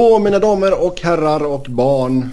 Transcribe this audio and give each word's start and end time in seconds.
På 0.00 0.18
mina 0.18 0.38
damer 0.38 0.84
och 0.86 1.00
herrar 1.00 1.44
och 1.44 1.66
barn 1.68 2.30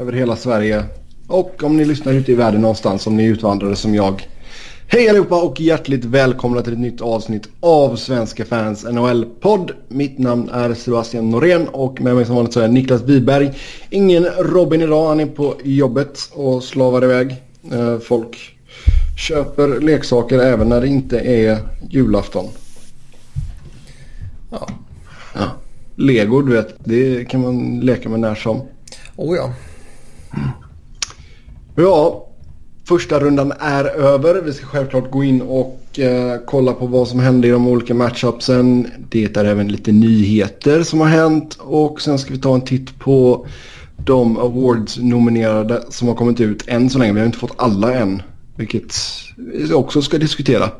över 0.00 0.12
hela 0.12 0.36
Sverige. 0.36 0.84
Och 1.28 1.62
om 1.62 1.76
ni 1.76 1.84
lyssnar 1.84 2.12
ute 2.12 2.32
i 2.32 2.34
världen 2.34 2.60
någonstans, 2.60 3.06
om 3.06 3.16
ni 3.16 3.24
är 3.24 3.28
utvandrare 3.28 3.76
som 3.76 3.94
jag. 3.94 4.28
Hej 4.86 5.08
allihopa 5.08 5.42
och 5.42 5.60
hjärtligt 5.60 6.04
välkomna 6.04 6.62
till 6.62 6.72
ett 6.72 6.78
nytt 6.78 7.00
avsnitt 7.00 7.48
av 7.60 7.96
Svenska 7.96 8.44
fans 8.44 8.84
NHL-podd. 8.84 9.72
Mitt 9.88 10.18
namn 10.18 10.48
är 10.48 10.74
Sebastian 10.74 11.30
Norén 11.30 11.68
och 11.68 12.00
med 12.00 12.14
mig 12.14 12.26
som 12.26 12.34
vanligt 12.36 12.52
så 12.52 12.60
är 12.60 12.68
Niklas 12.68 13.02
Wiberg. 13.02 13.50
Ingen 13.90 14.24
Robin 14.24 14.82
idag, 14.82 15.08
han 15.08 15.20
är 15.20 15.26
på 15.26 15.54
jobbet 15.64 16.30
och 16.32 16.64
slavar 16.64 17.04
iväg. 17.04 17.42
Eh, 17.72 17.98
folk 17.98 18.56
köper 19.28 19.80
leksaker 19.80 20.38
även 20.38 20.68
när 20.68 20.80
det 20.80 20.88
inte 20.88 21.18
är 21.18 21.58
julafton. 21.90 22.48
Ja. 24.50 24.68
Lego, 25.96 26.42
du 26.42 26.52
vet, 26.52 26.74
det 26.84 27.28
kan 27.28 27.40
man 27.40 27.80
leka 27.80 28.08
med 28.08 28.20
när 28.20 28.34
som. 28.34 28.60
Oh 29.16 29.36
ja. 29.36 29.52
Ja, 31.76 32.28
första 32.88 33.20
rundan 33.20 33.52
är 33.58 33.84
över. 33.84 34.42
Vi 34.42 34.52
ska 34.52 34.66
självklart 34.66 35.10
gå 35.10 35.24
in 35.24 35.42
och 35.42 35.98
eh, 35.98 36.40
kolla 36.46 36.72
på 36.72 36.86
vad 36.86 37.08
som 37.08 37.20
hände 37.20 37.48
i 37.48 37.50
de 37.50 37.68
olika 37.68 37.94
matchupsen. 37.94 38.90
Det 39.08 39.36
är 39.36 39.44
även 39.44 39.68
lite 39.68 39.92
nyheter 39.92 40.82
som 40.82 41.00
har 41.00 41.08
hänt 41.08 41.58
och 41.60 42.00
sen 42.00 42.18
ska 42.18 42.32
vi 42.32 42.40
ta 42.40 42.54
en 42.54 42.60
titt 42.60 42.98
på 42.98 43.46
de 43.96 44.38
awards-nominerade 44.38 45.82
som 45.88 46.08
har 46.08 46.14
kommit 46.14 46.40
ut 46.40 46.68
än 46.68 46.90
så 46.90 46.98
länge. 46.98 47.12
Vi 47.12 47.18
har 47.18 47.26
inte 47.26 47.38
fått 47.38 47.54
alla 47.56 47.94
än, 47.94 48.22
vilket 48.56 48.94
vi 49.36 49.72
också 49.72 50.02
ska 50.02 50.18
diskutera. 50.18 50.70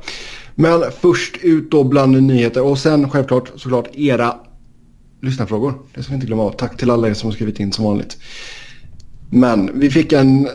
Men 0.55 0.83
först 1.01 1.37
ut 1.43 1.71
då 1.71 1.85
bland 1.85 2.23
nyheter 2.23 2.63
och 2.63 2.79
sen 2.79 3.11
självklart 3.11 3.53
såklart 3.57 3.89
era 3.97 4.35
lyssnarfrågor. 5.25 5.75
Det 5.95 6.03
ska 6.03 6.11
vi 6.11 6.15
inte 6.15 6.27
glömma 6.27 6.43
av. 6.43 6.51
Tack 6.51 6.77
till 6.77 6.91
alla 6.91 7.09
er 7.09 7.15
som 7.15 7.27
har 7.27 7.35
skrivit 7.35 7.61
in 7.61 7.73
som 7.73 7.85
vanligt. 7.85 8.17
Men 9.31 9.81
vi 9.81 9.91
fick 9.91 10.13
en 10.13 10.49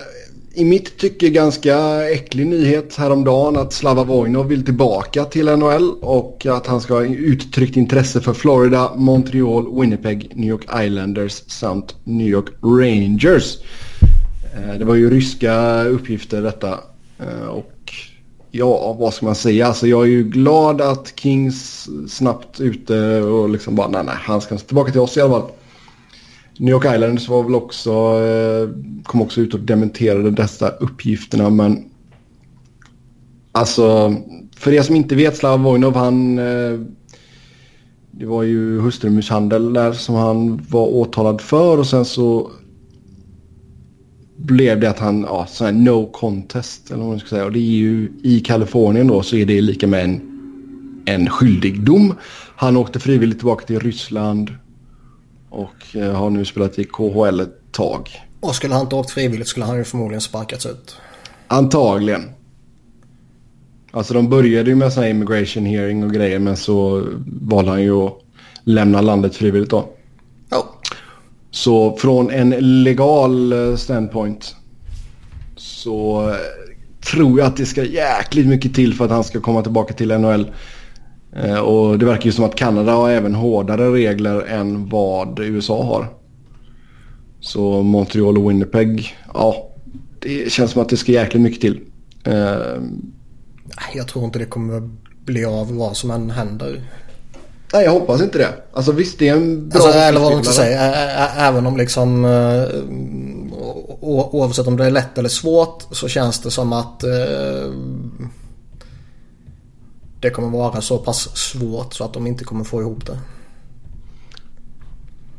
i 0.53 0.66
mitt 0.66 0.98
tycke 0.98 1.30
ganska 1.30 2.06
äcklig 2.09 2.48
nyhet 2.48 2.95
häromdagen 2.95 3.58
att 3.58 3.73
Slava 3.73 4.03
Vojnov 4.03 4.48
vill 4.48 4.66
tillbaka 4.66 5.26
till 5.26 5.45
NHL 5.45 5.92
och 6.02 6.45
att 6.45 6.67
han 6.67 6.81
ska 6.81 6.94
ha 6.94 7.03
uttryckt 7.03 7.78
intresse 7.78 8.22
för 8.22 8.34
Florida, 8.34 8.92
Montreal, 8.95 9.81
Winnipeg, 9.81 10.31
New 10.36 10.50
York 10.50 10.86
Islanders 10.86 11.44
samt 11.48 11.95
New 12.04 12.28
York 12.28 12.48
Rangers. 12.61 13.58
Eh, 14.56 14.80
det 14.80 14.86
var 14.86 14.95
ju 14.95 15.09
ryska 15.09 15.83
uppgifter 15.83 16.42
detta 16.42 16.80
eh, 17.20 17.48
och 17.48 17.72
ja, 18.52 18.94
vad 19.00 19.14
ska 19.14 19.25
man 19.25 19.36
säga? 19.36 19.67
Alltså 19.67 19.88
jag 19.88 20.03
är 20.03 20.08
ju 20.08 20.23
glad 20.23 20.81
att 20.81 21.14
Kings 21.16 21.89
snabbt 22.08 22.59
ute 22.59 23.22
och 23.22 23.50
liksom 23.50 23.75
bara 23.75 23.88
nej, 23.88 24.03
nej, 24.03 24.16
han 24.17 24.42
ska 24.42 24.58
tillbaka 24.58 24.92
till 24.92 25.02
oss 25.02 25.17
i 25.17 25.22
alla 25.22 25.30
fall. 25.30 25.52
New 26.58 26.72
York 26.72 26.86
Islanders 26.86 27.30
var 27.30 27.44
väl 27.44 27.55
också, 27.55 27.92
eh, 27.92 28.70
kom 29.03 29.22
också 29.22 29.42
ut 29.42 29.53
och 29.53 29.59
dementerade 29.59 30.31
dessa 30.31 30.70
uppgifterna 30.70 31.50
men 31.50 31.86
alltså 33.52 34.16
för 34.55 34.73
er 34.73 34.81
som 34.81 34.95
inte 34.95 35.16
vet 35.16 35.38
Slav 35.38 35.59
Vojnov 35.59 35.95
han 35.95 36.39
eh, 36.39 36.80
det 38.11 38.25
var 38.25 38.44
ju 38.44 38.80
hustrumisshandel 38.80 39.73
där 39.73 39.94
som 39.94 40.16
han 40.16 40.66
var 40.70 40.88
åtalad 40.88 41.42
för 41.42 41.77
och 41.77 41.88
sen 41.88 42.05
så 42.05 42.52
blev 44.40 44.80
det 44.80 44.90
att 44.90 45.00
han, 45.00 45.22
ja, 45.22 45.45
sån 45.50 45.66
här 45.66 45.73
no 45.73 46.06
contest 46.06 46.92
eller 46.92 47.00
vad 47.00 47.09
man 47.09 47.20
ska 47.20 47.30
säga. 47.30 47.45
Och 47.45 47.52
det 47.52 47.59
är 47.59 47.78
ju 47.78 48.12
i 48.23 48.40
Kalifornien 48.40 49.08
då 49.08 49.23
så 49.23 49.36
är 49.36 49.45
det 49.45 49.62
lika 49.62 49.88
med 49.88 50.04
en, 50.04 50.22
en 51.06 51.30
skyldigdom. 51.30 52.14
Han 52.56 52.78
åkte 52.78 53.00
frivilligt 53.00 53.38
tillbaka 53.38 53.66
till 53.66 53.80
Ryssland 53.80 54.54
och 55.50 55.95
eh, 55.95 56.14
har 56.14 56.30
nu 56.30 56.45
spelat 56.45 56.80
i 56.80 56.84
KHL 56.84 57.40
ett 57.40 57.72
tag. 57.72 58.10
Och 58.40 58.56
skulle 58.56 58.73
han 58.73 58.84
inte 58.84 58.95
åkt 58.95 59.12
frivilligt 59.12 59.48
skulle 59.48 59.66
han 59.66 59.78
ju 59.78 59.84
förmodligen 59.84 60.22
sparkats 60.22 60.66
ut. 60.66 60.98
Antagligen. 61.48 62.30
Alltså 63.92 64.14
de 64.14 64.30
började 64.30 64.70
ju 64.70 64.76
med 64.76 64.94
sån 64.94 65.04
här 65.04 65.10
immigration 65.10 65.66
hearing 65.66 66.04
och 66.04 66.14
grejer 66.14 66.39
men 66.39 66.58
så 66.58 67.08
valde 67.42 67.72
han 67.72 67.83
ju 67.83 67.94
att 67.94 68.14
lämna 68.64 69.02
landet 69.02 69.36
frivilligt 69.36 69.70
då. 69.70 69.89
Så 71.52 71.98
från 71.98 72.32
en 72.32 72.49
legal 72.83 73.54
eh, 73.54 73.76
standpoint 73.76 74.55
så 75.55 76.30
eh, 76.30 76.36
tror 77.11 77.39
jag 77.39 77.48
att 77.48 77.58
det 77.58 77.65
ska 77.65 77.83
jäkligt 77.83 78.48
mycket 78.48 78.76
till 78.76 78.93
för 78.93 79.05
att 79.05 79.11
han 79.11 79.23
ska 79.23 79.42
komma 79.42 79.61
tillbaka 79.61 79.93
till 79.93 80.20
NHL. 80.20 80.52
Eh, 81.36 81.60
och 81.60 81.99
det 81.99 82.05
verkar 82.05 82.26
ju 82.26 82.32
som 82.32 82.45
att 82.45 82.55
Kanada 82.55 82.92
har 82.92 83.10
även 83.10 83.36
hårdare 83.36 83.92
regler 83.93 84.42
än 84.42 84.89
vad 84.89 85.39
USA 85.39 85.83
har. 85.83 86.08
Så 87.39 87.83
Montreal 87.83 88.37
och 88.37 88.49
Winnipeg, 88.49 89.17
ja, 89.33 89.70
det 90.20 90.52
känns 90.52 90.71
som 90.71 90.81
att 90.81 90.89
det 90.89 90.98
ska 90.98 91.11
jäkligt 91.11 91.43
mycket 91.43 91.61
till. 91.61 91.80
Jag 93.93 94.08
tror 94.08 94.26
inte 94.26 94.39
det 94.39 94.45
kommer 94.45 94.89
bli 95.26 95.45
av 95.45 95.76
vad 95.76 95.98
som 95.98 96.11
än 96.11 96.30
händer. 96.30 96.83
Nej, 97.73 97.83
jag 97.83 97.91
hoppas 97.91 98.21
inte 98.21 98.37
det. 98.37 98.53
Alltså 98.73 98.91
visst, 98.91 99.19
det 99.19 99.27
är 99.27 99.35
en 99.35 99.69
bra... 99.69 99.81
Alltså, 99.81 99.99
eller 99.99 100.19
vad 100.19 100.33
man 100.33 100.43
ska 100.43 100.53
säga. 100.53 100.80
Även 101.37 101.65
om 101.65 101.77
liksom... 101.77 102.25
Oavsett 104.02 104.67
om 104.67 104.77
det 104.77 104.85
är 104.85 104.91
lätt 104.91 105.17
eller 105.17 105.30
svårt 105.30 105.83
så 105.91 106.07
känns 106.07 106.39
det 106.39 106.52
som 106.52 106.73
att... 106.73 107.03
Det 110.21 110.30
kommer 110.30 110.49
vara 110.49 110.81
så 110.81 110.97
pass 110.97 111.37
svårt 111.37 111.93
så 111.93 112.03
att 112.03 112.13
de 112.13 112.27
inte 112.27 112.43
kommer 112.43 112.63
få 112.63 112.81
ihop 112.81 113.05
det. 113.05 113.19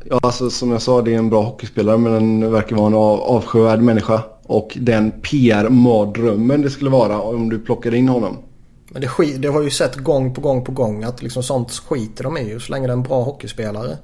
Ja, 0.04 0.20
alltså 0.22 0.50
som 0.50 0.70
jag 0.70 0.82
sa, 0.82 1.02
det 1.02 1.14
är 1.14 1.18
en 1.18 1.30
bra 1.30 1.42
hockeyspelare 1.42 1.98
men 1.98 2.12
den 2.12 2.52
verkar 2.52 2.76
vara 2.76 2.86
en 2.86 2.94
avskyvärd 2.94 3.80
människa. 3.80 4.22
Och 4.42 4.78
den 4.80 5.10
PR-mardrömmen 5.10 6.62
det 6.62 6.70
skulle 6.70 6.90
vara 6.90 7.20
om 7.20 7.48
du 7.48 7.58
plockar 7.58 7.94
in 7.94 8.08
honom. 8.08 8.36
Men 8.92 9.02
det, 9.02 9.08
skit, 9.08 9.42
det 9.42 9.48
har 9.48 9.62
ju 9.62 9.70
sett 9.70 9.96
gång 9.96 10.34
på 10.34 10.40
gång 10.40 10.64
på 10.64 10.72
gång 10.72 11.04
att 11.04 11.22
liksom 11.22 11.42
sånt 11.42 11.72
skiter 11.72 12.24
de 12.24 12.38
i 12.38 12.48
ju 12.48 12.60
så 12.60 12.72
länge 12.72 12.86
det 12.86 12.92
är 12.92 12.96
en 12.96 13.02
bra 13.02 13.22
hockeyspelare. 13.22 13.98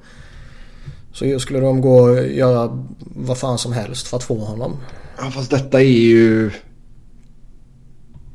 Så 1.13 1.39
skulle 1.39 1.61
de 1.61 1.81
gå 1.81 2.01
och 2.01 2.27
göra 2.27 2.85
vad 3.01 3.39
fan 3.39 3.59
som 3.59 3.73
helst 3.73 4.09
för 4.09 4.17
att 4.17 4.23
få 4.23 4.39
honom. 4.39 4.77
Ja 5.19 5.31
fast 5.31 5.51
detta 5.51 5.81
är 5.81 5.85
ju... 5.85 6.51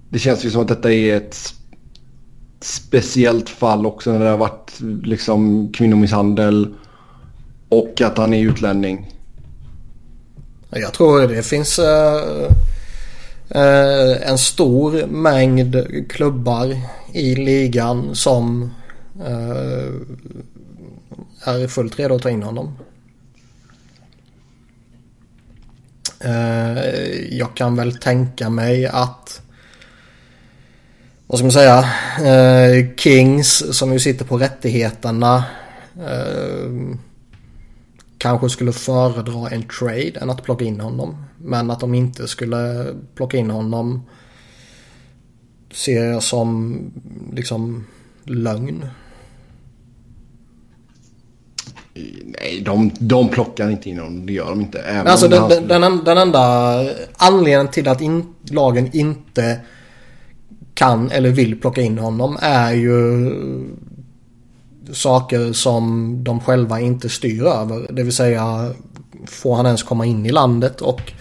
Det 0.09 0.19
känns 0.19 0.45
ju 0.45 0.49
som 0.49 0.61
att 0.61 0.67
detta 0.67 0.93
är 0.93 1.17
ett 1.17 1.53
speciellt 2.59 3.49
fall 3.49 3.85
också 3.85 4.11
när 4.11 4.19
det 4.19 4.29
har 4.29 4.37
varit 4.37 4.79
liksom 5.03 5.71
kvinnomisshandel 5.73 6.73
och 7.69 8.01
att 8.01 8.17
han 8.17 8.33
är 8.33 8.43
utlänning. 8.43 9.11
Jag 10.69 10.93
tror 10.93 11.27
det 11.27 11.43
finns... 11.43 11.79
Uh 11.79 12.51
Eh, 13.55 14.29
en 14.29 14.37
stor 14.37 15.07
mängd 15.07 15.75
klubbar 16.09 16.77
i 17.13 17.35
ligan 17.35 18.15
som 18.15 18.71
eh, 19.19 19.93
är 21.43 21.67
fullt 21.67 21.99
redo 21.99 22.15
att 22.15 22.21
ta 22.21 22.29
in 22.29 22.43
honom. 22.43 22.77
Eh, 26.19 26.83
jag 27.37 27.55
kan 27.55 27.75
väl 27.75 27.97
tänka 27.97 28.49
mig 28.49 28.85
att 28.85 29.41
vad 31.27 31.39
ska 31.39 31.45
man 31.45 31.51
säga? 31.51 31.85
Eh, 32.25 32.95
Kings 32.95 33.77
som 33.77 33.93
ju 33.93 33.99
sitter 33.99 34.25
på 34.25 34.37
rättigheterna 34.37 35.43
eh, 35.97 36.97
kanske 38.17 38.49
skulle 38.49 38.71
föredra 38.73 39.49
en 39.49 39.63
trade 39.63 40.19
än 40.21 40.29
att 40.29 40.43
plocka 40.43 40.65
in 40.65 40.79
honom. 40.79 41.25
Men 41.43 41.71
att 41.71 41.79
de 41.79 41.93
inte 41.93 42.27
skulle 42.27 42.85
plocka 43.15 43.37
in 43.37 43.49
honom 43.49 44.01
ser 45.71 46.05
jag 46.05 46.23
som 46.23 46.77
liksom 47.33 47.85
lögn. 48.23 48.85
Nej, 52.25 52.61
de, 52.65 52.91
de 52.99 53.29
plockar 53.29 53.69
inte 53.69 53.89
in 53.89 53.99
honom. 53.99 54.25
Det 54.25 54.33
gör 54.33 54.49
de 54.49 54.61
inte. 54.61 54.79
Även 54.79 55.07
alltså 55.07 55.27
den, 55.27 55.49
den, 55.49 55.67
den, 55.67 56.03
den, 56.03 56.17
enda 56.17 56.75
anledningen 57.17 57.67
till 57.67 57.87
att 57.87 58.01
in, 58.01 58.33
lagen 58.51 58.89
inte 58.93 59.59
kan 60.73 61.11
eller 61.11 61.29
vill 61.29 61.61
plocka 61.61 61.81
in 61.81 61.97
honom 61.97 62.37
är 62.41 62.73
ju 62.73 63.31
saker 64.91 65.53
som 65.53 66.15
de 66.23 66.39
själva 66.39 66.79
inte 66.79 67.09
styr 67.09 67.43
över. 67.43 67.87
Det 67.91 68.03
vill 68.03 68.13
säga 68.13 68.73
får 69.27 69.55
han 69.55 69.65
ens 69.65 69.83
komma 69.83 70.05
in 70.05 70.25
i 70.25 70.31
landet 70.31 70.81
och 70.81 71.13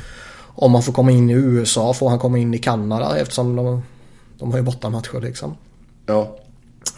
om 0.61 0.75
han 0.75 0.83
får 0.83 0.93
komma 0.93 1.11
in 1.11 1.31
i 1.31 1.33
USA 1.33 1.95
får 1.95 2.09
han 2.09 2.19
komma 2.19 2.39
in 2.39 2.55
i 2.55 2.59
Kanada 2.59 3.19
eftersom 3.19 3.57
de, 3.57 3.83
de 4.39 4.51
har 4.51 4.59
ju 4.59 4.65
bortamatcher 4.65 5.21
liksom. 5.21 5.57
Ja. 6.07 6.37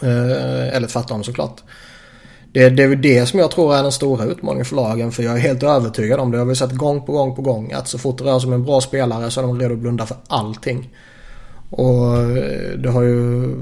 Eh, 0.01 0.75
eller 0.75 0.87
tvärtom 0.87 1.23
såklart. 1.23 1.61
Det, 2.51 2.69
det 2.69 2.83
är 2.83 2.87
väl 2.87 3.01
det 3.01 3.25
som 3.25 3.39
jag 3.39 3.51
tror 3.51 3.75
är 3.75 3.83
den 3.83 3.91
stora 3.91 4.25
utmaningen 4.25 4.65
för 4.65 4.75
lagen. 4.75 5.11
För 5.11 5.23
jag 5.23 5.33
är 5.33 5.39
helt 5.39 5.63
övertygad 5.63 6.19
om 6.19 6.31
det. 6.31 6.37
Jag 6.37 6.45
har 6.45 6.53
sett 6.53 6.71
gång 6.71 7.05
på 7.05 7.11
gång 7.11 7.35
på 7.35 7.41
gång. 7.41 7.71
Att 7.71 7.87
så 7.87 7.97
fort 7.97 8.17
det 8.17 8.23
rör 8.23 8.39
sig 8.39 8.47
om 8.47 8.53
en 8.53 8.63
bra 8.63 8.81
spelare 8.81 9.31
så 9.31 9.39
är 9.39 9.47
de 9.47 9.59
redo 9.59 9.73
att 9.73 9.79
blunda 9.79 10.05
för 10.05 10.17
allting. 10.27 10.89
Och 11.69 12.17
eh, 12.17 12.77
det 12.77 12.89
har 12.89 13.01
ju... 13.01 13.55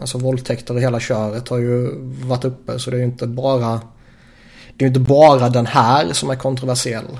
Alltså 0.00 0.18
våldtäkter 0.18 0.74
och 0.74 0.80
hela 0.80 1.00
köret 1.00 1.48
har 1.48 1.58
ju 1.58 1.88
varit 2.24 2.44
uppe. 2.44 2.78
Så 2.78 2.90
det 2.90 2.96
är 2.96 2.98
ju 2.98 3.04
inte 3.04 3.26
bara... 3.26 3.80
det 4.76 4.84
är 4.84 4.88
inte 4.88 5.00
bara 5.00 5.48
den 5.48 5.66
här 5.66 6.12
som 6.12 6.30
är 6.30 6.36
kontroversiell. 6.36 7.18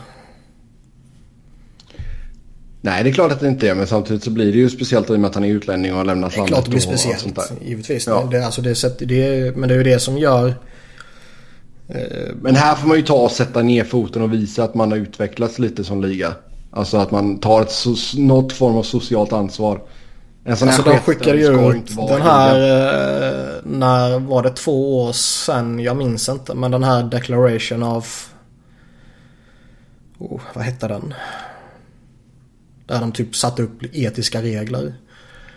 Nej, 2.83 3.05
det 3.05 3.11
är 3.11 3.13
klart 3.13 3.33
att 3.33 3.41
det 3.41 3.49
inte 3.49 3.69
är. 3.69 3.75
Men 3.75 3.87
samtidigt 3.87 4.25
så 4.25 4.31
blir 4.31 4.53
det 4.53 4.59
ju 4.59 4.71
speciellt 4.71 5.11
i 5.11 5.15
och 5.15 5.21
med 5.21 5.29
att 5.29 5.35
han 5.35 5.45
är 5.45 5.49
utlänning 5.49 5.93
och 5.93 5.99
har 5.99 6.05
lämnat 6.05 6.37
landet. 6.37 6.49
Det 6.49 6.53
är 6.53 6.57
klart 6.57 6.65
det 6.65 6.71
blir 6.71 6.81
speciellt, 6.81 7.53
givetvis. 7.63 8.07
Ja. 8.07 8.29
Det, 8.31 8.47
alltså 8.47 8.63
det, 8.63 8.99
det, 8.99 9.57
men 9.57 9.69
det 9.69 9.75
är 9.75 9.79
ju 9.79 9.85
det 9.85 9.99
som 9.99 10.19
gör... 10.19 10.49
Eh, 11.89 12.35
men 12.43 12.57
här 12.57 12.75
får 12.75 12.89
man 12.89 12.97
ju 12.97 13.03
ta 13.03 13.15
och 13.15 13.31
sätta 13.31 13.63
ner 13.63 13.85
foten 13.85 14.23
och 14.23 14.33
visa 14.33 14.65
att 14.65 14.75
man 14.75 14.91
har 14.91 14.99
utvecklats 14.99 15.59
lite 15.59 15.85
som 15.85 16.03
liga. 16.03 16.35
Alltså 16.71 16.97
att 16.97 17.11
man 17.11 17.39
tar 17.39 17.63
ett, 17.63 17.73
något 18.17 18.53
form 18.53 18.77
av 18.77 18.83
socialt 18.83 19.33
ansvar. 19.33 19.81
En 20.45 20.57
sån 20.57 20.69
alltså 20.69 20.83
här 20.83 20.93
de 20.93 20.99
skickade 20.99 21.39
ju 21.39 21.71
ut 21.71 21.97
den 21.97 22.23
här, 22.23 22.55
eh, 22.57 23.55
när 23.65 24.19
var 24.19 24.43
det 24.43 24.51
två 24.51 25.03
år 25.05 25.13
sedan? 25.13 25.81
Jag 25.81 25.97
minns 25.97 26.29
inte. 26.29 26.55
Men 26.55 26.71
den 26.71 26.85
här 26.85 27.03
Declaration 27.03 27.83
of... 27.83 28.35
Oh, 30.19 30.41
vad 30.55 30.65
hette 30.65 30.89
den? 30.89 31.15
Där 32.91 33.01
de 33.01 33.13
typ 33.13 33.37
satte 33.37 33.63
upp 33.63 33.83
etiska 33.93 34.43
regler. 34.43 34.95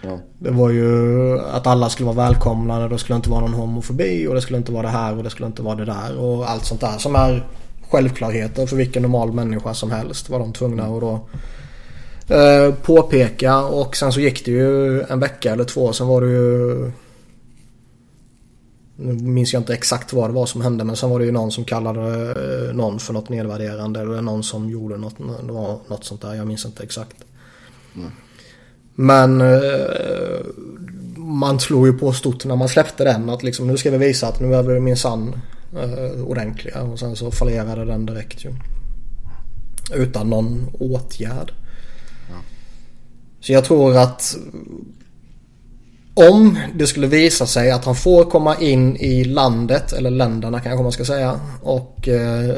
Ja. 0.01 0.19
Det 0.39 0.51
var 0.51 0.69
ju 0.69 1.39
att 1.39 1.68
alla 1.68 1.89
skulle 1.89 2.06
vara 2.06 2.27
välkomna. 2.27 2.88
Det 2.88 2.97
skulle 2.97 3.15
inte 3.15 3.30
vara 3.30 3.41
någon 3.41 3.53
homofobi 3.53 4.27
och 4.27 4.35
det 4.35 4.41
skulle 4.41 4.57
inte 4.57 4.71
vara 4.71 4.83
det 4.83 4.89
här 4.89 5.18
och 5.18 5.24
det 5.24 5.30
skulle 5.30 5.47
inte 5.47 5.62
vara 5.62 5.75
det 5.75 5.85
där. 5.85 6.18
Och 6.18 6.50
allt 6.50 6.65
sånt 6.65 6.81
där 6.81 6.97
som 6.97 7.15
är 7.15 7.47
självklarheter 7.89 8.65
för 8.65 8.75
vilken 8.75 9.01
normal 9.01 9.31
människa 9.31 9.74
som 9.74 9.91
helst. 9.91 10.30
Var 10.30 10.39
de 10.39 10.53
tvungna 10.53 10.83
att 10.83 11.01
då 11.01 11.27
eh, 12.35 12.74
påpeka. 12.74 13.63
Och 13.63 13.95
sen 13.95 14.13
så 14.13 14.19
gick 14.19 14.45
det 14.45 14.51
ju 14.51 15.01
en 15.01 15.19
vecka 15.19 15.51
eller 15.51 15.63
två. 15.63 15.94
Sen 15.94 16.07
var 16.07 16.21
det 16.21 16.27
ju 16.27 16.91
nu 18.95 19.13
minns 19.13 19.54
jag 19.54 19.60
inte 19.60 19.74
exakt 19.74 20.13
vad 20.13 20.30
det 20.30 20.34
var 20.34 20.45
som 20.45 20.62
hände 20.62 20.84
men 20.84 20.95
sen 20.95 21.10
var 21.10 21.19
det 21.19 21.25
ju 21.25 21.31
någon 21.31 21.51
som 21.51 21.66
kallade 21.66 22.31
eh, 22.31 22.75
någon 22.75 23.00
för 23.00 23.13
något 23.13 23.30
nedvärderande 23.30 24.01
eller 24.01 24.22
någon 24.22 24.44
som 24.44 24.69
gjorde 24.69 24.98
något, 24.98 25.19
något 25.90 26.04
sånt 26.04 26.22
där. 26.22 26.34
Jag 26.34 26.48
minns 26.48 26.66
inte 26.66 26.84
exakt. 26.84 27.18
Mm. 27.95 28.12
Men 28.95 29.42
eh, 29.42 30.40
man 31.18 31.60
slog 31.60 31.88
ju 31.88 31.94
på 31.94 32.13
stort 32.13 32.45
när 32.45 32.56
man 32.56 32.69
släppte 32.69 33.04
den 33.04 33.30
att 33.30 33.44
liksom 33.44 33.68
nu 33.68 33.78
ska 33.78 33.92
vi 33.92 33.98
visa 33.98 34.28
att 34.28 34.40
nu 34.40 34.56
är 34.56 34.63
vi 34.63 34.80
minsann 34.80 35.36
eh, 35.75 36.24
ordentliga 36.25 36.81
och 36.81 37.00
sen 37.00 37.16
så 37.16 37.31
fallerade 37.31 37.86
den 37.86 38.06
direkt 38.06 38.46
ju. 38.46 38.54
Utan 39.94 40.30
någon 40.30 40.69
åtgärd. 40.80 41.51
Ja. 42.30 42.36
Så 43.39 43.54
jag 43.54 43.63
tror 43.63 43.98
att 43.98 44.38
om 46.13 46.60
det 46.75 46.88
skulle 46.88 47.07
visa 47.07 47.45
sig 47.45 47.71
att 47.71 47.86
han 47.86 47.95
får 47.95 48.24
komma 48.24 48.56
in 48.60 48.98
i 48.98 49.24
landet, 49.24 49.94
eller 49.94 50.10
länderna 50.10 50.60
kanske 50.60 50.83
man 50.83 50.92
ska 50.92 51.06
säga, 51.06 51.39
och 51.62 52.07
eh, 52.07 52.56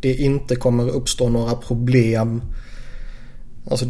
det 0.00 0.14
inte 0.14 0.56
kommer 0.56 0.88
uppstå 0.88 1.28
några 1.28 1.54
problem. 1.54 2.42
Alltså 3.70 3.86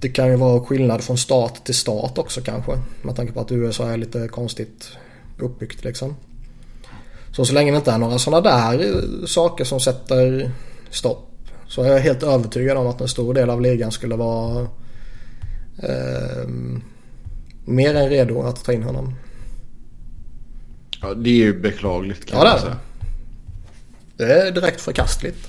det 0.00 0.08
kan 0.08 0.28
ju 0.28 0.36
vara 0.36 0.60
skillnad 0.60 1.02
från 1.02 1.18
stat 1.18 1.64
till 1.64 1.74
stat 1.74 2.18
också 2.18 2.40
kanske. 2.40 2.72
Med 3.02 3.16
tanke 3.16 3.32
på 3.32 3.40
att 3.40 3.52
USA 3.52 3.90
är 3.90 3.96
lite 3.96 4.28
konstigt 4.28 4.88
uppbyggt 5.38 5.84
liksom. 5.84 6.16
Så 7.36 7.44
så 7.44 7.54
länge 7.54 7.70
det 7.70 7.76
inte 7.76 7.92
är 7.92 7.98
några 7.98 8.18
sådana 8.18 8.40
där 8.40 8.84
eh, 8.84 9.26
saker 9.26 9.64
som 9.64 9.80
sätter 9.80 10.50
stopp. 10.90 11.28
Så 11.68 11.82
är 11.82 11.92
jag 11.92 12.00
helt 12.00 12.22
övertygad 12.22 12.76
om 12.76 12.86
att 12.86 13.00
en 13.00 13.08
stor 13.08 13.34
del 13.34 13.50
av 13.50 13.60
ligan 13.60 13.92
skulle 13.92 14.16
vara 14.16 14.66
eh, 15.78 16.48
mer 17.64 17.94
än 17.94 18.08
redo 18.08 18.42
att 18.42 18.64
ta 18.64 18.72
in 18.72 18.82
honom. 18.82 19.14
Ja, 21.00 21.14
det 21.14 21.30
är 21.30 21.34
ju 21.34 21.60
beklagligt 21.60 22.26
kan 22.26 22.38
ja, 22.38 22.44
man 22.44 22.60
säga. 22.60 22.76
Det 24.16 24.32
är 24.32 24.50
direkt 24.50 24.80
förkastligt. 24.80 25.48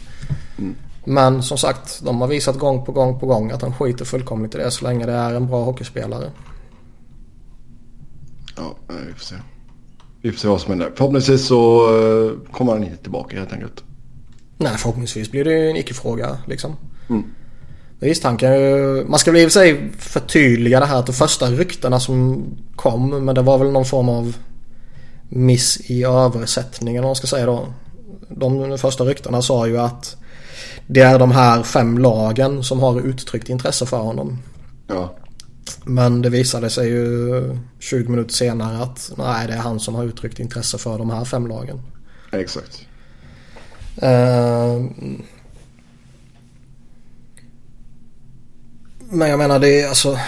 Mm. 0.57 0.75
Men 1.05 1.43
som 1.43 1.57
sagt, 1.57 2.01
de 2.03 2.21
har 2.21 2.27
visat 2.27 2.57
gång 2.57 2.85
på 2.85 2.91
gång 2.91 3.19
på 3.19 3.25
gång 3.25 3.51
att 3.51 3.59
de 3.59 3.73
skiter 3.73 4.05
fullkomligt 4.05 4.55
i 4.55 4.57
det 4.57 4.71
så 4.71 4.85
länge 4.85 5.05
det 5.05 5.11
är 5.11 5.33
en 5.33 5.47
bra 5.47 5.63
hockeyspelare. 5.63 6.31
Ja, 8.57 8.75
vi 8.87 9.13
får 9.13 9.25
se. 9.25 9.35
Vi 10.21 10.31
får 10.31 10.39
se 10.39 10.47
vad 10.47 10.61
som 10.61 10.69
händer. 10.69 10.91
Förhoppningsvis 10.95 11.45
så 11.45 11.89
eh, 11.95 12.51
kommer 12.51 12.71
han 12.71 12.83
inte 12.83 12.97
tillbaka 12.97 13.39
helt 13.39 13.53
enkelt. 13.53 13.83
Nej, 14.57 14.77
förhoppningsvis 14.77 15.31
blir 15.31 15.43
det 15.43 15.69
en 15.69 15.75
icke-fråga 15.75 16.37
liksom. 16.47 16.75
Mm. 17.09 17.23
Visst, 18.03 18.23
han 18.23 18.37
kan 18.37 18.59
ju... 18.59 19.05
Man 19.07 19.19
ska 19.19 19.31
väl 19.31 19.41
i 19.41 19.45
och 19.45 19.51
för 19.51 19.59
sig 19.59 19.91
förtydliga 19.97 20.79
det 20.79 20.85
här 20.85 20.99
att 20.99 21.05
de 21.05 21.13
första 21.13 21.45
ryktena 21.45 21.99
som 21.99 22.45
kom, 22.75 23.25
men 23.25 23.35
det 23.35 23.41
var 23.41 23.57
väl 23.57 23.71
någon 23.71 23.85
form 23.85 24.09
av 24.09 24.35
miss 25.29 25.77
i 25.89 26.03
översättningen 26.03 27.03
om 27.03 27.07
man 27.07 27.15
ska 27.15 27.27
säga 27.27 27.45
då. 27.45 27.73
De 28.29 28.77
första 28.77 29.03
ryktena 29.03 29.41
sa 29.41 29.67
ju 29.67 29.77
att 29.77 30.17
det 30.87 31.01
är 31.01 31.19
de 31.19 31.31
här 31.31 31.63
fem 31.63 31.97
lagen 31.97 32.63
som 32.63 32.79
har 32.79 33.01
uttryckt 33.01 33.49
intresse 33.49 33.85
för 33.85 33.97
honom. 33.97 34.39
Ja. 34.87 35.15
Men 35.83 36.21
det 36.21 36.29
visade 36.29 36.69
sig 36.69 36.89
ju 36.89 37.57
20 37.79 38.09
minuter 38.09 38.33
senare 38.33 38.77
att 38.77 39.11
nej, 39.17 39.47
det 39.47 39.53
är 39.53 39.57
han 39.57 39.79
som 39.79 39.95
har 39.95 40.03
uttryckt 40.03 40.39
intresse 40.39 40.77
för 40.77 40.97
de 40.97 41.09
här 41.09 41.25
fem 41.25 41.47
lagen. 41.47 41.81
Exakt. 42.31 42.85
Uh, 44.03 44.89
Men 49.13 49.29
jag 49.29 49.39
menar 49.39 49.59
det 49.59 49.81
är 49.81 49.87
alltså. 49.87 50.19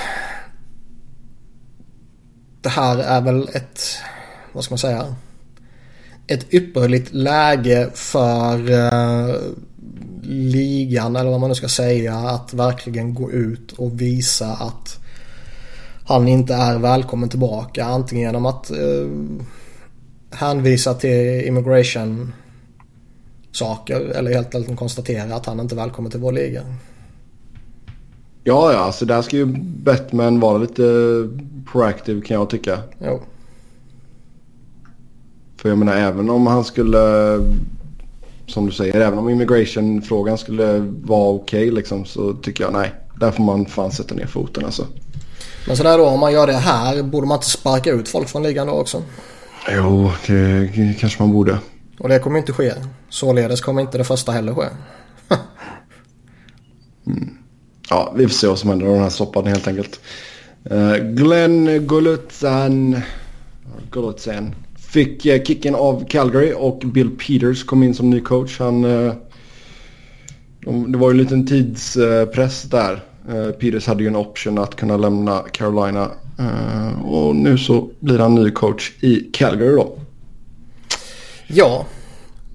Det 2.61 2.69
här 2.69 2.97
är 2.97 3.21
väl 3.21 3.49
ett, 3.53 3.81
vad 4.53 4.63
ska 4.63 4.71
man 4.71 4.79
säga? 4.79 5.15
Ett 6.27 6.53
ypperligt 6.53 7.13
läge 7.13 7.89
för 7.93 8.71
uh, 8.71 9.35
ligan 10.23 11.15
eller 11.15 11.29
vad 11.31 11.39
man 11.39 11.49
nu 11.49 11.55
ska 11.55 11.67
säga 11.67 12.15
att 12.15 12.53
verkligen 12.53 13.13
gå 13.13 13.31
ut 13.31 13.71
och 13.71 14.01
visa 14.01 14.47
att 14.47 14.99
han 16.05 16.27
inte 16.27 16.53
är 16.53 16.77
välkommen 16.77 17.29
tillbaka. 17.29 17.85
Antingen 17.85 18.23
genom 18.23 18.45
att 18.45 18.71
uh, 18.71 19.09
hänvisa 20.31 20.93
till 20.93 21.47
immigration 21.47 22.33
saker 23.51 24.01
eller 24.01 24.33
helt 24.33 24.55
enkelt 24.55 24.79
konstatera 24.79 25.35
att 25.35 25.45
han 25.45 25.59
inte 25.59 25.75
är 25.75 25.77
välkommen 25.77 26.11
till 26.11 26.19
vår 26.19 26.31
liga. 26.31 26.61
Ja, 28.47 28.73
ja, 28.73 28.79
alltså 28.79 29.05
där 29.05 29.21
ska 29.21 29.37
ju 29.37 29.45
Batman 29.83 30.39
vara 30.39 30.57
lite 30.57 30.83
proactive 31.71 32.21
kan 32.21 32.35
jag 32.35 32.49
tycka. 32.49 32.79
Jo. 32.99 33.21
För 35.57 35.69
jag 35.69 35.77
menar 35.77 35.95
även 35.95 36.29
om 36.29 36.47
han 36.47 36.63
skulle, 36.63 36.99
som 38.47 38.65
du 38.65 38.71
säger, 38.71 39.01
även 39.01 39.19
om 39.19 39.29
immigration-frågan 39.29 40.37
skulle 40.37 40.79
vara 41.03 41.29
okej 41.29 41.63
okay, 41.63 41.71
liksom 41.71 42.05
så 42.05 42.33
tycker 42.33 42.63
jag 42.63 42.73
nej. 42.73 42.93
Där 43.19 43.31
får 43.31 43.43
man 43.43 43.65
fan 43.65 43.91
sätta 43.91 44.15
ner 44.15 44.25
foten 44.25 44.65
alltså. 44.65 44.87
Men 45.67 45.77
sådär 45.77 45.97
då, 45.97 46.05
om 46.05 46.19
man 46.19 46.33
gör 46.33 46.47
det 46.47 46.53
här, 46.53 47.03
borde 47.03 47.27
man 47.27 47.37
inte 47.37 47.49
sparka 47.49 47.91
ut 47.91 48.09
folk 48.09 48.29
från 48.29 48.43
ligan 48.43 48.67
då 48.67 48.73
också? 48.73 49.03
Jo, 49.75 50.11
det 50.27 50.95
kanske 50.99 51.21
man 51.23 51.31
borde. 51.31 51.57
Och 51.99 52.09
det 52.09 52.19
kommer 52.19 52.39
inte 52.39 52.53
ske. 52.53 52.73
Således 53.09 53.61
kommer 53.61 53.81
inte 53.81 53.97
det 53.97 54.03
första 54.03 54.31
heller 54.31 54.53
ske. 54.53 54.65
mm 57.07 57.37
ja, 57.89 58.13
vi 58.15 58.23
får 58.27 58.33
se 58.33 58.47
vad 58.47 58.59
som 58.59 58.69
händer 58.69 58.85
med 58.85 58.95
den 58.95 59.03
här 59.03 59.09
soppan 59.09 59.47
helt 59.47 59.67
enkelt. 59.67 59.99
Uh, 60.71 60.95
Glenn 60.95 61.87
Golutsan, 61.87 63.01
Golutsan 63.89 64.55
fick 64.77 65.25
uh, 65.25 65.43
kicken 65.43 65.75
av 65.75 66.05
Calgary 66.07 66.53
och 66.57 66.79
Bill 66.79 67.09
Peters 67.09 67.63
kom 67.63 67.83
in 67.83 67.95
som 67.95 68.09
ny 68.09 68.21
coach. 68.21 68.59
Han, 68.59 68.85
uh, 68.85 69.13
de, 70.59 70.91
det 70.91 70.97
var 70.97 71.11
ju 71.11 71.11
en 71.11 71.23
liten 71.23 71.47
tidspress 71.47 72.63
där. 72.63 72.99
Peters 73.59 73.87
hade 73.87 74.03
ju 74.03 74.07
en 74.07 74.15
option 74.15 74.57
att 74.59 74.75
kunna 74.75 74.97
lämna 74.97 75.39
Carolina. 75.39 76.11
och 77.03 77.35
nu 77.35 77.57
så 77.57 77.89
blir 77.99 78.19
han 78.19 78.35
ny 78.35 78.51
coach 78.51 78.91
i 78.99 79.15
Calgary 79.33 79.75
då. 79.75 79.97
Ja, 81.47 81.85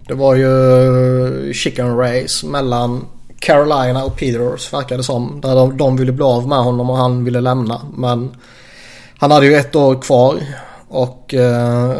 det 0.08 0.14
var 0.14 0.34
ju 0.34 1.52
chicken 1.54 1.96
race 1.96 2.46
mellan 2.46 3.06
Carolina 3.40 4.04
och 4.04 4.16
Peters 4.16 4.72
verkar 4.72 4.96
det 4.96 5.02
som. 5.02 5.40
Där 5.40 5.54
de, 5.54 5.76
de 5.76 5.96
ville 5.96 6.12
bli 6.12 6.24
av 6.24 6.48
med 6.48 6.58
honom 6.58 6.90
och 6.90 6.96
han 6.96 7.24
ville 7.24 7.40
lämna. 7.40 7.86
Men 7.96 8.36
han 9.18 9.30
hade 9.30 9.46
ju 9.46 9.54
ett 9.54 9.76
år 9.76 10.02
kvar. 10.02 10.40
Och 10.88 11.34
eh, 11.34 11.94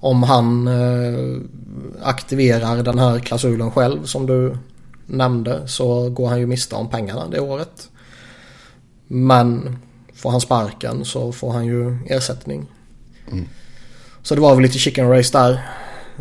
om 0.00 0.22
han 0.22 0.68
eh, 0.68 1.40
aktiverar 2.02 2.82
den 2.82 2.98
här 2.98 3.18
klausulen 3.18 3.70
själv 3.70 4.04
som 4.04 4.26
du 4.26 4.56
nämnde 5.06 5.68
så 5.68 6.10
går 6.10 6.28
han 6.28 6.40
ju 6.40 6.46
miste 6.46 6.74
om 6.74 6.88
pengarna 6.88 7.28
det 7.28 7.40
året. 7.40 7.88
Men 9.06 9.78
får 10.14 10.30
han 10.30 10.40
sparken 10.40 11.04
så 11.04 11.32
får 11.32 11.52
han 11.52 11.66
ju 11.66 11.98
ersättning. 12.06 12.66
Mm. 13.32 13.44
Så 14.22 14.34
det 14.34 14.40
var 14.40 14.54
väl 14.54 14.62
lite 14.62 14.78
chicken 14.78 15.10
race 15.10 15.38
där. 15.38 15.52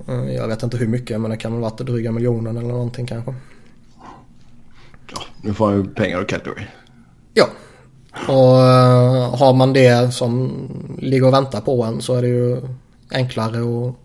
Eh, 0.07 0.35
jag 0.35 0.47
vet 0.47 0.63
inte 0.63 0.77
hur 0.77 0.87
mycket 0.87 1.21
men 1.21 1.31
det 1.31 1.37
kan 1.37 1.51
väl 1.51 1.61
varit 1.61 1.77
dryga 1.77 2.11
miljonen 2.11 2.57
eller 2.57 2.69
någonting 2.69 3.05
kanske. 3.05 3.33
Ja, 5.11 5.21
nu 5.41 5.53
får 5.53 5.67
han 5.67 5.77
ju 5.77 5.87
pengar 5.87 6.21
och 6.21 6.29
Calgary. 6.29 6.63
Ja. 7.33 7.45
Och 8.27 8.53
uh, 8.53 9.35
har 9.39 9.53
man 9.53 9.73
det 9.73 10.13
som 10.13 10.51
ligger 10.99 11.27
och 11.27 11.33
väntar 11.33 11.61
på 11.61 11.83
en 11.83 12.01
så 12.01 12.15
är 12.15 12.21
det 12.21 12.27
ju 12.27 12.61
enklare 13.11 13.59
att 13.59 13.95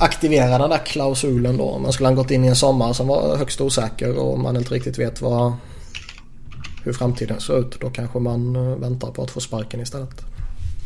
aktivera 0.00 0.58
den 0.58 0.70
där 0.70 0.86
klausulen 0.86 1.56
då. 1.56 1.78
Men 1.78 1.92
skulle 1.92 2.06
han 2.06 2.16
gått 2.16 2.30
in 2.30 2.44
i 2.44 2.48
en 2.48 2.56
sommar 2.56 2.92
som 2.92 3.06
var 3.06 3.36
högst 3.36 3.60
osäker 3.60 4.18
och 4.18 4.38
man 4.38 4.56
inte 4.56 4.74
riktigt 4.74 4.98
vet 4.98 5.22
vad, 5.22 5.52
hur 6.84 6.92
framtiden 6.92 7.40
ser 7.40 7.60
ut. 7.60 7.80
Då 7.80 7.90
kanske 7.90 8.18
man 8.18 8.56
eh, 8.56 8.76
väntar 8.76 9.10
på 9.10 9.22
att 9.22 9.30
få 9.30 9.40
sparken 9.40 9.80
istället. 9.80 10.20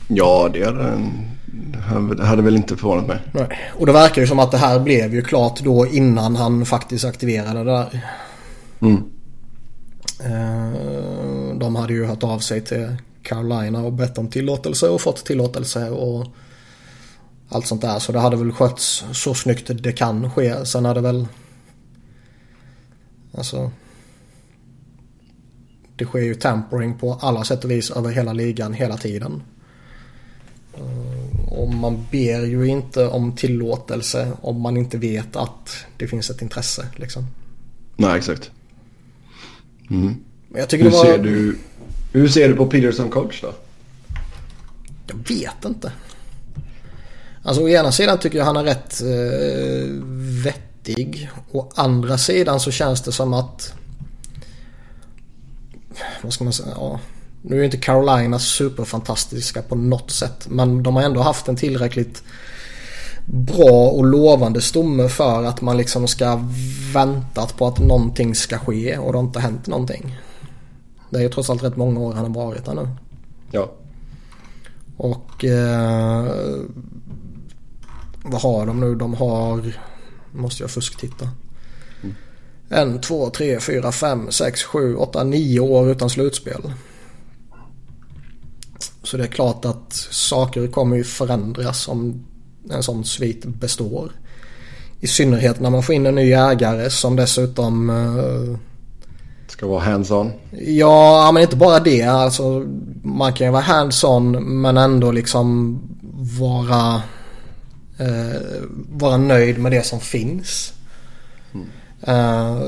Ja, 0.09 0.51
det 0.53 0.65
hade, 0.65 2.25
hade 2.25 2.43
väl 2.43 2.57
inte 2.57 2.77
förvånat 2.77 3.07
mig. 3.07 3.19
Nej. 3.33 3.59
Och 3.79 3.87
det 3.87 3.93
verkar 3.93 4.21
ju 4.23 4.27
som 4.27 4.39
att 4.39 4.51
det 4.51 4.59
här 4.59 4.81
blev 4.81 5.15
ju 5.15 5.23
klart 5.23 5.61
då 5.61 5.87
innan 5.87 6.37
han 6.37 6.67
faktiskt 6.67 7.05
aktiverade 7.05 7.65
det 7.65 7.71
där. 7.71 8.05
Mm. 8.81 9.03
Eh, 10.25 11.57
de 11.57 11.77
hade 11.77 11.93
ju 11.93 12.05
hört 12.05 12.23
av 12.23 12.39
sig 12.39 12.61
till 12.61 12.97
Carolina 13.23 13.85
och 13.85 13.93
bett 13.93 14.19
om 14.19 14.29
tillåtelse 14.29 14.89
och 14.89 15.01
fått 15.01 15.25
tillåtelse 15.25 15.91
och 15.91 16.27
allt 17.49 17.67
sånt 17.67 17.83
där. 17.83 17.99
Så 17.99 18.13
det 18.13 18.19
hade 18.19 18.37
väl 18.37 18.53
skötts 18.53 19.05
så 19.13 19.35
snyggt 19.35 19.71
det 19.83 19.93
kan 19.93 20.31
ske. 20.31 20.67
Sen 20.67 20.85
hade 20.85 21.01
väl... 21.01 21.27
Alltså... 23.35 23.71
Det 25.97 26.05
sker 26.05 26.19
ju 26.19 26.35
tampering 26.35 26.99
på 26.99 27.15
alla 27.15 27.45
sätt 27.45 27.65
och 27.65 27.71
vis 27.71 27.91
över 27.91 28.11
hela 28.11 28.33
ligan 28.33 28.73
hela 28.73 28.97
tiden. 28.97 29.43
Eh, 30.75 31.53
och 31.53 31.75
man 31.75 32.07
ber 32.11 32.47
ju 32.47 32.67
inte 32.67 33.07
om 33.07 33.37
tillåtelse 33.37 34.33
om 34.41 34.61
man 34.61 34.77
inte 34.77 34.99
vet 34.99 35.37
att 35.37 35.77
det 35.97 36.07
finns 36.07 36.31
ett 36.31 36.43
intresse. 36.43 36.87
Liksom. 36.97 37.27
Nej, 37.97 38.19
exakt. 38.19 38.51
Mm. 39.91 40.17
Jag 40.55 40.69
tycker 40.69 40.85
hur, 40.85 40.91
det 40.91 40.97
var... 40.97 41.05
ser 41.05 41.19
du, 41.19 41.59
hur 42.13 42.29
ser 42.29 42.49
du 42.49 42.57
på 42.57 42.67
Peter 42.67 42.93
som 42.93 43.11
coach 43.11 43.43
då? 43.43 43.55
Jag 45.07 45.17
vet 45.29 45.65
inte. 45.65 45.93
Alltså 47.43 47.63
å 47.63 47.69
ena 47.69 47.93
sidan 47.93 48.19
tycker 48.19 48.39
jag 48.39 48.45
han 48.45 48.57
är 48.57 48.65
rätt 48.65 49.01
eh, 49.01 50.05
vettig. 50.45 51.31
Å 51.51 51.73
andra 51.75 52.19
sidan 52.19 52.61
så 52.61 52.71
känns 52.71 53.03
det 53.03 53.13
som 53.13 53.35
att... 53.35 53.75
Vad 56.23 56.33
ska 56.33 56.45
man 56.45 56.53
säga? 56.53 56.69
Ja, 56.75 57.01
nu 57.43 57.61
är 57.61 57.65
inte 57.65 57.77
Carolina 57.77 58.39
superfantastiska 58.39 59.63
på 59.63 59.75
något 59.75 60.11
sätt. 60.11 60.47
Men 60.49 60.83
de 60.83 60.97
har 60.97 61.03
ändå 61.03 61.21
haft 61.21 61.49
en 61.49 61.57
tillräckligt 61.57 62.23
bra 63.27 63.89
och 63.89 64.05
lovande 64.05 64.61
stomme 64.61 65.09
för 65.09 65.45
att 65.45 65.61
man 65.61 65.77
liksom 65.77 66.09
ska 66.09 66.41
väntat 66.95 67.57
på 67.57 67.67
att 67.67 67.79
någonting 67.79 68.35
ska 68.35 68.59
ske 68.59 68.99
och 68.99 69.13
det 69.13 69.19
har 69.19 69.25
inte 69.25 69.41
hänt 69.41 69.67
någonting. 69.67 70.19
Det 71.11 71.19
är 71.19 71.23
ju 71.23 71.29
trots 71.29 71.51
allt 71.51 71.63
rätt 71.63 71.77
många 71.77 72.01
år 72.01 72.13
han 72.13 72.35
har 72.35 72.45
varit 72.45 72.65
där 72.65 72.75
nu. 72.75 72.89
Ja. 73.51 73.73
Och 74.97 75.45
eh, 75.45 76.27
vad 78.25 78.43
har 78.43 78.67
de 78.67 78.81
nu? 78.81 78.95
De 78.95 79.15
har, 79.15 79.77
måste 80.33 80.63
jag 80.63 80.71
fusktitta. 80.71 81.29
Mm. 82.03 82.15
En, 82.69 83.01
två, 83.01 83.31
tre, 83.31 83.61
fyra, 83.61 83.93
fem, 83.93 84.31
sex, 84.31 84.63
sju, 84.63 84.97
åtta, 84.97 85.25
nio 85.25 85.61
år 85.61 85.91
utan 85.91 86.11
slutspel. 86.11 86.73
Så 89.03 89.17
det 89.17 89.23
är 89.23 89.29
klart 89.29 89.65
att 89.65 89.93
saker 90.11 90.67
kommer 90.67 90.97
ju 90.97 91.05
förändras 91.05 91.89
om 91.89 92.25
en 92.71 92.83
sån 92.83 93.05
svit 93.05 93.45
består. 93.45 94.13
I 95.01 95.07
synnerhet 95.07 95.61
när 95.61 95.71
man 95.71 95.83
får 95.83 95.95
in 95.95 96.07
en 96.07 96.15
ny 96.15 96.33
ägare 96.33 96.91
som 96.91 97.17
dessutom... 97.17 97.91
Uh, 97.91 98.57
Ska 99.47 99.67
vara 99.67 99.81
hands-on? 99.81 100.33
Ja, 100.51 101.31
men 101.35 101.43
inte 101.43 101.57
bara 101.57 101.81
det. 101.81 102.03
Alltså, 102.03 102.67
man 103.03 103.33
kan 103.33 103.47
ju 103.47 103.51
vara 103.51 103.63
hands-on 103.63 104.31
men 104.63 104.77
ändå 104.77 105.13
liksom 105.13 105.79
vara, 106.41 107.03
uh, 108.01 108.63
vara 108.91 109.17
nöjd 109.17 109.59
med 109.59 109.73
det 109.73 109.87
som 109.87 110.01
finns. 110.01 110.73
Mm. 111.55 111.67
Uh, 112.09 112.63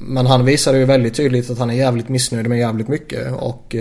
men 0.00 0.26
han 0.26 0.44
visade 0.44 0.78
ju 0.78 0.84
väldigt 0.84 1.14
tydligt 1.14 1.50
att 1.50 1.58
han 1.58 1.70
är 1.70 1.74
jävligt 1.74 2.08
missnöjd 2.08 2.48
med 2.48 2.58
jävligt 2.58 2.88
mycket. 2.88 3.32
Och 3.32 3.76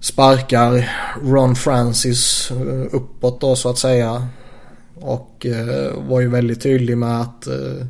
sparkar 0.00 0.90
Ron 1.22 1.56
Francis 1.56 2.50
eh, 2.50 2.94
uppåt 2.94 3.40
då 3.40 3.56
så 3.56 3.70
att 3.70 3.78
säga. 3.78 4.28
Och 4.94 5.46
eh, 5.46 5.92
var 6.08 6.20
ju 6.20 6.28
väldigt 6.28 6.62
tydlig 6.62 6.98
med 6.98 7.20
att 7.20 7.46
eh, 7.46 7.86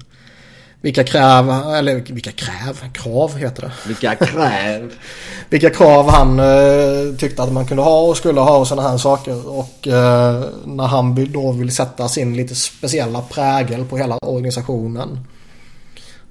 vilka 0.81 1.05
kräv, 1.05 1.51
eller 1.51 2.13
vilka 2.13 2.33
kräv, 2.33 2.93
krav 2.93 3.37
heter 3.37 3.63
det. 3.63 3.73
Vilka 3.87 4.15
kräv. 4.15 4.93
vilka 5.51 5.71
krav 5.71 6.11
han 6.11 6.39
eh, 6.39 7.17
tyckte 7.19 7.43
att 7.43 7.53
man 7.53 7.67
kunde 7.67 7.83
ha 7.83 8.01
och 8.01 8.17
skulle 8.17 8.41
ha 8.41 8.59
och 8.59 8.69
sådana 8.69 8.89
här 8.89 8.99
saker. 8.99 9.49
Och 9.49 9.89
eh, 9.89 10.45
när 10.65 10.87
han 10.87 11.33
då 11.33 11.53
vill 11.53 11.75
sätta 11.75 12.09
sin 12.09 12.37
lite 12.37 12.55
speciella 12.55 13.23
prägel 13.23 13.85
på 13.85 13.97
hela 13.97 14.19
organisationen. 14.19 15.19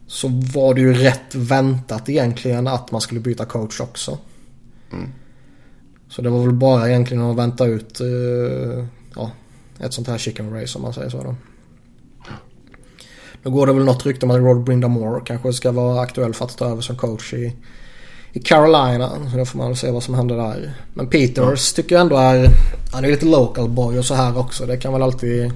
Så 0.07 0.27
var 0.27 0.73
det 0.73 0.81
ju 0.81 0.93
rätt 0.93 1.35
väntat 1.35 2.09
egentligen 2.09 2.67
att 2.67 2.91
man 2.91 3.01
skulle 3.01 3.19
byta 3.19 3.45
coach 3.45 3.79
också. 3.79 4.17
Mm. 4.91 5.11
Så 6.09 6.21
det 6.21 6.29
var 6.29 6.39
väl 6.39 6.53
bara 6.53 6.89
egentligen 6.89 7.23
att 7.23 7.37
vänta 7.37 7.65
ut 7.65 8.01
uh, 8.01 8.85
ja, 9.15 9.31
ett 9.79 9.93
sånt 9.93 10.07
här 10.07 10.17
chicken 10.17 10.53
race 10.53 10.77
om 10.77 10.81
man 10.81 10.93
säger 10.93 11.09
så 11.09 11.23
då. 11.23 11.35
Nu 13.43 13.51
går 13.51 13.67
det 13.67 13.73
väl 13.73 13.85
något 13.85 14.05
rykte 14.05 14.25
om 14.25 14.31
att 14.31 14.37
Rod 14.37 14.63
Brindamore 14.63 15.21
kanske 15.25 15.53
ska 15.53 15.71
vara 15.71 16.01
aktuell 16.01 16.33
för 16.33 16.45
att 16.45 16.57
ta 16.57 16.65
över 16.65 16.81
som 16.81 16.95
coach 16.97 17.33
i, 17.33 17.55
i 18.33 18.39
Carolina. 18.39 19.11
Så 19.31 19.37
då 19.37 19.45
får 19.45 19.57
man 19.57 19.67
väl 19.67 19.77
se 19.77 19.91
vad 19.91 20.03
som 20.03 20.13
händer 20.15 20.35
där. 20.35 20.73
Men 20.93 21.07
Peters 21.07 21.73
tycker 21.73 21.95
jag 21.95 22.01
ändå 22.01 22.17
är... 22.17 22.47
Han 22.91 23.05
är 23.05 23.09
lite 23.09 23.25
local 23.25 23.69
boy 23.69 23.99
och 23.99 24.05
så 24.05 24.13
här 24.13 24.37
också. 24.37 24.65
Det 24.65 24.77
kan 24.77 24.93
väl 24.93 25.01
alltid... 25.01 25.51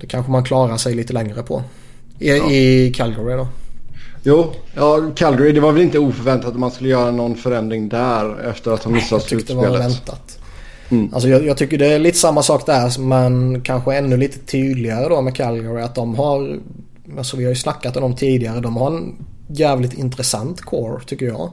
Det 0.00 0.06
kanske 0.06 0.32
man 0.32 0.44
klarar 0.44 0.76
sig 0.76 0.94
lite 0.94 1.12
längre 1.12 1.42
på. 1.42 1.62
I, 2.18 2.28
ja. 2.28 2.50
i 2.50 2.92
Calgary 2.96 3.36
då. 3.36 3.48
Jo, 4.22 4.52
ja, 4.74 5.10
Calgary 5.16 5.52
det 5.52 5.60
var 5.60 5.72
väl 5.72 5.82
inte 5.82 5.98
oförväntat 5.98 6.50
att 6.50 6.58
man 6.58 6.70
skulle 6.70 6.90
göra 6.90 7.10
någon 7.10 7.36
förändring 7.36 7.88
där 7.88 8.50
efter 8.50 8.70
att 8.70 8.84
ha 8.84 8.90
missat 8.90 9.22
slutspelet. 9.22 9.30
Jag 9.30 9.38
tyckte 9.40 9.54
det 9.54 9.70
var 9.70 9.78
väntat. 9.78 10.38
Mm. 10.90 11.14
Alltså 11.14 11.28
jag, 11.28 11.46
jag, 11.46 11.56
tycker 11.56 11.78
det 11.78 11.86
är 11.86 11.98
lite 11.98 12.18
samma 12.18 12.42
sak 12.42 12.66
där 12.66 12.98
men 12.98 13.60
kanske 13.62 13.96
ännu 13.96 14.16
lite 14.16 14.38
tydligare 14.38 15.08
då 15.08 15.22
med 15.22 15.36
Calgary 15.36 15.82
att 15.82 15.94
de 15.94 16.14
har, 16.14 16.58
alltså 17.18 17.36
vi 17.36 17.44
har 17.44 17.50
ju 17.50 17.56
snackat 17.56 17.96
om 17.96 18.02
dem 18.02 18.16
tidigare, 18.16 18.60
de 18.60 18.76
har 18.76 18.90
en 18.90 19.26
jävligt 19.46 19.92
intressant 19.92 20.60
core 20.60 21.04
tycker 21.06 21.26
jag. 21.26 21.50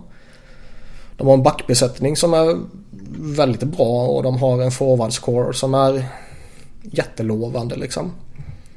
De 1.17 1.27
har 1.27 1.33
en 1.33 1.43
backbesättning 1.43 2.15
som 2.15 2.33
är 2.33 2.57
väldigt 3.19 3.63
bra 3.63 4.07
och 4.07 4.23
de 4.23 4.37
har 4.37 4.61
en 4.61 4.71
forwardscore 4.71 5.53
som 5.53 5.73
är 5.73 6.05
jättelovande 6.81 7.75
liksom. 7.75 8.11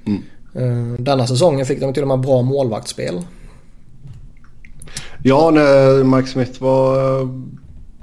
Mm. 0.06 0.22
Eh, 0.54 1.00
denna 1.00 1.26
säsongen 1.26 1.66
fick 1.66 1.80
de 1.80 1.94
till 1.94 2.02
och 2.02 2.08
med 2.08 2.20
bra 2.20 2.42
målvaktsspel. 2.42 3.22
Ja, 5.22 5.50
när 5.50 6.04
Mike 6.04 6.28
Smith 6.28 6.62
var... 6.62 7.28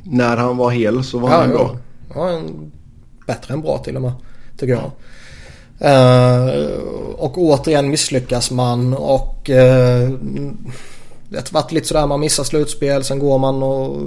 När 0.04 0.38
han 0.38 0.58
var 0.58 0.72
hel 0.72 1.04
så 1.04 1.20
var 1.20 1.30
ja, 1.30 1.38
han 1.38 1.50
bra. 1.50 1.78
Ja, 2.16 2.30
en, 2.30 2.72
bättre 3.28 3.54
än 3.54 3.62
bra 3.62 3.78
till 3.78 3.96
och 3.96 4.02
med. 4.02 4.12
Tycker 4.58 4.74
jag. 4.74 4.92
Uh, 5.82 6.80
och 7.16 7.38
återigen 7.38 7.90
misslyckas 7.90 8.52
man 8.52 8.94
och 8.94 9.50
uh, 9.50 10.10
det 11.30 11.52
varit 11.52 11.72
lite 11.72 11.88
sådär 11.88 12.08
man 12.08 12.20
missar 12.20 12.44
slutspel. 12.44 13.04
Sen 13.04 13.20
går 13.20 13.38
man 13.38 13.64
och 13.64 14.02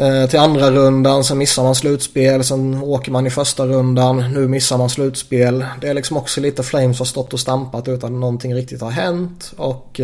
uh, 0.00 0.26
till 0.28 0.38
andra 0.38 0.70
rundan. 0.70 1.24
Sen 1.24 1.38
missar 1.38 1.62
man 1.62 1.74
slutspel. 1.74 2.44
Sen 2.44 2.82
åker 2.82 3.12
man 3.12 3.26
i 3.26 3.30
första 3.30 3.66
rundan. 3.66 4.32
Nu 4.32 4.48
missar 4.48 4.78
man 4.78 4.90
slutspel. 4.90 5.64
Det 5.80 5.88
är 5.88 5.94
liksom 5.94 6.16
också 6.16 6.40
lite 6.40 6.62
Flames 6.62 6.98
har 6.98 7.06
stått 7.06 7.32
och 7.32 7.40
stampat 7.40 7.88
utan 7.88 8.20
någonting 8.20 8.54
riktigt 8.54 8.80
har 8.80 8.90
hänt. 8.90 9.52
Och 9.56 10.00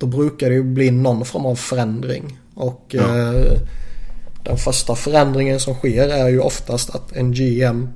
då 0.00 0.06
brukar 0.06 0.48
det 0.48 0.54
ju 0.54 0.62
bli 0.62 0.90
någon 0.90 1.24
form 1.24 1.46
av 1.46 1.54
förändring. 1.54 2.38
Och 2.54 2.84
ja. 2.88 3.18
eh, 3.18 3.58
den 4.44 4.56
första 4.56 4.94
förändringen 4.94 5.60
som 5.60 5.74
sker 5.74 6.08
är 6.08 6.28
ju 6.28 6.40
oftast 6.40 6.94
att 6.94 7.12
en 7.12 7.32
GM 7.32 7.88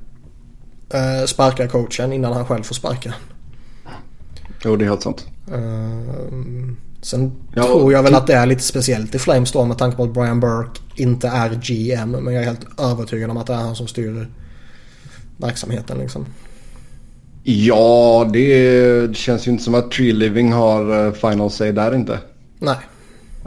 eh, 0.89 1.25
sparkar 1.25 1.67
coachen 1.67 2.13
innan 2.13 2.33
han 2.33 2.45
själv 2.45 2.63
får 2.63 2.75
sparka. 2.75 3.13
Jo, 4.63 4.75
det 4.75 4.85
är 4.85 4.89
helt 4.89 5.01
sant. 5.01 5.27
Eh, 5.47 6.75
sen 7.01 7.31
ja, 7.55 7.63
tror 7.63 7.93
jag 7.93 8.03
väl 8.03 8.15
att 8.15 8.27
det 8.27 8.33
är 8.33 8.45
lite 8.45 8.63
speciellt 8.63 9.15
i 9.15 9.19
Flames 9.19 9.51
då 9.51 9.65
med 9.65 9.77
tanke 9.77 9.97
på 9.97 10.03
att 10.03 10.13
Brian 10.13 10.39
Burke 10.39 10.81
inte 10.95 11.27
är 11.27 11.49
GM. 11.49 12.11
Men 12.11 12.33
jag 12.33 12.43
är 12.43 12.47
helt 12.47 12.79
övertygad 12.79 13.29
om 13.29 13.37
att 13.37 13.47
det 13.47 13.53
är 13.53 13.57
han 13.57 13.75
som 13.75 13.87
styr 13.87 14.27
verksamheten 15.37 15.97
liksom. 15.97 16.25
Ja, 17.47 18.29
det 18.33 19.15
känns 19.15 19.47
ju 19.47 19.51
inte 19.51 19.63
som 19.63 19.75
att 19.75 19.91
Tree 19.91 20.13
Living 20.13 20.51
har 20.51 21.05
eh, 21.05 21.13
final 21.13 21.51
say 21.51 21.71
där 21.71 21.95
inte. 21.95 22.19
Nej. 22.59 22.75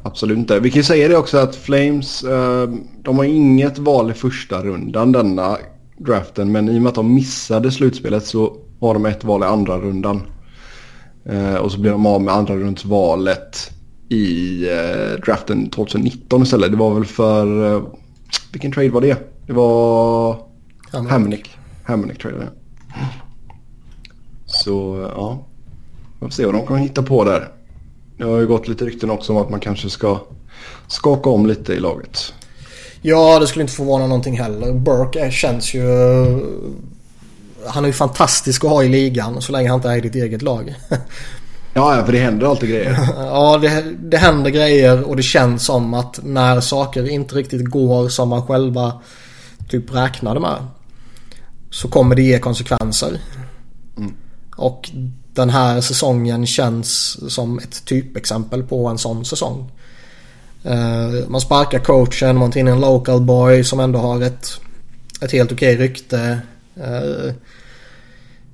Absolut 0.02 0.38
inte. 0.38 0.60
Vi 0.60 0.70
kan 0.70 0.76
ju 0.76 0.84
säga 0.84 1.08
det 1.08 1.16
också 1.16 1.38
att 1.38 1.56
Flames, 1.56 2.24
eh, 2.24 2.68
de 3.02 3.18
har 3.18 3.24
inget 3.24 3.78
val 3.78 4.10
i 4.10 4.14
första 4.14 4.62
rundan 4.62 5.12
denna 5.12 5.56
draften. 5.96 6.52
Men 6.52 6.68
i 6.68 6.78
och 6.78 6.82
med 6.82 6.88
att 6.88 6.94
de 6.94 7.14
missade 7.14 7.70
slutspelet 7.70 8.26
så 8.26 8.56
har 8.80 8.94
de 8.94 9.06
ett 9.06 9.24
val 9.24 9.42
i 9.42 9.46
andra 9.46 9.78
rundan. 9.78 10.22
Eh, 11.24 11.54
och 11.54 11.72
så 11.72 11.80
blir 11.80 11.90
de 11.90 12.06
av 12.06 12.22
med 12.22 12.34
andra 12.34 12.54
rundsvalet 12.56 13.70
i 14.08 14.64
draften 15.24 15.70
2019 15.70 16.42
istället. 16.42 16.70
Det 16.70 16.76
var 16.76 16.94
väl 16.94 17.04
för, 17.04 17.82
vilken 18.52 18.72
trade 18.72 18.90
var 18.90 19.00
det? 19.00 19.16
Det 19.46 19.52
var 19.52 20.36
Hamnick. 20.92 21.50
Hamnick 21.84 22.24
jag 22.24 22.32
det 22.32 22.48
Så 24.64 25.08
ja. 25.16 25.38
Vi 26.20 26.26
får 26.26 26.30
se 26.30 26.46
vad 26.46 26.54
de 26.54 26.66
kommer 26.66 26.80
hitta 26.80 27.02
på 27.02 27.24
där. 27.24 27.48
Det 28.16 28.24
har 28.24 28.38
ju 28.38 28.46
gått 28.46 28.68
lite 28.68 28.84
rykten 28.84 29.10
också 29.10 29.32
om 29.32 29.38
att 29.38 29.50
man 29.50 29.60
kanske 29.60 29.90
ska 29.90 30.20
skaka 30.88 31.30
om 31.30 31.46
lite 31.46 31.72
i 31.72 31.80
laget. 31.80 32.32
Ja, 33.02 33.38
det 33.38 33.46
skulle 33.46 33.62
inte 33.62 33.74
förvåna 33.74 34.06
någonting 34.06 34.38
heller. 34.38 34.72
Burke 34.72 35.30
känns 35.30 35.74
ju... 35.74 35.84
Han 37.66 37.84
är 37.84 37.88
ju 37.88 37.92
fantastisk 37.92 38.64
att 38.64 38.70
ha 38.70 38.84
i 38.84 38.88
ligan 38.88 39.42
så 39.42 39.52
länge 39.52 39.68
han 39.68 39.78
inte 39.78 39.88
är 39.88 39.96
i 39.96 40.00
ditt 40.00 40.14
eget 40.14 40.42
lag. 40.42 40.74
Ja, 41.74 42.02
för 42.04 42.12
det 42.12 42.18
händer 42.18 42.46
alltid 42.46 42.68
grejer. 42.68 42.98
ja, 43.16 43.58
det, 43.58 43.84
det 43.98 44.16
händer 44.16 44.50
grejer 44.50 45.08
och 45.08 45.16
det 45.16 45.22
känns 45.22 45.64
som 45.64 45.94
att 45.94 46.20
när 46.22 46.60
saker 46.60 47.08
inte 47.08 47.34
riktigt 47.34 47.64
går 47.64 48.08
som 48.08 48.28
man 48.28 48.46
själva 48.46 48.92
typ 49.68 49.94
räknade 49.94 50.40
med. 50.40 50.66
Så 51.70 51.88
kommer 51.88 52.16
det 52.16 52.22
ge 52.22 52.38
konsekvenser. 52.38 53.18
Och 54.58 54.90
den 55.32 55.50
här 55.50 55.80
säsongen 55.80 56.46
känns 56.46 57.18
som 57.34 57.58
ett 57.58 57.84
typexempel 57.84 58.62
på 58.62 58.86
en 58.86 58.98
sån 58.98 59.24
säsong. 59.24 59.70
Uh, 60.66 61.28
man 61.28 61.40
sparkar 61.40 61.78
coachen, 61.78 62.36
man 62.36 62.50
tar 62.50 62.60
in 62.60 62.68
en 62.68 62.80
local 62.80 63.20
boy 63.20 63.64
som 63.64 63.80
ändå 63.80 63.98
har 63.98 64.22
ett, 64.22 64.60
ett 65.20 65.32
helt 65.32 65.52
okej 65.52 65.76
rykte. 65.76 66.40
Uh, 66.78 67.32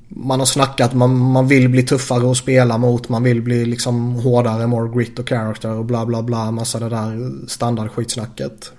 man 0.09 0.39
har 0.39 0.47
snackat, 0.47 0.95
man, 0.95 1.17
man 1.19 1.49
vill 1.49 1.69
bli 1.69 1.83
tuffare 1.83 2.31
att 2.31 2.37
spela 2.37 2.79
mot, 2.79 3.09
man 3.09 3.23
vill 3.23 3.43
bli 3.43 3.65
liksom 3.65 4.15
hårdare, 4.15 4.67
more 4.67 4.97
grit 4.97 5.19
och 5.19 5.29
character 5.29 5.71
och 5.71 5.85
bla 5.85 6.07
bla 6.07 6.23
bla. 6.23 6.51
Massa 6.51 6.79
det 6.79 6.89
där 6.89 7.33
standardskitsnacket. 7.49 8.73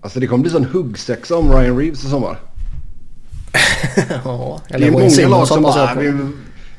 Alltså 0.00 0.20
det 0.20 0.26
kommer 0.26 0.42
bli 0.42 0.50
sån 0.50 0.64
huggsexa 0.64 1.36
om 1.36 1.52
Ryan 1.52 1.78
Reeves 1.78 2.04
i 2.04 2.08
sommar. 2.08 2.38
ja, 4.24 4.60
eller 4.68 4.90
det 4.90 5.04
är 5.04 5.26
många 5.26 5.28
lag 5.28 5.48
som 5.48 5.62
bara, 5.62 5.94
vi, 5.94 6.12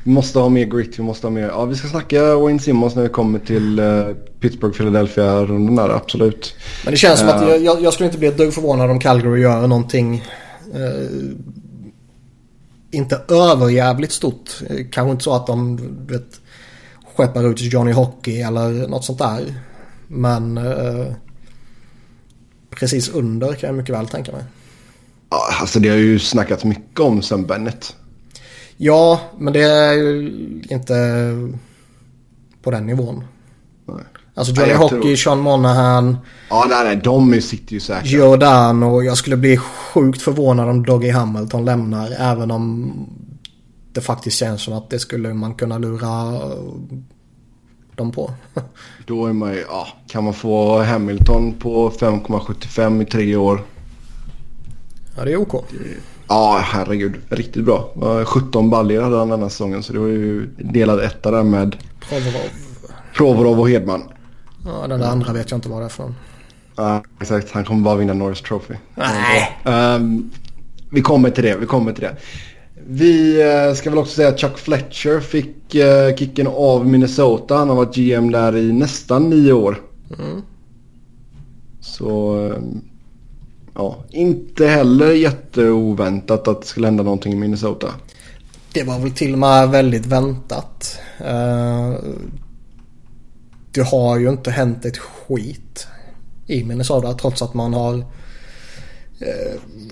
vi 0.06 0.12
måste 0.12 0.38
ha 0.38 0.48
mer 0.48 0.64
grit, 0.64 0.98
vi 0.98 1.02
måste 1.02 1.26
ha 1.26 1.32
mer. 1.32 1.48
Ja, 1.48 1.64
vi 1.64 1.74
ska 1.74 1.88
snacka 1.88 2.36
Wayne 2.36 2.58
Simmons 2.58 2.94
när 2.94 3.02
vi 3.02 3.08
kommer 3.08 3.38
till 3.38 3.80
uh, 3.80 4.14
Pittsburgh, 4.40 4.76
Philadelphia 4.76 5.44
rundan 5.44 5.76
där, 5.76 5.88
absolut. 5.88 6.54
Men 6.84 6.90
det 6.90 6.96
känns 6.96 7.20
som 7.20 7.28
att 7.28 7.42
eh. 7.42 7.48
jag, 7.48 7.82
jag, 7.82 7.92
skulle 7.92 8.06
inte 8.06 8.18
bli 8.18 8.28
ett 8.28 8.38
dugg 8.38 8.54
förvånad 8.54 8.90
om 8.90 9.00
Calgary 9.00 9.40
gör 9.40 9.66
någonting 9.66 10.24
uh, 10.74 11.30
inte 12.90 13.20
överjävligt 13.28 14.12
stort. 14.12 14.50
Kanske 14.90 15.10
inte 15.10 15.24
så 15.24 15.34
att 15.34 15.46
de 15.46 15.76
vet, 16.06 16.40
skeppar 17.16 17.50
ut 17.50 17.60
Johnny 17.60 17.92
Hockey 17.92 18.40
eller 18.40 18.88
något 18.88 19.04
sånt 19.04 19.18
där. 19.18 19.54
Men 20.08 20.58
uh, 20.58 21.12
precis 22.70 23.08
under 23.08 23.52
kan 23.52 23.66
jag 23.68 23.76
mycket 23.76 23.94
väl 23.94 24.08
tänka 24.08 24.32
mig. 24.32 24.44
Ja, 25.30 25.48
alltså 25.60 25.80
det 25.80 25.88
har 25.88 25.96
ju 25.96 26.18
snackats 26.18 26.64
mycket 26.64 27.00
om 27.00 27.22
Sam 27.22 27.46
Bennett. 27.46 27.96
Ja, 28.76 29.20
men 29.38 29.52
det 29.52 29.62
är 29.62 29.92
ju 29.92 30.28
inte 30.68 30.94
på 32.62 32.70
den 32.70 32.86
nivån. 32.86 33.24
Nej. 33.84 34.04
Alltså 34.34 34.54
Johnny 34.54 34.68
nej, 34.68 34.76
Hockey, 34.76 35.00
tror... 35.00 35.16
Sean 35.16 35.40
Monahan. 35.40 36.16
Ja, 36.50 36.66
nej, 36.68 36.84
nej, 36.84 36.96
de 36.96 37.40
sitter 37.40 37.72
ju 37.72 37.80
säkert. 37.80 38.10
Jordan 38.10 38.82
och 38.82 39.04
jag 39.04 39.16
skulle 39.16 39.36
bli 39.36 39.56
sjukt 39.56 40.22
förvånad 40.22 40.68
om 40.68 40.86
Doggy 40.86 41.10
Hamilton 41.10 41.64
lämnar. 41.64 42.10
Även 42.18 42.50
om 42.50 42.92
det 43.92 44.00
faktiskt 44.00 44.36
känns 44.36 44.62
som 44.62 44.74
att 44.74 44.90
det 44.90 44.98
skulle 44.98 45.34
man 45.34 45.54
kunna 45.54 45.78
lura 45.78 46.40
dem 47.94 48.12
på. 48.12 48.30
Då 49.06 49.26
är 49.26 49.32
man 49.32 49.52
ju, 49.52 49.64
ja, 49.68 49.88
kan 50.08 50.24
man 50.24 50.34
få 50.34 50.82
Hamilton 50.82 51.54
på 51.58 51.90
5,75 51.90 53.02
i 53.02 53.04
tre 53.06 53.36
år. 53.36 53.62
Ja, 55.16 55.24
det 55.24 55.32
är 55.32 55.36
OK. 55.36 55.64
Ja, 56.28 56.60
herregud. 56.64 57.14
Riktigt 57.28 57.64
bra. 57.64 57.88
17 58.24 58.70
baljor 58.70 59.02
hade 59.02 59.18
han 59.18 59.28
denna 59.28 59.48
säsongen 59.48 59.82
så 59.82 59.92
det 59.92 59.98
var 59.98 60.06
ju 60.06 60.46
delad 60.46 61.00
etta 61.00 61.30
där 61.30 61.42
med 61.42 61.76
Provorov. 62.08 62.50
Provorov 63.14 63.60
och 63.60 63.70
Hedman. 63.70 64.02
Ja, 64.64 64.86
den 64.86 65.00
där 65.00 65.08
andra 65.08 65.32
vet 65.32 65.50
jag 65.50 65.58
inte 65.58 65.68
vad 65.68 65.80
det 65.80 65.84
är 65.84 65.88
från. 65.88 66.14
Ja, 66.76 67.02
exakt. 67.20 67.50
Han 67.50 67.64
kommer 67.64 67.82
bara 67.82 67.96
vinna 67.96 68.14
Norris 68.14 68.42
Trophy. 68.42 68.74
Nej. 68.94 69.58
Um, 69.96 70.30
vi 70.90 71.02
kommer 71.02 71.30
till 71.30 71.44
det. 71.44 71.56
Vi 71.56 71.66
kommer 71.66 71.92
till 71.92 72.02
det. 72.02 72.16
Vi 72.86 73.42
uh, 73.44 73.74
ska 73.74 73.90
väl 73.90 73.98
också 73.98 74.14
säga 74.14 74.28
att 74.28 74.40
Chuck 74.40 74.58
Fletcher 74.58 75.20
fick 75.20 75.74
uh, 75.74 76.16
kicken 76.16 76.46
av 76.46 76.86
Minnesota. 76.86 77.56
Han 77.56 77.68
har 77.68 77.76
varit 77.76 77.94
GM 77.94 78.30
där 78.30 78.56
i 78.56 78.72
nästan 78.72 79.30
nio 79.30 79.52
år. 79.52 79.80
Mm. 80.18 80.42
Så 81.80 82.36
um, 82.36 82.82
ja, 83.76 84.04
inte 84.10 84.66
heller 84.66 85.12
jätteoväntat 85.12 86.48
att 86.48 86.60
det 86.60 86.66
skulle 86.66 86.86
hända 86.86 87.02
någonting 87.02 87.32
i 87.32 87.36
Minnesota. 87.36 87.94
Det 88.72 88.82
var 88.82 88.98
väl 88.98 89.10
till 89.10 89.32
och 89.32 89.38
med 89.38 89.70
väldigt 89.70 90.06
väntat. 90.06 90.98
Uh, 91.20 91.94
det 93.72 93.82
har 93.82 94.18
ju 94.18 94.28
inte 94.28 94.50
hänt 94.50 94.84
ett 94.84 94.98
skit 94.98 95.86
i 96.46 96.64
Minnesota 96.64 97.12
trots 97.12 97.42
att 97.42 97.54
man 97.54 97.74
har 97.74 97.94
uh, 97.94 98.04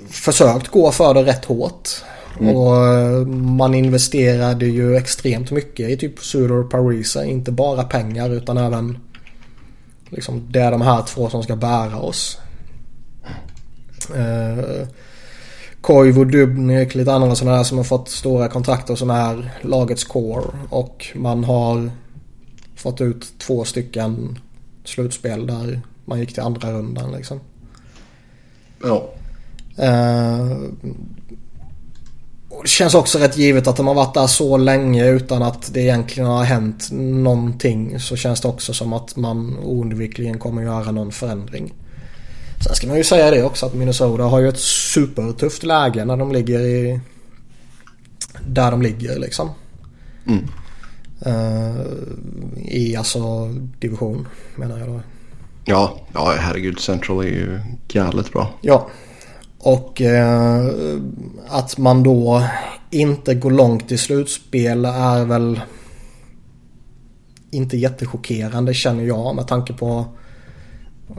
försökt 0.09 0.69
gå 0.69 0.93
för 0.93 1.15
det 1.15 1.25
rätt 1.25 1.45
hårt. 1.45 1.89
Mm. 2.41 2.57
Och 2.57 2.73
uh, 2.73 3.27
man 3.27 3.75
investerade 3.75 4.67
ju 4.67 4.97
extremt 4.97 5.51
mycket 5.51 5.91
i 5.91 5.97
typ 5.97 6.19
Sudor 6.19 6.65
och 6.65 6.71
Parisa. 6.71 7.25
Inte 7.25 7.53
bara 7.53 7.85
pengar 7.85 8.31
utan 8.31 8.57
även 8.57 8.99
liksom 10.09 10.49
det 10.51 10.61
är 10.61 10.71
de 10.71 10.81
här 10.81 11.03
två 11.03 11.31
som 11.31 11.43
ska 11.43 11.57
bära 11.57 11.99
oss. 12.01 12.39
Eh, 14.11 14.89
Koivu, 15.81 16.25
Dubnik, 16.25 16.95
lite 16.95 17.13
andra 17.13 17.35
sådana 17.35 17.57
här 17.57 17.65
som 17.65 17.79
har 17.79 17.85
fått 17.85 18.09
stora 18.09 18.49
kontrakter 18.49 18.95
som 18.95 19.11
är 19.11 19.51
lagets 19.63 20.05
core. 20.05 20.45
Och 20.71 21.07
man 21.15 21.45
har 21.45 21.91
fått 22.77 23.01
ut 23.01 23.33
två 23.39 23.65
stycken 23.65 24.39
slutspel 24.85 25.47
där 25.47 25.81
man 26.05 26.21
gick 26.21 26.35
till 26.35 26.43
andra 26.43 26.73
rundan 26.73 27.13
liksom. 27.13 27.41
Ja. 28.83 29.09
Eh, 29.77 30.57
det 32.63 32.69
känns 32.69 32.95
också 32.95 33.19
rätt 33.19 33.37
givet 33.37 33.67
att 33.67 33.77
de 33.77 33.87
har 33.87 33.95
varit 33.95 34.15
där 34.15 34.27
så 34.27 34.57
länge 34.57 35.09
utan 35.09 35.43
att 35.43 35.75
det 35.75 35.81
egentligen 35.81 36.29
har 36.29 36.45
hänt 36.45 36.89
någonting. 36.93 38.01
Så 38.01 38.17
känns 38.17 38.41
det 38.41 38.49
också 38.49 38.75
som 38.75 38.93
att 38.93 39.17
man 39.17 39.59
oundvikligen 39.59 40.39
kommer 40.39 40.63
göra 40.63 40.91
någon 40.91 41.13
förändring. 41.13 41.73
Sen 42.65 42.75
ska 42.75 42.87
man 42.87 42.97
ju 42.97 43.05
säga 43.05 43.31
det 43.31 43.43
också 43.43 43.67
att 43.67 43.75
Minnesota 43.75 44.23
har 44.23 44.41
ju 44.41 44.49
ett 44.49 44.59
supertufft 44.59 45.63
läge 45.63 46.05
när 46.05 46.17
de 46.17 46.33
ligger 46.33 46.61
i... 46.61 47.01
Där 48.47 48.71
de 48.71 48.83
ligger 48.83 49.19
liksom. 49.19 49.51
Mm. 50.27 50.45
Uh, 51.27 51.87
I 52.65 52.97
alltså 52.97 53.49
division 53.79 54.29
menar 54.57 54.79
jag 54.79 54.89
då. 54.89 55.01
Ja, 55.65 55.99
ja 56.15 56.35
herregud. 56.39 56.81
Central 56.81 57.25
är 57.25 57.29
ju 57.29 57.61
galet 57.89 58.33
bra. 58.33 58.51
Ja. 58.61 58.89
Och 59.59 60.01
uh, 60.01 61.01
att 61.49 61.79
man 61.79 62.03
då 62.03 62.45
inte 62.91 63.35
går 63.35 63.51
långt 63.51 63.93
i 63.93 63.99
slutspel 63.99 64.85
är 64.85 65.25
väl 65.25 65.61
inte 67.51 67.77
jättechockerande 67.77 68.75
känner 68.75 69.05
jag 69.05 69.37
med 69.37 69.49
tanke 69.49 69.73
på 69.73 70.05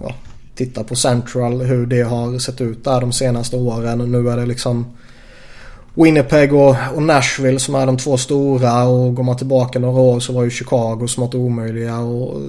ja, 0.01 0.13
Titta 0.55 0.83
på 0.83 0.95
Central 0.95 1.61
hur 1.61 1.85
det 1.85 2.01
har 2.01 2.39
sett 2.39 2.61
ut 2.61 2.83
där 2.83 3.01
de 3.01 3.11
senaste 3.11 3.55
åren. 3.55 4.11
Nu 4.11 4.29
är 4.29 4.37
det 4.37 4.45
liksom 4.45 4.85
Winnipeg 5.93 6.53
och, 6.53 6.75
och, 6.95 7.03
Nashville 7.03 7.59
som 7.59 7.75
är 7.75 7.85
de 7.85 7.97
två 7.97 8.17
stora 8.17 8.83
och 8.83 9.15
går 9.15 9.23
man 9.23 9.37
tillbaka 9.37 9.79
några 9.79 10.01
år 10.01 10.19
så 10.19 10.33
var 10.33 10.43
ju 10.43 10.49
Chicago 10.49 11.07
smått 11.07 11.35
omöjliga 11.35 11.99
och 11.99 12.41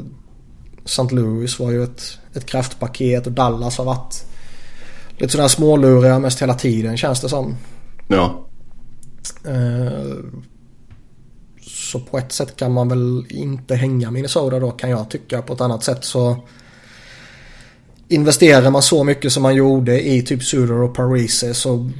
St. 0.85 1.15
Louis 1.15 1.59
var 1.59 1.71
ju 1.71 1.83
ett, 1.83 2.19
ett 2.35 2.47
kraftpaket 2.47 3.27
och 3.27 3.33
Dallas 3.33 3.79
har 3.79 3.85
varit 3.85 4.25
lite 5.19 5.33
sådär 5.33 5.49
småluriga 5.49 6.19
mest 6.19 6.43
hela 6.43 6.55
tiden 6.55 6.97
känns 6.97 7.21
det 7.21 7.29
som. 7.29 7.57
Ja. 8.09 8.47
Uh, 9.47 10.17
så 11.61 12.01
på 12.01 12.19
ett 12.19 12.33
sätt 12.33 12.57
kan 12.57 12.73
man 12.73 12.89
väl 12.89 13.25
inte 13.29 13.75
hänga 13.75 14.11
Minnesota 14.11 14.61
då 14.61 14.71
kan 14.71 14.91
jag 14.91 15.11
tycka. 15.11 15.43
På 15.43 15.53
ett 15.53 15.61
annat 15.61 15.85
sätt 15.85 16.05
så 16.05 16.37
investerar 18.09 18.71
man 18.71 18.83
så 18.83 19.05
mycket 19.05 19.33
som 19.33 19.43
man 19.43 19.55
gjorde 19.55 20.09
i 20.09 20.23
typ 20.23 20.43
Suder 20.43 20.83
och 20.83 20.95
Parise 20.95 21.55
så 21.55 21.91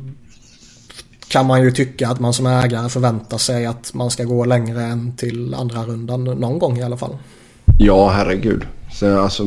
kan 1.29 1.47
man 1.47 1.63
ju 1.63 1.71
tycka 1.71 2.09
att 2.09 2.21
man 2.21 2.33
som 2.33 2.47
ägare 2.47 2.89
förväntar 2.89 3.39
sig 3.39 3.67
att 3.67 3.95
man 3.95 4.11
ska 4.11 4.25
gå 4.25 4.45
längre 4.45 4.83
än 4.83 5.17
till 5.17 5.55
andra 5.55 5.83
rundan 5.83 6.25
någon 6.25 6.59
gång 6.59 6.79
i 6.79 6.83
alla 6.83 6.97
fall. 6.97 7.17
Ja, 7.79 8.09
herregud. 8.09 8.67
Så, 8.93 9.19
alltså, 9.19 9.45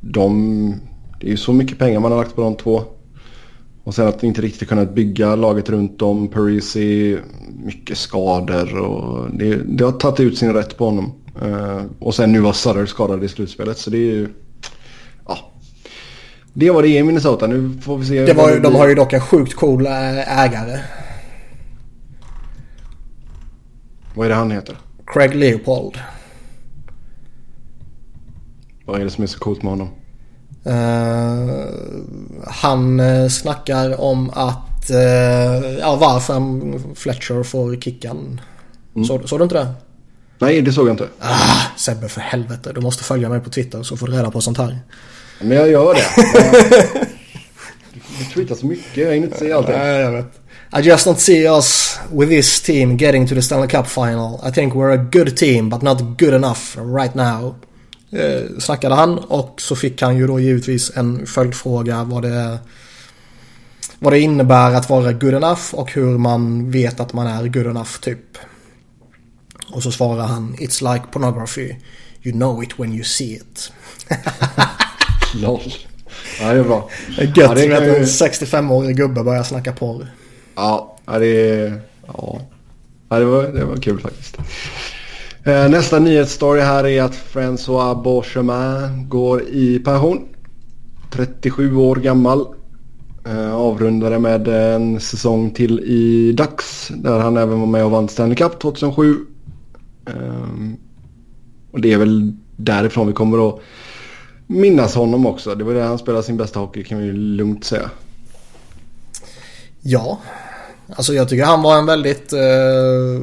de, 0.00 0.80
det 1.20 1.26
är 1.26 1.30
ju 1.30 1.36
så 1.36 1.52
mycket 1.52 1.78
pengar 1.78 2.00
man 2.00 2.12
har 2.12 2.18
lagt 2.18 2.36
på 2.36 2.42
de 2.42 2.54
två. 2.56 2.82
Och 3.84 3.94
sen 3.94 4.08
att 4.08 4.22
inte 4.22 4.42
riktigt 4.42 4.68
kunnat 4.68 4.94
bygga 4.94 5.36
laget 5.36 5.68
runt 5.68 6.02
om. 6.02 6.28
Parisi, 6.28 7.18
mycket 7.64 7.98
skador 7.98 8.78
och 8.78 9.30
det, 9.30 9.54
det 9.54 9.84
har 9.84 9.92
tagit 9.92 10.20
ut 10.20 10.38
sin 10.38 10.52
rätt 10.52 10.78
på 10.78 10.84
honom. 10.84 11.12
Uh, 11.42 11.82
och 11.98 12.14
sen 12.14 12.32
nu 12.32 12.40
var 12.40 12.52
Sutter 12.52 12.86
skadad 12.86 13.24
i 13.24 13.28
slutspelet 13.28 13.78
så 13.78 13.90
det 13.90 13.98
är 13.98 14.14
ju 14.14 14.28
det 16.56 16.70
var 16.70 16.82
det 16.82 16.88
i 16.88 17.02
Minnesota. 17.02 17.46
Nu 17.46 17.78
får 17.82 17.98
vi 17.98 18.06
se. 18.06 18.24
Det 18.26 18.32
var, 18.34 18.50
ju- 18.50 18.60
de 18.60 18.74
har 18.74 18.88
ju 18.88 18.94
dock 18.94 19.12
en 19.12 19.20
sjukt 19.20 19.54
cool 19.54 19.86
äh, 19.86 20.38
ägare. 20.44 20.80
Vad 24.14 24.26
är 24.26 24.30
det 24.30 24.36
han 24.36 24.50
heter? 24.50 24.76
Craig 25.06 25.34
Leopold. 25.34 25.98
Vad 28.84 29.00
är 29.00 29.04
det 29.04 29.10
som 29.10 29.22
är 29.22 29.26
så 29.28 29.38
coolt 29.38 29.62
med 29.62 29.72
honom? 29.72 29.88
Eh, 30.64 31.64
han 32.46 33.00
uh, 33.00 33.28
snackar 33.28 34.00
om 34.00 34.30
att 34.30 34.90
uh, 34.90 34.98
ja, 35.80 35.96
varför 35.96 36.94
Fletcher 36.94 37.42
får 37.42 37.76
kicken. 37.80 38.40
Så, 39.06 39.26
såg 39.26 39.38
du 39.40 39.42
inte 39.42 39.54
det? 39.54 39.74
Nej, 40.38 40.62
det 40.62 40.72
såg 40.72 40.86
jag 40.88 40.92
inte. 40.92 41.08
Ah, 41.20 41.76
Sebbe 41.76 42.08
för 42.08 42.20
helvete. 42.20 42.72
Du 42.74 42.80
måste 42.80 43.04
följa 43.04 43.28
mig 43.28 43.40
på 43.40 43.50
Twitter 43.50 43.82
så 43.82 43.96
får 43.96 44.06
du 44.06 44.12
reda 44.12 44.30
på 44.30 44.40
sånt 44.40 44.58
här. 44.58 44.78
Men 45.44 45.56
jag 45.56 45.68
gör 45.68 45.94
det. 45.94 46.04
Du 48.18 48.24
tweetar 48.24 48.54
så 48.54 48.66
mycket. 48.66 48.96
Jag 48.96 49.12
hinner 49.12 49.26
inte 49.26 49.38
se 49.38 49.52
allting. 49.52 49.74
Nej, 49.74 50.00
jag 50.00 50.12
vet. 50.12 50.40
I 50.78 50.80
just 50.80 51.06
don't 51.06 51.16
see 51.16 51.46
us 51.46 51.98
with 52.12 52.30
this 52.30 52.60
team 52.60 52.96
getting 52.96 53.26
to 53.28 53.34
the 53.34 53.42
Stanley 53.42 53.68
Cup 53.68 53.86
final. 53.86 54.40
I 54.48 54.52
think 54.52 54.74
we're 54.74 54.92
a 54.92 55.08
good 55.12 55.36
team 55.36 55.70
but 55.70 55.82
not 55.82 56.00
good 56.00 56.34
enough 56.34 56.76
right 56.76 57.14
now. 57.14 57.54
Eh, 58.12 58.58
snackade 58.58 58.94
han 58.94 59.18
och 59.18 59.60
så 59.60 59.76
fick 59.76 60.02
han 60.02 60.16
ju 60.16 60.26
då 60.26 60.40
givetvis 60.40 60.96
en 60.96 61.26
följdfråga 61.26 62.04
vad 62.04 62.22
det, 62.22 62.58
vad 63.98 64.12
det 64.12 64.20
innebär 64.20 64.74
att 64.74 64.90
vara 64.90 65.12
good 65.12 65.34
enough 65.34 65.74
och 65.74 65.92
hur 65.92 66.18
man 66.18 66.70
vet 66.70 67.00
att 67.00 67.12
man 67.12 67.26
är 67.26 67.48
good 67.48 67.66
enough 67.66 68.00
typ. 68.00 68.38
Och 69.72 69.82
så 69.82 69.92
svarar 69.92 70.26
han 70.26 70.56
It's 70.58 70.92
like 70.94 71.06
pornography. 71.12 71.74
You 72.22 72.32
know 72.32 72.62
it 72.62 72.78
when 72.78 72.92
you 72.92 73.04
see 73.04 73.34
it. 73.34 73.72
Lol. 75.42 75.60
Ja, 76.40 76.52
det 76.52 76.58
är 76.60 76.64
bra. 76.64 76.88
Det 77.16 77.22
är 77.22 77.26
gött 77.26 77.36
Ja, 77.36 77.54
det 77.54 77.68
kan 77.68 77.76
att 77.76 77.82
en 77.82 78.04
65-årig 78.04 78.96
gubbe 78.96 79.22
börjar 79.24 79.42
snacka 79.42 79.72
porr. 79.72 80.06
Ja, 80.54 80.96
det 81.06 81.50
är... 81.50 81.80
Ja. 82.06 82.40
Ja, 83.08 83.18
det, 83.18 83.24
var, 83.24 83.42
det 83.42 83.64
var 83.64 83.76
kul 83.76 84.00
faktiskt. 84.00 84.36
Eh, 85.44 85.68
Nästa 85.68 85.98
nyhetsstory 85.98 86.60
här 86.60 86.86
är 86.86 87.02
att 87.02 87.14
François 87.32 88.02
Beauchemin 88.02 89.08
går 89.08 89.42
i 89.42 89.78
pension. 89.78 90.28
37 91.12 91.76
år 91.76 91.96
gammal. 91.96 92.46
Eh, 93.26 93.54
Avrundade 93.54 94.18
med 94.18 94.48
en 94.48 95.00
säsong 95.00 95.50
till 95.50 95.80
i 95.80 96.32
Dax 96.32 96.88
där 96.88 97.18
han 97.18 97.36
även 97.36 97.60
var 97.60 97.66
med 97.66 97.84
och 97.84 97.90
vann 97.90 98.08
Stanley 98.08 98.36
Cup 98.36 98.58
2007. 98.60 99.16
Ehm, 100.06 100.76
Och 101.72 101.80
det 101.80 101.92
är 101.92 101.98
väl 101.98 102.32
därifrån 102.56 103.06
vi 103.06 103.12
kommer 103.12 103.48
att 103.48 103.60
minnas 104.46 104.94
honom 104.94 105.26
också. 105.26 105.54
Det 105.54 105.64
var 105.64 105.74
där 105.74 105.86
han 105.86 105.98
spelade 105.98 106.24
sin 106.24 106.36
bästa 106.36 106.60
hockey 106.60 106.84
kan 106.84 106.98
vi 106.98 107.12
lugnt 107.12 107.64
säga. 107.64 107.90
Ja. 109.80 110.18
Alltså 110.96 111.14
jag 111.14 111.28
tycker 111.28 111.44
han 111.44 111.62
var 111.62 111.78
en 111.78 111.86
väldigt 111.86 112.32
eh, 112.32 113.20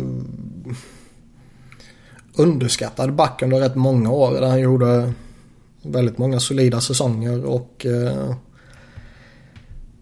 underskattad 2.36 3.14
back 3.14 3.42
under 3.42 3.60
rätt 3.60 3.76
många 3.76 4.12
år. 4.12 4.32
Där 4.32 4.48
han 4.48 4.60
gjorde 4.60 5.14
väldigt 5.84 6.18
många 6.18 6.40
solida 6.40 6.82
säsonger 6.82 7.46
och 7.46 7.86
eh, 7.86 8.36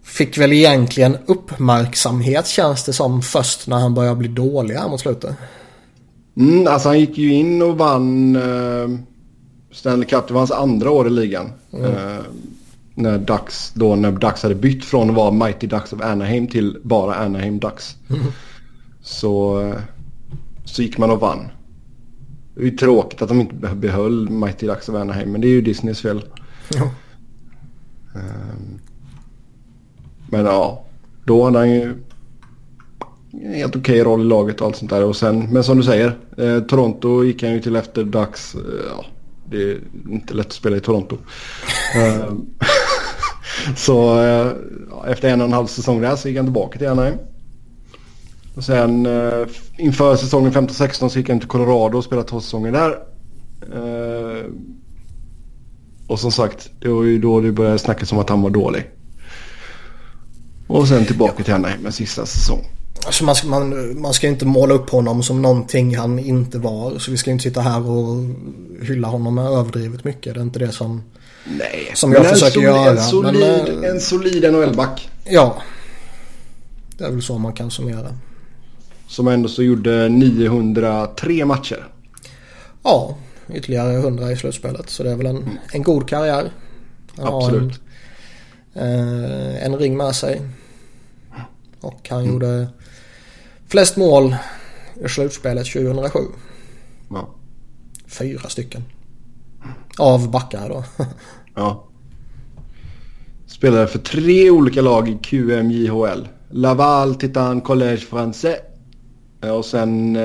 fick 0.02 0.38
väl 0.38 0.52
egentligen 0.52 1.16
uppmärksamhet 1.26 2.46
känns 2.46 2.84
det 2.84 2.92
som 2.92 3.22
först 3.22 3.66
när 3.66 3.78
han 3.78 3.94
började 3.94 4.16
bli 4.16 4.28
dålig 4.28 4.74
här 4.74 4.88
mot 4.88 5.00
slutet. 5.00 5.36
Mm, 6.36 6.66
alltså 6.66 6.88
han 6.88 7.00
gick 7.00 7.18
ju 7.18 7.32
in 7.34 7.62
och 7.62 7.78
vann 7.78 8.36
eh, 8.36 8.98
Stanley 9.72 10.08
Cup. 10.08 10.28
Det 10.28 10.34
var 10.34 10.40
hans 10.40 10.50
andra 10.50 10.90
år 10.90 11.06
i 11.06 11.10
ligan. 11.10 11.52
Eh, 11.72 12.18
när 12.94 13.18
Ducks, 13.18 13.72
då 13.74 13.96
när 13.96 14.12
Ducks 14.12 14.42
hade 14.42 14.54
bytt 14.54 14.84
från 14.84 15.10
att 15.10 15.16
vara 15.16 15.30
Mighty 15.30 15.66
Ducks 15.66 15.92
of 15.92 16.00
Anaheim 16.02 16.46
till 16.46 16.78
bara 16.82 17.14
Anaheim 17.14 17.58
Ducks. 17.58 17.96
Så, 19.02 19.60
eh, 19.60 19.76
så 20.64 20.82
gick 20.82 20.98
man 20.98 21.10
och 21.10 21.20
vann. 21.20 21.48
Det 22.54 22.60
är 22.60 22.64
ju 22.64 22.70
tråkigt 22.76 23.22
att 23.22 23.28
de 23.28 23.40
inte 23.40 23.54
be- 23.54 23.74
behöll 23.74 24.30
Mighty 24.30 24.66
Ducks 24.66 24.88
of 24.88 24.94
Anaheim. 24.94 25.32
Men 25.32 25.40
det 25.40 25.46
är 25.46 25.50
ju 25.50 25.60
Disneys 25.62 26.00
fel. 26.02 26.24
Ehm, 28.14 28.78
Men 30.28 30.44
ja, 30.44 30.84
då 31.24 31.44
hade 31.44 31.58
han 31.58 31.70
ju 31.70 31.94
en 33.32 33.54
helt 33.54 33.76
okej 33.76 34.04
roll 34.04 34.20
i 34.20 34.24
laget 34.24 34.60
och 34.60 34.66
allt 34.66 34.76
sånt 34.76 34.90
där. 34.90 35.04
Och 35.04 35.16
sen, 35.16 35.52
men 35.52 35.64
som 35.64 35.76
du 35.76 35.82
säger, 35.82 36.18
eh, 36.36 36.60
Toronto 36.60 37.24
gick 37.24 37.42
han 37.42 37.52
ju 37.52 37.60
till 37.60 37.76
efter 37.76 38.04
Ducks. 38.04 38.54
Eh, 38.54 38.60
ja, 38.96 39.04
det 39.50 39.62
är 39.62 39.80
inte 40.08 40.34
lätt 40.34 40.46
att 40.46 40.52
spela 40.52 40.76
i 40.76 40.80
Toronto. 40.80 41.18
Ehm, 41.94 42.46
så 43.76 44.22
eh, 44.22 44.52
efter 45.06 45.28
en 45.28 45.40
och 45.40 45.46
en 45.46 45.52
halv 45.52 45.66
säsong 45.66 46.00
där 46.00 46.16
så 46.16 46.28
gick 46.28 46.36
han 46.36 46.46
tillbaka 46.46 46.78
till 46.78 46.88
Anaheim. 46.88 47.18
Och 48.54 48.64
sen 48.64 49.06
eh, 49.06 49.46
inför 49.78 50.16
säsongen 50.16 50.52
15-16 50.52 51.08
så 51.08 51.18
gick 51.18 51.28
han 51.28 51.40
till 51.40 51.48
Colorado 51.48 51.98
och 51.98 52.04
spelade 52.04 52.28
två 52.28 52.40
säsonger 52.40 52.72
där. 52.72 52.90
Eh, 53.72 54.44
och 56.06 56.20
som 56.20 56.32
sagt, 56.32 56.70
det 56.80 56.88
var 56.88 57.04
ju 57.04 57.18
då 57.18 57.40
det 57.40 57.52
började 57.52 57.78
snackas 57.78 58.12
om 58.12 58.18
att 58.18 58.30
han 58.30 58.42
var 58.42 58.50
dålig. 58.50 58.90
Och 60.66 60.88
sen 60.88 61.06
tillbaka 61.06 61.44
till 61.44 61.54
Anaheim 61.54 61.82
med 61.82 61.94
sista 61.94 62.26
säsong. 62.26 62.64
Alltså 63.06 63.24
man, 63.24 63.34
ska, 63.34 63.48
man, 63.48 64.00
man 64.00 64.14
ska 64.14 64.26
inte 64.26 64.46
måla 64.46 64.74
upp 64.74 64.90
honom 64.90 65.22
som 65.22 65.42
någonting 65.42 65.96
han 65.96 66.18
inte 66.18 66.58
var. 66.58 66.98
Så 66.98 67.10
vi 67.10 67.16
ska 67.16 67.30
inte 67.30 67.42
sitta 67.42 67.60
här 67.60 67.88
och 67.88 68.24
hylla 68.82 69.08
honom 69.08 69.38
överdrivet 69.38 70.04
mycket. 70.04 70.34
Det 70.34 70.40
är 70.40 70.42
inte 70.42 70.58
det 70.58 70.72
som... 70.72 71.02
Nej, 71.44 71.90
Som 71.94 72.12
jag 72.12 72.26
försöker 72.26 72.58
en 72.58 72.64
göra, 72.64 72.90
En 72.90 72.98
solid, 72.98 73.40
men, 73.40 73.84
eh, 73.84 73.90
en 73.90 74.00
solid 74.00 74.52
NHL-back. 74.52 75.10
Ja. 75.24 75.62
Det 76.98 77.04
är 77.04 77.10
väl 77.10 77.22
så 77.22 77.38
man 77.38 77.52
kan 77.52 77.70
summera. 77.70 78.14
Som 79.06 79.28
ändå 79.28 79.48
så 79.48 79.62
gjorde 79.62 80.08
903 80.08 81.44
matcher. 81.44 81.86
Ja, 82.82 83.16
ytterligare 83.54 83.92
100 83.92 84.32
i 84.32 84.36
slutspelet. 84.36 84.90
Så 84.90 85.02
det 85.02 85.10
är 85.10 85.16
väl 85.16 85.26
en, 85.26 85.58
en 85.72 85.82
god 85.82 86.08
karriär. 86.08 86.52
Han 87.16 87.34
Absolut. 87.34 87.80
En, 88.74 89.24
eh, 89.24 89.64
en 89.64 89.76
ring 89.76 89.96
med 89.96 90.14
sig. 90.14 90.40
Och 91.80 92.08
han 92.10 92.24
gjorde 92.24 92.68
flest 93.68 93.96
mål 93.96 94.36
i 95.04 95.08
slutspelet 95.08 95.66
2007. 95.72 96.18
Ja. 97.10 97.28
Fyra 98.06 98.48
stycken. 98.48 98.84
Av 99.98 100.30
backar 100.30 100.68
då. 100.68 100.84
ja. 101.54 101.84
Spelade 103.46 103.86
för 103.86 103.98
tre 103.98 104.50
olika 104.50 104.82
lag 104.82 105.08
i 105.08 105.18
QMJHL. 105.22 106.28
Laval, 106.50 107.14
Titan, 107.14 107.62
Collège 107.62 108.06
Français. 108.10 108.56
Eh, 109.42 109.50
Och 109.50 109.64
sen... 109.64 110.16
Eh, 110.16 110.22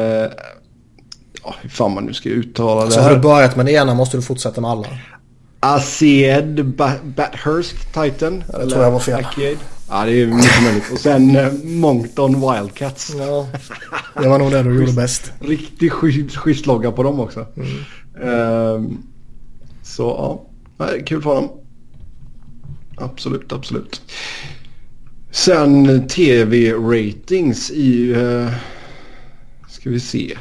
ja, 1.44 1.56
hur 1.62 1.70
fan 1.70 1.94
man 1.94 2.06
nu 2.06 2.13
ska 2.13 2.30
uttala 2.30 2.86
det 2.86 2.91
Så 2.91 3.00
har 3.02 3.10
du 3.10 3.15
här. 3.15 3.22
börjat 3.24 3.56
med 3.56 3.65
det 3.65 3.72
ena 3.72 3.94
måste 3.94 4.18
du 4.18 4.22
fortsätta 4.22 4.62
med 4.62 4.70
alla. 4.72 4.88
Aseed 5.60 6.65
Ba- 6.65 7.04
Bathurst 7.04 7.94
Titan. 7.94 8.44
Ja, 8.52 8.58
det 8.58 8.70
tror 8.70 8.84
jag 8.84 8.91
var 8.91 9.00
fel. 9.00 9.26
Akeed. 9.26 9.58
Ja, 9.89 10.06
det 10.06 10.12
är 10.12 10.28
mycket 10.28 10.63
möjligt. 10.63 10.91
Och 10.91 11.00
sen 11.00 11.36
eh, 11.36 11.54
Moncton 11.63 12.34
Wildcats. 12.41 13.15
Ja, 13.17 13.48
det 14.21 14.28
var 14.28 14.39
nog 14.39 14.52
det 14.52 14.63
du 14.63 14.80
gjorde 14.80 14.93
bäst. 14.93 15.32
Riktigt 15.39 15.91
schysst 15.93 16.36
schysst 16.36 16.65
logga 16.65 16.91
på 16.91 17.04
dem 17.04 17.19
också. 17.19 17.45
Ehm, 18.21 18.98
så 19.84 20.04
ja, 20.04 20.45
Nej, 20.78 21.04
kul 21.06 21.21
för 21.21 21.36
honom. 21.36 21.50
Absolut, 22.98 23.52
absolut. 23.52 24.02
Sen 25.32 26.08
tv-ratings 26.08 27.71
i... 27.71 28.15
Uh, 28.15 28.52
ska 29.67 29.89
vi 29.89 30.00
se. 30.00 30.38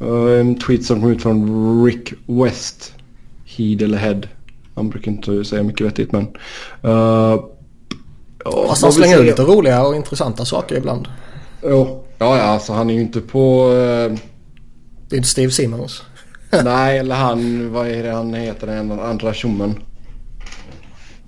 Eh, 0.00 0.40
en 0.40 0.58
tweet 0.58 0.84
som 0.84 1.00
kom 1.00 1.10
ut 1.10 1.22
från 1.22 1.84
Rick 1.84 2.12
West. 2.26 2.94
Heed 3.44 3.82
eller 3.82 3.98
Head. 3.98 4.20
Han 4.74 4.90
brukar 4.90 5.12
inte 5.12 5.44
säga 5.44 5.62
mycket 5.62 5.86
vettigt 5.86 6.12
men... 6.12 6.26
Uh, 6.84 7.44
Fast 8.68 8.82
han 8.82 8.92
slänger 8.92 9.18
ut 9.18 9.26
lite 9.26 9.42
roliga 9.42 9.86
och 9.86 9.96
intressanta 9.96 10.44
saker 10.44 10.76
ibland. 10.76 11.08
Jo. 11.62 12.04
Ja, 12.18 12.36
ja, 12.36 12.42
alltså 12.42 12.72
han 12.72 12.90
är 12.90 12.94
ju 12.94 13.00
inte 13.00 13.20
på... 13.20 13.62
eh, 13.72 14.18
Det 15.08 15.14
är 15.14 15.16
inte 15.16 15.28
Steve 15.28 15.52
Simmons. 15.52 16.02
Nej, 16.64 16.98
eller 16.98 17.14
han, 17.14 17.72
vad 17.72 17.86
är 17.88 18.02
det 18.02 18.10
han 18.12 18.34
heter, 18.34 18.66
den 18.66 19.00
andra 19.00 19.34
tjommen. 19.34 19.74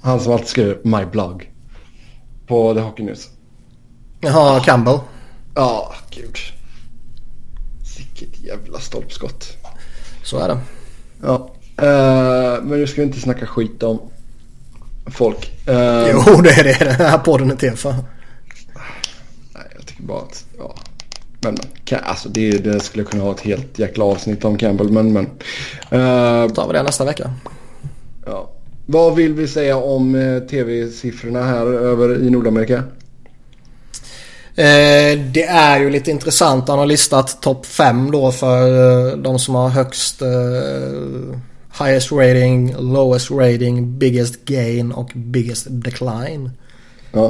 Han 0.02 0.20
som 0.20 0.32
alltid 0.32 0.48
skriver 0.48 0.78
My 0.82 1.04
Blog. 1.04 1.50
På 2.46 2.74
The 2.74 2.80
Hockey 2.80 3.02
News. 3.02 3.28
Jaha, 4.20 4.60
Campbell. 4.60 4.98
Ja, 5.54 5.94
gud. 6.10 6.36
Vilket 7.98 8.40
jävla 8.44 8.78
stolpskott. 8.80 9.56
Så 10.24 10.38
är 10.38 10.48
det. 10.48 10.58
Ja. 11.22 11.50
eh, 11.76 12.62
men 12.62 12.78
nu 12.78 12.86
ska 12.86 13.00
vi 13.00 13.06
inte 13.06 13.20
snacka 13.20 13.46
skit 13.46 13.82
om 13.82 14.00
folk. 15.06 15.68
Eh, 15.68 16.08
Jo, 16.12 16.40
det 16.42 16.50
är 16.50 16.64
det 16.64 16.84
den 16.84 17.06
här 17.06 17.18
podden 17.18 17.50
är 17.50 17.56
till 17.56 17.76
för. 17.76 17.92
Nej, 19.52 19.66
jag 19.74 19.86
tycker 19.86 20.02
bara 20.02 20.18
att, 20.18 20.44
ja. 20.58 20.74
Men, 21.40 21.56
alltså 22.02 22.28
det, 22.28 22.50
det 22.50 22.80
skulle 22.80 23.04
kunna 23.04 23.22
ha 23.22 23.32
ett 23.32 23.40
helt 23.40 23.78
jäkla 23.78 24.04
avsnitt 24.04 24.44
om 24.44 24.58
Campbell, 24.58 24.90
men 24.90 25.12
men. 25.12 25.24
Eh, 25.90 26.48
tar 26.48 26.66
vi 26.66 26.72
det 26.72 26.82
nästa 26.82 27.04
vecka. 27.04 27.30
Ja. 28.26 28.50
Vad 28.86 29.14
vill 29.14 29.34
vi 29.34 29.48
säga 29.48 29.76
om 29.76 30.14
eh, 30.14 30.38
tv-siffrorna 30.38 31.42
här 31.42 31.66
över 31.66 32.22
i 32.22 32.30
Nordamerika? 32.30 32.82
Eh, 34.54 35.18
det 35.18 35.44
är 35.48 35.80
ju 35.80 35.90
lite 35.90 36.10
intressant. 36.10 36.68
Han 36.68 36.78
har 36.78 36.86
listat 36.86 37.42
topp 37.42 37.66
5 37.66 38.10
då 38.10 38.32
för 38.32 38.66
eh, 39.08 39.16
de 39.16 39.38
som 39.38 39.54
har 39.54 39.68
högst 39.68 40.22
eh, 40.22 40.28
highest 41.78 42.12
rating, 42.12 42.74
lowest 42.78 43.30
rating, 43.30 43.98
biggest 43.98 44.44
gain 44.44 44.92
och 44.92 45.10
biggest 45.14 45.66
decline. 45.70 46.50
Ja. 47.12 47.26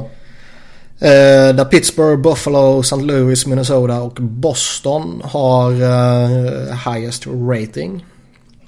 Eh, 0.99 1.55
där 1.57 1.65
Pittsburgh, 1.65 2.23
Buffalo, 2.23 2.81
St. 2.81 2.97
Louis, 3.03 3.47
Minnesota 3.47 4.03
och 4.03 4.15
Boston 4.15 5.23
har 5.25 5.73
eh, 5.73 6.93
highest 6.93 7.27
rating. 7.27 8.07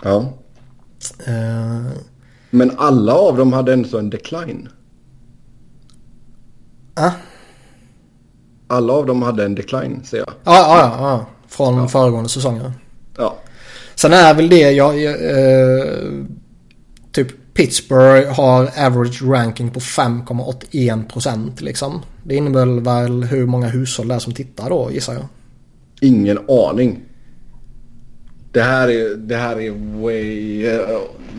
ja. 0.03 0.33
Eh, 1.27 1.93
Men 2.51 2.79
alla 2.79 3.15
av 3.15 3.37
dem 3.37 3.53
hade 3.53 3.73
ändå 3.73 3.99
en 3.99 4.11
decline. 4.11 4.69
ah, 6.95 7.11
Alla 8.67 8.93
av 8.93 9.07
dem 9.07 9.23
hade 9.23 9.45
en 9.45 9.55
decline, 9.55 10.01
säger 10.05 10.25
jag. 10.27 10.35
ja, 10.45 10.59
ja, 10.69 10.79
ja, 10.99 11.09
ja. 11.11 11.27
Från 11.49 11.89
föregående 11.89 12.29
säsonger. 12.29 12.73
Ja. 13.19 13.37
Sen 13.95 14.13
är 14.13 14.35
väl 14.35 14.49
det 14.49 14.71
jag... 14.71 15.01
jag 15.01 15.15
eh, 15.15 15.85
typ 17.13 17.29
Pittsburgh 17.55 18.33
har 18.33 18.71
average 18.87 19.23
ranking 19.23 19.71
på 19.71 19.81
5,81% 19.81 21.63
liksom. 21.63 22.03
Det 22.25 22.35
innebär 22.35 22.81
väl 22.81 23.25
hur 23.25 23.47
många 23.47 23.69
hushåll 23.69 24.09
det 24.09 24.15
är 24.15 24.19
som 24.19 24.33
tittar 24.35 24.69
då 24.71 24.91
gissar 24.93 25.13
jag. 25.15 25.25
Ingen 26.01 26.39
aning. 26.49 27.01
Det 28.53 28.63
här 28.63 28.89
är, 28.89 29.15
det 29.17 29.37
här 29.37 29.61
är 29.61 30.01
way... 30.03 30.67
eh, 30.67 30.81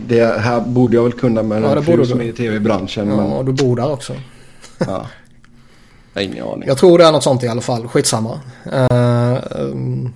Det 0.08 0.40
här 0.40 0.62
borde 0.62 0.96
jag 0.96 1.04
väl 1.04 1.12
kunna 1.14 1.44
med 1.44 1.64
Ja, 1.64 1.76
en 1.78 1.84
fru 1.84 2.06
som 2.06 2.22
är 2.22 2.26
i 2.26 2.32
tv-branschen. 2.34 3.08
Ja, 3.08 3.16
Men, 3.16 3.26
och 3.26 3.46
du 3.46 3.52
bor 3.52 3.76
där 3.76 3.92
också. 3.92 4.14
ja. 4.78 5.08
Jag 6.14 6.22
har 6.22 6.22
ingen 6.22 6.48
aning. 6.48 6.68
Jag 6.68 6.78
tror 6.78 6.98
det 6.98 7.06
är 7.06 7.12
något 7.12 7.24
sånt 7.24 7.44
i 7.44 7.48
alla 7.48 7.62
fall. 7.62 7.88
Skitsamma. 7.88 8.40
Uh, 8.92 9.38
um, 9.52 10.14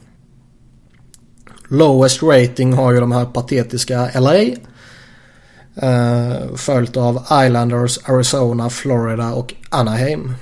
lowest 1.69 2.23
rating 2.23 2.73
har 2.73 2.91
ju 2.91 2.99
de 2.99 3.11
här 3.11 3.25
patetiska 3.25 4.09
LA. 4.19 4.35
Uh, 5.83 6.55
följt 6.55 6.97
av 6.97 7.15
Islanders, 7.45 7.99
Arizona, 8.03 8.69
Florida 8.69 9.33
och 9.33 9.53
Anaheim. 9.69 10.33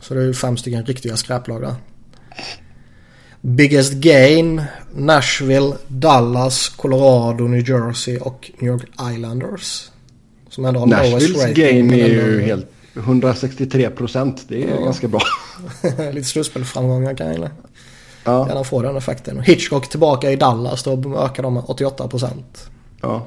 Så 0.00 0.14
det 0.14 0.20
är 0.20 0.24
ju 0.24 0.34
fem 0.34 0.56
stycken 0.56 0.84
riktiga 0.84 1.16
skräplag 1.16 1.60
där. 1.62 1.74
Biggest 3.40 3.92
gain, 3.92 4.62
Nashville, 4.94 5.72
Dallas, 5.88 6.68
Colorado, 6.68 7.44
New 7.48 7.68
Jersey 7.70 8.18
och 8.18 8.50
New 8.58 8.70
York 8.72 8.82
Islanders. 9.14 9.90
Som 10.50 10.64
ändå 10.64 10.80
har 10.80 10.86
lowest 10.86 11.12
Nashvilles 11.12 11.42
rating. 11.42 11.64
game 11.64 11.82
men 11.82 12.00
är 12.00 12.06
ju 12.08 12.40
helt 12.40 12.66
163 12.94 13.90
procent. 13.90 14.44
Det 14.48 14.64
är 14.64 14.68
Ja. 14.68 14.84
ganska 14.84 15.08
bra. 15.08 15.20
Lite 16.12 16.28
slutspelsframgångar 16.28 17.14
kan 17.14 17.26
jag 17.26 17.48
Ja. 18.24 18.48
gärna 18.48 18.64
få 18.64 18.82
den 18.82 18.96
effekten. 18.96 19.40
Hitchcock 19.40 19.88
tillbaka 19.88 20.30
i 20.30 20.36
Dallas 20.36 20.82
då 20.82 21.18
ökar 21.18 21.42
de 21.42 21.54
med 21.54 21.62
88%. 21.62 22.32
ja. 23.00 23.26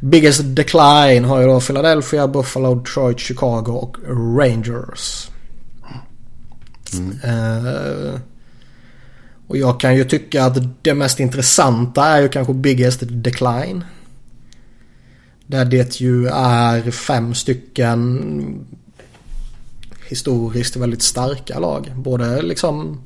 Biggest 0.00 0.40
decline 0.44 1.24
har 1.24 1.40
ju 1.40 1.46
då 1.46 1.60
Philadelphia, 1.60 2.28
Buffalo, 2.28 2.74
Detroit, 2.74 3.18
Chicago 3.18 3.72
och 3.72 3.96
Rangers. 4.38 5.28
Eh, 7.24 8.20
och 9.46 9.56
jag 9.56 9.80
kan 9.80 9.96
ju 9.96 10.04
tycka 10.04 10.44
att 10.44 10.58
det 10.82 10.94
mest 10.94 11.20
intressanta 11.20 12.04
är 12.04 12.22
ju 12.22 12.28
kanske 12.28 12.54
biggest 12.54 13.02
decline. 13.02 13.84
Där 15.46 15.64
det 15.64 16.00
ju 16.00 16.26
är 16.26 16.90
fem 16.90 17.34
stycken 17.34 18.66
historiskt 20.08 20.76
väldigt 20.76 21.02
starka 21.02 21.58
lag. 21.58 21.92
Både 21.96 22.42
liksom 22.42 23.00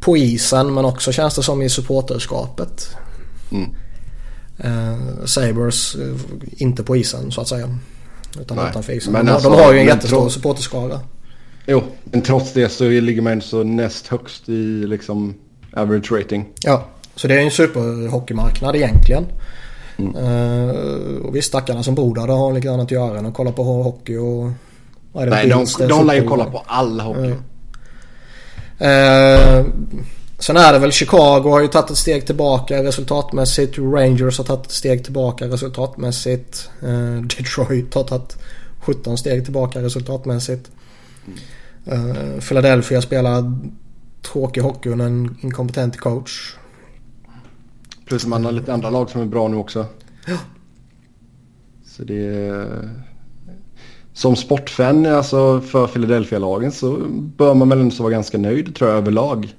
på 0.00 0.16
isen 0.16 0.74
men 0.74 0.84
också 0.84 1.12
känns 1.12 1.34
det 1.34 1.42
som 1.42 1.62
i 1.62 1.68
supporterskapet. 1.68 2.96
Mm. 3.52 3.70
Eh, 4.58 5.24
Sabres 5.24 5.94
eh, 5.94 6.14
inte 6.56 6.82
på 6.82 6.96
isen 6.96 7.32
så 7.32 7.40
att 7.40 7.48
säga. 7.48 7.78
Utan 8.40 8.56
Nej, 8.56 8.66
utanför 8.70 8.92
isen. 8.92 9.12
men 9.12 9.26
de, 9.26 9.32
alltså, 9.32 9.50
de 9.50 9.62
har 9.62 9.72
ju 9.72 9.78
en 9.78 9.86
jättestor 9.86 10.16
trots- 10.20 10.34
supporterskara. 10.34 11.00
Jo, 11.66 11.82
men 12.04 12.22
trots 12.22 12.52
det 12.52 12.68
så 12.68 12.84
ligger 12.88 13.22
man 13.22 13.40
så 13.40 13.62
näst 13.62 14.06
högst 14.06 14.48
i 14.48 14.86
liksom 14.86 15.34
average 15.72 16.12
rating. 16.12 16.46
Ja, 16.64 16.86
så 17.16 17.28
det 17.28 17.34
är 17.34 17.42
en 17.44 17.50
superhockeymarknad 17.50 18.76
egentligen. 18.76 19.26
Mm. 19.98 20.16
Eh, 20.16 20.74
och 21.24 21.36
visst 21.36 21.48
stackarna 21.48 21.82
som 21.82 21.94
bor 21.94 22.14
där, 22.14 22.26
har 22.26 22.52
lite 22.52 22.70
annat 22.70 22.84
att 22.84 22.90
göra 22.90 23.18
än 23.18 23.26
att 23.26 23.34
kolla 23.34 23.52
på 23.52 23.62
hockey 23.62 24.16
och... 24.16 24.50
vad 25.12 25.22
är 25.22 25.26
det, 25.26 25.36
Nej, 25.36 25.48
de, 25.48 25.86
de 25.88 26.06
lär 26.06 26.14
ju 26.14 26.28
kolla 26.28 26.44
på 26.44 26.62
all 26.66 27.00
hockey. 27.00 27.34
Eh, 28.78 29.66
sen 30.38 30.56
är 30.56 30.72
det 30.72 30.78
väl 30.78 30.92
Chicago 30.92 31.50
har 31.50 31.60
ju 31.60 31.68
tagit 31.68 31.90
ett 31.90 31.98
steg 31.98 32.26
tillbaka 32.26 32.82
resultatmässigt. 32.82 33.78
Rangers 33.78 34.38
har 34.38 34.44
tagit 34.44 34.66
ett 34.66 34.72
steg 34.72 35.04
tillbaka 35.04 35.48
resultatmässigt. 35.48 36.70
Eh, 36.82 37.20
Detroit 37.20 37.94
har 37.94 38.04
tagit 38.04 38.36
17 38.80 39.18
steg 39.18 39.44
tillbaka 39.44 39.82
resultatmässigt. 39.82 40.70
Eh, 41.84 42.40
Philadelphia 42.48 43.02
spelar 43.02 43.58
tråkig 44.22 44.60
hockey 44.60 44.90
under 44.90 45.06
en 45.06 45.36
inkompetent 45.40 45.96
coach. 45.96 46.56
Plus 48.06 48.26
man 48.26 48.44
har 48.44 48.52
lite 48.52 48.72
andra 48.72 48.90
lag 48.90 49.10
som 49.10 49.20
är 49.20 49.26
bra 49.26 49.48
nu 49.48 49.56
också. 49.56 49.86
Så 51.86 52.04
det 52.04 52.26
är... 52.26 52.90
Som 54.14 54.36
sportfan 54.36 55.06
alltså 55.06 55.60
för 55.60 55.86
Philadelphia-lagen 55.86 56.72
så 56.72 56.96
bör 57.36 57.54
man 57.54 57.68
väl 57.68 57.80
ändå 57.80 58.02
vara 58.02 58.12
ganska 58.12 58.38
nöjd 58.38 58.74
tror 58.76 58.90
jag 58.90 58.98
överlag. 58.98 59.54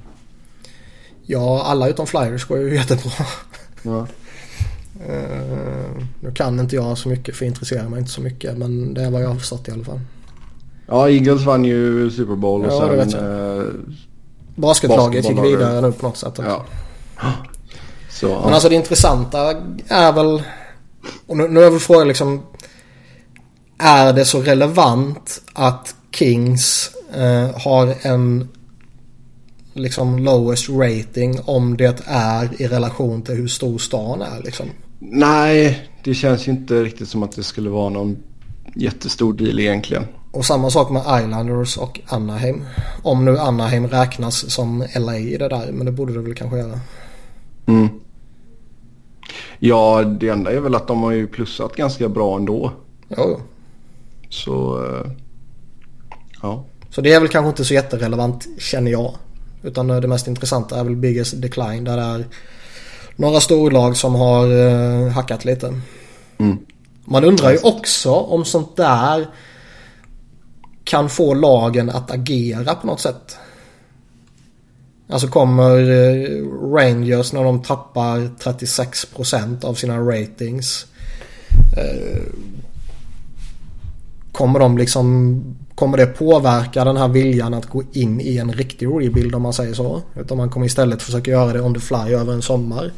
Ja, 1.26 1.64
alla 1.66 1.88
utom 1.90 2.08
Flyers 2.08 2.46
går 2.46 2.58
ju 2.60 2.76
jättebra. 2.76 3.26
Ja. 3.84 4.08
Eh, 5.08 6.04
nu 6.20 6.32
kan 6.36 6.60
inte 6.60 6.76
jag 6.76 6.98
så 6.98 7.10
mycket 7.10 7.36
för 7.36 7.46
jag 7.46 7.52
intresserar 7.52 7.90
mig 7.90 8.00
inte 8.00 8.12
så 8.12 8.22
mycket. 8.22 8.58
Men 8.58 8.94
det 8.94 9.02
är 9.02 9.12
vad 9.12 9.24
jag 9.24 9.28
har 9.28 9.36
förstått 9.36 9.68
i 9.68 9.72
alla 9.72 9.84
fall. 9.84 10.00
ja, 10.88 11.10
Eagles 11.10 11.42
vann 11.46 11.66
ju 11.66 12.12
Super 12.12 12.36
Bowl 12.36 12.66
och 12.66 12.72
Ja, 12.72 12.86
det 12.88 12.96
vet 12.96 13.12
sen... 13.12 13.60
eh, 13.60 13.66
Basketlaget 14.56 15.30
gick 15.30 15.44
vidare 15.44 15.82
nu 15.82 15.92
på 15.92 16.08
något 16.08 16.18
sätt. 16.18 16.40
också. 16.40 16.44
ja. 16.44 16.66
Så, 18.10 18.28
Men 18.28 18.54
alltså 18.54 18.70
det 18.70 18.76
intressanta 18.76 19.50
är 19.88 20.12
väl... 20.14 20.44
Och 21.28 21.38
nu, 21.38 21.48
nu 21.48 21.64
är 21.64 21.70
väl 21.70 21.80
frågan 21.80 22.08
liksom... 22.08 22.42
Är 23.78 24.14
det 24.14 24.26
så 24.26 24.42
relevant 24.42 25.42
att 25.54 25.96
Kings 26.12 26.92
eh, 27.16 27.62
har 27.62 27.96
en 28.02 28.48
liksom 29.74 30.20
lowest 30.20 30.70
rating 30.70 31.40
om 31.46 31.78
det 31.78 32.02
är 32.06 32.62
i 32.62 32.68
relation 32.68 33.22
till 33.22 33.36
hur 33.36 33.48
stor 33.48 33.78
stan 33.78 34.22
är 34.22 34.44
liksom? 34.44 34.66
Nej, 35.00 35.90
det 36.04 36.14
känns 36.14 36.48
ju 36.48 36.52
inte 36.52 36.84
riktigt 36.84 37.10
som 37.10 37.24
att 37.24 37.36
det 37.36 37.44
skulle 37.44 37.70
vara 37.70 37.90
någon 37.90 38.18
jättestor 38.76 39.34
deal 39.34 39.60
egentligen. 39.60 40.06
Och 40.32 40.46
samma 40.46 40.70
sak 40.70 40.90
med 40.90 41.02
Islanders 41.02 41.78
och 41.78 42.00
Anaheim. 42.08 42.64
Om 43.04 43.26
nu 43.26 43.40
Anaheim 43.40 43.88
räknas 43.88 44.52
som 44.52 44.86
LA 44.96 45.18
i 45.18 45.38
det 45.38 45.50
där. 45.50 45.72
Men 45.72 45.86
det 45.86 45.92
borde 45.92 46.14
det 46.14 46.20
väl 46.20 46.36
kanske 46.36 46.58
göra. 46.58 46.80
Mm. 47.66 47.88
Ja, 49.60 50.04
det 50.04 50.30
enda 50.30 50.52
är 50.52 50.60
väl 50.60 50.76
att 50.76 50.88
de 50.88 51.04
har 51.04 51.12
ju 51.12 51.28
plussat 51.28 51.76
ganska 51.76 52.10
bra 52.10 52.36
ändå. 52.36 52.72
Jo. 53.18 53.40
Så... 54.30 54.86
eh, 54.86 55.12
Ja. 56.42 56.66
Så 56.90 57.02
det 57.02 57.14
är 57.14 57.20
väl 57.20 57.30
kanske 57.30 57.50
inte 57.50 57.66
så 57.66 57.74
jätterelevant 57.74 58.48
känner 58.60 58.92
jag. 58.92 59.16
Utan 59.64 59.88
det 59.88 60.08
mest 60.08 60.28
intressanta 60.28 60.80
är 60.80 60.84
väl 60.84 60.96
biggest 60.96 61.42
decline 61.42 61.84
där 61.84 61.98
det 61.98 62.04
är 62.04 62.26
några 63.16 63.40
storlag 63.40 63.98
som 63.98 64.16
har 64.16 64.52
eh, 64.52 65.08
hackat 65.10 65.46
lite. 65.46 65.82
Mm. 66.38 66.58
Man 67.06 67.24
undrar 67.24 67.52
ju 67.52 67.58
också 67.58 68.12
om 68.12 68.46
sånt 68.46 68.76
där 68.76 69.28
kan 70.84 71.10
få 71.10 71.34
lagen 71.34 71.90
att 71.90 72.12
agera 72.12 72.76
på 72.76 72.88
något 72.88 73.02
sätt. 73.02 73.38
Alltså 75.10 75.28
kommer 75.28 75.80
eh, 75.80 76.48
Rangers 76.74 77.34
när 77.34 77.44
de 77.44 77.62
tappar 77.62 78.18
36% 78.18 79.66
av 79.66 79.74
sina 79.74 80.00
ratings. 80.00 80.86
Kommer 84.36 84.60
de 84.60 84.78
liksom 84.78 85.42
Kommer 85.76 85.98
det 85.98 86.06
påverka 86.06 86.84
den 86.84 86.98
här 86.98 87.08
viljan 87.08 87.54
att 87.54 87.66
gå 87.66 87.84
in 87.94 88.22
i 88.22 88.38
en 88.38 88.54
riktig 88.54 88.88
rebuild 88.88 89.36
om 89.36 89.42
man 89.42 89.54
säger 89.54 89.74
så? 89.74 90.02
Utan 90.16 90.38
man 90.38 90.50
kommer 90.50 90.66
istället 90.66 91.02
försöka 91.02 91.32
göra 91.32 91.54
det 91.54 91.62
on 91.62 91.74
the 91.74 91.80
fly 91.80 92.14
över 92.14 92.34
en 92.34 92.42
sommar. 92.42 92.92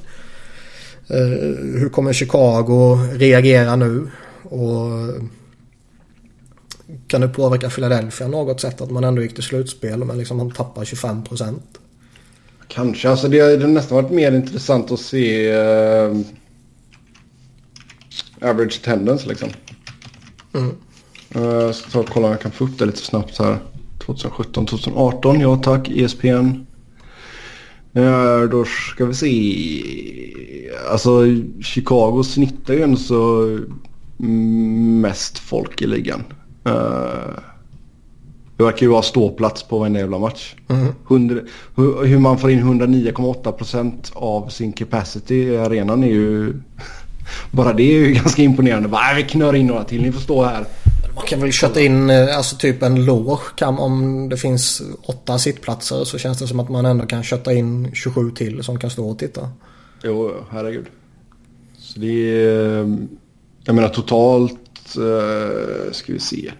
Eh, 1.07 1.79
hur 1.79 1.89
kommer 1.89 2.13
Chicago 2.13 2.99
reagera 3.13 3.75
nu? 3.75 4.07
Och 4.43 4.89
kan 7.07 7.21
det 7.21 7.27
påverka 7.27 7.69
Philadelphia 7.69 8.27
något 8.27 8.61
sätt 8.61 8.81
att 8.81 8.91
man 8.91 9.03
ändå 9.03 9.21
gick 9.21 9.33
till 9.33 9.43
slutspel 9.43 10.03
men 10.03 10.17
liksom 10.17 10.37
man 10.37 10.51
tappar 10.51 10.83
25%? 10.83 11.59
Kanske. 12.67 13.09
Alltså 13.09 13.27
det 13.27 13.39
har 13.39 13.67
nästan 13.67 13.95
varit 13.95 14.11
mer 14.11 14.31
intressant 14.31 14.91
att 14.91 14.99
se... 14.99 15.49
eh, 15.49 16.15
average 18.41 18.79
attendance 18.81 19.29
liksom. 19.29 19.49
Mm. 20.53 20.75
Jag 21.33 21.75
ska 21.75 21.89
ta 21.89 21.99
och 21.99 22.09
kolla 22.09 22.25
om 22.25 22.31
jag 22.31 22.41
kan 22.41 22.51
få 22.51 22.63
upp 22.63 22.79
det 22.79 22.85
lite 22.85 22.97
snabbt 22.97 23.39
här. 23.39 23.57
2017, 24.05 24.65
2018, 24.65 25.39
ja 25.39 25.57
tack, 25.57 25.89
ESPN. 25.89 26.65
Uh, 27.97 28.49
då 28.51 28.65
ska 28.65 29.05
vi 29.05 29.13
se. 29.13 29.83
Alltså 30.91 31.23
Chicago 31.61 32.23
snittar 32.23 32.73
ju 32.73 32.81
ändå 32.81 32.97
så 32.97 33.59
mest 35.01 35.39
folk 35.39 35.81
i 35.81 35.87
ligan. 35.87 36.23
Uh, 36.67 37.39
det 38.57 38.63
verkar 38.63 38.81
ju 38.81 38.87
vara 38.87 39.01
ståplats 39.01 39.63
på 39.63 39.79
varenda 39.79 39.99
jävla 39.99 40.19
match. 40.19 40.55
Mm. 40.67 40.87
100, 41.09 41.41
hur, 41.75 42.05
hur 42.05 42.19
man 42.19 42.37
får 42.37 42.51
in 42.51 42.63
109,8% 42.63 43.93
av 44.13 44.49
sin 44.49 44.73
capacity 44.73 45.35
i 45.35 45.57
arenan 45.57 46.03
är 46.03 46.07
ju... 46.07 46.53
Bara 47.51 47.73
det 47.73 47.83
är 47.83 47.99
ju 47.99 48.13
ganska 48.13 48.41
imponerande. 48.41 48.89
Bara, 48.89 49.13
vi 49.15 49.23
knör 49.23 49.55
in 49.55 49.67
några 49.67 49.83
till, 49.83 50.01
ni 50.01 50.11
får 50.11 50.21
stå 50.21 50.43
här. 50.43 50.65
Man 51.17 51.25
kan 51.25 51.39
väl 51.39 51.51
kötta 51.51 51.81
in 51.81 52.09
eh, 52.09 52.37
alltså 52.37 52.55
typ 52.55 52.83
en 52.83 53.05
loge. 53.05 53.41
Kan, 53.55 53.77
om 53.77 54.29
det 54.29 54.37
finns 54.37 54.81
åtta 55.03 55.37
sittplatser 55.37 56.03
så 56.03 56.17
känns 56.17 56.39
det 56.39 56.47
som 56.47 56.59
att 56.59 56.69
man 56.69 56.85
ändå 56.85 57.05
kan 57.05 57.23
kötta 57.23 57.53
in 57.53 57.91
27 57.93 58.31
till 58.31 58.63
som 58.63 58.79
kan 58.79 58.89
stå 58.89 59.09
och 59.09 59.19
titta. 59.19 59.49
Jo, 60.03 60.31
herregud. 60.49 60.85
Så 61.77 61.99
det 61.99 62.41
är... 62.41 62.81
Eh, 62.81 62.87
jag 63.63 63.75
menar 63.75 63.89
totalt... 63.89 64.59
Eh, 64.95 65.91
ska 65.91 66.13
vi 66.13 66.19
se. 66.19 66.51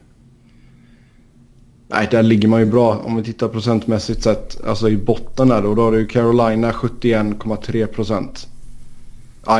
Nej, 1.88 2.08
där 2.12 2.24
ligger 2.24 2.48
man 2.48 2.60
ju 2.60 2.66
bra. 2.66 3.02
Om 3.06 3.16
vi 3.16 3.24
tittar 3.24 3.48
procentmässigt 3.48 4.24
sett. 4.24 4.66
Alltså 4.66 4.90
i 4.90 4.98
botten 4.98 5.48
där 5.48 5.62
då. 5.62 5.76
Då 5.76 5.82
har 5.82 5.92
du 5.92 6.06
Carolina 6.06 6.72
71,3 6.72 7.86
procent. 7.86 8.48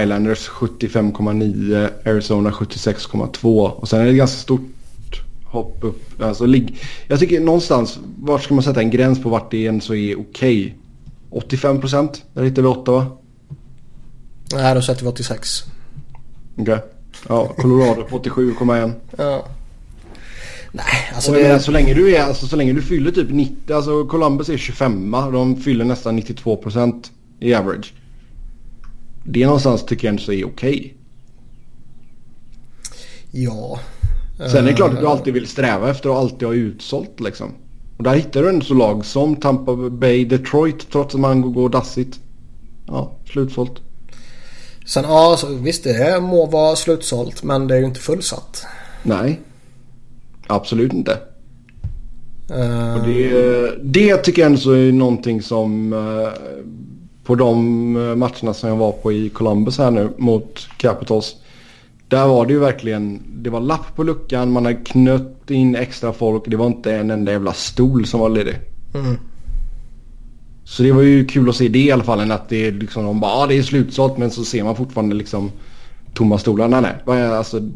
Islanders 0.02 0.50
75,9. 0.50 1.90
Arizona 2.06 2.52
76,2. 2.52 3.70
Och 3.70 3.90
sen 3.90 4.02
är 4.02 4.06
det 4.06 4.14
ganska 4.14 4.38
stort 4.38 4.77
hopp 5.58 5.78
upp. 5.82 6.22
Alltså, 6.22 6.46
lig 6.46 6.80
jag 7.08 7.20
tycker 7.20 7.40
någonstans. 7.40 8.00
Var 8.20 8.40
ska 8.40 8.54
man 8.54 8.64
sätta 8.64 8.82
en 8.82 8.90
gräns 8.90 9.24
på 9.24 9.30
vart 9.30 9.52
det 9.52 9.66
är 9.66 9.70
en 9.70 9.82
så 9.82 9.96
är 9.96 10.20
okej? 10.20 10.76
85 11.30 11.80
procent? 11.80 12.24
Där 12.34 12.44
hittar 12.44 12.62
vi 12.62 12.68
8 12.68 12.92
va? 12.92 13.18
Nej, 14.54 14.76
då 14.76 14.82
sätter 14.82 15.04
vi 15.04 15.10
86. 15.10 15.64
Okej. 16.54 16.74
Okay. 16.74 16.80
Ja, 17.28 17.48
Colorado 17.58 18.04
på 18.04 18.20
87,1. 18.20 18.94
Ja. 19.18 19.48
Nej, 20.72 21.12
alltså 21.14 21.32
det... 21.32 21.42
menar, 21.42 21.60
så 21.60 21.72
länge 21.72 21.94
du 21.94 22.16
är, 22.16 22.24
alltså 22.24 22.48
så 22.48 22.56
länge 22.56 22.74
du 22.74 22.82
fyller 22.82 23.12
typ 23.12 23.30
90, 23.30 23.76
alltså 23.76 24.06
Columbus 24.06 24.50
är 24.50 24.58
25 24.58 25.12
de 25.12 25.56
fyller 25.56 25.86
nästan 25.86 26.20
92% 26.20 27.12
i 27.40 27.54
average. 27.54 27.94
Det 29.24 29.46
någonstans 29.46 29.86
tycker 29.86 30.08
jag 30.08 30.20
ändå 30.20 30.34
är 30.34 30.46
okej. 30.46 30.78
Okay. 30.78 30.92
Ja. 33.32 33.80
Sen 34.38 34.64
är 34.64 34.64
det 34.64 34.74
klart 34.74 34.94
att 34.94 35.00
du 35.00 35.08
alltid 35.08 35.34
vill 35.34 35.48
sträva 35.48 35.90
efter 35.90 36.10
att 36.10 36.16
alltid 36.16 36.48
ha 36.48 36.56
utsålt 36.56 37.20
liksom. 37.20 37.52
Och 37.98 38.04
där 38.04 38.16
hittar 38.16 38.42
du 38.42 38.50
en 38.50 38.62
så 38.62 38.74
lag 38.74 39.06
som 39.06 39.36
Tampa 39.36 39.76
Bay, 39.76 40.26
Detroit 40.26 40.92
trots 40.92 41.16
att 41.16 41.22
man 41.22 41.54
går 41.54 41.70
dassigt. 41.70 42.20
Ja, 42.88 43.12
slutsålt. 43.32 43.82
Sen 44.86 45.04
ja, 45.04 45.38
visst 45.60 45.84
det 45.84 46.22
må 46.22 46.46
vara 46.46 46.76
slutsålt 46.76 47.44
men 47.44 47.68
det 47.68 47.76
är 47.76 47.80
ju 47.80 47.86
inte 47.86 48.00
fullsatt. 48.00 48.66
Nej. 49.04 49.40
Absolut 50.48 50.94
inte. 50.94 51.12
Uh... 52.52 53.06
Det, 53.06 53.72
det 53.84 54.18
tycker 54.18 54.42
jag 54.42 54.52
ändå 54.52 54.72
är 54.72 54.92
någonting 54.92 55.42
som 55.42 55.94
uh, 55.94 56.30
på 57.24 57.36
de 57.36 57.92
matcherna 58.20 58.54
som 58.54 58.70
jag 58.70 58.76
var 58.76 58.92
på 58.92 59.12
i 59.12 59.30
Columbus 59.30 59.78
här 59.78 59.92
nu 59.92 60.10
mot 60.18 60.68
Capitals. 60.78 61.36
Där 62.08 62.28
var 62.28 62.46
det 62.46 62.54
ju 62.54 62.60
verkligen, 62.60 63.24
det 63.44 63.50
var 63.50 63.60
lapp 63.60 63.96
på 63.96 64.04
luckan, 64.04 64.52
man 64.52 64.66
hade 64.66 64.78
knött 64.78 65.52
in 65.52 65.76
extra 65.76 66.14
folk. 66.14 66.44
Det 66.48 66.58
var 66.58 66.68
inte 66.68 66.96
en 66.96 67.12
enda 67.12 67.32
jävla 67.32 67.54
stol 67.54 68.06
som 68.06 68.20
var 68.20 68.30
ledig. 68.30 68.56
Mm. 68.94 69.18
Så 70.64 70.84
det 70.84 70.92
var 70.92 71.02
ju 71.02 71.26
kul 71.26 71.50
att 71.50 71.56
se 71.56 71.68
det 71.68 71.80
i 71.80 71.92
alla 71.92 72.04
fall 72.04 72.20
än 72.20 72.32
att 72.32 72.50
det 72.50 72.72
liksom, 72.72 73.06
de 73.06 73.20
bara, 73.20 73.32
ah, 73.32 73.48
det 73.48 73.58
är 73.58 73.64
slutsålt 73.64 74.18
men 74.18 74.32
så 74.32 74.46
ser 74.46 74.64
man 74.64 74.76
fortfarande 74.76 75.16
liksom 75.16 75.52
tomma 76.14 76.38
stolar. 76.38 76.68
Nej, 76.68 76.82
nej. 76.82 77.28
Alltså 77.28 77.70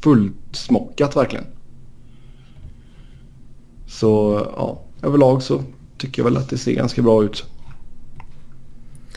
fullt 0.00 0.34
smockat 0.52 1.16
verkligen. 1.16 1.44
Så 3.86 4.42
ja, 4.56 4.82
överlag 5.02 5.42
så 5.42 5.62
tycker 5.98 6.22
jag 6.22 6.24
väl 6.24 6.36
att 6.36 6.50
det 6.50 6.58
ser 6.58 6.74
ganska 6.74 7.02
bra 7.02 7.24
ut. 7.24 7.44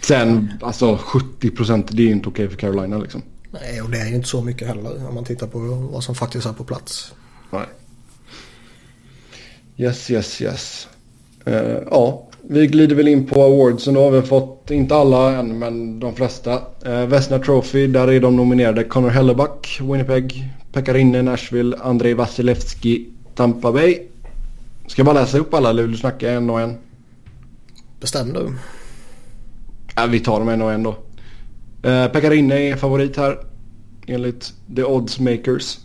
Sen 0.01 0.53
alltså 0.61 0.97
70 0.97 1.49
procent 1.49 1.87
det 1.91 2.03
är 2.03 2.05
ju 2.07 2.11
inte 2.11 2.29
okej 2.29 2.49
för 2.49 2.57
Carolina 2.57 2.97
liksom. 2.97 3.21
Nej 3.51 3.81
och 3.81 3.89
det 3.89 3.97
är 3.97 4.07
ju 4.07 4.15
inte 4.15 4.27
så 4.27 4.41
mycket 4.41 4.67
heller 4.67 5.07
om 5.07 5.15
man 5.15 5.23
tittar 5.23 5.47
på 5.47 5.59
vad 5.91 6.03
som 6.03 6.15
faktiskt 6.15 6.45
är 6.45 6.53
på 6.53 6.63
plats. 6.63 7.13
Nej. 7.49 7.65
Yes, 9.77 10.11
yes, 10.11 10.41
yes. 10.41 10.87
Uh, 11.47 11.55
ja, 11.91 12.27
vi 12.41 12.67
glider 12.67 12.95
väl 12.95 13.07
in 13.07 13.27
på 13.27 13.43
awardsen 13.43 13.93
då. 13.93 14.09
Vi 14.09 14.17
har 14.17 14.25
fått, 14.25 14.71
inte 14.71 14.95
alla 14.95 15.37
än, 15.37 15.59
men 15.59 15.99
de 15.99 16.15
flesta. 16.15 16.61
Uh, 16.87 17.05
Vesna 17.05 17.39
Trophy, 17.39 17.87
där 17.87 18.07
är 18.07 18.19
de 18.19 18.35
nominerade 18.35 18.83
Connor 18.83 19.09
Hellebuck, 19.09 19.79
Winnipeg, 19.81 20.49
Pekarinne, 20.71 21.21
Nashville, 21.21 21.77
Andrei 21.77 22.13
Vasilevski, 22.13 23.09
Tampa 23.35 23.71
Bay, 23.71 23.99
Ska 24.91 24.99
jag 24.99 25.05
bara 25.05 25.21
läsa 25.21 25.37
upp 25.37 25.53
alla 25.53 25.69
eller 25.69 25.81
vill 25.81 25.91
du 25.91 25.97
snacka 25.97 26.31
en 26.31 26.49
och 26.49 26.61
en? 26.61 26.77
Bestäm 27.99 28.33
du. 28.33 28.53
Ja, 29.95 30.05
vi 30.05 30.19
tar 30.19 30.39
dem 30.39 30.49
en 30.49 30.61
och 30.61 30.73
en 30.73 30.83
då. 30.83 30.95
Uh, 31.86 32.08
Pekarinne 32.08 32.56
är 32.56 32.76
favorit 32.76 33.17
här. 33.17 33.38
Enligt 34.08 34.54
The 34.76 34.84
Odds 34.84 35.20
Makers. 35.20 35.78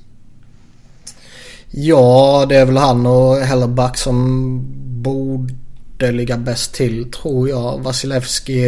Ja, 1.70 2.46
det 2.48 2.56
är 2.56 2.64
väl 2.66 2.76
han 2.76 3.06
och 3.06 3.36
Hellerback 3.36 3.96
som 3.96 4.60
borde 5.02 6.12
ligga 6.12 6.36
bäst 6.36 6.74
till 6.74 7.10
tror 7.10 7.48
jag. 7.48 7.78
Vasilevski. 7.78 8.60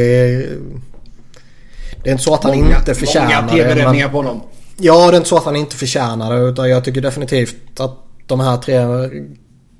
Det 2.02 2.10
är 2.10 2.12
inte 2.12 2.24
så 2.24 2.34
att 2.34 2.44
han 2.44 2.58
många, 2.58 2.78
inte 2.78 2.94
förtjänar 2.94 3.42
många 3.42 3.52
TV-räddningar 3.52 4.08
på 4.08 4.16
honom. 4.16 4.40
Ja, 4.76 5.10
det 5.10 5.14
är 5.14 5.16
inte 5.16 5.28
så 5.28 5.36
att 5.36 5.44
han 5.44 5.56
inte 5.56 5.76
förtjänar 5.76 6.36
det. 6.36 6.48
Utan 6.48 6.70
jag 6.70 6.84
tycker 6.84 7.00
definitivt 7.00 7.80
att 7.80 7.96
de 8.26 8.40
här 8.40 8.56
tre 8.56 8.80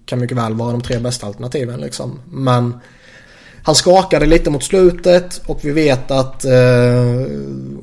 kan 0.07 0.21
mycket 0.21 0.37
väl 0.37 0.55
vara 0.55 0.73
de 0.73 0.81
tre 0.81 0.99
bästa 0.99 1.27
alternativen 1.27 1.81
liksom. 1.81 2.21
Men 2.31 2.81
han 3.69 3.75
skakade 3.75 4.27
lite 4.27 4.51
mot 4.51 4.63
slutet 4.63 5.41
och 5.47 5.59
vi 5.63 5.71
vet 5.71 6.11
att 6.11 6.45
eh, 6.45 7.27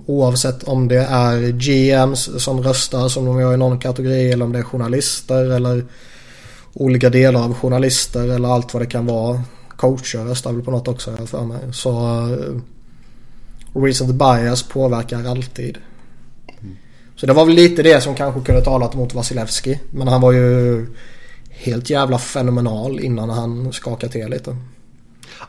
oavsett 0.05 0.63
om 0.63 0.87
det 0.87 1.01
är 1.09 1.51
GMs 1.51 2.43
som 2.43 2.63
röstar 2.63 3.09
som 3.09 3.25
de 3.25 3.39
gör 3.39 3.53
i 3.53 3.57
någon 3.57 3.79
kategori 3.79 4.31
eller 4.31 4.45
om 4.45 4.51
det 4.51 4.59
är 4.59 4.63
journalister 4.63 5.51
eller 5.51 5.85
olika 6.73 7.09
delar 7.09 7.43
av 7.43 7.53
journalister 7.53 8.29
eller 8.29 8.49
allt 8.49 8.73
vad 8.73 8.81
det 8.83 8.87
kan 8.87 9.05
vara. 9.05 9.43
Coacher 9.75 10.25
röstar 10.25 10.53
väl 10.53 10.61
på 10.61 10.71
något 10.71 10.87
också 10.87 11.13
jag 11.19 11.29
för 11.29 11.43
mig. 11.43 11.59
Så 11.73 11.91
eh, 12.33 13.81
recent 13.81 14.11
bias 14.11 14.63
påverkar 14.63 15.25
alltid. 15.25 15.77
Så 17.15 17.25
det 17.25 17.33
var 17.33 17.45
väl 17.45 17.55
lite 17.55 17.83
det 17.83 18.01
som 18.01 18.15
kanske 18.15 18.41
kunde 18.41 18.61
talat 18.61 18.95
mot 18.95 19.13
Vasilevski. 19.13 19.79
Men 19.91 20.07
han 20.07 20.21
var 20.21 20.31
ju 20.31 20.85
helt 21.49 21.89
jävla 21.89 22.19
fenomenal 22.19 22.99
innan 22.99 23.29
han 23.29 23.73
skakade 23.73 24.11
till 24.11 24.29
lite. 24.29 24.57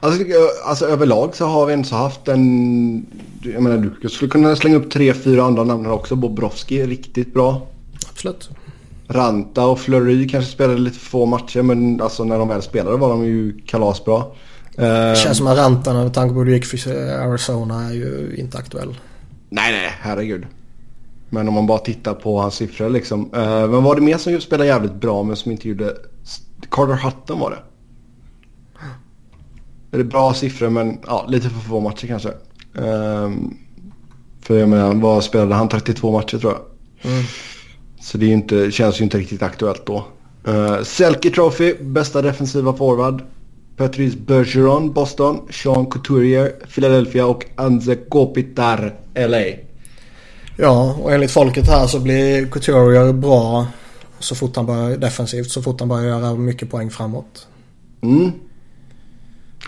Alltså, 0.01 0.25
alltså 0.65 0.87
överlag 0.87 1.37
så 1.37 1.47
har 1.47 1.67
vi 1.67 1.73
inte 1.73 1.89
så 1.89 1.97
haft 1.97 2.29
en... 2.29 3.07
Jag 3.43 3.63
menar 3.63 3.91
du 4.01 4.09
skulle 4.09 4.31
kunna 4.31 4.57
slänga 4.57 4.77
upp 4.77 4.91
tre, 4.91 5.15
fyra 5.15 5.45
andra 5.45 5.65
namn 5.65 5.85
här 5.85 5.93
också. 5.93 6.17
Bobrovski 6.17 6.81
är 6.81 6.87
riktigt 6.87 7.35
bra. 7.35 7.67
Absolut. 8.11 8.51
Ranta 9.09 9.67
och 9.67 9.81
Fleury 9.81 10.29
kanske 10.29 10.53
spelade 10.53 10.79
lite 10.79 10.99
få 10.99 11.27
matcher 11.27 11.63
men 11.63 12.01
alltså 12.01 12.25
när 12.25 12.39
de 12.39 12.49
väl 12.49 12.63
spelade 12.63 12.97
var 12.97 13.09
de 13.09 13.25
ju 13.25 13.61
kalasbra. 13.67 14.23
Det 14.77 15.17
känns 15.17 15.27
uh, 15.27 15.33
som 15.33 15.47
att 15.47 15.59
Ranta 15.59 15.95
med 15.95 16.15
tanke 16.15 16.33
på 16.33 16.39
hur 16.39 16.47
det 16.47 16.53
gick 16.53 16.65
för 16.65 17.19
Arizona 17.19 17.85
är 17.85 17.93
ju 17.93 18.37
inte 18.39 18.59
aktuell. 18.59 18.99
Nej, 19.49 19.73
nej, 19.73 19.91
herregud. 20.01 20.47
Men 21.31 21.49
om 21.49 21.55
man 21.55 21.67
bara 21.67 21.79
tittar 21.79 22.15
på 22.15 22.41
hans 22.41 22.55
siffror 22.55 22.91
liksom. 22.91 23.29
Men 23.33 23.83
var 23.83 23.95
det 23.95 24.01
mer 24.01 24.19
som 24.19 24.41
spelade 24.41 24.69
jävligt 24.69 24.95
bra 24.95 25.23
men 25.23 25.37
som 25.37 25.53
inte 25.53 25.69
gjorde... 25.69 25.97
Carter 26.71 26.95
Hutton 26.95 27.39
var 27.39 27.51
det. 27.51 27.59
Det 29.97 30.03
är 30.03 30.05
bra 30.05 30.35
siffror 30.35 30.71
men 30.71 30.99
ja, 31.07 31.27
lite 31.29 31.51
för 31.51 31.61
få 31.61 31.81
matcher 31.81 32.07
kanske. 32.07 32.29
Um, 32.75 33.57
för 34.43 34.59
jag 34.59 34.69
menar, 34.69 34.95
vad 34.95 35.25
spelade 35.25 35.55
han? 35.55 35.69
32 35.69 36.13
matcher 36.13 36.39
tror 36.39 36.53
jag. 36.53 36.63
Mm. 37.13 37.25
Så 38.01 38.19
det 38.19 38.27
är 38.27 38.31
inte, 38.31 38.71
känns 38.71 39.01
ju 39.01 39.05
inte 39.05 39.19
riktigt 39.19 39.43
aktuellt 39.43 39.87
då. 39.87 40.07
Uh, 40.49 40.83
Selke 40.83 41.31
Trophy, 41.31 41.75
bästa 41.81 42.23
defensiva 42.23 42.73
forward. 42.73 43.23
Patrice 43.77 44.17
Bergeron, 44.17 44.93
Boston. 44.93 45.41
Sean 45.51 45.87
Couturier, 45.87 46.53
Philadelphia 46.75 47.27
och 47.27 47.47
Anze 47.55 47.97
Kopitar, 47.97 48.95
LA. 49.15 49.45
Ja, 50.57 50.97
och 51.03 51.13
enligt 51.13 51.31
folket 51.31 51.67
här 51.67 51.87
så 51.87 52.01
blir 52.01 52.47
Couturier 52.47 53.13
bra 53.13 53.67
så 54.19 54.35
fort 54.35 54.57
han 54.57 54.67
börjar 54.67 54.97
defensivt. 54.97 55.51
Så 55.51 55.63
fort 55.63 55.81
han 55.81 55.89
börjar 55.89 56.05
göra 56.05 56.35
mycket 56.35 56.71
poäng 56.71 56.91
framåt. 56.91 57.47
Mm. 58.03 58.33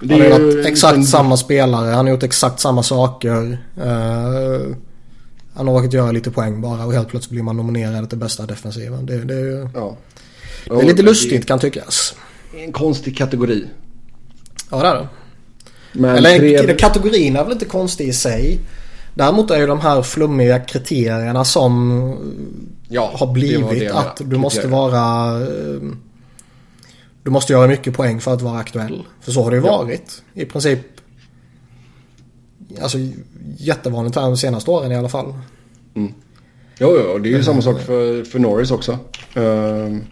Det 0.02 0.14
han 0.14 0.32
har 0.32 0.38
varit 0.40 0.66
exakt 0.66 0.96
en... 0.96 1.04
samma 1.04 1.36
spelare. 1.36 1.90
Han 1.90 2.06
har 2.06 2.12
gjort 2.12 2.22
exakt 2.22 2.60
samma 2.60 2.82
saker. 2.82 3.58
Uh, 3.78 4.76
Han 5.54 5.68
har 5.68 5.74
råkat 5.74 5.92
göra 5.92 6.12
lite 6.12 6.30
poäng 6.30 6.60
bara 6.60 6.84
och 6.86 6.92
helt 6.92 7.08
plötsligt 7.08 7.30
blir 7.30 7.42
man 7.42 7.56
nominerad 7.56 8.08
till 8.08 8.18
bästa 8.18 8.46
defensiven. 8.46 9.06
Det, 9.06 9.24
det, 9.24 9.34
är 9.34 9.38
ju- 9.38 9.68
Ja. 9.74 9.96
det 10.64 10.74
är 10.74 10.82
lite 10.86 11.02
lustigt 11.02 11.46
kan 11.46 11.58
tyckas. 11.58 12.14
Det 12.52 12.64
en 12.64 12.72
konstig 12.72 13.16
kategori. 13.18 13.64
Ja 14.70 14.82
det 14.82 14.88
är 14.88 14.94
det. 14.94 15.08
Men 15.92 16.16
Eller 16.16 16.38
tre... 16.38 16.74
kategorin 16.74 17.36
är 17.36 17.42
väl 17.44 17.52
inte 17.52 17.64
konstig 17.64 18.08
i 18.08 18.12
sig. 18.12 18.58
Däremot 19.14 19.50
är 19.50 19.58
ju 19.60 19.66
de 19.66 19.80
här 19.80 20.02
flummiga 20.02 20.58
kriterierna 20.58 21.44
som 21.44 22.00
ja, 22.88 23.10
har 23.14 23.26
det 23.26 23.26
var 23.26 23.26
det 23.26 23.32
blivit 23.32 23.82
jag 23.82 23.96
att 23.96 24.20
du 24.24 24.36
måste 24.36 24.68
vara... 24.68 25.32
eh, 27.28 27.30
Du 27.30 27.32
måste 27.32 27.52
göra 27.52 27.66
mycket 27.68 27.94
poäng 27.94 28.20
för 28.20 28.34
att 28.34 28.42
vara 28.42 28.58
aktuell. 28.58 29.02
För 29.20 29.32
så 29.32 29.42
har 29.42 29.50
det 29.50 29.56
ju 29.56 29.62
Ja. 29.66 29.78
varit. 29.78 30.22
I 30.34 30.44
princip. 30.44 30.80
Alltså 32.82 32.98
jättevanligt 33.58 34.16
här 34.16 34.22
de 34.22 34.36
senaste 34.36 34.70
åren 34.70 34.92
i 34.92 34.96
alla 34.96 35.08
fall. 35.08 35.34
Jo, 36.80 36.96
jo, 37.04 37.18
det 37.18 37.28
är 37.28 37.36
ju 37.36 37.42
samma 37.42 37.62
sak 37.62 37.80
för, 37.80 38.24
för 38.24 38.38
Norris 38.38 38.70
också. 38.70 38.92
Ehm, 39.34 40.04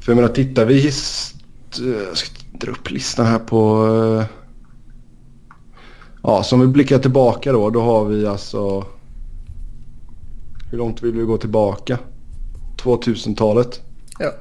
för 0.00 0.12
jag 0.12 0.16
menar, 0.16 0.28
tittar 0.28 0.64
vi... 0.64 0.80
hist- 0.80 1.34
eh, 1.80 2.02
Jag 2.08 2.16
ska 2.16 2.28
dra 2.52 2.70
upp 2.72 2.90
listan 2.90 3.26
här 3.26 3.38
på... 3.38 3.86
eh, 4.20 4.26
Ja, 6.22 6.42
som 6.42 6.60
vi 6.60 6.66
blickar 6.66 6.98
tillbaka 6.98 7.52
då, 7.52 7.70
då 7.70 7.80
har 7.80 8.04
vi 8.04 8.26
alltså... 8.26 8.84
Hur 10.70 10.78
långt 10.78 11.02
vill 11.02 11.12
vi 11.12 11.22
gå 11.24 11.36
tillbaka? 11.38 11.98
2000-talet. 12.82 13.80
Ja. 14.18 14.32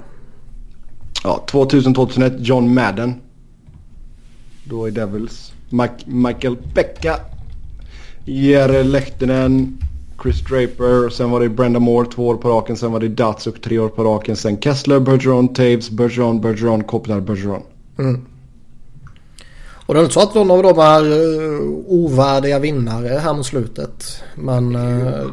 Ja, 1.24 1.44
2000-2001, 1.52 2.36
John 2.40 2.74
Madden. 2.74 3.14
Då 4.64 4.88
i 4.88 4.92
Devils. 4.92 5.54
Mike, 5.70 5.96
Michael 6.06 6.56
Pekka. 6.74 7.20
Jere 8.26 8.84
Lehtinen. 8.84 9.78
Chris 10.24 10.42
Draper. 10.42 11.10
Sen 11.10 11.32
var 11.32 11.40
det 11.40 11.50
Brenda 11.50 11.80
Moore 11.80 12.10
två 12.12 12.28
år 12.28 12.36
på 12.36 12.50
raken. 12.50 12.78
Sen 12.78 12.92
var 12.92 13.00
det 13.00 13.08
Datsuk 13.08 13.62
tre 13.62 13.80
år 13.80 13.90
på 13.90 14.04
raken. 14.04 14.36
Sen 14.36 14.58
Kessler, 14.62 15.00
Bergeron, 15.00 15.48
Taves, 15.48 15.90
Bergeron, 15.90 16.42
Bergeron, 16.42 16.84
Kopitar, 16.84 17.20
Bergeron. 17.20 17.62
Mm. 18.00 18.26
Och 19.86 19.94
det 19.94 20.00
är 20.00 20.04
inte 20.04 20.14
så 20.14 20.20
att 20.20 20.36
någon 20.36 20.52
av 20.52 20.64
dem 20.64 20.80
är 20.80 21.12
eh, 21.12 21.62
ovärdiga 21.88 22.60
vinnare 22.60 23.08
här 23.08 23.34
mot 23.34 23.46
slutet. 23.46 24.24
Men 24.36 24.76
eh, 24.76 25.26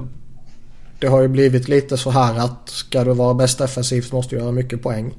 det 1.00 1.06
har 1.06 1.22
ju 1.22 1.28
blivit 1.28 1.68
lite 1.68 1.96
så 1.96 2.10
här 2.10 2.38
att 2.38 2.68
ska 2.68 3.04
du 3.04 3.12
vara 3.12 3.34
bäst 3.34 3.58
defensivt 3.58 4.12
måste 4.12 4.36
du 4.36 4.40
göra 4.40 4.52
mycket 4.52 4.82
poäng. 4.82 5.14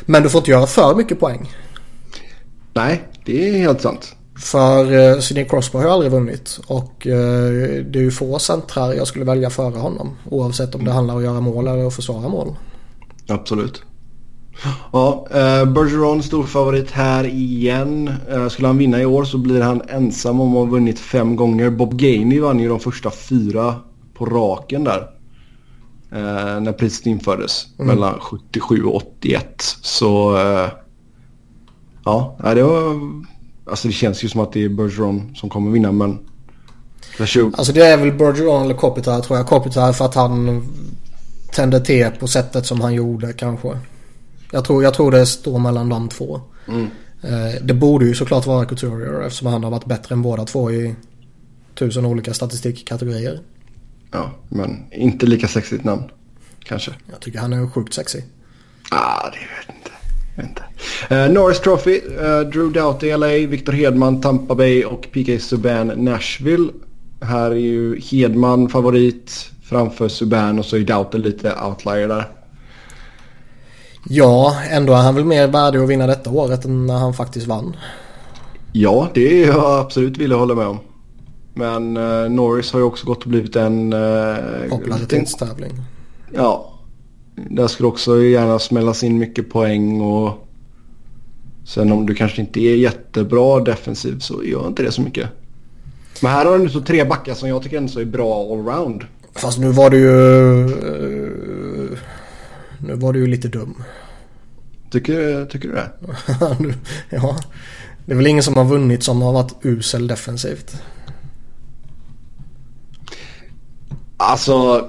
Men 0.00 0.22
du 0.22 0.28
får 0.30 0.38
inte 0.38 0.50
göra 0.50 0.66
för 0.66 0.94
mycket 0.94 1.20
poäng. 1.20 1.50
Nej, 2.72 3.02
det 3.24 3.48
är 3.48 3.58
helt 3.58 3.80
sant. 3.80 4.16
För 4.38 4.92
uh, 4.92 5.20
Sidney 5.20 5.44
Crosby 5.44 5.78
har 5.78 5.84
ju 5.84 5.90
aldrig 5.90 6.12
vunnit. 6.12 6.60
Och 6.66 7.06
eh, 7.06 7.84
det 7.84 7.98
är 7.98 8.02
ju 8.02 8.10
få 8.10 8.38
centrar 8.38 8.92
jag 8.92 9.06
skulle 9.06 9.24
välja 9.24 9.50
före 9.50 9.78
honom. 9.78 10.16
Oavsett 10.30 10.74
om 10.74 10.84
det 10.84 10.92
handlar 10.92 11.14
om 11.14 11.18
att 11.20 11.24
göra 11.24 11.40
mål 11.40 11.68
eller 11.68 11.86
att 11.86 11.94
försvara 11.94 12.28
mål. 12.28 12.56
Absolut. 13.28 13.82
Ja, 14.92 15.26
eh, 15.30 15.64
Bergeron 15.64 16.22
stor 16.22 16.42
favorit 16.42 16.90
här 16.90 17.26
igen. 17.26 18.10
Eh, 18.30 18.48
skulle 18.48 18.68
han 18.68 18.78
vinna 18.78 19.02
i 19.02 19.06
år 19.06 19.24
så 19.24 19.38
blir 19.38 19.60
han 19.60 19.82
ensam 19.88 20.40
om 20.40 20.48
att 20.48 20.54
ha 20.54 20.64
vunnit 20.64 20.98
fem 20.98 21.36
gånger. 21.36 21.70
Bob 21.70 21.94
Gainey 21.94 22.40
vann 22.40 22.60
ju 22.60 22.68
de 22.68 22.80
första 22.80 23.10
fyra 23.10 23.74
på 24.14 24.26
raken 24.26 24.84
där. 24.84 25.13
Eh, 26.14 26.60
när 26.60 26.72
priset 26.72 27.06
infördes. 27.06 27.66
Mellan 27.76 28.20
77 28.20 28.84
och 28.84 28.96
81. 28.96 29.76
Så 29.82 30.36
eh, 30.36 30.68
ja, 32.04 32.36
det 32.54 32.62
var... 32.62 33.00
Alltså 33.66 33.88
det 33.88 33.94
känns 33.94 34.24
ju 34.24 34.28
som 34.28 34.40
att 34.40 34.52
det 34.52 34.64
är 34.64 34.68
Bergeron 34.68 35.34
som 35.36 35.50
kommer 35.50 35.70
vinna 35.70 35.92
men... 35.92 36.18
Alltså 37.56 37.72
det 37.72 37.86
är 37.86 37.96
väl 37.96 38.12
Bergeron 38.12 38.64
eller 38.64 38.74
Kopitar 38.74 39.20
tror 39.20 39.38
jag. 39.38 39.46
Kopitar 39.46 39.92
för 39.92 40.04
att 40.04 40.14
han 40.14 40.66
tände 41.52 41.80
till 41.80 42.10
på 42.20 42.26
sättet 42.26 42.66
som 42.66 42.80
han 42.80 42.94
gjorde 42.94 43.32
kanske. 43.32 43.78
Jag 44.50 44.64
tror, 44.64 44.82
jag 44.82 44.94
tror 44.94 45.10
det 45.10 45.26
står 45.26 45.58
mellan 45.58 45.88
de 45.88 46.08
två. 46.08 46.40
Mm. 46.68 46.86
Eh, 47.22 47.62
Det 47.62 47.74
borde 47.74 48.06
ju 48.06 48.14
såklart 48.14 48.46
vara 48.46 48.64
Couturier 48.64 49.22
eftersom 49.22 49.46
han 49.46 49.64
har 49.64 49.70
varit 49.70 49.86
bättre 49.86 50.14
än 50.14 50.22
båda 50.22 50.44
två 50.44 50.70
i 50.70 50.94
tusen 51.74 52.06
olika 52.06 52.34
statistikkategorier. 52.34 53.40
Ja, 54.14 54.30
men 54.48 54.84
inte 54.92 55.26
lika 55.26 55.48
sexigt 55.48 55.84
namn. 55.84 56.02
Kanske. 56.64 56.92
Jag 57.10 57.20
tycker 57.20 57.38
han 57.38 57.52
är 57.52 57.70
sjukt 57.70 57.94
sexy. 57.94 58.20
Ah, 58.90 59.30
det 59.30 59.38
vet 59.38 59.66
jag 59.66 59.76
inte. 59.76 59.90
Jag 60.36 60.42
vet 60.42 60.50
inte. 60.50 60.62
Eh, 61.14 61.30
Norris 61.32 61.60
Trophy, 61.60 62.00
eh, 62.20 62.40
Drew 62.40 62.72
Doughty 62.72 63.16
LA, 63.16 63.26
Victor 63.26 63.72
Hedman 63.72 64.20
Tampa 64.20 64.54
Bay 64.54 64.84
och 64.84 65.08
PK 65.12 65.38
Subban 65.38 65.86
Nashville. 65.86 66.72
Här 67.20 67.50
är 67.50 67.54
ju 67.54 68.00
Hedman 68.00 68.68
favorit 68.68 69.50
framför 69.64 70.08
Subban 70.08 70.58
och 70.58 70.64
så 70.64 70.76
är 70.76 70.80
Doughty 70.80 71.18
lite 71.18 71.54
outlier 71.62 72.08
där. 72.08 72.28
Ja, 74.08 74.56
ändå 74.70 74.92
är 74.92 75.02
han 75.02 75.14
väl 75.14 75.24
mer 75.24 75.46
värdig 75.46 75.78
att 75.78 75.88
vinna 75.88 76.06
detta 76.06 76.30
året 76.30 76.64
än 76.64 76.86
när 76.86 76.98
han 76.98 77.14
faktiskt 77.14 77.46
vann. 77.46 77.76
Ja, 78.72 79.08
det 79.14 79.42
är 79.42 79.46
jag 79.46 79.80
absolut 79.80 80.18
villig 80.18 80.34
att 80.34 80.40
hålla 80.40 80.54
med 80.54 80.66
om. 80.66 80.78
Men 81.54 81.96
eh, 81.96 82.30
Norris 82.30 82.72
har 82.72 82.80
ju 82.80 82.86
också 82.86 83.06
gått 83.06 83.22
och 83.22 83.28
blivit 83.28 83.56
en... 83.56 83.92
Eh, 83.92 84.36
Popularitetstävling. 84.70 85.72
Ja. 86.34 86.70
Där 87.36 87.66
skulle 87.66 87.86
också 87.86 88.22
gärna 88.22 88.58
smällas 88.58 89.02
in 89.02 89.18
mycket 89.18 89.50
poäng 89.50 90.00
och... 90.00 90.46
Sen 91.66 91.92
om 91.92 92.06
du 92.06 92.14
kanske 92.14 92.40
inte 92.40 92.60
är 92.60 92.76
jättebra 92.76 93.60
defensiv 93.60 94.18
så 94.18 94.44
gör 94.44 94.66
inte 94.66 94.82
det 94.82 94.92
så 94.92 95.02
mycket. 95.02 95.28
Men 96.22 96.32
här 96.32 96.44
har 96.44 96.58
du 96.58 96.68
så 96.68 96.80
tre 96.80 97.04
backar 97.04 97.34
som 97.34 97.48
jag 97.48 97.62
tycker 97.62 97.76
ändå 97.78 98.00
är 98.00 98.04
bra 98.04 98.52
allround. 98.52 99.04
Fast 99.34 99.58
nu 99.58 99.68
var 99.70 99.90
du 99.90 99.98
ju... 99.98 100.62
eh, 100.64 101.98
Nu 102.78 102.94
var 102.94 103.12
du 103.12 103.18
ju 103.18 103.26
lite 103.26 103.48
dum. 103.48 103.74
Tycker, 104.90 105.46
tycker 105.46 105.68
du 105.68 105.74
det? 105.74 105.90
Ja. 107.10 107.36
Det 108.06 108.12
är 108.12 108.16
väl 108.16 108.26
ingen 108.26 108.42
som 108.42 108.54
har 108.56 108.64
vunnit 108.64 109.02
som 109.02 109.22
har 109.22 109.32
varit 109.32 109.54
usel 109.62 110.06
defensivt. 110.06 110.76
Alltså... 114.24 114.88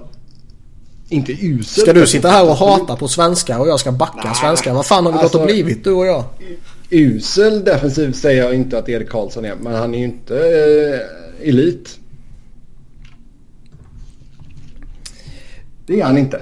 Inte 1.10 1.32
usel. 1.32 1.82
Ska 1.84 1.94
du 1.94 2.08
sitta 2.08 2.30
här 2.30 2.50
och 2.50 2.56
hata 2.56 2.96
på 2.96 3.08
svenskar 3.08 3.60
och 3.60 3.68
jag 3.68 3.80
ska 3.80 3.92
backa 3.92 4.22
Nej. 4.24 4.36
svenskar? 4.36 4.74
Vad 4.74 4.86
fan 4.86 5.06
har 5.06 5.12
vi 5.12 5.18
gått 5.18 5.36
och 5.36 5.42
Alltså- 5.42 5.54
blivit 5.54 5.84
du 5.84 5.92
och 5.92 6.06
jag? 6.06 6.24
Usel 6.90 7.64
defensiv 7.64 8.12
säger 8.14 8.44
jag 8.44 8.54
inte 8.56 8.78
att 8.78 8.90
Erik 8.90 9.10
Karlsson 9.10 9.46
är. 9.46 9.56
Men 9.56 9.76
han 9.76 9.94
är 9.96 10.00
ju 10.00 10.04
inte 10.06 10.36
eh, 10.36 11.50
elit. 11.50 12.00
Det 15.88 16.00
är 16.02 16.06
han 16.06 16.18
inte. 16.18 16.42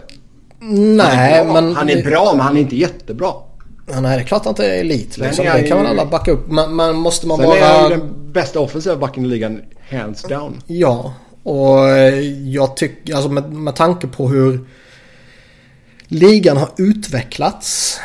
Nej 0.60 1.38
han 1.46 1.54
men... 1.54 1.76
Han 1.76 1.90
är 1.90 2.04
bra 2.04 2.32
men 2.32 2.40
han 2.40 2.58
är 2.58 2.62
inte 2.62 2.76
jättebra. 2.76 3.32
Nej 3.88 4.02
det 4.02 4.08
är 4.08 4.24
klart 4.24 4.46
att 4.46 4.58
det 4.58 4.66
är 4.66 4.80
elit 4.80 5.14
Sen 5.14 5.24
liksom. 5.24 5.46
Det 5.46 5.52
kan 5.52 5.66
ju- 5.68 5.76
man 5.76 5.86
alla 5.86 6.06
backa 6.06 6.32
upp. 6.32 6.48
Men, 6.48 6.76
men 6.76 6.96
måste 6.96 7.28
man 7.28 7.38
Sen 7.38 7.46
bara... 7.46 7.58
är 7.58 7.80
han 7.82 7.92
ju 7.92 7.98
den 7.98 8.32
bästa 8.34 8.60
offensiva 8.60 8.96
backen 8.96 9.26
i 9.26 9.28
ligan 9.28 9.62
hands 9.90 10.22
down. 10.22 10.62
Ja, 10.68 11.14
och 11.44 11.90
eh, 11.90 12.20
jag 12.30 12.78
tycker, 12.78 13.16
alltså 13.16 13.30
med, 13.30 13.54
med 13.54 13.76
tanke 13.76 14.08
på 14.08 14.30
hur 14.30 14.66
ligan 16.08 16.58
har 16.58 16.70
utvecklats. 16.78 18.00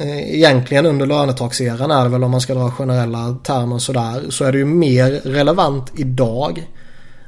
Eh, 0.00 0.34
egentligen 0.34 0.86
under 0.86 1.06
lönetaxeran 1.06 1.90
är 1.90 2.04
det 2.04 2.10
väl 2.10 2.24
om 2.24 2.30
man 2.30 2.40
ska 2.40 2.54
dra 2.54 2.70
generella 2.70 3.38
termer 3.42 3.78
sådär. 3.78 4.30
Så 4.30 4.44
är 4.44 4.52
det 4.52 4.58
ju 4.58 4.64
mer 4.64 5.10
relevant 5.10 5.92
idag 5.96 6.66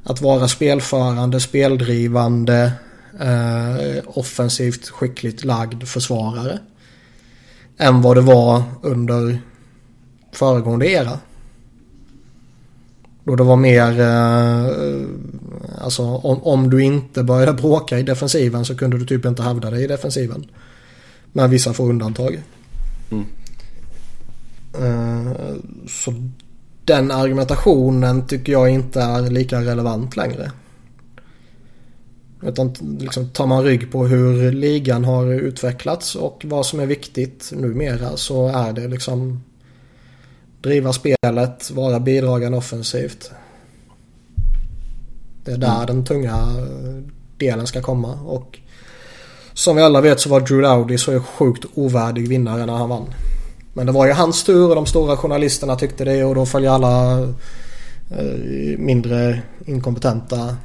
att 0.04 0.20
vara 0.20 0.48
spelförande, 0.48 1.40
speldrivande, 1.40 2.72
eh, 3.20 4.02
offensivt 4.06 4.88
skickligt 4.88 5.44
lagd 5.44 5.88
försvarare. 5.88 6.58
Än 7.78 8.02
vad 8.02 8.16
det 8.16 8.20
var 8.20 8.62
under 8.82 9.38
föregående 10.32 10.90
era. 10.90 11.18
Då 13.28 13.36
det 13.36 13.44
var 13.44 13.56
mer, 13.56 14.00
eh, 14.00 14.64
alltså 15.84 16.02
om, 16.02 16.42
om 16.42 16.70
du 16.70 16.82
inte 16.82 17.22
började 17.22 17.52
bråka 17.52 17.98
i 17.98 18.02
defensiven 18.02 18.64
så 18.64 18.76
kunde 18.76 18.98
du 18.98 19.06
typ 19.06 19.24
inte 19.24 19.42
hävda 19.42 19.70
dig 19.70 19.84
i 19.84 19.86
defensiven. 19.86 20.46
Med 21.32 21.50
vissa 21.50 21.72
få 21.72 21.84
undantag. 21.84 22.42
Mm. 23.10 23.24
Eh, 24.74 25.32
så 25.88 26.14
den 26.84 27.10
argumentationen 27.10 28.26
tycker 28.26 28.52
jag 28.52 28.70
inte 28.70 29.00
är 29.00 29.30
lika 29.30 29.60
relevant 29.60 30.16
längre. 30.16 30.52
Utan 32.42 32.74
liksom 32.98 33.28
tar 33.28 33.46
man 33.46 33.64
rygg 33.64 33.92
på 33.92 34.06
hur 34.06 34.52
ligan 34.52 35.04
har 35.04 35.26
utvecklats 35.26 36.14
och 36.14 36.42
vad 36.44 36.66
som 36.66 36.80
är 36.80 36.86
viktigt 36.86 37.52
numera 37.56 38.16
så 38.16 38.48
är 38.48 38.72
det 38.72 38.88
liksom 38.88 39.40
driva 40.60 40.92
spelet, 40.92 41.70
vara 41.70 42.00
bidragande 42.00 42.58
offensivt. 42.58 43.30
Det 45.44 45.52
är 45.52 45.58
där 45.58 45.86
den 45.86 46.04
tunga 46.04 46.36
eh, 46.36 47.02
delen 47.36 47.66
ska 47.66 47.82
komma 47.82 48.14
och 48.14 48.58
som 49.52 49.76
vi 49.76 49.82
alla 49.82 50.00
vet 50.00 50.20
så 50.20 50.28
var 50.28 50.40
Drew 50.40 50.62
Dowdy 50.62 50.98
så 50.98 51.20
sjukt 51.20 51.64
ovärdig 51.74 52.28
vinnare 52.28 52.66
när 52.66 52.72
han 52.72 52.88
vann. 52.88 53.14
Men 53.72 53.86
det 53.86 53.92
var 53.92 54.06
ju 54.06 54.12
hans 54.12 54.44
tur 54.44 54.68
och 54.68 54.74
de 54.74 54.86
stora 54.86 55.16
journalisterna 55.16 55.76
tyckte 55.76 56.04
det 56.04 56.24
och 56.24 56.34
då 56.34 56.46
följer 56.46 56.70
alla 56.70 57.22
eh, 58.10 58.78
mindre 58.78 59.42
inkompetenta 59.66 60.56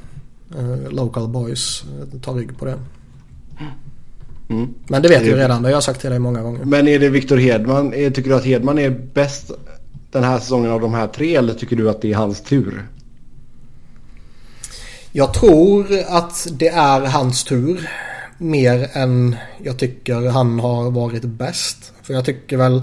eh, 0.58 0.90
local 0.90 1.28
boys 1.28 1.84
tar 2.22 2.34
rygg 2.34 2.58
på 2.58 2.64
det. 2.64 2.78
Mm. 4.48 4.74
Men 4.88 5.02
det 5.02 5.08
vet 5.08 5.22
vi 5.22 5.34
redan, 5.34 5.62
det 5.62 5.68
har 5.68 5.72
jag 5.72 5.82
sagt 5.82 6.00
till 6.00 6.10
dig 6.10 6.18
många 6.18 6.42
gånger. 6.42 6.64
Men 6.64 6.88
är 6.88 6.98
det 6.98 7.08
Victor 7.08 7.36
Hedman, 7.36 7.90
tycker 7.90 8.30
du 8.30 8.34
att 8.34 8.44
Hedman 8.44 8.78
är 8.78 8.90
bäst 8.90 9.50
den 10.14 10.24
här 10.24 10.38
säsongen 10.38 10.70
av 10.70 10.80
de 10.80 10.94
här 10.94 11.06
tre 11.06 11.36
eller 11.36 11.54
tycker 11.54 11.76
du 11.76 11.90
att 11.90 12.02
det 12.02 12.12
är 12.12 12.16
hans 12.16 12.40
tur? 12.40 12.88
Jag 15.12 15.34
tror 15.34 15.86
att 16.08 16.46
det 16.52 16.68
är 16.68 17.00
hans 17.00 17.44
tur. 17.44 17.90
Mer 18.38 18.90
än 18.92 19.36
jag 19.62 19.78
tycker 19.78 20.30
han 20.30 20.60
har 20.60 20.90
varit 20.90 21.24
bäst. 21.24 21.92
För 22.02 22.14
jag 22.14 22.24
tycker 22.24 22.56
väl 22.56 22.82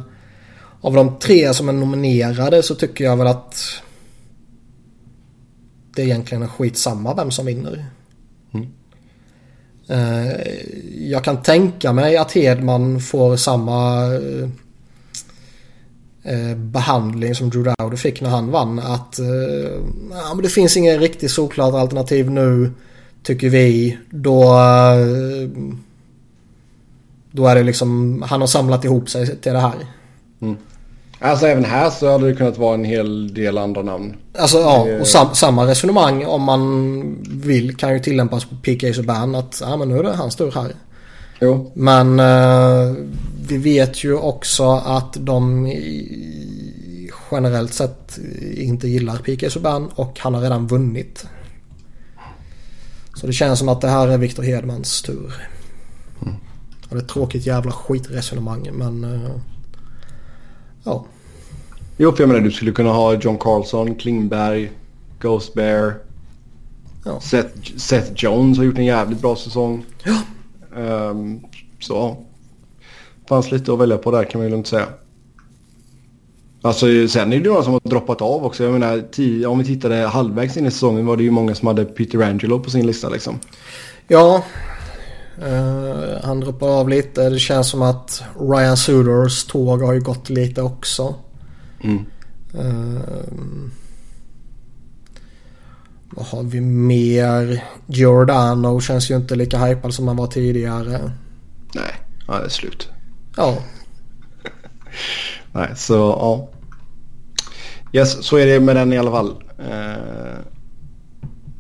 av 0.82 0.93
de 0.93 1.19
tre 1.19 1.53
som 1.53 1.69
är 1.69 1.73
nominerade 1.73 2.63
så 2.63 2.75
tycker 2.75 3.03
jag 3.03 3.17
väl 3.17 3.27
att 3.27 3.63
det 5.95 6.03
egentligen 6.03 6.43
är 6.43 6.47
skitsamma 6.47 7.15
vem 7.15 7.32
som 7.32 7.45
vinner. 7.45 7.86
Mm. 8.53 8.67
Eh, 9.88 10.32
jag 11.09 11.23
kan 11.23 11.41
tänka 11.41 11.93
mig 11.93 12.17
att 12.17 12.32
Hedman 12.32 12.99
får 12.99 13.36
samma 13.36 14.05
eh, 14.13 14.49
behandling 16.55 17.36
som 17.36 17.49
Drew 17.49 17.74
Dowdy 17.78 17.97
fick 17.97 18.22
när 18.22 18.30
han 18.30 18.51
vann. 18.51 18.80
Att 18.80 19.19
ja, 20.11 20.34
men 20.34 20.43
det 20.43 20.49
finns 20.49 20.78
inget 20.78 20.99
riktigt 20.99 21.32
solklart 21.32 21.74
alternativ 21.74 22.32
nu 22.32 22.72
tycker 23.24 23.49
vi. 23.49 23.97
Då, 24.09 24.55
då 27.32 27.47
är 27.47 27.55
det 27.55 27.63
liksom, 27.63 28.22
han 28.28 28.41
har 28.41 28.47
samlat 28.47 28.86
ihop 28.86 29.09
sig 29.09 29.38
till 29.38 29.53
det 29.53 29.59
här. 29.59 29.76
Mm. 30.41 30.57
Alltså 31.19 31.47
även 31.47 31.65
här 31.65 31.89
så 31.89 32.11
hade 32.11 32.28
det 32.28 32.36
kunnat 32.36 32.57
vara 32.57 32.74
en 32.74 32.84
hel 32.84 33.34
del 33.34 33.57
andra 33.57 33.82
namn. 33.82 34.15
Alltså 34.38 34.57
ja, 34.57 34.88
och 34.99 35.07
sam, 35.07 35.28
samma 35.34 35.67
resonemang 35.67 36.26
om 36.26 36.41
man 36.41 37.01
vill 37.30 37.76
kan 37.76 37.93
ju 37.93 37.99
tillämpas 37.99 38.45
på 38.45 38.55
PK 38.55 38.93
Subban 38.93 39.36
att 39.36 39.61
ja 39.61 39.78
men 39.78 39.89
nu 39.89 39.99
är 39.99 40.03
det 40.03 40.13
hans 40.13 40.36
tur 40.36 40.51
här. 40.51 40.72
Jo. 41.41 41.71
Men 41.75 42.19
eh, 42.19 42.95
vi 43.47 43.57
vet 43.57 44.03
ju 44.03 44.13
också 44.13 44.71
att 44.71 45.17
de 45.19 45.67
i, 45.67 47.09
generellt 47.31 47.73
sett 47.73 48.19
inte 48.53 48.87
gillar 48.87 49.17
PK 49.17 49.49
Subban 49.49 49.89
och 49.95 50.19
han 50.19 50.33
har 50.33 50.41
redan 50.41 50.67
vunnit. 50.67 51.25
Så 53.15 53.27
det 53.27 53.33
känns 53.33 53.59
som 53.59 53.69
att 53.69 53.81
det 53.81 53.87
här 53.87 54.07
är 54.07 54.17
Victor 54.17 54.43
Hedmans 54.43 55.01
tur. 55.01 55.33
Mm. 56.21 56.33
Det 56.89 56.95
är 56.95 56.99
ett 56.99 57.09
tråkigt 57.09 57.45
jävla 57.45 57.71
skitresonemang 57.71 58.69
men 58.73 59.03
eh, 59.03 59.31
ja. 60.83 61.05
Jo, 61.97 62.11
för 62.11 62.23
jag 62.23 62.27
menar 62.27 62.41
du 62.41 62.51
skulle 62.51 62.71
kunna 62.71 62.91
ha 62.91 63.13
John 63.13 63.37
Carlson, 63.37 63.95
Klingberg, 63.95 64.71
Ghost 65.19 65.53
Bear. 65.53 65.93
Ja. 67.05 67.19
Seth, 67.21 67.77
Seth 67.77 68.11
Jones 68.15 68.57
har 68.57 68.65
gjort 68.65 68.77
en 68.77 68.85
jävligt 68.85 69.21
bra 69.21 69.35
säsong. 69.35 69.85
Ja. 70.03 70.21
Um, 70.76 71.45
så 71.80 72.17
fanns 73.30 73.51
lite 73.51 73.74
att 73.74 73.80
välja 73.80 73.97
på 73.97 74.11
där 74.11 74.24
kan 74.24 74.39
man 74.39 74.45
ju 74.45 74.51
lugnt 74.51 74.67
säga. 74.67 74.88
Alltså 76.61 76.86
sen 77.07 77.34
är 77.34 77.39
det 77.39 77.49
några 77.49 77.63
som 77.63 77.74
har 77.74 77.82
droppat 77.84 78.22
av 78.22 78.45
också. 78.45 78.63
Jag 78.63 78.74
menar, 78.74 79.03
tio, 79.11 79.47
om 79.47 79.59
vi 79.59 79.65
tittade 79.65 79.95
halvvägs 79.95 80.57
in 80.57 80.65
i 80.65 80.72
säsongen 80.72 81.05
var 81.05 81.17
det 81.17 81.24
ju 81.24 81.32
många 81.32 81.55
som 81.55 81.67
hade 81.67 81.86
Peter 81.86 82.22
Angelo 82.22 82.59
på 82.59 82.69
sin 82.69 82.88
lista 82.88 83.09
liksom. 83.09 83.39
Ja. 84.07 84.43
Uh, 85.43 86.24
han 86.24 86.39
droppar 86.39 86.67
av 86.67 86.89
lite. 86.89 87.30
Det 87.30 87.39
känns 87.39 87.69
som 87.69 87.82
att 87.82 88.24
Ryan 88.39 88.78
Sudors 88.78 89.45
tåg 89.45 89.82
har 89.82 89.93
ju 89.93 90.01
gått 90.01 90.30
lite 90.30 90.61
också. 90.61 91.15
Mm. 91.84 92.05
Uh, 92.55 93.01
vad 96.12 96.26
har 96.26 96.43
vi 96.43 96.62
mer? 96.62 97.64
Giordano 97.88 98.82
känns 98.82 99.12
ju 99.12 99.16
inte 99.16 99.36
lika 99.36 99.57
hypad 99.57 99.93
som 99.93 100.07
han 100.07 100.18
var 100.18 100.28
tidigare. 100.28 101.12
Nej, 101.76 101.95
ja, 102.28 102.39
det 102.39 102.45
är 102.45 102.49
slut. 102.49 102.89
Ja. 103.38 103.57
Nej, 105.53 105.70
så 105.76 105.93
ja. 105.93 106.49
Yes, 107.93 108.26
så 108.26 108.38
är 108.38 108.45
det 108.45 108.59
med 108.59 108.76
den 108.76 108.93
i 108.93 108.97
alla 108.97 109.12
fall. 109.12 109.43
Uh, 109.59 110.39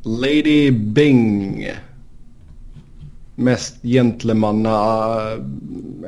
Lady 0.03 0.71
Bing. 0.71 1.67
Mest 3.35 3.81
gentlemanna, 3.83 4.69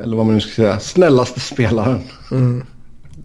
eller 0.03 0.17
vad 0.17 0.25
man 0.25 0.35
nu 0.35 0.41
ska 0.41 0.51
säga, 0.51 0.79
snällaste 0.79 1.39
spelaren. 1.39 1.99
Mm. 2.31 2.65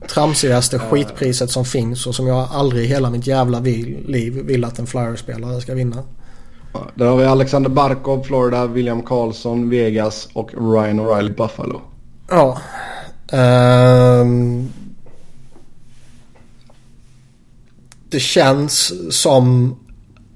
Tramsigaste 0.07 0.79
skitpriset 0.79 1.51
som 1.51 1.65
finns 1.65 2.07
och 2.07 2.15
som 2.15 2.27
jag 2.27 2.49
aldrig 2.51 2.85
i 2.85 2.89
hela 2.89 3.11
mitt 3.11 3.27
jävla 3.27 3.61
liv 3.61 4.43
vill 4.45 4.65
att 4.65 4.79
en 4.79 4.87
Flyers-spelare 4.87 5.61
ska 5.61 5.75
vinna. 5.75 6.03
Där 6.95 7.07
har 7.07 7.17
vi 7.17 7.25
Alexander 7.25 7.71
Barkov, 7.71 8.23
Florida, 8.23 8.67
William 8.67 9.03
Karlsson, 9.03 9.71
Vegas 9.71 10.29
och 10.33 10.51
Ryan 10.53 11.01
O'Reilly, 11.01 11.37
Buffalo. 11.37 11.81
Ja. 12.31 12.59
Um, 13.33 14.73
det 18.09 18.21
känns 18.21 18.93
som 19.11 19.77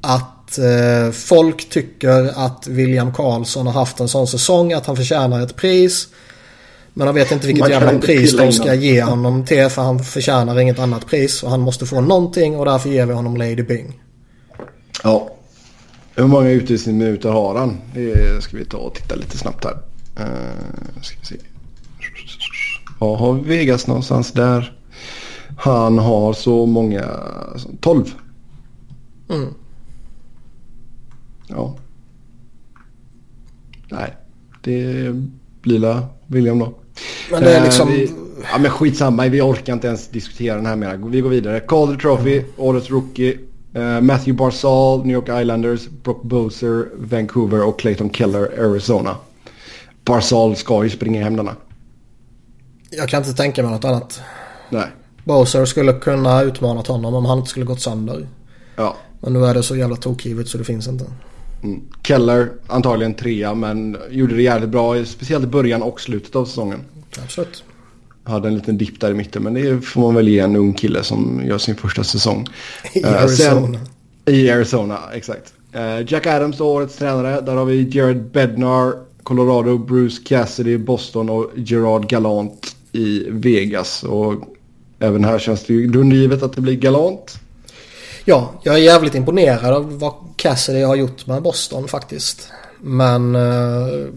att 0.01 0.59
uh, 0.59 1.13
folk 1.13 1.71
tycker 1.71 2.45
att 2.47 2.67
William 2.67 3.13
Karlsson 3.13 3.67
har 3.67 3.75
haft 3.75 4.01
en 4.01 4.09
sån 4.09 4.27
säsong 4.27 4.73
att 4.73 4.87
han 4.87 4.97
förtjänar 4.97 5.41
ett 5.41 5.57
pris. 5.57 6.09
Men 6.95 7.07
de 7.07 7.15
vet 7.15 7.33
inte 7.33 7.47
vilket 7.47 7.71
jävla 7.71 7.99
pris 7.99 8.37
de 8.37 8.53
ska 8.53 8.75
ge 8.75 9.03
honom 9.03 9.45
till 9.45 9.69
för 9.69 9.83
han 9.83 10.05
förtjänar 10.05 10.61
inget 10.61 10.79
annat 10.79 11.07
pris. 11.07 11.43
Och 11.43 11.51
han 11.51 11.61
måste 11.61 11.87
få 11.87 12.01
någonting 12.01 12.57
och 12.57 12.65
därför 12.65 12.89
ger 12.89 13.07
vi 13.07 13.13
honom 13.13 13.37
Lady 13.37 13.63
Bing. 13.63 14.01
Ja. 15.03 15.31
Hur 16.15 16.27
många 16.27 16.51
utvisningsminuter 16.51 17.31
har 17.31 17.59
han? 17.59 17.77
Det 17.95 18.43
ska 18.43 18.57
vi 18.57 18.65
ta 18.65 18.77
och 18.77 18.95
titta 18.95 19.15
lite 19.15 19.39
snabbt 19.39 19.65
här. 19.65 19.73
Uh, 20.21 21.03
ska 21.03 21.17
vi 21.21 21.27
se. 21.27 21.37
Ja, 23.01 23.17
har 23.17 23.35
vi 23.35 23.41
Vegas 23.41 23.87
någonstans 23.87 24.33
där? 24.33 24.77
Han 25.59 25.99
har 25.99 26.33
så 26.33 26.67
många... 26.67 27.09
12. 27.81 28.15
Mm. 29.29 29.55
Ja. 31.49 31.77
Nej, 33.89 34.17
det 34.63 35.13
blir 35.63 36.07
William 36.27 36.59
då. 36.59 36.75
Men 37.31 37.43
det 37.43 37.57
är 37.57 37.65
liksom... 37.65 37.89
Uh, 37.89 37.95
vi, 37.95 38.11
ja 38.53 38.59
men 38.59 38.71
skitsamma, 38.71 39.29
vi 39.29 39.41
orkar 39.41 39.73
inte 39.73 39.87
ens 39.87 40.09
diskutera 40.09 40.57
den 40.57 40.67
här 40.67 40.77
mer. 40.77 41.01
Vi 41.07 41.21
går 41.21 41.31
vidare. 41.31 41.61
Calder 41.61 41.97
Trophy, 41.97 42.39
mm. 42.39 42.51
Årets 42.57 42.91
Rookie. 42.91 43.39
Uh, 43.77 44.01
Matthew 44.01 44.33
Barzal, 44.33 45.07
New 45.07 45.15
York 45.15 45.43
Islanders, 45.43 45.89
Brock 45.89 46.23
Boser, 46.23 46.89
Vancouver 46.97 47.65
och 47.65 47.81
Clayton 47.81 48.11
Keller, 48.11 48.65
Arizona. 48.71 49.17
Barzal 50.05 50.57
ska 50.57 50.85
ju 50.85 50.91
springa 50.91 51.23
hem 51.23 51.37
denna. 51.37 51.57
Jag 52.91 53.09
kan 53.09 53.23
inte 53.23 53.33
tänka 53.33 53.63
mig 53.63 53.73
något 53.73 53.85
annat. 53.85 54.21
Nej. 54.71 54.87
Boser 55.25 55.65
skulle 55.65 55.93
kunna 55.93 56.43
utmanat 56.43 56.87
honom 56.87 57.15
om 57.15 57.25
han 57.25 57.39
inte 57.39 57.51
skulle 57.51 57.67
gått 57.67 57.81
sönder. 57.81 58.29
Ja. 58.77 58.97
Men 59.21 59.33
nu 59.33 59.45
är 59.45 59.55
det 59.55 59.63
så 59.63 59.77
jävla 59.77 59.97
tokgivet 59.97 60.49
så 60.49 60.59
det 60.59 60.65
finns 60.65 60.89
inte. 60.89 61.05
Mm. 61.63 61.81
Keller 62.03 62.53
antagligen 62.67 63.15
trea 63.15 63.55
men 63.55 63.97
gjorde 64.11 64.37
det 64.37 64.43
jävligt 64.43 64.71
bra. 64.71 65.05
Speciellt 65.05 65.45
i 65.45 65.47
början 65.47 65.83
och 65.83 66.01
slutet 66.01 66.37
av 66.37 66.45
säsongen. 66.45 66.81
Absolut. 67.23 67.65
Hade 68.25 68.49
en 68.49 68.55
liten 68.55 68.79
dipp 68.79 69.01
där 69.01 69.11
i 69.11 69.15
mitten 69.15 69.43
men 69.43 69.55
det 69.55 69.81
får 69.81 70.01
man 70.01 70.15
väl 70.15 70.29
ge 70.29 70.39
en 70.39 70.57
ung 70.57 70.75
kille 70.75 71.03
som 71.03 71.43
gör 71.47 71.59
sin 71.59 71.77
första 71.77 72.05
säsong. 72.05 72.49
I 72.93 73.05
uh, 73.05 73.23
Arizona. 73.23 73.61
Sen, 73.61 73.79
I 74.35 74.51
Arizona, 74.51 74.99
exakt. 75.13 75.53
Uh, 75.75 76.13
Jack 76.13 76.27
Adams 76.27 76.59
då, 76.59 76.67
årets 76.67 76.97
tränare. 76.97 77.41
Där 77.41 77.55
har 77.55 77.65
vi 77.65 77.89
Jared 77.97 78.31
Bednar, 78.31 78.95
Colorado, 79.23 79.79
Bruce 79.79 80.23
Cassidy, 80.25 80.79
Boston 80.79 81.31
och 81.31 81.51
Gerard 81.57 82.09
Galant 82.09 82.77
i 82.93 83.25
Vegas. 83.29 84.03
Och 84.03 84.35
även 84.99 85.25
här 85.25 85.39
känns 85.39 85.65
det 85.65 85.73
ju 85.73 85.87
grundgivet 85.87 86.43
att 86.43 86.53
det 86.53 86.61
blir 86.61 86.77
Galant. 86.77 87.39
Ja, 88.25 88.53
jag 88.63 88.75
är 88.75 88.79
jävligt 88.79 89.15
imponerad 89.15 89.75
av 89.75 89.99
vad 89.99 90.15
Cassidy 90.37 90.83
har 90.83 90.97
gjort 90.97 91.27
med 91.27 91.43
Boston 91.43 91.89
faktiskt. 91.89 92.49
Men 92.81 93.37
uh, 93.37 94.09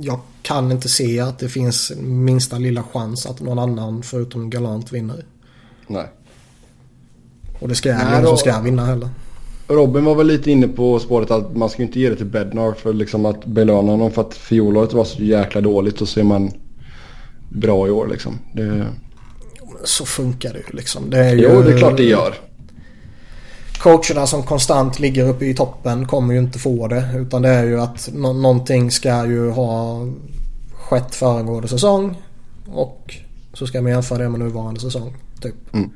jag 0.00 0.20
kan 0.42 0.72
inte 0.72 0.88
se 0.88 1.20
att 1.20 1.38
det 1.38 1.48
finns 1.48 1.92
minsta 2.00 2.58
lilla 2.58 2.82
chans 2.82 3.26
att 3.26 3.40
någon 3.40 3.58
annan 3.58 4.02
förutom 4.02 4.50
Galant 4.50 4.92
vinner. 4.92 5.24
Nej. 5.86 6.06
Och 7.58 7.68
det 7.68 7.74
ska 7.74 7.88
jag 7.88 8.08
ingen 8.08 8.26
som 8.26 8.36
ska 8.36 8.60
vinna 8.60 8.86
heller. 8.86 9.08
Robin 9.68 10.04
var 10.04 10.14
väl 10.14 10.26
lite 10.26 10.50
inne 10.50 10.68
på 10.68 10.98
spåret 10.98 11.30
att 11.30 11.56
man 11.56 11.70
ska 11.70 11.82
inte 11.82 12.00
ge 12.00 12.10
det 12.10 12.16
till 12.16 12.26
Bednar 12.26 12.72
för 12.72 12.92
liksom 12.92 13.26
att 13.26 13.46
belöna 13.46 13.90
honom 13.90 14.10
för 14.10 14.22
att 14.22 14.34
fjolåret 14.34 14.92
var 14.92 15.04
så 15.04 15.22
jäkla 15.22 15.60
dåligt 15.60 16.00
och 16.00 16.08
så 16.08 16.20
är 16.20 16.24
man 16.24 16.50
bra 17.48 17.86
i 17.86 17.90
år 17.90 18.06
liksom. 18.06 18.38
Det... 18.52 18.86
Så 19.84 20.06
funkar 20.06 20.52
det 20.52 20.58
ju 20.58 20.76
liksom. 20.76 21.10
Det 21.10 21.18
är 21.18 21.34
ju... 21.34 21.42
Jo, 21.42 21.62
det 21.62 21.72
är 21.72 21.78
klart 21.78 21.96
det 21.96 22.04
gör. 22.04 22.34
Coacherna 23.78 24.26
som 24.26 24.42
konstant 24.42 24.98
ligger 24.98 25.28
uppe 25.28 25.44
i 25.44 25.54
toppen 25.54 26.06
kommer 26.06 26.34
ju 26.34 26.40
inte 26.40 26.58
få 26.58 26.88
det. 26.88 27.04
Utan 27.16 27.42
det 27.42 27.48
är 27.48 27.64
ju 27.64 27.80
att 27.80 28.08
nå 28.12 28.32
någonting 28.32 28.90
ska 28.90 29.26
ju 29.26 29.50
ha 29.50 30.00
skett 30.72 31.14
föregående 31.14 31.68
säsong. 31.68 32.16
Och 32.72 33.14
så 33.52 33.66
ska 33.66 33.82
man 33.82 33.92
jämföra 33.92 34.18
det 34.18 34.28
med 34.28 34.40
nuvarande 34.40 34.80
säsong. 34.80 35.14
Typ. 35.40 35.74
Mm. 35.74 35.90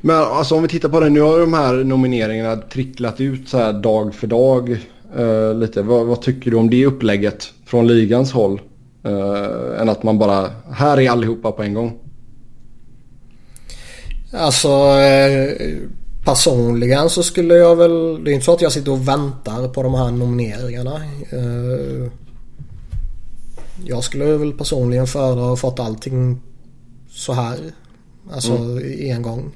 Men 0.00 0.16
alltså 0.16 0.54
om 0.54 0.62
vi 0.62 0.68
tittar 0.68 0.88
på 0.88 1.00
det, 1.00 1.10
nu 1.10 1.20
har 1.20 1.40
de 1.40 1.52
här 1.52 1.84
nomineringarna 1.84 2.56
tricklat 2.56 3.20
ut 3.20 3.48
så 3.48 3.58
här 3.58 3.72
dag 3.72 4.14
för 4.14 4.26
dag 4.26 4.70
uh, 5.18 5.54
lite. 5.54 5.82
Vad, 5.82 6.06
vad, 6.06 6.22
tycker 6.22 6.50
du 6.50 6.56
om 6.56 6.70
det 6.70 6.86
upplägget 6.86 7.52
från 7.66 7.86
ligans 7.86 8.32
håll? 8.32 8.60
Uh, 9.06 9.80
än 9.80 9.88
att 9.88 10.02
man 10.02 10.18
bara, 10.18 10.50
här 10.72 11.00
är 11.00 11.10
allihopa 11.10 11.52
på 11.52 11.62
en 11.62 11.74
gång. 11.74 11.98
Alltså 14.32 14.68
eh, 14.98 15.76
personligen 16.26 17.10
så 17.10 17.22
skulle 17.22 17.54
jag 17.54 17.76
väl, 17.76 18.24
det 18.24 18.30
är 18.30 18.32
inte 18.32 18.44
så 18.44 18.52
att 18.52 18.60
jag 18.60 18.72
sitter 18.72 18.92
och 18.92 19.08
väntar 19.08 19.68
på 19.68 19.82
de 19.82 19.94
här 19.94 20.10
nomineringarna. 20.10 21.02
Uh, 21.32 22.10
jag 23.84 24.04
skulle 24.04 24.24
väl 24.24 24.52
personligen 24.52 25.06
föredra 25.06 25.52
att 25.52 25.60
fått 25.60 25.80
allting 25.80 26.40
så 27.10 27.32
här. 27.32 27.58
Alltså 28.32 28.52
mm. 28.52 28.78
i 28.78 29.10
en 29.10 29.22
gång. 29.22 29.52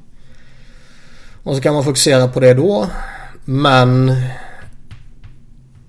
Och 1.42 1.56
så 1.56 1.62
kan 1.62 1.74
man 1.74 1.84
fokusera 1.84 2.28
på 2.28 2.40
det 2.40 2.54
då. 2.54 2.86
Men 3.44 4.12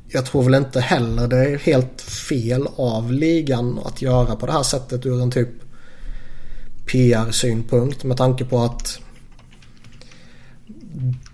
jag 0.07 0.25
tror 0.25 0.43
väl 0.43 0.55
inte 0.55 0.79
heller 0.79 1.27
det 1.27 1.37
är 1.37 1.57
helt 1.57 2.01
fel 2.01 2.67
av 2.75 3.11
ligan 3.11 3.79
att 3.85 4.01
göra 4.01 4.35
på 4.35 4.45
det 4.45 4.51
här 4.51 4.63
sättet 4.63 5.05
ur 5.05 5.21
en 5.21 5.31
typ 5.31 5.49
PR-synpunkt 6.85 8.03
med 8.03 8.17
tanke 8.17 8.45
på 8.45 8.59
att 8.59 8.99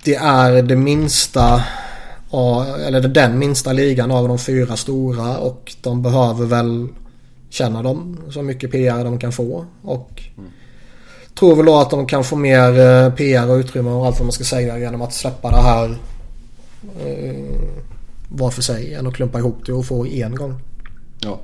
det 0.03 0.15
är 0.15 0.61
det 0.61 0.75
minsta 0.75 1.63
eller 2.85 3.07
den 3.07 3.39
minsta 3.39 3.73
ligan 3.73 4.11
av 4.11 4.27
de 4.27 4.39
fyra 4.39 4.75
stora 4.75 5.37
och 5.37 5.75
de 5.81 6.01
behöver 6.01 6.45
väl 6.45 6.87
känna 7.49 7.83
dem 7.83 8.17
så 8.29 8.41
mycket 8.41 8.71
PR 8.71 9.03
de 9.03 9.19
kan 9.19 9.31
få. 9.31 9.65
Och 9.81 10.23
mm. 10.37 10.49
tror 11.39 11.55
väl 11.55 11.65
då 11.65 11.77
att 11.77 11.89
de 11.89 12.07
kan 12.07 12.23
få 12.23 12.35
mer 12.35 12.79
eh, 12.79 13.13
PR 13.13 13.49
och 13.49 13.55
utrymme 13.55 13.89
och 13.89 14.05
allt 14.05 14.19
vad 14.19 14.25
man 14.25 14.31
ska 14.31 14.43
säga 14.43 14.79
genom 14.79 15.01
att 15.01 15.13
släppa 15.13 15.51
det 15.51 15.61
här 15.61 15.97
eh, 17.05 17.59
var 18.29 18.51
för 18.51 18.61
sig 18.61 18.93
än 18.93 19.07
att 19.07 19.13
klumpa 19.13 19.39
ihop 19.39 19.65
det 19.65 19.73
och 19.73 19.85
få 19.85 20.05
en 20.05 20.35
gång. 20.35 20.61
Ja. 21.19 21.39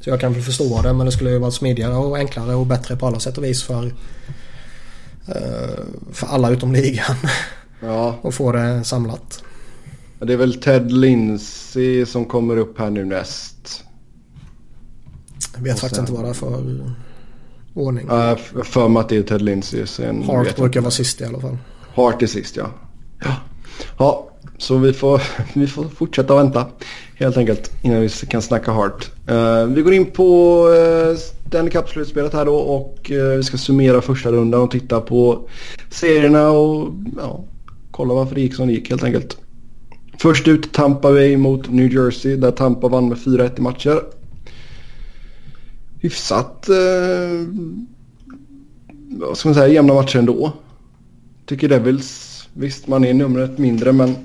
Så 0.00 0.10
jag 0.10 0.20
kan 0.20 0.32
väl 0.32 0.42
förstå 0.42 0.82
det 0.82 0.92
men 0.92 1.06
det 1.06 1.12
skulle 1.12 1.30
ju 1.30 1.38
vara 1.38 1.50
smidigare 1.50 1.94
och 1.94 2.18
enklare 2.18 2.54
och 2.54 2.66
bättre 2.66 2.96
på 2.96 3.06
alla 3.06 3.20
sätt 3.20 3.38
och 3.38 3.44
vis 3.44 3.62
för, 3.62 3.94
för 6.12 6.26
alla 6.26 6.50
utom 6.50 6.72
ligan. 6.72 7.16
Ja. 7.82 8.18
och 8.22 8.34
få 8.34 8.52
det 8.52 8.84
samlat. 8.84 9.42
Det 10.18 10.32
är 10.32 10.36
väl 10.36 10.54
Ted 10.54 10.92
Lindsay 10.92 12.06
som 12.06 12.24
kommer 12.24 12.56
upp 12.56 12.78
här 12.78 12.90
nu 12.90 13.04
näst. 13.04 13.84
Jag 15.54 15.62
vet 15.62 15.80
faktiskt 15.80 16.00
inte 16.00 16.12
vad 16.12 16.24
det 16.24 16.28
är 16.28 16.34
för 16.34 16.94
ordning. 17.74 18.10
Uh, 18.10 18.36
för 18.64 18.88
mig 18.88 19.00
att 19.00 19.08
det 19.08 19.16
är 19.16 19.22
Ted 19.22 19.42
Lindsay. 19.42 19.86
Sen 19.86 20.22
Hart 20.22 20.56
brukar 20.56 20.80
vara 20.80 20.90
sist 20.90 21.20
i 21.20 21.24
alla 21.24 21.40
fall. 21.40 21.58
Hart 21.94 22.22
är 22.22 22.26
sist 22.26 22.56
ja. 22.56 22.70
Ja, 23.24 23.36
ja 23.98 24.29
så 24.60 24.78
vi 24.78 24.92
får, 24.92 25.22
vi 25.54 25.66
får 25.66 25.84
fortsätta 25.84 26.36
vänta 26.36 26.66
helt 27.14 27.36
enkelt 27.36 27.72
innan 27.82 28.00
vi 28.00 28.08
kan 28.08 28.42
snacka 28.42 28.72
Hart. 28.72 29.10
Uh, 29.30 29.36
eh, 29.36 29.66
vi 29.66 29.82
går 29.82 29.92
in 29.92 30.06
på 30.06 30.68
uh, 30.68 31.16
Stanley 31.16 31.70
Cup-slutspelet 31.70 32.32
här 32.32 32.44
då 32.44 32.54
och 32.54 33.10
uh, 33.10 33.36
vi 33.36 33.42
ska 33.42 33.56
summera 33.56 34.00
första 34.00 34.32
rundan 34.32 34.60
och 34.60 34.70
titta 34.70 35.00
på 35.00 35.48
serierna 35.90 36.50
och 36.50 36.92
ja, 37.16 37.44
kolla 37.90 38.14
varför 38.14 38.34
det 38.34 38.40
gick 38.40 38.54
som 38.54 38.66
det 38.66 38.72
gick 38.72 38.90
helt 38.90 39.04
enkelt. 39.04 39.36
Först 40.18 40.48
ut 40.48 40.72
Tampa 40.72 41.12
Bay 41.12 41.36
mot 41.36 41.70
New 41.70 41.92
Jersey 41.92 42.36
där 42.36 42.50
Tampa 42.50 42.88
vann 42.88 43.08
med 43.08 43.18
4-1 43.18 43.58
i 43.58 43.60
matcher. 43.60 44.02
Hyfsat, 46.00 46.68
uh, 46.70 47.48
vad 49.10 49.38
ska 49.38 49.48
man 49.48 49.54
säga, 49.54 49.68
jämna 49.68 49.94
matcher 49.94 50.18
ändå. 50.18 50.52
Tycker 51.46 51.68
Devils, 51.68 52.48
visst 52.52 52.86
man 52.86 53.04
är 53.04 53.14
numret 53.14 53.58
mindre 53.58 53.92
men 53.92 54.16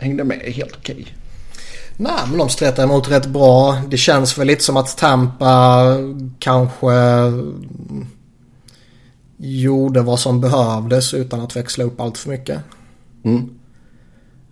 hängde 0.00 0.24
med 0.24 0.38
helt 0.38 0.76
okej. 0.76 1.06
Nej 1.96 2.20
men 2.28 2.38
de 2.38 2.48
stretar 2.48 2.82
emot 2.82 3.10
rätt 3.10 3.26
bra. 3.26 3.82
Det 3.88 3.96
känns 3.96 4.38
väl 4.38 4.46
lite 4.46 4.64
som 4.64 4.76
att 4.76 4.96
Tampa 4.96 5.84
kanske 6.38 6.92
gjorde 9.36 10.00
vad 10.00 10.20
som 10.20 10.40
behövdes 10.40 11.14
utan 11.14 11.40
att 11.40 11.56
växla 11.56 11.84
upp 11.84 12.00
allt 12.00 12.18
för 12.18 12.30
mycket. 12.30 12.60
Mm. 13.24 13.50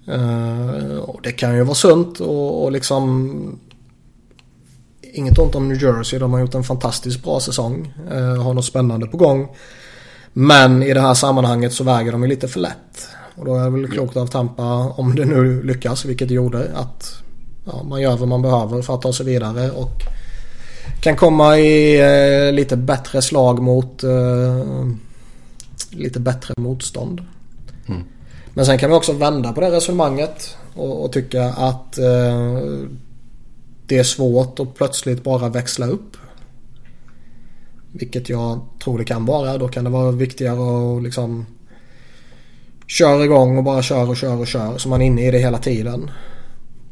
Uh, 0.08 0.96
och 0.96 1.20
det 1.22 1.32
kan 1.32 1.56
ju 1.56 1.62
vara 1.62 1.74
sunt 1.74 2.20
och, 2.20 2.64
och 2.64 2.72
liksom 2.72 3.58
Inget 5.16 5.38
ont 5.38 5.54
om 5.54 5.68
New 5.68 5.82
Jersey. 5.82 6.18
De 6.18 6.32
har 6.32 6.40
gjort 6.40 6.54
en 6.54 6.64
fantastiskt 6.64 7.22
bra 7.22 7.40
säsong. 7.40 7.94
Uh, 8.12 8.42
har 8.42 8.54
något 8.54 8.64
spännande 8.64 9.06
på 9.06 9.16
gång. 9.16 9.48
Men 10.32 10.82
i 10.82 10.94
det 10.94 11.00
här 11.00 11.14
sammanhanget 11.14 11.72
så 11.72 11.84
väger 11.84 12.12
de 12.12 12.22
ju 12.22 12.28
lite 12.28 12.48
för 12.48 12.60
lätt. 12.60 13.08
Och 13.36 13.44
då 13.44 13.56
är 13.56 13.64
det 13.64 13.70
väl 13.70 13.88
klokt 13.88 14.16
av 14.16 14.26
Tampa, 14.26 14.92
om 14.96 15.14
det 15.14 15.24
nu 15.24 15.62
lyckas, 15.62 16.04
vilket 16.04 16.28
det 16.28 16.34
gjorde, 16.34 16.70
att 16.74 17.22
ja, 17.64 17.82
man 17.82 18.00
gör 18.00 18.16
vad 18.16 18.28
man 18.28 18.42
behöver 18.42 18.82
för 18.82 18.94
att 18.94 19.02
ta 19.02 19.12
sig 19.12 19.26
vidare. 19.26 19.70
Och 19.70 20.02
kan 21.00 21.16
komma 21.16 21.58
i 21.58 22.02
uh, 22.02 22.52
lite 22.52 22.76
bättre 22.76 23.22
slag 23.22 23.62
mot 23.62 24.04
lite 25.90 26.20
bättre 26.20 26.54
motstånd. 26.56 27.22
Mm. 27.88 28.02
Men 28.54 28.66
sen 28.66 28.78
kan 28.78 28.90
vi 28.90 28.96
också 28.96 29.12
vända 29.12 29.52
på 29.52 29.60
det 29.60 29.70
resonemanget 29.70 30.56
och, 30.74 31.04
och 31.04 31.12
tycka 31.12 31.44
att 31.44 31.98
eh, 31.98 32.50
det 33.86 33.98
är 33.98 34.02
svårt 34.02 34.60
att 34.60 34.74
plötsligt 34.74 35.24
bara 35.24 35.48
växla 35.48 35.86
upp. 35.86 36.16
Vilket 37.92 38.28
jag 38.28 38.60
tror 38.84 38.98
det 38.98 39.04
kan 39.04 39.26
vara. 39.26 39.58
Då 39.58 39.68
kan 39.68 39.84
det 39.84 39.90
vara 39.90 40.10
viktigare 40.10 40.96
att 40.96 41.02
liksom 41.02 41.46
Kör 42.86 43.24
igång 43.24 43.58
och 43.58 43.64
bara 43.64 43.82
kör 43.82 44.08
och 44.08 44.16
kör 44.16 44.40
och 44.40 44.46
kör 44.46 44.78
så 44.78 44.88
man 44.88 45.02
är 45.02 45.06
inne 45.06 45.28
i 45.28 45.30
det 45.30 45.38
hela 45.38 45.58
tiden. 45.58 46.10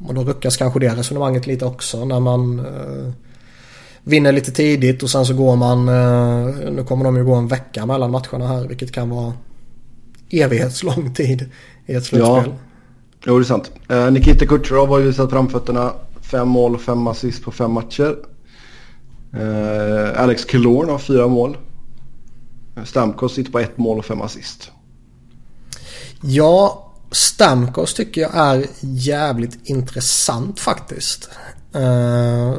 Och 0.07 0.15
då 0.15 0.25
ruckas 0.25 0.57
kanske 0.57 0.81
det 0.81 0.95
resonemanget 0.95 1.47
lite 1.47 1.65
också 1.65 2.05
när 2.05 2.21
man 2.21 2.59
eh, 2.59 3.13
vinner 4.03 4.33
lite 4.33 4.53
tidigt 4.53 5.03
och 5.03 5.11
sen 5.11 5.27
så 5.27 5.35
går 5.35 5.57
man, 5.57 5.89
eh, 5.89 6.73
nu 6.73 6.85
kommer 6.89 7.05
de 7.05 7.17
ju 7.17 7.25
gå 7.25 7.35
en 7.35 7.49
vecka 7.49 7.87
mellan 7.87 8.11
matcherna 8.11 8.47
här 8.47 8.69
vilket 8.69 8.93
kan 8.93 9.11
vara 9.11 9.33
evighetslång 10.31 11.15
tid 11.15 11.51
i 11.87 11.95
ett 11.95 12.05
slutspel. 12.05 12.45
Ja, 12.47 12.57
jo, 13.25 13.39
det 13.39 13.43
är 13.43 13.45
sant. 13.45 13.73
Eh, 13.89 14.11
Nikita 14.11 14.47
Kucherov 14.47 14.89
har 14.89 14.99
ju 14.99 15.05
visat 15.05 15.31
framfötterna. 15.31 15.93
Fem 16.21 16.49
mål 16.49 16.75
och 16.75 16.81
fem 16.81 17.07
assist 17.07 17.45
på 17.45 17.51
fem 17.51 17.71
matcher. 17.71 18.17
Eh, 19.33 20.23
Alex 20.23 20.45
Killorn 20.45 20.89
har 20.89 20.99
fyra 20.99 21.29
mål. 21.29 21.57
Eh, 22.77 22.85
Stamkos 22.85 23.35
sitter 23.35 23.53
på 23.53 23.59
ett 23.59 23.79
mål 23.79 23.99
och 23.99 24.05
fem 24.05 24.23
assist. 24.23 24.71
Ja, 26.27 26.93
Stamkos 27.11 27.95
tycker 27.95 28.21
jag 28.21 28.31
är 28.35 28.67
jävligt 28.81 29.59
intressant 29.69 30.61
faktiskt. 30.61 31.31
Uh, 31.77 32.55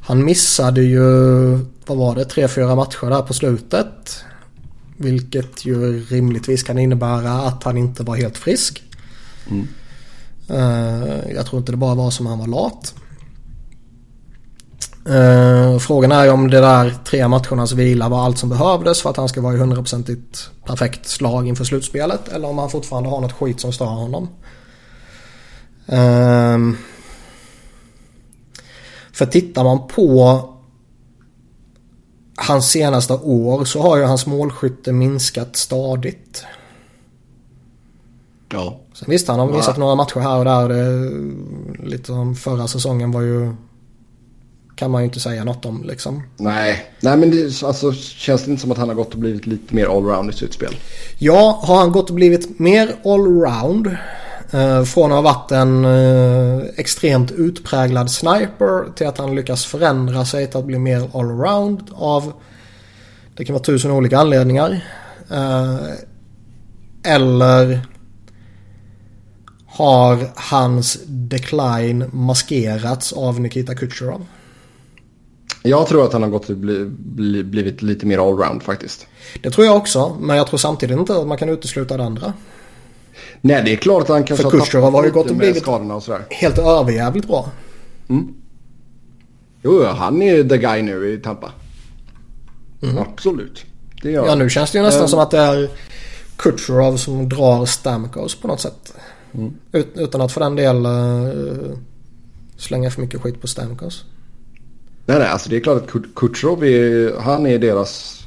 han 0.00 0.24
missade 0.24 0.82
ju, 0.82 1.02
vad 1.86 1.98
var 1.98 2.14
det, 2.14 2.24
tre, 2.24 2.48
fyra 2.48 2.74
matcher 2.74 3.10
där 3.10 3.22
på 3.22 3.34
slutet. 3.34 4.24
Vilket 4.96 5.64
ju 5.64 6.04
rimligtvis 6.04 6.62
kan 6.62 6.78
innebära 6.78 7.32
att 7.32 7.64
han 7.64 7.78
inte 7.78 8.02
var 8.02 8.16
helt 8.16 8.38
frisk. 8.38 8.82
Mm. 9.50 9.68
Uh, 10.50 11.32
jag 11.34 11.46
tror 11.46 11.58
inte 11.58 11.72
det 11.72 11.76
bara 11.76 11.94
var 11.94 12.10
som 12.10 12.26
han 12.26 12.38
var 12.38 12.46
lat. 12.46 12.94
Uh, 15.08 15.78
frågan 15.78 16.12
är 16.12 16.24
ju 16.24 16.30
om 16.30 16.50
det 16.50 16.60
där 16.60 16.94
tre 17.04 17.28
matchernas 17.28 17.72
vila 17.72 18.08
var 18.08 18.24
allt 18.24 18.38
som 18.38 18.48
behövdes 18.48 19.02
för 19.02 19.10
att 19.10 19.16
han 19.16 19.28
ska 19.28 19.40
vara 19.40 19.54
i 19.54 19.58
hundraprocentigt 19.58 20.50
perfekt 20.64 21.08
slag 21.08 21.48
inför 21.48 21.64
slutspelet. 21.64 22.28
Eller 22.28 22.48
om 22.48 22.58
han 22.58 22.70
fortfarande 22.70 23.08
har 23.08 23.20
något 23.20 23.32
skit 23.32 23.60
som 23.60 23.72
stör 23.72 23.84
honom. 23.84 24.28
Uh, 25.92 26.74
för 29.12 29.26
tittar 29.26 29.64
man 29.64 29.88
på 29.88 30.40
hans 32.36 32.70
senaste 32.70 33.12
år 33.12 33.64
så 33.64 33.82
har 33.82 33.96
ju 33.96 34.02
hans 34.04 34.26
målskytte 34.26 34.92
minskat 34.92 35.56
stadigt. 35.56 36.44
Ja. 38.52 38.80
Sen 38.94 39.10
visst 39.10 39.28
han 39.28 39.38
har 39.38 39.46
missat 39.46 39.74
ja. 39.76 39.80
några 39.80 39.94
matcher 39.94 40.20
här 40.20 40.38
och 40.38 40.44
där. 40.44 40.68
Det, 40.68 41.10
lite 41.88 42.06
som 42.06 42.34
förra 42.34 42.68
säsongen 42.68 43.12
var 43.12 43.20
ju... 43.20 43.54
Kan 44.76 44.90
man 44.90 45.02
ju 45.02 45.04
inte 45.04 45.20
säga 45.20 45.44
något 45.44 45.64
om 45.64 45.84
liksom. 45.84 46.22
Nej, 46.36 46.86
Nej 47.00 47.16
men 47.16 47.30
det 47.30 47.62
alltså, 47.62 47.92
känns 47.92 48.44
det 48.44 48.50
inte 48.50 48.62
som 48.62 48.72
att 48.72 48.78
han 48.78 48.88
har 48.88 48.96
gått 48.96 49.12
och 49.12 49.18
blivit 49.18 49.46
lite 49.46 49.74
mer 49.74 49.96
allround 49.96 50.30
i 50.30 50.32
sitt 50.32 50.52
spel? 50.52 50.76
Ja, 51.18 51.60
har 51.62 51.76
han 51.76 51.92
gått 51.92 52.08
och 52.08 52.16
blivit 52.16 52.58
mer 52.58 52.94
allround 53.04 53.96
Eh, 54.54 54.84
från 54.84 55.12
att 55.12 55.16
ha 55.16 55.22
varit 55.22 55.52
en 55.52 55.84
eh, 55.84 56.64
extremt 56.76 57.32
utpräglad 57.32 58.10
sniper 58.10 58.94
till 58.94 59.06
att 59.06 59.18
han 59.18 59.34
lyckas 59.34 59.64
förändra 59.64 60.24
sig 60.24 60.46
till 60.46 60.56
att 60.58 60.64
bli 60.64 60.78
mer 60.78 61.10
allround 61.14 61.90
av 61.94 62.32
det 63.36 63.44
kan 63.44 63.54
vara 63.54 63.64
tusen 63.64 63.90
olika 63.90 64.18
anledningar. 64.18 64.80
Eh, 65.30 65.76
eller 67.04 67.80
har 69.66 70.18
hans 70.34 70.98
decline 71.06 72.04
maskerats 72.12 73.12
av 73.12 73.40
Nikita 73.40 73.74
Kucherov? 73.74 74.26
Jag 75.66 75.86
tror 75.86 76.04
att 76.04 76.12
han 76.12 76.22
har 76.22 76.30
gått 76.30 76.48
bli, 76.48 76.84
bli, 76.88 77.44
blivit 77.44 77.82
lite 77.82 78.06
mer 78.06 78.18
allround 78.18 78.62
faktiskt. 78.62 79.06
Det 79.42 79.50
tror 79.50 79.66
jag 79.66 79.76
också, 79.76 80.16
men 80.20 80.36
jag 80.36 80.46
tror 80.46 80.58
samtidigt 80.58 80.98
inte 80.98 81.16
att 81.16 81.26
man 81.26 81.38
kan 81.38 81.48
utesluta 81.48 81.96
det 81.96 82.04
andra. 82.04 82.32
Nej, 83.40 83.62
det 83.64 83.72
är 83.72 83.76
klart 83.76 84.02
att 84.02 84.08
han 84.08 84.24
kanske 84.24 84.50
För 84.50 84.58
Kucherov 84.58 84.92
har 84.92 85.04
ju 85.04 85.10
gått 85.10 85.30
och 85.30 85.36
blivit 85.36 85.62
skadorna 85.62 85.94
och 85.94 86.02
sådär. 86.02 86.24
helt 86.30 86.58
överjävligt 86.58 87.28
bra. 87.28 87.50
Mm. 88.08 88.34
Jo, 89.62 89.84
han 89.84 90.22
är 90.22 90.44
the 90.44 90.58
guy 90.58 90.82
nu 90.82 91.12
i 91.12 91.18
Tampa. 91.18 91.52
Mm. 92.82 92.98
Absolut. 92.98 93.64
Det 94.02 94.10
gör 94.10 94.26
ja, 94.26 94.34
nu 94.34 94.50
känns 94.50 94.72
det 94.72 94.78
ju 94.78 94.84
nästan 94.84 95.02
um, 95.02 95.08
som 95.08 95.18
att 95.18 95.30
det 95.30 95.38
är 95.38 95.70
Kucherov 96.36 96.96
som 96.96 97.28
drar 97.28 97.66
Stamkos 97.66 98.34
på 98.34 98.48
något 98.48 98.60
sätt. 98.60 98.94
Mm. 99.34 99.54
Ut, 99.72 99.88
utan 99.94 100.20
att 100.20 100.32
för 100.32 100.40
den 100.40 100.56
del 100.56 100.86
uh, 100.86 101.76
slänga 102.56 102.90
för 102.90 103.00
mycket 103.00 103.20
skit 103.20 103.40
på 103.40 103.46
Stamkos. 103.46 104.04
Nej, 105.06 105.18
nej, 105.18 105.28
alltså 105.28 105.50
det 105.50 105.56
är 105.56 105.60
klart 105.60 105.82
att 105.82 106.14
Kucherov 106.14 106.64
är, 106.64 107.20
han 107.20 107.46
är 107.46 107.58
deras 107.58 108.22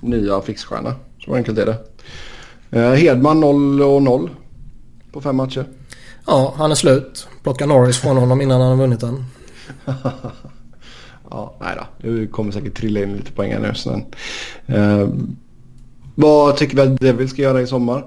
nya 0.00 0.40
fixstjärna. 0.40 0.94
Så 1.24 1.34
enkelt 1.34 1.58
är 1.58 1.66
det. 1.66 1.78
Uh, 2.78 2.94
Hedman 2.94 3.40
0 3.40 3.82
och 3.82 4.02
0 4.02 4.30
på 5.12 5.20
fem 5.20 5.36
matcher. 5.36 5.66
Ja, 6.26 6.54
han 6.56 6.70
är 6.70 6.74
slut. 6.74 7.28
Plocka 7.42 7.66
Norris 7.66 7.98
från 7.98 8.16
honom 8.16 8.40
innan 8.40 8.60
han 8.60 8.70
har 8.70 8.76
vunnit 8.76 9.00
den. 9.00 9.24
ja, 11.30 11.56
nej 11.60 11.76
då. 11.76 12.08
Det 12.08 12.26
kommer 12.26 12.52
säkert 12.52 12.76
trilla 12.76 13.02
in 13.02 13.16
lite 13.16 13.32
poäng 13.32 13.62
nu. 13.62 13.74
Sen. 13.74 14.04
Uh, 14.68 15.08
vad 16.14 16.56
tycker 16.56 16.76
vi 16.76 16.82
att 16.82 17.00
Devil 17.00 17.28
ska 17.28 17.42
göra 17.42 17.60
i 17.60 17.66
sommar? 17.66 18.06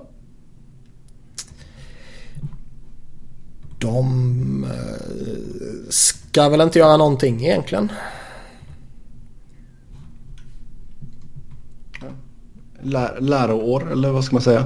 De 3.80 4.64
uh, 4.64 5.47
ska 5.90 6.50
väl 6.50 6.62
inte 6.62 6.80
göra 6.80 6.98
någonting 6.98 7.46
egentligen. 7.46 7.92
Lär, 12.82 13.18
läroår 13.22 13.92
eller 13.92 14.12
vad 14.12 14.24
ska 14.24 14.36
man 14.36 14.42
säga? 14.42 14.66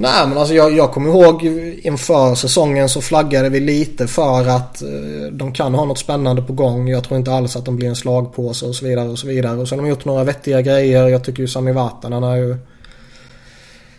Nej 0.00 0.28
men 0.28 0.38
alltså 0.38 0.54
jag, 0.54 0.72
jag 0.72 0.92
kommer 0.92 1.08
ihåg 1.08 1.44
inför 1.82 2.34
säsongen 2.34 2.88
så 2.88 3.00
flaggade 3.00 3.48
vi 3.48 3.60
lite 3.60 4.06
för 4.06 4.48
att 4.48 4.82
eh, 4.82 5.32
de 5.32 5.52
kan 5.52 5.74
ha 5.74 5.84
något 5.84 5.98
spännande 5.98 6.42
på 6.42 6.52
gång. 6.52 6.88
Jag 6.88 7.04
tror 7.04 7.18
inte 7.18 7.32
alls 7.32 7.56
att 7.56 7.64
de 7.64 7.76
blir 7.76 7.88
en 7.88 7.96
slagpåse 7.96 8.66
och 8.66 8.74
så 8.74 8.86
vidare 8.86 9.08
och 9.08 9.18
så 9.18 9.26
vidare. 9.26 9.56
Och 9.56 9.68
så 9.68 9.74
har 9.74 9.82
de 9.82 9.88
gjort 9.88 10.04
några 10.04 10.24
vettiga 10.24 10.60
grejer. 10.62 11.08
Jag 11.08 11.24
tycker 11.24 11.40
ju 11.40 11.48
Sami 11.48 11.72
Vatanen 11.72 12.22
är 12.22 12.36
ju... 12.36 12.56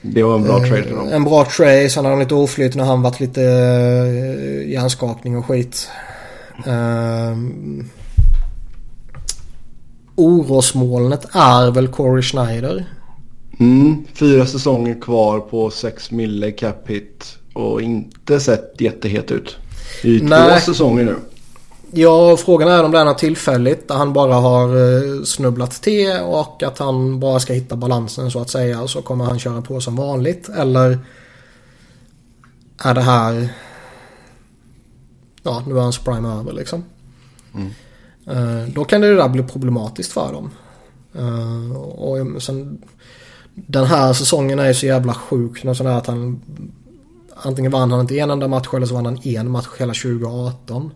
Det 0.01 0.23
var 0.23 0.35
en 0.35 0.43
bra 0.43 0.57
eh, 0.57 0.63
trade. 0.63 1.15
En 1.15 1.23
bra 1.23 1.45
trade. 1.45 1.89
Sen 1.89 2.05
har 2.05 2.11
de 2.11 2.19
lite 2.19 2.35
oflyt 2.35 2.75
när 2.75 2.83
han 2.83 3.01
varit 3.01 3.19
lite 3.19 3.41
eh, 3.43 4.71
hjärnskakning 4.71 5.37
och 5.37 5.45
skit. 5.45 5.89
Eh, 6.65 7.37
orosmolnet 10.15 11.25
är 11.31 11.71
väl 11.71 11.87
Corey 11.87 12.23
Schneider. 12.23 12.85
Mm, 13.59 14.05
fyra 14.13 14.45
säsonger 14.45 15.01
kvar 15.01 15.39
på 15.39 15.69
6 15.69 16.11
mille 16.11 16.51
cap 16.51 16.89
hit 16.89 17.37
och 17.53 17.81
inte 17.81 18.39
sett 18.39 18.81
jättehet 18.81 19.31
ut. 19.31 19.57
I 20.03 20.21
Nej. 20.21 20.53
två 20.53 20.59
säsonger 20.59 21.03
nu. 21.03 21.15
Ja, 21.93 22.37
frågan 22.37 22.69
är 22.69 22.83
om 22.83 22.91
det 22.91 22.99
är 22.99 23.05
något 23.05 23.17
tillfälligt 23.17 23.87
där 23.87 23.95
han 23.95 24.13
bara 24.13 24.33
har 24.33 24.67
eh, 24.67 25.23
snubblat 25.23 25.71
till 25.71 26.11
och 26.25 26.63
att 26.63 26.79
han 26.79 27.19
bara 27.19 27.39
ska 27.39 27.53
hitta 27.53 27.75
balansen 27.75 28.31
så 28.31 28.41
att 28.41 28.49
säga 28.49 28.87
så 28.87 29.01
kommer 29.01 29.25
han 29.25 29.39
köra 29.39 29.61
på 29.61 29.81
som 29.81 29.95
vanligt. 29.95 30.49
Eller 30.49 30.99
är 32.83 32.93
det 32.93 33.01
här... 33.01 33.49
Ja, 35.43 35.63
nu 35.67 35.77
är 35.77 35.81
hans 35.81 35.97
prime 35.97 36.29
över 36.29 36.53
liksom. 36.53 36.83
Mm. 37.53 37.69
Eh, 38.27 38.67
då 38.73 38.83
kan 38.83 39.01
det 39.01 39.15
där 39.15 39.29
bli 39.29 39.43
problematiskt 39.43 40.11
för 40.11 40.33
dem. 40.33 40.51
Eh, 41.15 41.71
och 41.77 42.43
sen 42.43 42.81
den 43.55 43.85
här 43.85 44.13
säsongen 44.13 44.59
är 44.59 44.67
ju 44.67 44.73
så 44.73 44.85
jävla 44.85 45.13
sjuk. 45.13 45.63
Någon 45.63 45.75
sån 45.75 45.87
att 45.87 46.07
han 46.07 46.41
antingen 47.35 47.71
vann 47.71 47.91
han 47.91 48.01
inte 48.01 48.19
en 48.19 48.29
enda 48.29 48.47
match 48.47 48.67
eller 48.73 48.85
så 48.85 48.93
vann 48.93 49.05
han 49.05 49.19
en 49.23 49.51
match 49.51 49.67
hela 49.79 49.93
2018. 49.93 50.91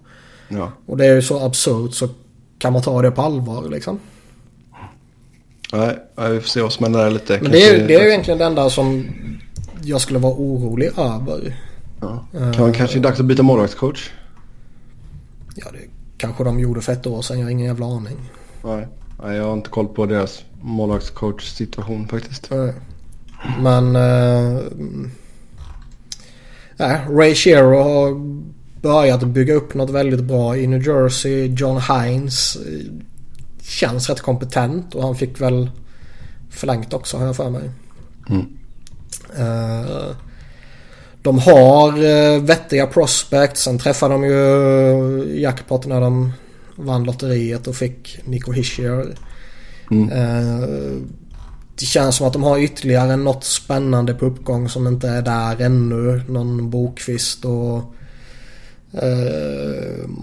Ja. 0.48 0.72
Och 0.86 0.98
det 0.98 1.06
är 1.06 1.16
ju 1.16 1.22
så 1.22 1.40
absurt 1.40 1.94
så 1.94 2.10
kan 2.58 2.74
man 2.74 2.82
ta 2.82 3.02
det 3.02 3.12
på 3.12 3.22
allvar 3.22 3.70
liksom. 3.70 4.00
Nej, 5.74 5.98
vi 6.16 6.42
får 6.42 6.48
se 6.48 6.62
vad 6.62 6.74
som 6.74 6.84
händer 6.84 7.12
lite. 7.12 7.40
Men 7.42 7.52
det 7.52 7.68
är, 7.68 7.88
det 7.88 7.96
är 7.96 8.02
ju 8.02 8.10
egentligen 8.10 8.38
det 8.38 8.46
enda 8.46 8.70
som 8.70 9.06
jag 9.82 10.02
skulle 10.02 10.20
vara 10.20 10.34
orolig 10.34 10.92
över. 10.98 11.56
Ja. 12.02 12.26
Kan 12.32 12.66
uh, 12.66 12.74
kanske 12.74 12.98
är 12.98 13.02
dags 13.02 13.20
att 13.20 13.26
byta 13.26 13.44
målvaktscoach? 13.44 14.12
Ja, 15.56 15.66
det 15.72 15.80
kanske 16.18 16.44
de 16.44 16.60
gjorde 16.60 16.82
för 16.82 16.94
ett 16.94 17.08
år 17.08 17.22
sedan. 17.22 17.40
Jag 17.40 17.46
har 17.46 17.52
ingen 17.52 17.66
jävla 17.66 17.86
aning. 17.86 18.18
Nej, 18.64 18.88
Nej 19.24 19.38
jag 19.38 19.44
har 19.44 19.54
inte 19.54 19.70
koll 19.70 19.88
på 19.88 20.06
deras 20.06 20.44
målvaktscoach 20.62 21.44
situation 21.44 22.08
faktiskt. 22.08 22.50
Men... 23.62 23.96
Äh, 23.96 24.58
äh, 26.78 27.10
Ray 27.10 27.36
Shero 27.36 27.84
har 27.84 28.16
börjat 28.82 29.24
bygga 29.24 29.54
upp 29.54 29.74
något 29.74 29.90
väldigt 29.90 30.24
bra 30.24 30.58
i 30.58 30.68
New 30.68 30.88
Jersey. 30.88 31.46
John 31.46 31.82
Hines 31.82 32.56
eh, 32.56 32.92
känns 33.62 34.10
rätt 34.10 34.22
kompetent 34.22 34.96
och 34.96 35.04
han 35.04 35.16
fick 35.16 35.42
väl 35.42 35.70
förlängt 36.50 36.94
också 36.94 37.18
har 37.18 37.26
jag 37.26 37.36
för 37.36 37.50
mig. 37.50 37.70
Mm. 38.30 38.46
Uh, 39.40 40.16
de 41.26 41.40
har 41.40 42.04
uh, 42.04 42.44
vettiga 42.44 42.88
prospects. 42.88 43.62
Sen 43.64 43.80
träffade 43.80 44.14
de 44.14 44.24
ju 44.24 45.42
jackpot 45.42 45.86
när 45.86 46.02
de 46.02 46.34
vann 46.76 47.04
lotteriet 47.04 47.68
och 47.68 47.76
fick 47.76 48.20
Nico 48.26 48.52
Hischier. 48.52 49.16
Mm. 49.92 50.12
Eh, 50.12 50.68
det 51.76 51.86
känns 51.86 52.16
som 52.16 52.28
att 52.28 52.34
de 52.34 52.44
har 52.44 52.60
ytterligare 52.60 53.16
något 53.16 53.44
spännande 53.44 54.14
på 54.14 54.26
uppgång 54.26 54.70
som 54.70 54.88
inte 54.88 55.10
är 55.10 55.22
där 55.22 55.62
ännu. 55.62 56.22
Någon 56.30 56.70
Bokvist 56.70 57.46
och 57.46 57.96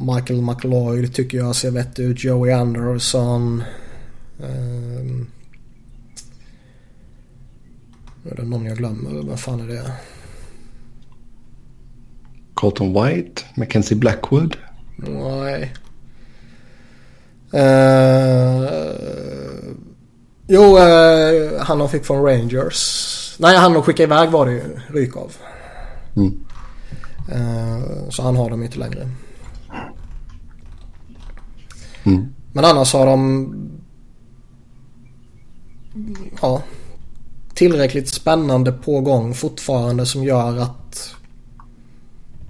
Michael 0.06 0.42
McLeod 0.42 1.14
tycker 1.14 1.38
jag 1.38 1.56
ser 1.56 1.70
vettig 1.70 2.02
ut. 2.02 2.24
Joey 2.24 2.52
Anderson. 2.52 3.62
Är 8.30 8.36
det 8.36 8.42
någon 8.42 8.64
jag 8.64 8.76
glömmer? 8.76 9.22
Vad 9.22 9.40
fan 9.40 9.60
är 9.60 9.66
det? 9.66 9.92
Colton 12.62 12.92
White? 12.92 13.44
Mackenzie 13.54 13.96
Blackwood? 13.96 14.56
Nej. 14.96 15.72
Uh, 17.54 18.68
jo, 20.46 20.78
uh, 20.78 21.60
han 21.60 21.78
de 21.78 21.88
fick 21.88 22.04
från 22.04 22.24
Rangers. 22.24 23.36
Nej, 23.38 23.56
han 23.56 23.72
de 23.72 23.82
skickade 23.82 24.14
iväg 24.14 24.30
var 24.30 24.46
det 24.46 24.52
ju 24.52 24.62
ryk 24.88 25.16
av. 25.16 25.32
Mm. 26.16 26.44
Uh, 27.32 28.08
så 28.10 28.22
han 28.22 28.36
har 28.36 28.50
dem 28.50 28.62
inte 28.62 28.78
längre. 28.78 29.08
Mm. 32.04 32.34
Men 32.52 32.64
annars 32.64 32.92
har 32.92 33.06
de 33.06 33.54
ja, 36.42 36.62
tillräckligt 37.54 38.08
spännande 38.08 38.72
på 38.72 39.00
gång 39.00 39.34
fortfarande 39.34 40.06
som 40.06 40.24
gör 40.24 40.58
att 40.58 40.81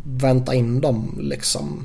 vänta 0.04 0.54
in 0.54 0.80
dem 0.80 1.18
liksom. 1.20 1.84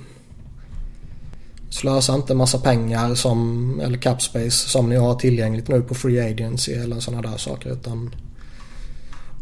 Slösa 1.69 2.15
inte 2.15 2.35
massa 2.35 2.59
pengar 2.59 3.15
som, 3.15 3.79
eller 3.83 3.97
capspace 3.97 4.51
som 4.51 4.89
ni 4.89 4.95
har 4.95 5.15
tillgängligt 5.15 5.67
nu 5.67 5.81
på 5.81 5.95
free 5.95 6.31
agency 6.31 6.73
eller 6.73 6.99
sådana 6.99 7.29
där 7.29 7.37
saker. 7.37 7.69
Utan 7.69 8.15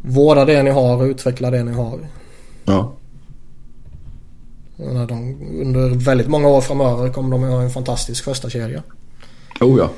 vårda 0.01 0.45
det 0.45 0.63
ni 0.63 0.69
har 0.69 0.97
och 0.97 1.03
utveckla 1.03 1.51
det 1.51 1.63
ni 1.63 1.71
har. 1.71 1.99
Ja. 2.65 2.95
De, 4.78 5.38
under 5.61 5.89
väldigt 5.89 6.28
många 6.28 6.47
år 6.47 6.61
framöver 6.61 7.09
kommer 7.09 7.30
de 7.30 7.43
att 7.43 7.49
ha 7.49 7.61
en 7.61 7.69
fantastisk 7.69 8.23
första 8.23 8.49
kedja. 8.49 8.84
Oh 9.61 9.80
ja. 9.80 9.89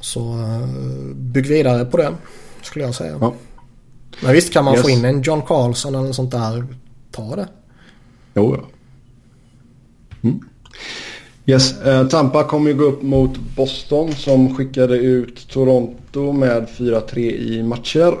Så 0.00 0.20
eh, 0.20 0.68
bygg 1.14 1.46
vidare 1.46 1.84
på 1.84 1.96
det 1.96 2.14
skulle 2.62 2.84
jag 2.84 2.94
säga. 2.94 3.18
Ja. 3.20 3.34
Men 4.22 4.32
visst 4.32 4.52
kan 4.52 4.64
man 4.64 4.74
yes. 4.74 4.82
få 4.82 4.90
in 4.90 5.04
en 5.04 5.22
John 5.22 5.42
Carlson 5.42 5.94
eller 5.94 6.12
sånt 6.12 6.30
där. 6.30 6.66
Ta 7.10 7.36
det. 7.36 7.48
Jo 8.38 8.56
ja. 8.56 8.64
Mm. 10.22 10.40
Yes, 11.46 11.82
eh, 11.82 12.06
Tampa 12.06 12.44
kommer 12.44 12.70
ju 12.70 12.76
gå 12.76 12.84
upp 12.84 13.02
mot 13.02 13.38
Boston 13.56 14.12
som 14.12 14.54
skickade 14.54 14.96
ut 14.96 15.48
Toronto 15.48 16.32
med 16.32 16.68
4-3 16.68 17.18
i 17.18 17.62
matcher. 17.62 18.14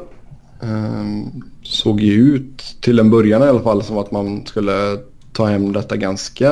Ehm, 0.62 1.42
såg 1.62 2.00
ju 2.00 2.12
ut 2.12 2.76
till 2.80 2.98
en 2.98 3.10
början 3.10 3.42
i 3.42 3.46
alla 3.46 3.60
fall 3.60 3.82
som 3.82 3.98
att 3.98 4.10
man 4.10 4.46
skulle 4.46 4.98
ta 5.32 5.46
hem 5.46 5.72
detta 5.72 5.96
ganska 5.96 6.50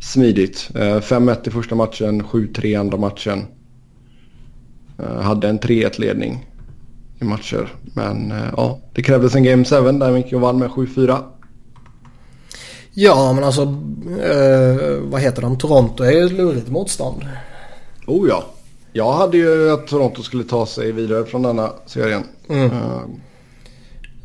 smidigt. 0.00 0.70
Eh, 0.74 1.00
5-1 1.00 1.48
i 1.48 1.50
första 1.50 1.74
matchen, 1.74 2.22
7-3 2.22 2.66
i 2.66 2.76
andra 2.76 2.98
matchen. 2.98 3.44
Eh, 4.98 5.20
hade 5.20 5.48
en 5.48 5.58
3-1 5.58 5.98
ledning 5.98 6.46
i 7.20 7.24
matcher. 7.24 7.68
Men 7.94 8.32
ja, 8.56 8.80
det 8.94 9.02
krävdes 9.02 9.34
en 9.34 9.44
Game 9.44 9.64
7 9.64 9.70
där 9.70 10.12
Micke 10.12 10.24
gick 10.24 10.34
och 10.34 10.40
vann 10.40 10.58
med 10.58 10.70
7-4. 10.70 11.18
Ja 12.94 13.32
men 13.32 13.44
alltså 13.44 13.62
eh, 14.22 15.00
vad 15.02 15.20
heter 15.20 15.42
de? 15.42 15.58
Toronto 15.58 16.04
är 16.04 16.10
ju 16.10 16.26
ett 16.26 16.32
lurigt 16.32 16.68
motstånd. 16.68 17.26
Oh 18.06 18.28
ja. 18.28 18.44
Jag 18.92 19.12
hade 19.12 19.36
ju 19.36 19.72
att 19.72 19.86
Toronto 19.86 20.22
skulle 20.22 20.44
ta 20.44 20.66
sig 20.66 20.92
vidare 20.92 21.24
från 21.24 21.42
denna 21.42 21.72
serien. 21.86 22.22
Mm. 22.48 22.70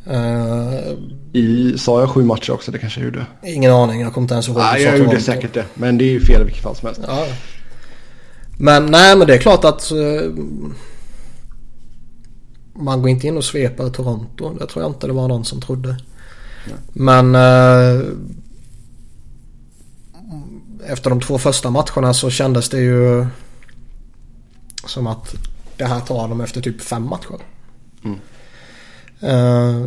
Uh, 0.07 0.93
I, 1.34 1.78
sa 1.78 1.99
jag 1.99 2.09
sju 2.09 2.24
matcher 2.24 2.51
också? 2.51 2.72
Det 2.72 2.78
kanske 2.78 2.99
jag 2.99 3.05
gjorde. 3.05 3.26
ingen 3.43 3.72
aning, 3.72 4.01
jag 4.01 4.13
kommer 4.13 4.26
inte 4.26 4.34
ens 4.34 4.47
ihåg. 4.47 4.57
Nej, 4.57 4.84
jag 4.84 4.97
gjorde 4.97 5.22
säkert 5.22 5.53
det. 5.53 5.65
Men 5.74 5.97
det 5.97 6.03
är 6.03 6.11
ju 6.11 6.20
fel 6.20 6.41
i 6.41 6.43
vilket 6.43 6.63
fall 6.63 6.76
som 6.76 6.86
helst. 6.86 7.01
Ja. 7.07 7.26
Men 8.57 8.86
nej 8.86 9.17
men 9.17 9.28
det 9.28 9.34
är 9.34 9.38
klart 9.38 9.65
att 9.65 9.91
eh, 9.91 10.32
man 12.74 13.01
går 13.01 13.09
inte 13.09 13.28
in 13.28 13.38
och 13.38 13.43
sveper 13.43 13.89
Toronto. 13.89 14.53
Det 14.59 14.67
tror 14.67 14.84
jag 14.84 14.91
inte 14.91 15.07
det 15.07 15.13
var 15.13 15.28
någon 15.28 15.45
som 15.45 15.61
trodde. 15.61 15.97
Men 16.93 17.36
eh, 17.36 18.01
efter 20.92 21.10
de 21.10 21.22
två 21.22 21.38
första 21.38 21.70
matcherna 21.70 22.14
så 22.14 22.30
kändes 22.30 22.70
det 22.70 22.80
ju 22.80 23.28
som 24.86 25.08
att 25.08 25.36
det 25.78 25.86
här 25.86 26.00
tar 26.00 26.28
de 26.28 26.42
efter 26.42 26.62
typ 26.62 26.82
fem 26.82 27.04
matcher. 27.04 27.40
Mm. 28.04 28.20
Eh, 29.22 29.86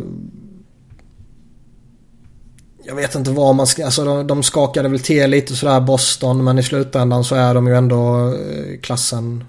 jag 2.85 2.95
vet 2.95 3.15
inte 3.15 3.31
vad 3.31 3.55
man 3.55 3.67
ska... 3.67 3.85
Alltså 3.85 4.05
de, 4.05 4.27
de 4.27 4.43
skakade 4.43 4.89
väl 4.89 4.99
till 4.99 5.29
lite 5.29 5.55
sådär 5.55 5.81
Boston 5.81 6.43
men 6.43 6.59
i 6.59 6.63
slutändan 6.63 7.23
så 7.23 7.35
är 7.35 7.53
de 7.53 7.67
ju 7.67 7.75
ändå 7.75 8.33
eh, 8.33 8.79
klassen 8.81 9.43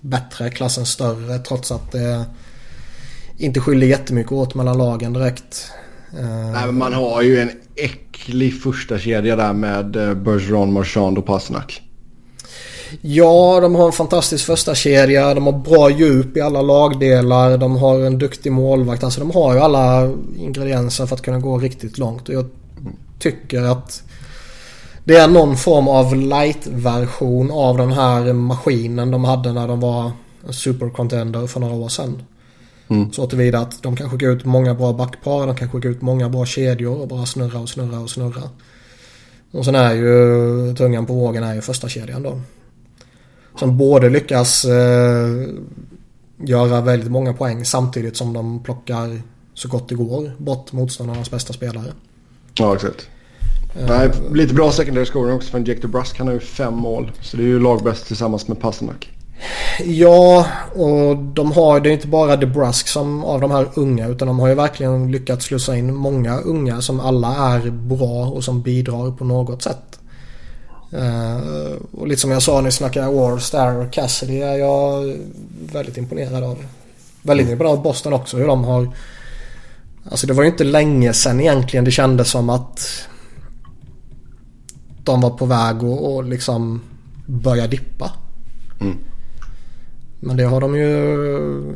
bättre, 0.00 0.50
klassen 0.50 0.86
större 0.86 1.38
trots 1.38 1.72
att 1.72 1.92
det 1.92 2.24
inte 3.36 3.60
skiljer 3.60 3.88
jättemycket 3.88 4.32
åt 4.32 4.54
mellan 4.54 4.78
lagen 4.78 5.12
direkt. 5.12 5.70
Eh, 6.18 6.52
Nej, 6.52 6.72
man 6.72 6.92
har 6.92 7.22
ju 7.22 7.40
en 7.40 7.50
äcklig 7.76 8.62
första 8.62 8.98
kedja 8.98 9.36
där 9.36 9.52
med 9.52 9.96
eh, 9.96 10.14
Bergeron, 10.14 10.72
Marchand 10.72 11.18
och 11.18 11.26
Pasternak. 11.26 11.82
Ja, 13.00 13.58
de 13.60 13.74
har 13.74 13.86
en 13.86 13.92
fantastisk 13.92 14.46
första 14.46 14.74
kedja. 14.74 15.34
De 15.34 15.46
har 15.46 15.52
bra 15.52 15.90
djup 15.90 16.36
i 16.36 16.40
alla 16.40 16.62
lagdelar. 16.62 17.58
De 17.58 17.76
har 17.76 18.00
en 18.00 18.18
duktig 18.18 18.52
målvakt. 18.52 19.04
Alltså 19.04 19.20
de 19.20 19.30
har 19.30 19.54
ju 19.54 19.60
alla 19.60 20.12
ingredienser 20.38 21.06
för 21.06 21.14
att 21.14 21.22
kunna 21.22 21.38
gå 21.38 21.58
riktigt 21.58 21.98
långt. 21.98 22.28
Och 22.28 22.34
jag 22.34 22.46
tycker 23.18 23.62
att 23.62 24.02
det 25.04 25.16
är 25.16 25.28
någon 25.28 25.56
form 25.56 25.88
av 25.88 26.16
light-version 26.16 27.50
av 27.50 27.76
den 27.76 27.92
här 27.92 28.32
maskinen 28.32 29.10
de 29.10 29.24
hade 29.24 29.52
när 29.52 29.68
de 29.68 29.80
var 29.80 30.10
en 30.46 30.52
supercontender 30.52 31.46
för 31.46 31.60
några 31.60 31.74
år 31.74 31.88
sedan. 31.88 32.22
Mm. 32.88 33.12
Så 33.12 33.26
tillvida 33.26 33.58
att 33.58 33.82
de 33.82 33.96
kan 33.96 34.10
skicka 34.10 34.26
ut 34.26 34.44
många 34.44 34.74
bra 34.74 34.92
backpar. 34.92 35.46
De 35.46 35.56
kan 35.56 35.70
skicka 35.70 35.88
ut 35.88 36.02
många 36.02 36.28
bra 36.28 36.46
kedjor 36.46 37.00
och 37.00 37.08
bara 37.08 37.26
snurra 37.26 37.60
och 37.60 37.68
snurra 37.68 38.00
och 38.00 38.10
snurra. 38.10 38.42
Och 39.50 39.64
sen 39.64 39.74
är 39.74 39.94
ju 39.94 40.74
tungan 40.74 41.06
på 41.06 41.14
vågen 41.14 41.42
är 41.42 41.54
ju 41.54 41.60
första 41.60 41.88
kedjan 41.88 42.22
då. 42.22 42.40
Som 43.58 43.78
både 43.78 44.10
lyckas 44.10 44.64
eh, 44.64 45.48
göra 46.36 46.80
väldigt 46.80 47.10
många 47.10 47.32
poäng 47.32 47.64
samtidigt 47.64 48.16
som 48.16 48.32
de 48.32 48.62
plockar 48.62 49.20
så 49.54 49.68
gott 49.68 49.88
det 49.88 49.94
går 49.94 50.32
bort 50.38 50.72
motståndarnas 50.72 51.30
bästa 51.30 51.52
spelare. 51.52 51.92
Ja, 52.54 52.74
exakt. 52.74 53.08
Eh, 53.74 53.86
Nej, 53.88 54.10
lite 54.32 54.54
bra 54.54 54.72
secondary 54.72 55.06
scoring 55.06 55.34
också 55.34 55.50
för 55.50 55.58
Jake 55.58 55.80
DeBrusk. 55.80 56.18
Han 56.18 56.26
har 56.26 56.34
ju 56.34 56.40
fem 56.40 56.74
mål. 56.74 57.12
Så 57.20 57.36
det 57.36 57.42
är 57.42 57.46
ju 57.46 57.60
lagbäst 57.60 58.06
tillsammans 58.06 58.48
med 58.48 58.60
Pasternak. 58.60 59.15
Ja, 59.84 60.46
och 60.74 61.16
de 61.16 61.52
har 61.52 61.80
det 61.80 61.90
är 61.90 61.92
inte 61.92 62.08
bara 62.08 62.36
DeBrusk 62.36 62.88
som 62.88 63.24
av 63.24 63.40
de 63.40 63.50
här 63.50 63.68
unga 63.74 64.08
utan 64.08 64.28
de 64.28 64.38
har 64.38 64.48
ju 64.48 64.54
verkligen 64.54 65.12
lyckats 65.12 65.44
slussa 65.44 65.76
in 65.76 65.94
många 65.94 66.38
unga 66.38 66.80
som 66.80 67.00
alla 67.00 67.54
är 67.54 67.70
bra 67.70 68.26
och 68.26 68.44
som 68.44 68.62
bidrar 68.62 69.10
på 69.10 69.24
något 69.24 69.62
sätt. 69.62 69.98
Uh, 70.94 71.76
och 71.92 72.06
lite 72.06 72.20
som 72.20 72.30
jag 72.30 72.42
sa 72.42 72.56
när 72.56 72.64
vi 72.64 72.70
snackade 72.70 73.06
War, 73.06 73.52
där 73.52 73.86
och 73.86 73.92
Cassidy 73.92 74.40
är 74.40 74.56
jag 74.56 75.16
väldigt 75.72 75.96
imponerad 75.96 76.44
av. 76.44 76.58
Väldigt 77.22 77.48
imponerad 77.48 77.78
av 77.78 77.82
Boston 77.82 78.12
också 78.12 78.36
hur 78.36 78.46
de 78.46 78.64
har 78.64 78.92
Alltså 80.10 80.26
det 80.26 80.32
var 80.32 80.42
ju 80.42 80.48
inte 80.48 80.64
länge 80.64 81.12
sedan 81.12 81.40
egentligen 81.40 81.84
det 81.84 81.90
kändes 81.90 82.30
som 82.30 82.50
att 82.50 83.08
de 85.04 85.20
var 85.20 85.30
på 85.30 85.46
väg 85.46 85.76
att 85.76 86.00
och 86.00 86.24
liksom 86.24 86.82
börja 87.26 87.66
dippa. 87.66 88.12
Mm. 88.80 88.96
Men 90.26 90.36
det 90.36 90.44
har 90.44 90.60
de 90.60 90.74
ju 90.76 91.74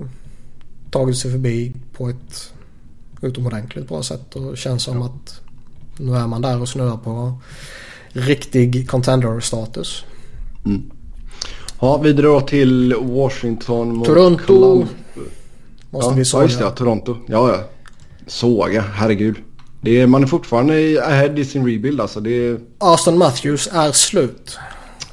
tagit 0.91 1.17
sig 1.19 1.31
förbi 1.31 1.73
på 1.93 2.09
ett 2.09 2.53
utomordentligt 3.23 3.89
bra 3.89 4.03
sätt 4.03 4.37
och 4.37 4.57
känns 4.59 4.83
som 4.83 5.03
att 5.03 5.41
nu 5.99 6.15
är 6.17 6.27
man 6.27 6.43
där 6.43 6.61
och 6.61 6.69
snurrar 6.69 6.97
på 6.97 7.39
riktig 8.09 8.89
contender-status. 8.91 10.05
Ja, 11.81 11.99
vidare 11.99 12.27
då 12.27 12.41
till 12.41 12.95
Washington 13.01 13.97
mot 13.97 14.07
Toronto. 14.07 14.55
Colum- 14.55 14.87
Måste 15.91 16.11
ja, 16.11 16.15
vi 16.15 16.21
ja, 16.21 16.25
såga. 16.25 16.45
just 16.45 16.59
det. 16.59 16.65
Ja, 16.65 16.71
Toronto. 16.71 17.17
Ja, 17.29 17.49
ja. 17.49 17.65
Såga, 18.27 18.85
herregud. 18.95 19.37
Det 19.81 20.01
är, 20.01 20.07
man 20.07 20.23
är 20.23 20.27
fortfarande 20.27 20.81
i- 20.81 20.99
ahead 20.99 21.39
i 21.39 21.45
sin 21.45 21.67
rebuild 21.67 22.01
alltså. 22.01 22.21
Det 22.21 22.31
är... 22.49 22.61
Aston 22.79 23.19
Matthews 23.19 23.69
är 23.73 23.93
slut. 23.93 24.59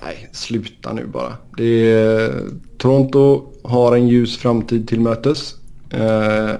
Nej, 0.03 0.29
sluta 0.33 0.93
nu 0.93 1.05
bara. 1.05 1.33
Det 1.57 1.91
är... 1.91 2.43
Toronto 2.77 3.43
har 3.63 3.95
en 3.95 4.07
ljus 4.07 4.37
framtid 4.37 4.87
till 4.87 4.99
mötes. 4.99 5.53
Eh, 5.89 6.51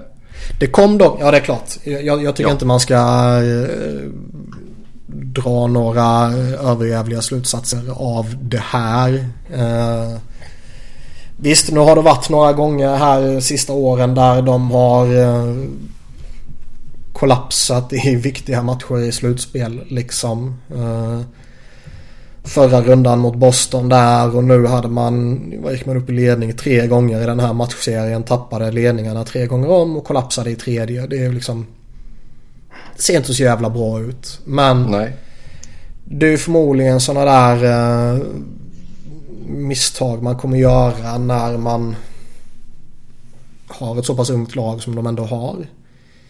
Det 0.60 0.66
kom 0.66 0.98
dock, 0.98 1.18
ja 1.20 1.30
det 1.30 1.36
är 1.36 1.40
klart. 1.40 1.70
Jag, 1.84 2.22
jag 2.24 2.36
tycker 2.36 2.48
Ja. 2.48 2.52
inte 2.52 2.66
man 2.66 2.80
ska 2.80 2.94
eh, 2.94 4.10
dra 5.06 5.66
några 5.66 6.32
överjävliga 6.70 7.22
slutsatser 7.22 7.82
av 7.96 8.34
det 8.42 8.62
här. 8.64 9.28
Eh, 9.54 10.18
visst, 11.36 11.70
nu 11.72 11.80
har 11.80 11.96
det 11.96 12.02
varit 12.02 12.28
några 12.30 12.52
gånger 12.52 12.96
här 12.96 13.40
sista 13.40 13.72
åren 13.72 14.14
där 14.14 14.42
de 14.42 14.70
har 14.70 15.06
kollapsat 17.12 17.92
i 17.92 18.14
viktiga 18.22 18.62
matcher 18.62 18.98
i 18.98 19.12
slutspel 19.12 19.80
liksom. 19.88 20.54
Förra 22.48 22.80
rundan 22.82 23.18
mot 23.18 23.34
Boston 23.34 23.88
där 23.88 24.36
och 24.36 24.44
nu 24.44 24.66
hade 24.66 24.88
man, 24.88 25.40
gick 25.70 25.86
man 25.86 25.96
upp 25.96 26.10
i 26.10 26.12
ledning 26.12 26.52
tre 26.52 26.86
gånger 26.86 27.22
i 27.22 27.26
den 27.26 27.40
här 27.40 27.52
matchserien. 27.52 28.22
Tappade 28.22 28.70
ledningarna 28.70 29.24
tre 29.24 29.46
gånger 29.46 29.70
om 29.70 29.96
och 29.96 30.04
kollapsade 30.04 30.50
i 30.50 30.56
tredje. 30.56 31.06
Det 31.06 31.24
är 31.24 31.32
liksom... 31.32 31.66
Det 32.96 33.02
ser 33.02 33.16
inte 33.16 33.34
så 33.34 33.42
jävla 33.42 33.70
bra 33.70 34.00
ut. 34.00 34.40
Men 34.44 34.82
nej. 34.82 35.16
det 36.04 36.32
är 36.32 36.36
förmodligen 36.36 37.00
sådana 37.00 37.24
där 37.24 37.64
eh, 38.14 38.20
misstag 39.46 40.22
man 40.22 40.36
kommer 40.36 40.58
göra 40.58 41.18
när 41.18 41.58
man 41.58 41.96
har 43.66 43.98
ett 43.98 44.06
så 44.06 44.14
pass 44.14 44.30
ungt 44.30 44.56
lag 44.56 44.82
som 44.82 44.94
de 44.94 45.06
ändå 45.06 45.24
har. 45.24 45.66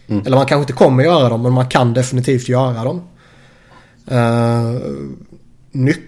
Mm. 0.07 0.27
Eller 0.27 0.37
man 0.37 0.47
kanske 0.47 0.63
inte 0.63 0.85
kommer 0.85 1.05
göra 1.05 1.29
dem 1.29 1.43
men 1.43 1.53
man 1.53 1.69
kan 1.69 1.95
definitivt 1.95 2.49
göra 2.49 2.85
dem. 2.85 3.03
Eh, 4.07 4.81
nyckeln 5.73 6.08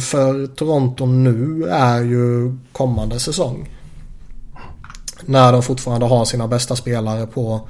för 0.00 0.46
Toronto 0.46 1.06
nu 1.06 1.68
är 1.68 2.00
ju 2.00 2.56
kommande 2.72 3.20
säsong. 3.20 3.68
När 5.24 5.52
de 5.52 5.62
fortfarande 5.62 6.06
har 6.06 6.24
sina 6.24 6.48
bästa 6.48 6.76
spelare 6.76 7.26
på 7.26 7.68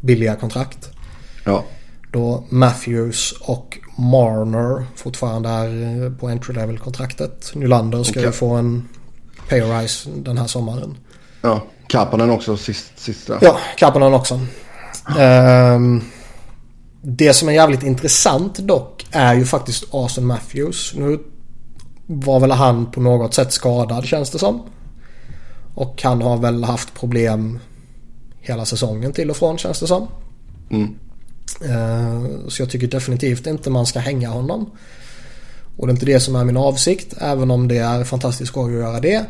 billiga 0.00 0.34
kontrakt. 0.34 0.90
Ja. 1.44 1.64
Då 2.12 2.44
Matthews 2.48 3.34
och 3.40 3.78
Marner 3.98 4.86
fortfarande 4.96 5.48
är 5.48 6.04
eh, 6.04 6.12
på 6.12 6.28
entry 6.28 6.54
level 6.54 6.78
kontraktet. 6.78 7.52
Nylander 7.54 8.02
ska 8.02 8.20
ju 8.20 8.26
Okej. 8.26 8.38
få 8.38 8.54
en 8.54 8.88
pay 9.48 9.60
rise 9.60 10.10
den 10.16 10.38
här 10.38 10.46
sommaren. 10.46 10.96
Ja. 11.42 11.62
Kapanen 11.86 12.30
också 12.30 12.56
sist, 12.56 12.92
sista. 12.96 13.38
Ja, 13.40 13.58
Kapanen 13.76 14.14
också. 14.14 14.40
Ehm, 15.18 16.02
det 17.08 17.34
som 17.34 17.48
är 17.48 17.52
jävligt 17.52 17.82
intressant 17.82 18.58
dock 18.58 19.06
är 19.10 19.34
ju 19.34 19.44
faktiskt 19.44 19.84
Austin 19.94 20.26
Matthews. 20.26 20.94
Nu 20.96 21.18
var 22.06 22.40
väl 22.40 22.50
han 22.50 22.90
på 22.90 23.00
något 23.00 23.34
sätt 23.34 23.52
skadad 23.52 24.04
känns 24.04 24.30
det 24.30 24.38
som. 24.38 24.62
Och 25.74 26.02
han 26.02 26.22
har 26.22 26.36
väl 26.36 26.64
haft 26.64 26.94
problem 26.94 27.58
hela 28.40 28.64
säsongen 28.64 29.12
till 29.12 29.30
och 29.30 29.36
från 29.36 29.58
känns 29.58 29.80
det 29.80 29.86
som. 29.86 30.08
Mm. 30.70 30.94
Eh, 31.64 32.48
Så 32.48 32.62
jag 32.62 32.70
tycker 32.70 32.86
definitivt 32.86 33.46
inte 33.46 33.70
man 33.70 33.86
ska 33.86 33.98
hänga 33.98 34.28
honom. 34.28 34.70
Och 35.76 35.86
det 35.86 35.90
är 35.90 35.94
inte 35.94 36.06
det 36.06 36.20
som 36.20 36.36
är 36.36 36.44
min 36.44 36.56
avsikt. 36.56 37.14
Även 37.20 37.50
om 37.50 37.68
det 37.68 37.78
är 37.78 38.04
fantastiskt 38.04 38.48
skoj 38.48 38.74
att 38.74 38.80
göra 38.80 39.00
det. 39.00 39.26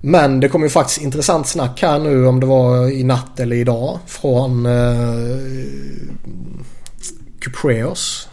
Men 0.00 0.40
det 0.40 0.48
kommer 0.48 0.66
ju 0.66 0.70
faktiskt 0.70 1.00
intressant 1.00 1.46
snack 1.46 1.82
här 1.82 1.98
nu 1.98 2.26
om 2.26 2.40
det 2.40 2.46
var 2.46 2.90
i 2.90 3.04
natt 3.04 3.40
eller 3.40 3.56
idag. 3.56 3.98
Från 4.06 4.66
eh, 4.66 5.36
Cupreos. 7.42 8.28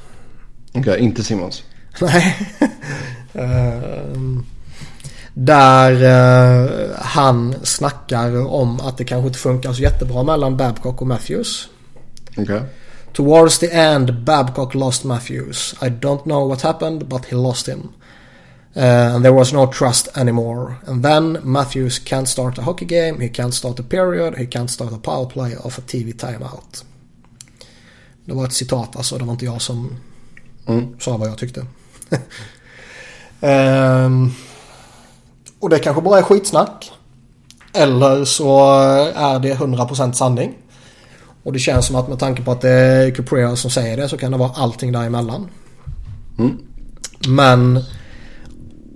Okej, 0.73 0.99
inte 0.99 1.23
Simons. 1.23 1.63
Nej. 2.01 2.37
Ehm, 3.33 4.45
där 5.33 6.03
eh, 6.03 6.95
han 6.97 7.55
snackar 7.63 8.47
om 8.47 8.79
att 8.79 8.97
det 8.97 9.03
kanske 9.03 9.27
inte 9.27 9.39
funkar 9.39 9.73
så 9.73 9.81
jättebra 9.81 10.23
mellan 10.23 10.57
Babcock 10.57 11.01
och 11.01 11.07
Matthews. 11.07 11.69
Okej. 12.37 12.61
Towards 13.13 13.59
the 13.59 13.71
end 13.71 14.23
Babcock 14.23 14.73
lost 14.73 15.03
Matthews. 15.03 15.75
I 15.81 15.85
don't 15.85 16.23
know 16.23 16.49
what 16.49 16.61
happened 16.61 17.07
but 17.07 17.25
he 17.25 17.35
lost 17.35 17.67
him. 17.67 17.89
Uh, 18.75 19.15
and 19.15 19.25
there 19.25 19.33
was 19.33 19.53
no 19.53 19.65
trust 19.65 20.17
anymore. 20.17 20.77
And 20.85 21.03
then 21.03 21.37
Matthews 21.43 21.99
can't 21.99 22.27
start 22.27 22.57
a 22.57 22.61
hockey 22.61 22.85
game, 22.85 23.19
he 23.19 23.29
can't 23.29 23.53
start 23.53 23.79
a 23.79 23.83
period, 23.83 24.37
he 24.37 24.45
can't 24.45 24.69
start 24.69 24.93
a 24.93 24.97
power 24.97 25.25
play 25.25 25.55
of 25.55 25.77
a 25.77 25.81
TV 25.81 26.13
timeout. 26.13 26.83
Det 28.29 28.35
var 28.35 28.45
ett 28.45 28.53
citat 28.53 28.95
alltså, 28.95 29.17
det 29.17 29.25
var 29.25 29.31
inte 29.31 29.45
jag 29.45 29.61
som 29.61 29.95
mm. 30.67 30.99
sa 30.99 31.17
vad 31.17 31.29
jag 31.29 31.37
tyckte. 31.37 31.65
um, 33.41 34.33
och 35.59 35.69
det 35.69 35.79
kanske 35.79 36.01
bara 36.01 36.19
är 36.19 36.23
skitsnack. 36.23 36.91
Eller 37.73 38.25
så 38.25 38.79
är 39.15 39.39
det 39.39 39.53
100% 39.53 40.11
sanning. 40.11 40.57
Och 41.43 41.53
det 41.53 41.59
känns 41.59 41.85
som 41.85 41.95
att 41.95 42.09
med 42.09 42.19
tanke 42.19 42.41
på 42.41 42.51
att 42.51 42.61
det 42.61 42.69
är 42.69 43.15
Caprea 43.15 43.55
som 43.55 43.71
säger 43.71 43.97
det 43.97 44.09
så 44.09 44.17
kan 44.17 44.31
det 44.31 44.37
vara 44.37 44.51
allting 44.55 44.91
däremellan. 44.91 45.49
Mm. 46.39 46.57
Men 47.27 47.83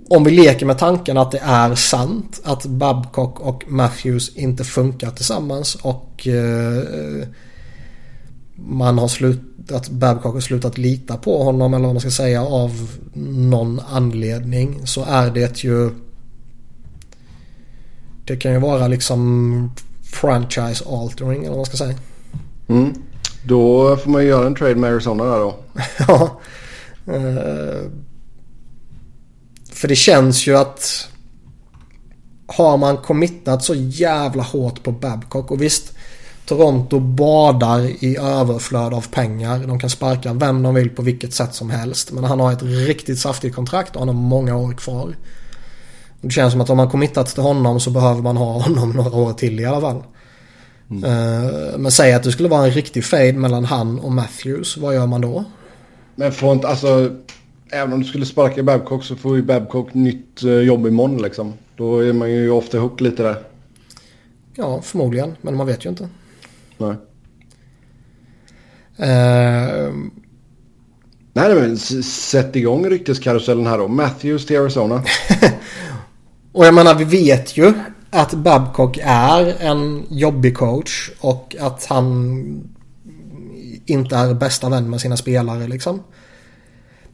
om 0.08 0.24
vi 0.24 0.30
leker 0.30 0.66
med 0.66 0.78
tanken 0.78 1.18
att 1.18 1.30
det 1.30 1.40
är 1.44 1.74
sant 1.74 2.40
att 2.44 2.66
Babcock 2.66 3.40
och 3.40 3.64
Matthews 3.66 4.36
inte 4.36 4.64
funkar 4.64 5.10
tillsammans 5.10 5.74
och 5.74 6.26
eh, 6.26 7.28
man 8.56 8.98
har 8.98 9.08
slutat, 9.08 9.88
Babcock 9.90 10.34
har 10.34 10.40
slutat 10.40 10.78
lita 10.78 11.16
på 11.16 11.42
honom 11.42 11.74
eller 11.74 11.84
vad 11.84 11.94
man 11.94 12.00
ska 12.00 12.10
säga 12.10 12.42
av 12.42 12.90
någon 13.14 13.80
anledning 13.90 14.86
så 14.86 15.04
är 15.04 15.30
det 15.30 15.64
ju 15.64 15.90
det 18.24 18.36
kan 18.36 18.52
ju 18.52 18.58
vara 18.58 18.88
liksom 18.88 19.70
franchise 20.02 20.84
altering 20.88 21.38
eller 21.38 21.48
vad 21.48 21.58
man 21.58 21.66
ska 21.66 21.76
säga. 21.76 21.94
Mm. 22.68 22.94
Då 23.44 23.96
får 23.96 24.10
man 24.10 24.22
ju 24.22 24.28
göra 24.28 24.46
en 24.46 24.54
trade 24.54 24.74
med 24.74 24.90
Arizona 24.90 25.24
där 25.24 25.38
då. 25.38 25.56
ja. 26.08 26.40
Uh, 27.08 27.90
för 29.72 29.88
det 29.88 29.96
känns 29.96 30.46
ju 30.46 30.56
att 30.56 31.08
har 32.46 32.76
man 32.76 32.96
committat 32.96 33.64
så 33.64 33.74
jävla 33.74 34.42
hårt 34.42 34.82
på 34.82 34.92
Babcock 34.92 35.50
och 35.50 35.62
visst 35.62 35.93
Toronto 36.46 37.00
badar 37.00 38.04
i 38.04 38.16
överflöd 38.16 38.94
av 38.94 39.08
pengar. 39.08 39.58
De 39.66 39.78
kan 39.78 39.90
sparka 39.90 40.32
vem 40.32 40.62
de 40.62 40.74
vill 40.74 40.90
på 40.90 41.02
vilket 41.02 41.32
sätt 41.32 41.54
som 41.54 41.70
helst. 41.70 42.12
Men 42.12 42.24
han 42.24 42.40
har 42.40 42.52
ett 42.52 42.62
riktigt 42.62 43.18
saftigt 43.18 43.54
kontrakt 43.54 43.94
och 43.94 44.00
han 44.00 44.08
har 44.08 44.14
många 44.14 44.56
år 44.56 44.72
kvar. 44.72 45.16
Det 46.20 46.30
känns 46.30 46.52
som 46.52 46.60
att 46.60 46.70
om 46.70 46.76
man 46.76 46.90
committat 46.90 47.26
till 47.26 47.42
honom 47.42 47.80
så 47.80 47.90
behöver 47.90 48.22
man 48.22 48.36
ha 48.36 48.52
honom 48.62 48.90
några 48.90 49.16
år 49.16 49.32
till 49.32 49.60
i 49.60 49.64
alla 49.64 49.80
fall. 49.80 50.02
Mm. 50.90 51.04
Eh, 51.04 51.78
men 51.78 51.92
säg 51.92 52.12
att 52.12 52.22
det 52.22 52.32
skulle 52.32 52.48
vara 52.48 52.64
en 52.64 52.70
riktig 52.70 53.04
fade 53.04 53.32
mellan 53.32 53.64
han 53.64 53.98
och 53.98 54.12
Matthews. 54.12 54.76
Vad 54.76 54.94
gör 54.94 55.06
man 55.06 55.20
då? 55.20 55.44
Men 56.14 56.32
får 56.32 56.52
inte, 56.52 56.68
alltså 56.68 57.10
även 57.70 57.92
om 57.92 58.00
du 58.00 58.06
skulle 58.06 58.26
sparka 58.26 58.62
Babcock 58.62 59.04
så 59.04 59.16
får 59.16 59.36
ju 59.36 59.42
Babcock 59.42 59.94
nytt 59.94 60.42
eh, 60.42 60.50
jobb 60.50 60.86
imorgon 60.86 61.22
liksom. 61.22 61.52
Då 61.76 61.98
är 61.98 62.12
man 62.12 62.30
ju 62.30 62.50
ofta 62.50 62.78
hook 62.78 63.00
lite 63.00 63.22
där. 63.22 63.36
Ja, 64.54 64.80
förmodligen. 64.82 65.36
Men 65.40 65.56
man 65.56 65.66
vet 65.66 65.84
ju 65.84 65.88
inte. 65.88 66.08
Nej. 66.78 66.96
Uh... 69.00 69.94
Nej, 71.36 71.54
men 71.54 71.78
sätt 72.02 72.56
igång 72.56 72.86
rykteskarusellen 72.90 73.66
här 73.66 73.78
då. 73.78 73.88
Matthews 73.88 74.46
till 74.46 74.60
Arizona. 74.60 75.04
och 76.52 76.66
jag 76.66 76.74
menar, 76.74 76.94
vi 76.94 77.04
vet 77.04 77.56
ju 77.56 77.72
att 78.10 78.34
Babcock 78.34 78.98
är 79.02 79.54
en 79.60 80.06
jobbig 80.10 80.56
coach 80.56 81.10
och 81.20 81.56
att 81.60 81.84
han 81.84 82.70
inte 83.86 84.16
är 84.16 84.34
bästa 84.34 84.68
vän 84.68 84.90
med 84.90 85.00
sina 85.00 85.16
spelare 85.16 85.66
liksom. 85.66 86.02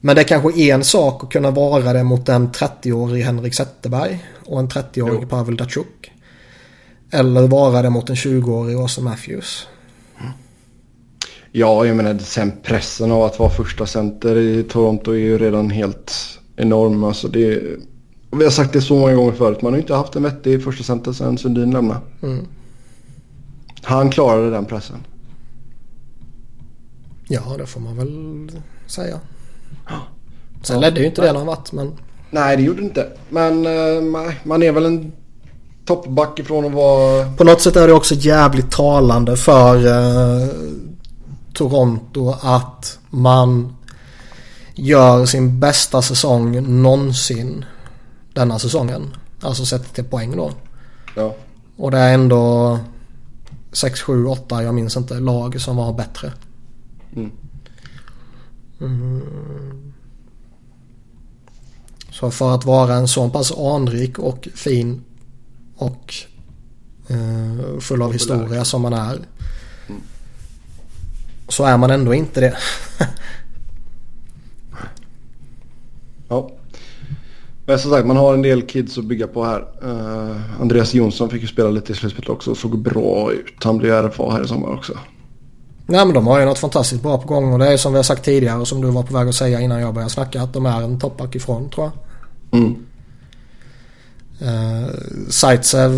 Men 0.01 0.15
det 0.15 0.21
är 0.21 0.27
kanske 0.27 0.61
är 0.61 0.73
en 0.73 0.83
sak 0.83 1.23
att 1.23 1.29
kunna 1.29 1.51
vara 1.51 1.93
det 1.93 2.03
mot 2.03 2.29
en 2.29 2.51
30-årig 2.51 3.23
Henrik 3.23 3.53
Zetterberg 3.53 4.25
och 4.45 4.59
en 4.59 4.69
30-årig 4.69 5.29
Pavel 5.29 5.57
Datsjuk. 5.57 6.10
Eller 7.11 7.47
vara 7.47 7.81
det 7.81 7.89
mot 7.89 8.09
en 8.09 8.15
20-årig 8.15 8.79
Åsa 8.79 9.01
Matthews. 9.01 9.67
Ja, 11.51 11.85
jag 11.85 11.95
menar 11.95 12.17
sen 12.17 12.51
pressen 12.63 13.11
av 13.11 13.23
att 13.23 13.39
vara 13.39 13.49
första 13.49 13.85
center 13.85 14.37
i 14.37 14.63
Toronto 14.63 15.11
är 15.11 15.17
ju 15.17 15.37
redan 15.37 15.69
helt 15.69 16.13
enorm. 16.55 17.03
Alltså 17.03 17.27
det, 17.27 17.61
vi 18.31 18.43
har 18.43 18.51
sagt 18.51 18.73
det 18.73 18.81
så 18.81 18.95
många 18.95 19.13
gånger 19.13 19.31
förut. 19.31 19.61
Man 19.61 19.73
har 19.73 19.79
inte 19.79 19.93
haft 19.93 20.15
en 20.15 20.23
vettig 20.23 20.63
första 20.63 20.83
center 20.83 21.11
sen 21.11 21.37
Sundin 21.37 21.71
lämnade. 21.71 21.99
Mm. 22.23 22.45
Han 23.83 24.09
klarade 24.09 24.49
den 24.49 24.65
pressen. 24.65 24.97
Ja, 27.27 27.55
det 27.57 27.65
får 27.65 27.79
man 27.79 27.97
väl 27.97 28.61
säga. 28.87 29.19
Sen 30.61 30.75
ja. 30.75 30.81
ledde 30.81 30.99
ju 30.99 31.05
inte 31.05 31.21
det 31.21 31.33
någon 31.33 31.47
vart 31.47 31.71
men... 31.71 31.91
Nej 32.29 32.57
det 32.57 32.63
gjorde 32.63 32.81
det 32.81 32.85
inte. 32.85 33.09
Men 33.29 33.65
uh, 33.65 34.03
man 34.43 34.63
är 34.63 34.71
väl 34.71 34.85
en 34.85 35.11
toppback 35.95 36.39
ifrån 36.39 36.65
att 36.65 36.71
vara... 36.71 37.31
På 37.31 37.43
något 37.43 37.61
sätt 37.61 37.75
är 37.75 37.87
det 37.87 37.93
också 37.93 38.15
jävligt 38.15 38.71
talande 38.71 39.37
för 39.37 39.75
uh, 39.85 40.47
Toronto 41.53 42.35
att 42.41 42.99
man 43.09 43.75
gör 44.73 45.25
sin 45.25 45.59
bästa 45.59 46.01
säsong 46.01 46.81
någonsin 46.81 47.65
denna 48.33 48.59
säsongen. 48.59 49.15
Alltså 49.41 49.65
sett 49.65 49.93
till 49.93 50.03
poäng 50.03 50.35
då. 50.35 50.51
Ja. 51.15 51.35
Och 51.77 51.91
det 51.91 51.97
är 51.97 52.13
ändå 52.13 52.79
6, 53.71 54.01
7, 54.01 54.25
8, 54.25 54.63
jag 54.63 54.73
minns 54.73 54.97
inte, 54.97 55.19
lag 55.19 55.61
som 55.61 55.75
var 55.75 55.93
bättre. 55.93 56.33
Mm. 57.15 57.31
Mm. 58.81 59.93
Så 62.11 62.31
för 62.31 62.55
att 62.55 62.65
vara 62.65 62.93
en 62.93 63.07
så 63.07 63.29
pass 63.29 63.51
anrik 63.51 64.19
och 64.19 64.47
fin 64.55 65.03
och 65.81 66.13
eh, 67.07 67.79
full 67.79 68.01
av 68.01 68.13
historia 68.13 68.65
som 68.65 68.81
man 68.81 68.93
är. 68.93 69.13
Mm. 69.89 70.01
Så 71.47 71.63
är 71.63 71.77
man 71.77 71.91
ändå 71.91 72.13
inte 72.13 72.41
det. 72.41 72.57
ja. 76.27 76.51
Men 77.65 77.79
som 77.79 77.91
sagt 77.91 78.07
man 78.07 78.17
har 78.17 78.33
en 78.33 78.41
del 78.41 78.61
kids 78.61 78.97
att 78.97 79.05
bygga 79.05 79.27
på 79.27 79.43
här. 79.43 79.65
Uh, 79.83 80.61
Andreas 80.61 80.93
Jonsson 80.93 81.29
fick 81.29 81.41
ju 81.41 81.47
spela 81.47 81.69
lite 81.69 81.91
i 81.91 81.95
slutspelet 81.95 82.29
också 82.29 82.51
och 82.51 82.57
såg 82.57 82.77
bra 82.79 83.31
ut. 83.31 83.63
Han 83.63 83.77
blev 83.77 84.05
RFA 84.05 84.31
här 84.31 84.43
i 84.43 84.47
sommar 84.47 84.73
också. 84.73 84.93
Nej 85.85 86.05
men 86.05 86.13
de 86.13 86.27
har 86.27 86.39
ju 86.39 86.45
något 86.45 86.59
fantastiskt 86.59 87.03
bra 87.03 87.17
på 87.17 87.27
gång 87.27 87.53
och 87.53 87.59
det 87.59 87.73
är 87.73 87.77
som 87.77 87.93
vi 87.93 87.97
har 87.97 88.03
sagt 88.03 88.25
tidigare 88.25 88.59
och 88.59 88.67
som 88.67 88.81
du 88.81 88.87
var 88.87 89.03
på 89.03 89.13
väg 89.13 89.27
att 89.27 89.35
säga 89.35 89.61
innan 89.61 89.81
jag 89.81 89.93
började 89.93 90.13
snacka 90.13 90.41
att 90.41 90.53
de 90.53 90.65
är 90.65 90.81
en 90.81 90.99
toppback 90.99 91.35
ifrån 91.35 91.69
tror 91.69 91.85
jag. 91.85 92.59
Mm. 92.59 92.85
Uh, 94.41 94.87
Zaitsev 95.29 95.91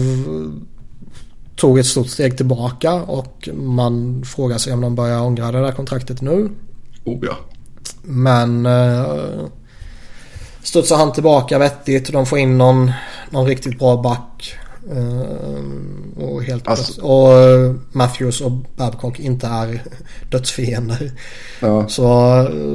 tog 1.56 1.80
ett 1.80 1.86
stort 1.86 2.08
steg 2.08 2.38
tillbaka 2.38 2.94
och 2.94 3.50
man 3.54 4.24
frågar 4.26 4.58
sig 4.58 4.74
om 4.74 4.82
de 4.82 4.96
börjar 4.96 5.22
ångra 5.22 5.52
det 5.52 5.62
där 5.62 5.72
kontraktet 5.72 6.22
nu. 6.22 6.50
Oh 7.04 7.20
ja. 7.22 7.38
Men 8.02 8.66
uh, 8.66 9.46
studsar 10.64 10.98
han 10.98 11.14
tillbaka 11.14 11.60
vettigt 11.60 12.08
och 12.08 12.14
de 12.14 12.26
får 12.26 12.40
in 12.40 12.58
någon, 12.58 12.92
någon 13.30 13.46
riktigt 13.46 13.80
bra 13.80 14.02
back. 14.02 14.56
Uh, 14.92 16.24
och, 16.24 16.44
helt 16.44 16.68
alltså. 16.68 17.02
och 17.02 17.76
Matthews 17.92 18.42
och 18.42 18.52
Babcock 18.52 19.20
inte 19.20 19.48
är 19.48 19.84
dödsfiender. 20.32 21.12
Ja. 21.60 21.88
Så, 21.88 22.04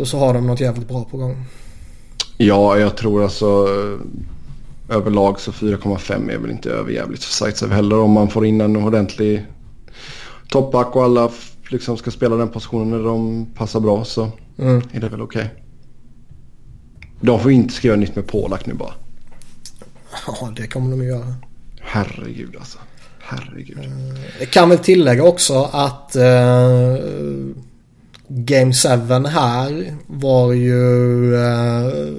så 0.05 0.19
har 0.19 0.35
de 0.35 0.47
något 0.47 0.61
jävligt 0.61 0.89
bra 0.89 1.05
på 1.05 1.17
gång. 1.17 1.47
Ja, 2.37 2.79
jag 2.79 2.97
tror 2.97 3.25
alltså 3.25 3.69
överlag 4.89 5.41
så 5.41 5.51
4,5 5.51 6.33
är 6.33 6.39
väl 6.39 6.51
inte 6.51 6.71
överjävligt 6.71 7.25
för 7.25 7.33
Zaitsev 7.33 7.71
heller 7.71 7.99
om 7.99 8.11
man 8.11 8.31
får 8.31 8.47
in 8.47 8.61
en 8.61 8.77
ordentlig 8.77 9.47
toppback 10.49 10.97
och 10.97 11.05
alla 11.05 11.31
liksom 11.69 11.97
ska 11.97 12.11
spela 12.11 12.37
den 12.37 12.49
positionen 12.49 12.91
när 12.91 13.09
de 13.09 13.47
passar 13.55 13.81
bra 13.81 14.05
så 14.05 14.31
mm. 14.59 14.83
är 14.93 15.01
det 15.01 15.09
väl 15.09 15.23
okej. 15.23 15.43
Okay. 15.43 15.57
De 17.21 17.41
får 17.41 17.53
inte 17.53 17.75
skriva 17.75 17.97
nytt 17.97 18.17
med 18.17 18.27
Polak 18.27 18.67
nu 18.67 18.75
bara. 18.75 18.93
Ja, 20.27 20.53
det 20.57 20.67
kommer 20.67 20.91
de 20.91 21.01
att 21.01 21.07
göra. 21.07 21.35
Herregud 21.81 22.57
alltså. 22.57 22.79
Herregud. 23.19 23.79
Jag 24.39 24.43
eh, 24.43 24.49
kan 24.49 24.69
väl 24.69 24.79
tillägga 24.79 25.23
också 25.23 25.71
att 25.73 26.17
uh, 26.17 27.05
Game 28.29 28.73
7 28.73 28.89
här 29.29 29.97
var 30.07 30.53
ju 30.53 31.33
uh, 31.35 32.15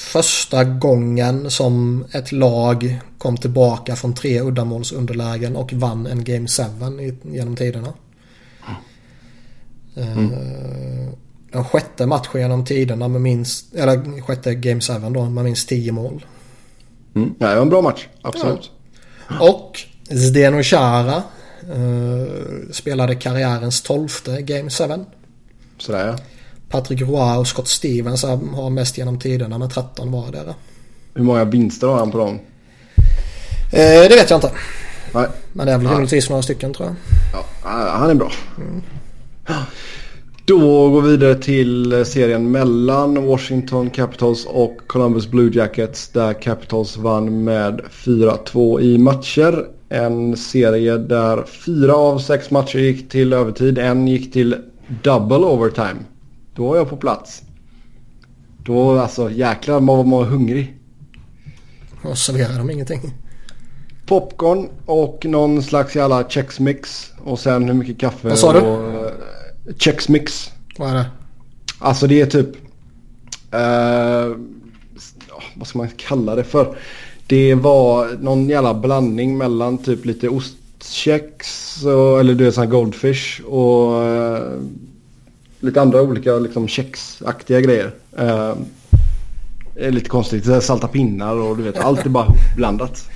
första 0.00 0.64
gången 0.64 1.50
som 1.50 2.04
ett 2.12 2.32
lag 2.32 3.00
kom 3.18 3.36
tillbaka 3.36 3.96
från 3.96 4.14
tre 4.14 4.40
uddamålsunderlägen 4.40 5.56
och 5.56 5.72
vann 5.72 6.06
en 6.06 6.24
Game 6.24 6.48
7 6.48 7.18
genom 7.22 7.56
tiderna. 7.56 7.92
Mm. 9.96 10.30
Den 11.52 11.64
sjätte 11.64 12.06
matchen 12.06 12.40
genom 12.40 12.64
tiderna 12.64 13.08
med 13.08 13.20
minst, 13.20 13.74
eller 13.74 14.20
sjätte 14.20 14.54
Game 14.54 14.80
7 14.80 14.92
då 15.10 15.24
med 15.24 15.44
minst 15.44 15.68
tio 15.68 15.92
mål. 15.92 16.24
Mm. 17.14 17.34
Ja, 17.38 17.48
det 17.48 17.54
var 17.54 17.62
en 17.62 17.68
bra 17.68 17.82
match, 17.82 18.08
absolut. 18.22 18.70
Ja. 19.28 19.50
Och 19.50 19.80
Zdeno 20.10 20.62
Chara 20.62 21.22
Uh, 21.68 22.70
spelade 22.72 23.14
karriärens 23.14 23.82
tolfte 23.82 24.42
Game 24.42 24.70
7. 24.70 24.84
Sådär 25.78 26.06
ja. 26.06 26.16
Patrick 26.70 27.00
Roy 27.00 27.36
och 27.38 27.46
Scott 27.46 27.68
Stevens 27.68 28.22
har 28.22 28.70
mest 28.70 28.98
genom 28.98 29.18
tiderna 29.18 29.58
med 29.58 29.70
13 29.70 30.12
vardera. 30.12 30.54
Hur 31.14 31.22
många 31.22 31.44
vinster 31.44 31.86
har 31.86 31.96
han 31.96 32.10
på 32.10 32.18
dem? 32.18 32.38
Eh, 33.72 33.80
det 33.80 34.16
vet 34.16 34.30
jag 34.30 34.36
inte. 34.36 34.50
Nej. 35.14 35.26
Men 35.52 35.66
det 35.66 35.72
är 35.72 35.78
väl 35.78 35.88
rimligtvis 35.88 36.30
några 36.30 36.42
stycken 36.42 36.74
tror 36.74 36.88
jag. 36.88 36.96
Ja, 37.32 37.44
han 37.90 38.10
är 38.10 38.14
bra. 38.14 38.32
Mm. 38.58 38.82
Då 40.44 40.90
går 40.90 41.02
vi 41.02 41.10
vidare 41.10 41.34
till 41.34 42.04
serien 42.06 42.50
mellan 42.50 43.26
Washington 43.26 43.90
Capitals 43.90 44.46
och 44.46 44.80
Columbus 44.86 45.26
Blue 45.26 45.50
Jackets 45.54 46.08
där 46.08 46.32
Capitals 46.42 46.96
vann 46.96 47.44
med 47.44 47.80
4-2 47.90 48.80
i 48.80 48.98
matcher. 48.98 49.66
En 49.88 50.36
serie 50.36 50.96
där 50.96 51.44
fyra 51.46 51.94
av 51.94 52.18
sex 52.18 52.50
matcher 52.50 52.78
gick 52.78 53.08
till 53.08 53.32
övertid. 53.32 53.78
En 53.78 54.08
gick 54.08 54.32
till 54.32 54.56
double 55.02 55.36
overtime. 55.36 55.96
Då 56.60 56.68
var 56.68 56.76
jag 56.76 56.88
på 56.88 56.96
plats. 56.96 57.42
Då 58.64 58.98
alltså 58.98 59.30
jäklar 59.30 59.80
man 59.80 59.96
var 59.96 60.04
man 60.04 60.24
hungrig. 60.24 60.76
Och 62.02 62.18
serverade 62.18 62.58
de 62.58 62.70
ingenting? 62.70 63.00
Popcorn 64.06 64.68
och 64.86 65.26
någon 65.26 65.62
slags 65.62 65.96
jävla 65.96 66.24
Chex-mix. 66.28 67.10
Och 67.24 67.38
sen 67.38 67.64
hur 67.64 67.74
mycket 67.74 67.98
kaffe. 67.98 68.28
Vad 68.28 68.38
sa 68.38 68.52
du? 68.52 68.58
Och, 68.58 69.04
uh, 69.04 69.10
Chex-mix. 69.78 70.50
Vad 70.78 70.90
är 70.90 70.94
det? 70.94 71.06
Alltså 71.78 72.06
det 72.06 72.20
är 72.20 72.26
typ... 72.26 72.48
Uh, 73.54 74.36
vad 75.54 75.66
ska 75.66 75.78
man 75.78 75.88
kalla 75.96 76.34
det 76.34 76.44
för? 76.44 76.76
Det 77.26 77.54
var 77.54 78.08
någon 78.20 78.48
jävla 78.48 78.74
blandning 78.74 79.38
mellan 79.38 79.78
typ 79.78 80.04
lite 80.04 80.28
ostkex 80.28 81.76
eller 82.20 82.34
du 82.34 82.44
vet 82.44 82.54
sån 82.54 82.64
här 82.64 82.70
Goldfish 82.70 83.40
och 83.44 84.02
uh, 84.02 84.60
lite 85.60 85.80
andra 85.80 86.02
olika 86.02 86.32
liksom 86.32 86.68
kexaktiga 86.68 87.60
grejer. 87.60 87.90
Det 89.74 89.86
är 89.86 89.90
lite 89.90 90.08
konstigt. 90.08 90.62
Salta 90.62 90.88
pinnar 90.88 91.34
och 91.34 91.56
du 91.56 91.62
vet 91.62 91.78
allt 91.78 92.06
är 92.06 92.10
bara 92.10 92.26
blandat. 92.56 93.10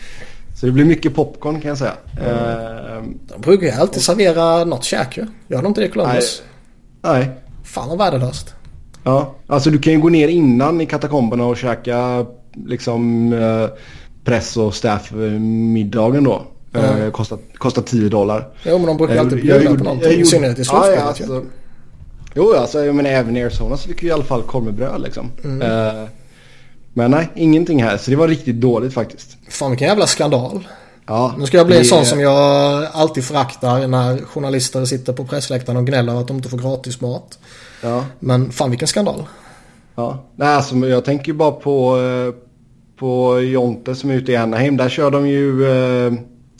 Så 0.55 0.67
det 0.67 0.73
blir 0.73 0.85
mycket 0.85 1.15
popcorn 1.15 1.61
kan 1.61 1.69
jag 1.69 1.79
säga. 1.79 1.95
Mm. 2.21 3.19
De 3.29 3.41
brukar 3.41 3.67
ju 3.67 3.73
alltid 3.73 4.03
servera 4.03 4.65
något 4.65 4.85
käk 4.85 5.17
ju. 5.17 5.27
Gör 5.49 5.63
de 5.63 5.67
inte 5.67 5.81
det 5.81 5.87
i 5.87 5.91
Columbus? 5.91 6.43
Nej. 7.03 7.21
nej. 7.21 7.31
Fan 7.65 7.89
vad 7.89 7.99
värdelöst. 7.99 8.55
Ja, 9.05 9.35
alltså 9.47 9.71
du 9.71 9.79
kan 9.79 9.93
ju 9.93 9.99
gå 9.99 10.09
ner 10.09 10.29
innan 10.29 10.81
i 10.81 10.87
katakomberna 10.87 11.47
och 11.47 11.57
käka 11.57 12.27
liksom 12.67 13.33
eh, 13.33 13.69
press 14.25 14.57
och 14.57 14.75
staff 14.75 15.13
middagen 15.13 16.25
då. 16.25 16.43
Mm. 16.75 17.03
Eh, 17.03 17.11
kostar, 17.11 17.39
kostar 17.59 17.83
10 17.83 18.09
dollar. 18.09 18.49
Jo 18.65 18.79
men 18.79 18.87
de 18.87 18.97
brukar 18.97 19.15
ju 19.15 19.21
alltid 19.21 19.43
bjuda 19.43 19.75
på 19.75 19.85
någonting. 19.85 20.21
I 20.21 20.25
synnerhet 20.25 20.59
i 20.59 20.65
slutspelet 20.65 20.99
ja, 20.99 21.05
alltså, 21.05 21.35
ju. 21.35 21.43
Jo 22.35 22.55
alltså 22.55 22.85
jag 22.85 22.95
menar 22.95 23.11
även 23.11 23.37
i 23.37 23.43
Arizona 23.43 23.77
så 23.77 23.89
fick 23.89 24.03
vi 24.03 24.07
i 24.07 24.11
alla 24.11 24.25
fall 24.25 24.43
korv 24.43 24.65
med 24.65 24.75
bröd 24.75 25.01
liksom. 25.01 25.31
Mm. 25.45 25.63
Eh, 25.63 26.09
men 26.93 27.11
nej, 27.11 27.29
ingenting 27.35 27.83
här. 27.83 27.97
Så 27.97 28.11
det 28.11 28.17
var 28.17 28.29
riktigt 28.29 28.57
dåligt 28.57 28.95
faktiskt. 28.95 29.37
Fan 29.49 29.71
vilken 29.71 29.89
jävla 29.89 30.07
skandal. 30.07 30.69
Ja, 31.07 31.35
nu 31.39 31.47
ska 31.47 31.57
jag 31.57 31.67
bli 31.67 31.79
en 31.79 31.85
sån 31.85 32.07
som 32.07 32.21
jag 32.21 32.85
alltid 32.93 33.25
föraktar 33.25 33.87
när 33.87 34.19
journalister 34.19 34.85
sitter 34.85 35.13
på 35.13 35.25
pressläktaren 35.25 35.77
och 35.77 35.87
gnäller 35.87 36.21
att 36.21 36.29
de 36.29 36.37
inte 36.37 36.49
får 36.49 36.59
gratis 36.59 37.01
mat. 37.01 37.39
Ja. 37.83 38.05
Men 38.21 38.53
fan 38.53 38.71
vilken 38.71 38.89
skandal. 38.89 39.25
Ja, 39.95 40.25
nej 40.37 40.49
alltså 40.49 40.77
jag 40.77 41.05
tänker 41.05 41.27
ju 41.27 41.33
bara 41.33 41.53
på, 41.53 41.99
eh, 42.01 42.35
på 42.99 43.41
Jonte 43.41 43.95
som 43.95 44.11
är 44.11 44.15
ute 44.15 44.33
i 44.33 44.37
Anaheim. 44.37 44.77
Där 44.77 44.89
kör 44.89 45.11
de 45.11 45.29
ju 45.29 45.65
uh, 45.65 46.13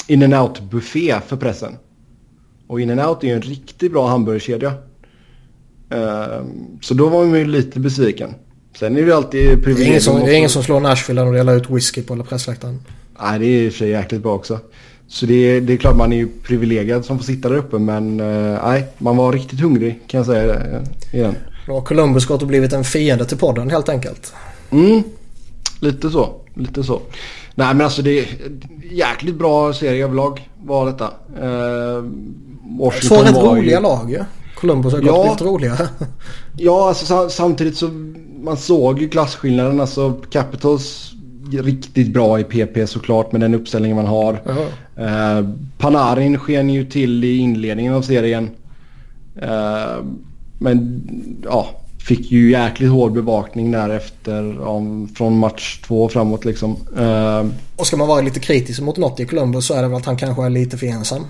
in 0.07 0.23
and 0.23 0.35
out 0.35 0.61
buffé 0.61 1.21
för 1.27 1.37
pressen. 1.37 1.77
Och 2.67 2.81
in 2.81 2.91
and 2.91 3.01
out 3.01 3.25
är 3.25 3.29
ju 3.29 3.35
en 3.35 3.43
riktigt 3.43 3.93
bra 3.93 4.09
hamburgerkedja. 4.09 4.73
Uh, 5.93 6.47
så 6.81 6.95
då 6.95 7.09
var 7.09 7.25
man 7.25 7.39
ju 7.39 7.45
lite 7.45 7.81
besviken. 7.81 8.35
Sen 8.79 8.97
är 8.97 9.01
det 9.01 9.07
ju 9.07 9.13
alltid 9.13 9.65
privilegium. 9.65 9.77
Det 9.77 9.85
är 9.85 9.89
ingen 9.89 10.01
som, 10.01 10.17
är 10.17 10.33
ingen 10.33 10.51
som 10.51 10.63
slår 10.63 10.81
Nashville 10.81 11.21
när 11.21 11.33
de 11.33 11.37
delar 11.37 11.57
ut 11.57 11.71
whisky 11.71 12.03
på 12.03 12.23
pressläktaren. 12.23 12.81
Nej, 13.23 13.39
det 13.39 13.47
är 13.47 13.63
i 13.63 13.69
och 13.69 13.73
för 13.73 13.79
sig 13.79 13.89
jäkligt 13.89 14.23
bra 14.23 14.35
också. 14.35 14.59
Så 15.09 15.27
det 15.27 15.35
är, 15.35 15.61
det 15.61 15.73
är 15.73 15.77
klart 15.77 15.97
man 15.97 16.13
är 16.13 16.17
ju 16.17 16.29
privilegierad 16.29 17.05
som 17.05 17.19
får 17.19 17.25
sitta 17.25 17.49
där 17.49 17.57
uppe 17.57 17.79
men 17.79 18.21
uh, 18.21 18.59
nej, 18.65 18.87
man 18.99 19.17
var 19.17 19.33
riktigt 19.33 19.61
hungrig 19.61 20.01
kan 20.07 20.19
jag 20.19 20.27
säga 20.27 20.55
uh, 20.55 20.83
igen. 21.13 21.35
Då 21.67 21.73
har 21.73 21.81
Columbus 21.81 22.27
gått 22.27 22.43
och 22.43 22.49
blivit 22.49 22.73
en 22.73 22.85
fiende 22.85 23.25
till 23.25 23.39
podden 23.39 23.71
helt 23.71 23.89
enkelt. 23.89 24.33
Mm, 24.71 25.03
lite 25.81 26.11
så. 26.11 26.35
Lite 26.55 26.85
så. 26.85 27.01
Nej 27.55 27.75
men 27.75 27.81
alltså 27.81 28.03
det 28.03 28.19
är 28.19 28.27
jäkligt 28.91 29.35
bra 29.35 29.73
serie 29.73 30.05
överlag 30.05 30.49
var 30.65 30.87
detta. 30.87 31.05
Uh, 31.05 32.05
Två 33.09 33.23
rätt 33.23 33.37
roliga 33.37 33.77
ju... 33.77 33.83
lag 33.83 34.11
ju. 34.11 34.25
Columbus 34.65 34.93
har 34.93 35.01
gått 35.01 35.07
ja, 35.07 35.33
lite 35.33 35.45
roligare. 35.45 35.89
ja, 36.57 36.89
alltså 36.89 37.29
samtidigt 37.29 37.77
så 37.77 37.91
man 38.43 38.57
såg 38.57 39.01
ju 39.01 39.09
klasskillnaden. 39.09 39.81
Alltså 39.81 40.13
Capitals 40.31 41.13
riktigt 41.53 42.13
bra 42.13 42.41
i 42.41 42.45
PP 42.45 42.87
såklart 42.87 43.33
med 43.33 43.41
den 43.41 43.55
uppställningen 43.55 43.97
man 43.97 44.07
har. 44.07 44.33
Eh, 44.97 45.49
Panarin 45.79 46.39
sken 46.39 46.71
ju 46.71 46.85
till 46.85 47.25
i 47.25 47.37
inledningen 47.37 47.95
av 47.95 48.03
serien. 48.03 48.51
Eh, 49.43 50.05
men 50.59 51.03
ja, 51.45 51.69
fick 51.99 52.31
ju 52.33 52.51
jäkligt 52.51 52.91
hård 52.91 53.13
bevakning 53.13 53.71
därefter 53.71 54.61
om, 54.61 55.09
från 55.09 55.39
match 55.39 55.81
två 55.87 56.09
framåt 56.09 56.45
liksom. 56.45 56.77
Eh, 56.99 57.47
och 57.77 57.87
ska 57.87 57.97
man 57.97 58.09
vara 58.09 58.21
lite 58.21 58.41
kritisk 58.41 58.81
mot 58.81 58.97
något 58.97 59.21
i 59.21 59.27
Columbus 59.27 59.67
så 59.67 59.75
är 59.75 59.83
det 59.83 59.89
väl 59.89 59.97
att 59.97 60.07
han 60.07 60.17
kanske 60.17 60.45
är 60.45 60.51
lite 60.51 60.79
för 60.79 60.87
ensam. 60.87 61.25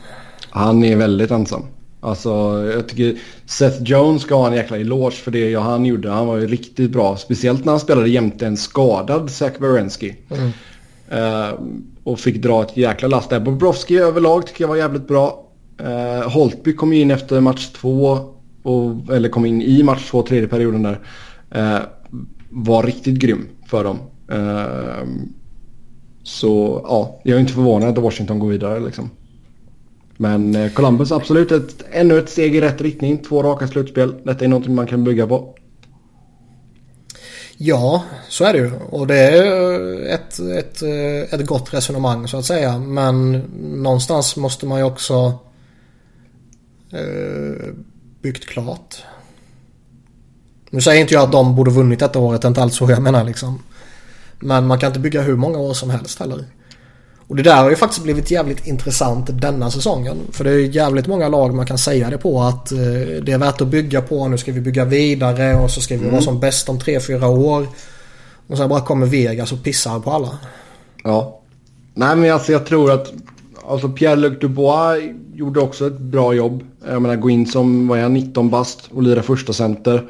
Han 0.50 0.84
är 0.84 0.96
väldigt 0.96 1.30
ensam. 1.30 1.62
Alltså 2.04 2.30
jag 2.74 2.88
tycker 2.88 3.18
Seth 3.46 3.82
Jones 3.82 4.22
ska 4.22 4.34
ha 4.34 4.46
en 4.46 4.54
jäkla 4.54 4.78
eloge 4.78 5.16
för 5.16 5.30
det 5.30 5.54
han 5.54 5.84
gjorde. 5.84 6.10
Han 6.10 6.26
var 6.26 6.36
ju 6.36 6.46
riktigt 6.46 6.90
bra. 6.90 7.16
Speciellt 7.16 7.64
när 7.64 7.72
han 7.72 7.80
spelade 7.80 8.08
jämte 8.08 8.46
en 8.46 8.56
skadad 8.56 9.30
Zach 9.30 9.52
Wierenski. 9.58 10.16
Mm. 10.30 10.50
Uh, 11.12 11.54
och 12.04 12.20
fick 12.20 12.42
dra 12.42 12.62
ett 12.62 12.76
jäkla 12.76 13.08
last 13.08 13.30
där. 13.30 13.40
Bobrovski 13.40 13.98
överlag 13.98 14.46
tycker 14.46 14.64
jag 14.64 14.68
var 14.68 14.76
jävligt 14.76 15.08
bra. 15.08 15.48
Uh, 15.80 16.28
Holtby 16.28 16.72
kom 16.72 16.92
in 16.92 17.10
efter 17.10 17.40
match 17.40 17.68
två. 17.72 18.18
Och, 18.62 19.14
eller 19.14 19.28
kom 19.28 19.46
in 19.46 19.62
i 19.62 19.82
match 19.82 20.10
två, 20.10 20.22
tredje 20.22 20.48
perioden 20.48 20.82
där. 20.82 21.00
Uh, 21.56 21.82
var 22.50 22.82
riktigt 22.82 23.18
grym 23.18 23.48
för 23.66 23.84
dem. 23.84 23.98
så 26.22 26.80
ja, 26.84 27.20
jag 27.24 27.36
är 27.36 27.40
inte 27.40 27.52
förvånad 27.52 27.88
att 27.98 28.04
Washington 28.04 28.38
går 28.38 28.48
vidare 28.48 28.80
liksom. 28.80 29.10
Men 30.16 30.54
eh, 30.54 30.72
Columbus 30.72 31.12
absolut 31.12 31.52
ett, 31.52 31.84
ännu 31.90 32.18
ett 32.18 32.30
steg 32.30 32.56
i 32.56 32.60
rätt 32.60 32.80
riktning. 32.80 33.18
Två 33.18 33.42
raka 33.42 33.68
slutspel. 33.68 34.14
Detta 34.24 34.44
är 34.44 34.48
någonting 34.48 34.74
man 34.74 34.86
kan 34.86 35.04
bygga 35.04 35.26
på. 35.26 35.54
Ja, 37.56 38.04
så 38.28 38.44
är 38.44 38.52
det 38.52 38.58
ju. 38.58 38.72
Och 38.90 39.06
det 39.06 39.18
är 39.18 40.06
ett, 40.06 40.38
ett, 40.38 40.82
eh, 40.82 41.40
ett 41.40 41.46
gott 41.46 41.74
resonemang 41.74 42.28
så 42.28 42.36
att 42.36 42.44
säga. 42.44 42.78
Men 42.78 43.32
någonstans 43.62 44.36
måste 44.36 44.66
man 44.66 44.78
ju 44.78 44.84
också 44.84 45.38
eh, 46.92 47.74
byggt 48.22 48.46
klart. 48.46 49.02
Nu 50.70 50.80
säger 50.80 51.00
inte 51.00 51.14
jag 51.14 51.22
att 51.22 51.32
de 51.32 51.56
borde 51.56 51.70
vunnit 51.70 51.98
detta 51.98 52.18
året, 52.18 52.42
det 52.42 52.46
är 52.46 52.48
inte 52.48 52.62
alls 52.62 52.76
så 52.76 52.90
jag 52.90 53.02
menar 53.02 53.24
liksom. 53.24 53.62
Men 54.40 54.66
man 54.66 54.78
kan 54.78 54.86
inte 54.86 55.00
bygga 55.00 55.22
hur 55.22 55.36
många 55.36 55.58
år 55.58 55.74
som 55.74 55.90
helst 55.90 56.18
heller. 56.18 56.44
Och 57.34 57.38
det 57.38 57.50
där 57.50 57.62
har 57.62 57.70
ju 57.70 57.76
faktiskt 57.76 58.02
blivit 58.02 58.30
jävligt 58.30 58.66
intressant 58.66 59.40
denna 59.40 59.70
säsongen. 59.70 60.16
För 60.32 60.44
det 60.44 60.50
är 60.50 60.58
jävligt 60.58 61.06
många 61.06 61.28
lag 61.28 61.54
man 61.54 61.66
kan 61.66 61.78
säga 61.78 62.10
det 62.10 62.18
på 62.18 62.42
att 62.42 62.72
eh, 62.72 62.78
det 63.22 63.32
är 63.32 63.38
värt 63.38 63.60
att 63.60 63.68
bygga 63.68 64.02
på. 64.02 64.28
Nu 64.28 64.38
ska 64.38 64.52
vi 64.52 64.60
bygga 64.60 64.84
vidare 64.84 65.56
och 65.56 65.70
så 65.70 65.80
ska 65.80 65.94
vi 65.94 66.00
mm. 66.00 66.12
vara 66.12 66.22
som 66.22 66.40
bäst 66.40 66.68
om 66.68 66.78
3-4 66.78 67.24
år. 67.24 67.66
Och 68.46 68.58
sen 68.58 68.68
bara 68.68 68.80
kommer 68.80 69.06
Vegas 69.06 69.52
och 69.52 69.62
pissar 69.62 70.00
på 70.00 70.10
alla. 70.10 70.38
Ja. 71.04 71.40
Nej 71.94 72.16
men 72.16 72.32
alltså 72.32 72.52
jag 72.52 72.66
tror 72.66 72.92
att 72.92 73.12
alltså 73.68 73.88
Pierre-Luc 73.88 74.38
Dubois 74.40 75.02
gjorde 75.34 75.60
också 75.60 75.86
ett 75.86 75.98
bra 75.98 76.34
jobb. 76.34 76.62
Jag 76.88 77.02
menar 77.02 77.16
gå 77.16 77.30
in 77.30 77.46
som, 77.46 77.88
vad 77.88 77.98
är 77.98 78.08
19 78.08 78.50
bast 78.50 78.88
och 78.90 79.02
lira 79.02 79.22
första 79.22 79.52
center. 79.52 80.04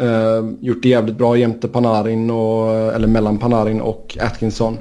Uh, 0.00 0.52
gjort 0.60 0.82
det 0.82 0.88
jävligt 0.88 1.18
bra 1.18 1.36
jämte 1.36 1.68
Panarin 1.68 2.30
och, 2.30 2.72
eller 2.94 3.06
mellan 3.06 3.38
Panarin 3.38 3.80
och 3.80 4.18
Atkinson 4.20 4.78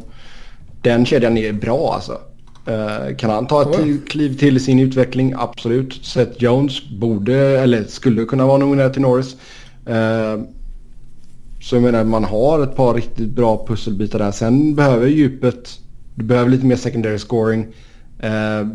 den 0.81 1.05
kedjan 1.05 1.37
är 1.37 1.53
bra 1.53 1.93
alltså. 1.93 2.19
Uh, 2.67 3.15
kan 3.15 3.29
han 3.29 3.47
ta 3.47 3.61
ett 3.61 3.79
oh. 3.79 3.97
kliv 4.07 4.37
till 4.37 4.57
i 4.57 4.59
sin 4.59 4.79
utveckling? 4.79 5.33
Absolut. 5.37 6.05
Seth 6.05 6.43
Jones 6.43 6.89
borde, 6.89 7.35
eller 7.37 7.83
skulle 7.83 8.25
kunna 8.25 8.45
vara 8.45 8.57
nominerad 8.57 8.93
till 8.93 9.01
Norris. 9.01 9.35
Uh, 9.89 10.43
så 11.61 11.75
jag 11.75 11.83
menar 11.83 12.03
man 12.03 12.23
har 12.23 12.63
ett 12.63 12.75
par 12.75 12.93
riktigt 12.93 13.29
bra 13.29 13.65
pusselbitar 13.67 14.19
där. 14.19 14.31
Sen 14.31 14.75
behöver 14.75 15.07
djupet, 15.07 15.79
du 16.15 16.25
behöver 16.25 16.51
lite 16.51 16.65
mer 16.65 16.75
secondary 16.75 17.19
scoring. 17.19 17.67
Uh, 18.23 18.67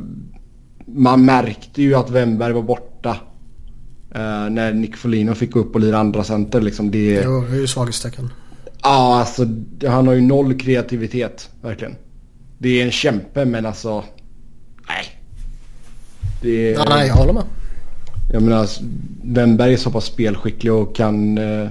man 0.87 1.24
märkte 1.24 1.83
ju 1.83 1.95
att 1.95 2.11
Wemberg 2.11 2.53
var 2.53 2.62
borta. 2.62 3.16
när 4.51 4.73
Nick 4.73 4.97
Folino 4.97 5.35
fick 5.35 5.53
gå 5.53 5.61
upp 5.61 5.74
och 5.74 5.81
lira 5.81 5.99
andra 5.99 6.24
center 6.24 6.61
liksom. 6.61 6.91
Det, 6.91 7.23
jo, 7.24 7.45
det 7.51 7.57
är 7.57 7.61
ju 7.61 7.66
svaghetstecken. 7.66 8.31
Ja, 8.86 9.18
alltså 9.20 9.46
han 9.86 10.06
har 10.06 10.14
ju 10.14 10.20
noll 10.20 10.58
kreativitet. 10.58 11.50
Verkligen. 11.62 11.96
Det 12.58 12.80
är 12.80 12.84
en 12.84 12.90
kämpe 12.90 13.44
men 13.44 13.66
alltså... 13.66 14.04
Nej. 14.88 15.20
Det 16.42 16.74
är, 16.74 16.88
nej, 16.88 17.06
jag 17.06 17.14
håller 17.14 17.32
med. 17.32 17.44
Jag 18.32 18.42
menar, 18.42 18.68
Wennberg 19.22 19.72
är 19.72 19.76
så 19.76 19.90
pass 19.90 20.04
spelskicklig 20.04 20.72
och 20.72 20.96
kan, 20.96 21.38
eh, 21.38 21.68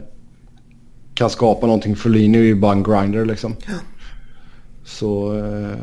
kan 1.14 1.30
skapa 1.30 1.66
någonting. 1.66 1.96
Folini 1.96 2.38
är 2.38 2.42
ju 2.42 2.56
bara 2.56 2.72
en 2.72 2.84
grinder 2.84 3.26
liksom. 3.26 3.56
Ja. 3.68 3.74
Så... 4.86 5.38
Eh, 5.38 5.78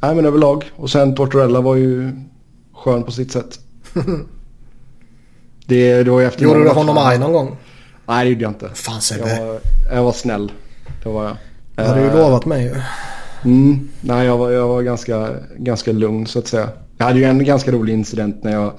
nej 0.00 0.14
men 0.14 0.26
överlag. 0.26 0.64
Och 0.76 0.90
sen 0.90 1.14
Tortorella 1.14 1.60
var 1.60 1.76
ju 1.76 2.12
skön 2.72 3.02
på 3.02 3.10
sitt 3.10 3.32
sätt. 3.32 3.60
det, 5.66 6.02
det 6.02 6.10
var 6.10 6.20
ju 6.20 6.26
efter 6.26 6.42
Gjorde 6.42 6.64
du 6.64 6.70
honom 6.70 6.98
arg 6.98 7.18
någon 7.18 7.32
gång? 7.32 7.56
Nej 8.08 8.24
det 8.24 8.30
gjorde 8.30 8.42
jag 8.42 8.50
inte. 8.50 8.70
Fan 8.74 9.00
Jag 9.10 9.46
var, 9.46 9.58
jag 9.92 10.02
var 10.02 10.12
snäll. 10.12 10.52
Det 11.02 11.08
var 11.08 11.24
jag. 11.24 11.36
Det 11.74 11.82
hade 11.82 12.00
ju 12.00 12.06
Eh, 12.06 12.14
lovat 12.16 12.44
mig 12.46 12.62
ju. 12.64 12.74
Mm, 13.44 13.88
nej, 14.00 14.26
jag 14.26 14.38
var, 14.38 14.50
jag 14.50 14.68
var 14.68 14.82
ganska, 14.82 15.28
ganska 15.56 15.92
lugn 15.92 16.26
så 16.26 16.38
att 16.38 16.46
säga. 16.48 16.68
Jag 16.98 17.06
hade 17.06 17.18
ju 17.18 17.24
en 17.24 17.44
ganska 17.44 17.72
rolig 17.72 17.92
incident 17.92 18.44
när 18.44 18.52
jag 18.52 18.72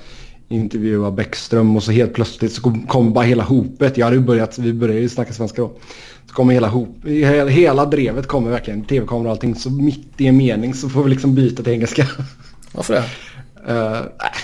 intervjuade 0.49 1.11
Bäckström 1.15 1.75
och 1.75 1.83
så 1.83 1.91
helt 1.91 2.13
plötsligt 2.13 2.53
så 2.53 2.61
kom, 2.61 2.87
kom 2.87 3.13
bara 3.13 3.25
hela 3.25 3.43
hopet. 3.43 3.97
Jag 3.97 4.05
hade 4.05 4.15
ju 4.17 4.23
börjat, 4.23 4.57
vi 4.57 4.73
började 4.73 4.99
ju 4.99 5.09
snacka 5.09 5.33
svenska 5.33 5.61
då. 5.61 5.71
Så 6.27 6.33
kommer 6.33 6.53
hela 6.53 6.67
hop, 6.67 6.95
hela, 7.05 7.49
hela 7.49 7.85
drevet 7.85 8.27
kommer 8.27 8.51
verkligen, 8.51 8.83
tv-kamera 8.85 9.25
och 9.27 9.31
allting. 9.31 9.55
Så 9.55 9.69
mitt 9.69 10.07
i 10.17 10.27
en 10.27 10.37
mening 10.37 10.73
så 10.73 10.89
får 10.89 11.03
vi 11.03 11.09
liksom 11.09 11.35
byta 11.35 11.63
till 11.63 11.73
engelska. 11.73 12.05
Varför 12.71 12.93
det? 12.93 13.03
Uh, 13.73 14.01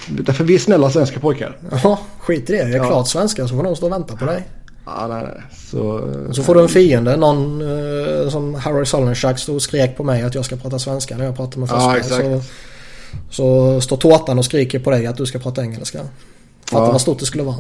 därför 0.09 0.43
vi 0.43 0.55
är 0.55 0.59
snälla 0.59 0.89
svenska 0.89 1.19
pojkar. 1.19 1.57
Jaha, 1.71 1.97
skit 2.19 2.49
i 2.49 2.53
det. 2.53 2.57
Jag 2.59 2.69
är 2.71 2.77
Ja. 2.77 2.87
klart 2.87 3.07
svenska 3.07 3.47
så 3.47 3.55
får 3.55 3.63
någon 3.63 3.75
stå 3.75 3.85
och 3.85 3.91
vänta 3.91 4.15
på 4.15 4.25
dig. 4.25 4.43
Ja, 4.85 5.07
nej, 5.07 5.23
nej. 5.23 5.41
Så, 5.71 6.09
Så 6.33 6.43
får 6.43 6.55
du 6.55 6.61
en 6.61 6.69
fiende. 6.69 7.17
Någon 7.17 7.61
eh, 7.61 8.29
som 8.29 8.55
Harry 8.55 8.85
Sollenchak 8.85 9.39
stod 9.39 9.55
och 9.55 9.61
skrek 9.61 9.97
på 9.97 10.03
mig 10.03 10.21
att 10.23 10.35
jag 10.35 10.45
ska 10.45 10.55
prata 10.55 10.79
svenska 10.79 11.17
när 11.17 11.25
jag 11.25 11.35
pratar 11.35 11.59
med 11.59 11.69
Ja, 11.69 11.73
Forsberg. 11.73 11.99
exakt. 11.99 12.23
så, 12.23 12.41
så 13.29 13.81
står 13.81 13.97
tårtan 13.97 14.37
och 14.39 14.45
skriker 14.45 14.79
på 14.79 14.91
dig 14.91 15.07
att 15.07 15.17
du 15.17 15.25
ska 15.25 15.39
prata 15.39 15.61
engelska. 15.61 15.99
Fatta 16.65 16.85
Ja. 16.85 16.91
vad 16.91 17.01
stort 17.01 17.19
det 17.19 17.25
skulle 17.25 17.43
vara. 17.43 17.55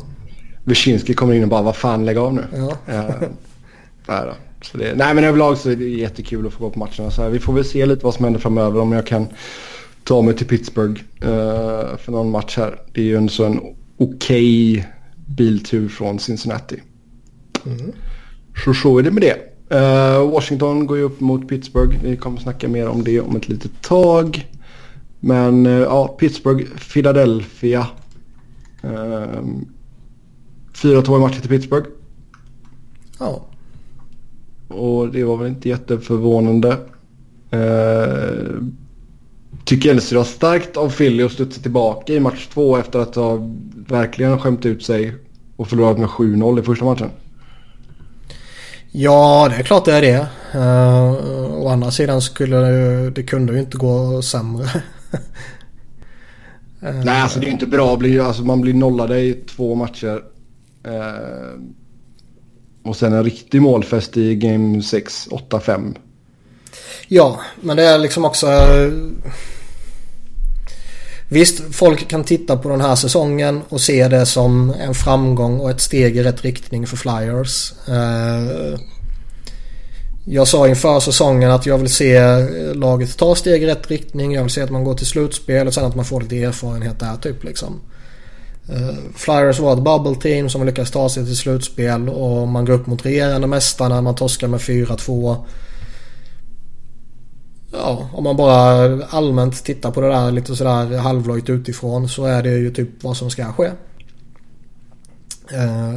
Wyszynski 0.63 1.13
kommer 1.13 1.33
in 1.33 1.43
och 1.43 1.49
bara, 1.49 1.61
vad 1.61 1.75
fan 1.75 2.05
lägg 2.05 2.17
av 2.17 2.33
nu. 2.33 2.43
Ja. 2.55 2.93
Eh, 2.93 3.03
nej, 4.07 4.21
då. 4.25 4.33
Så 4.61 4.77
det, 4.77 4.93
nej 4.95 5.13
men 5.13 5.23
överlag 5.23 5.57
så 5.57 5.69
är 5.69 5.75
det 5.75 5.85
jättekul 5.85 6.47
att 6.47 6.53
få 6.53 6.63
gå 6.63 6.69
på 6.69 6.79
matcherna. 6.79 7.11
Så 7.11 7.21
här, 7.21 7.29
vi 7.29 7.39
får 7.39 7.53
väl 7.53 7.65
se 7.65 7.85
lite 7.85 8.05
vad 8.05 8.13
som 8.13 8.23
händer 8.23 8.39
framöver 8.39 8.79
om 8.81 8.91
jag 8.91 9.07
kan 9.07 9.27
ta 10.03 10.21
mig 10.21 10.35
till 10.35 10.47
Pittsburgh 10.47 11.01
eh, 11.21 11.97
för 11.97 12.11
någon 12.11 12.31
match 12.31 12.57
här. 12.57 12.79
Det 12.93 13.01
är 13.01 13.05
ju 13.05 13.17
en 13.17 13.29
sån 13.29 13.59
okej 13.97 14.87
biltur 15.27 15.89
från 15.89 16.19
Cincinnati. 16.19 16.81
Så 18.65 18.73
så 18.73 18.99
är 18.99 19.03
det 19.03 19.11
med 19.11 19.23
det. 19.23 19.53
Eh, 19.75 20.31
Washington 20.31 20.87
går 20.87 20.97
ju 20.97 21.03
upp 21.03 21.19
mot 21.19 21.47
Pittsburgh. 21.47 21.97
Vi 22.03 22.17
kommer 22.17 22.39
snacka 22.39 22.67
mer 22.67 22.87
om 22.87 23.03
det 23.03 23.19
om 23.19 23.35
ett 23.35 23.49
litet 23.49 23.81
tag. 23.81 24.47
Men 25.19 25.65
eh, 25.65 25.71
ja, 25.71 26.07
Pittsburgh, 26.07 26.65
Philadelphia. 26.93 27.87
Uh, 28.85 29.43
4-2 30.73 31.17
i 31.17 31.19
matchen 31.19 31.41
till 31.41 31.49
Pittsburgh. 31.49 31.89
Ja. 33.19 33.45
Och 34.67 35.09
det 35.09 35.23
var 35.23 35.37
väl 35.37 35.47
inte 35.47 35.69
jätteförvånande. 35.69 36.77
Eh, 37.51 38.63
tycker 39.65 39.89
ändå 39.89 40.01
det 40.09 40.15
var 40.15 40.23
starkt 40.23 40.77
av 40.77 40.89
Philly 40.89 41.23
att 41.23 41.31
studsa 41.31 41.61
tillbaka 41.61 42.13
i 42.13 42.19
match 42.19 42.47
två 42.53 42.77
efter 42.77 42.99
att 42.99 43.15
ha 43.15 43.49
verkligen 43.87 44.39
skämt 44.39 44.65
ut 44.65 44.83
sig 44.83 45.15
och 45.55 45.67
förlorat 45.67 45.97
med 45.97 46.09
7-0 46.09 46.59
i 46.59 46.63
första 46.63 46.85
matchen. 46.85 47.09
Ja, 48.95 49.47
det 49.49 49.55
är 49.55 49.63
klart 49.63 49.85
det 49.85 49.93
är 49.93 50.01
det. 50.01 50.27
Uh, 50.55 51.63
å 51.63 51.67
andra 51.67 51.91
sidan 51.91 52.21
skulle 52.21 52.57
det, 52.57 53.09
det 53.09 53.23
kunde 53.23 53.53
ju 53.53 53.59
inte 53.59 53.77
gå 53.77 54.21
sämre. 54.21 54.67
Eh, 56.85 56.95
Nej, 56.95 57.21
alltså 57.21 57.39
det 57.39 57.45
är 57.45 57.47
ju 57.47 57.53
inte 57.53 57.65
bra. 57.65 57.99
Alltså, 58.21 58.43
man 58.43 58.61
blir 58.61 58.73
nollade 58.73 59.19
i 59.19 59.33
två 59.33 59.75
matcher. 59.75 60.23
Eh, 60.83 61.59
och 62.83 62.95
sen 62.95 63.13
en 63.13 63.23
riktig 63.23 63.61
målfest 63.61 64.17
i 64.17 64.35
Game 64.35 64.81
6, 64.81 65.27
8-5. 65.31 65.95
Ja, 67.07 67.39
men 67.61 67.77
det 67.77 67.83
är 67.83 67.97
liksom 67.97 68.25
också... 68.25 68.47
eh, 68.47 68.91
Visst, 71.33 71.75
folk 71.75 72.07
kan 72.07 72.23
titta 72.23 72.57
på 72.57 72.69
den 72.69 72.81
här 72.81 72.95
säsongen 72.95 73.61
och 73.69 73.81
se 73.81 74.07
det 74.07 74.25
som 74.25 74.73
en 74.79 74.93
framgång 74.93 75.59
och 75.59 75.69
ett 75.69 75.81
steg 75.81 76.17
i 76.17 76.23
rätt 76.23 76.41
riktning 76.41 76.87
för 76.87 76.97
Flyers. 76.97 77.73
Eh, 77.87 78.79
jag 80.25 80.47
sa 80.47 80.67
inför 80.67 80.99
säsongen 80.99 81.51
att 81.51 81.65
jag 81.65 81.77
vill 81.77 81.89
se 81.89 82.19
laget 82.73 83.17
ta 83.17 83.35
steg 83.35 83.63
i 83.63 83.65
rätt 83.65 83.91
riktning. 83.91 84.33
Jag 84.33 84.41
vill 84.41 84.51
se 84.51 84.61
att 84.61 84.69
man 84.69 84.83
går 84.83 84.93
till 84.93 85.05
slutspel 85.05 85.67
och 85.67 85.73
sen 85.73 85.85
att 85.85 85.95
man 85.95 86.05
får 86.05 86.21
lite 86.21 86.43
erfarenhet 86.43 86.99
där 86.99 87.15
typ 87.15 87.43
liksom. 87.43 87.81
Eh, 88.69 88.95
Flyers 89.15 89.59
var 89.59 89.73
ett 89.73 89.83
bubble 89.83 90.21
team 90.21 90.49
som 90.49 90.65
lyckades 90.65 90.91
ta 90.91 91.09
sig 91.09 91.25
till 91.25 91.37
slutspel 91.37 92.09
och 92.09 92.47
man 92.47 92.65
går 92.65 92.73
upp 92.73 92.87
mot 92.87 93.05
regerande 93.05 93.47
mästarna. 93.47 94.01
Man 94.01 94.15
torskar 94.15 94.47
med 94.47 94.59
4-2. 94.59 95.37
Ja, 97.73 98.09
om 98.13 98.23
man 98.23 98.37
bara 98.37 99.05
allmänt 99.05 99.63
tittar 99.63 99.91
på 99.91 100.01
det 100.01 100.07
där 100.07 100.31
lite 100.31 100.55
sådär 100.55 100.97
halvlojt 100.97 101.49
utifrån 101.49 102.09
så 102.09 102.25
är 102.25 102.43
det 102.43 102.49
ju 102.49 102.71
typ 102.71 103.03
vad 103.03 103.17
som 103.17 103.29
ska 103.29 103.53
ske. 103.53 103.65
Eh, 105.51 105.93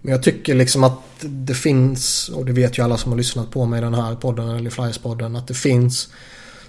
men 0.00 0.12
jag 0.12 0.22
tycker 0.22 0.54
liksom 0.54 0.84
att 0.84 1.00
det 1.20 1.54
finns, 1.54 2.28
och 2.28 2.44
det 2.44 2.52
vet 2.52 2.78
ju 2.78 2.84
alla 2.84 2.96
som 2.96 3.12
har 3.12 3.16
lyssnat 3.16 3.50
på 3.50 3.66
mig 3.66 3.78
i 3.78 3.82
den 3.82 3.94
här 3.94 4.14
podden 4.14 4.48
eller 4.48 4.70
i 4.70 4.72
Flyers-podden, 4.72 5.38
att 5.38 5.48
det 5.48 5.54
finns 5.54 6.08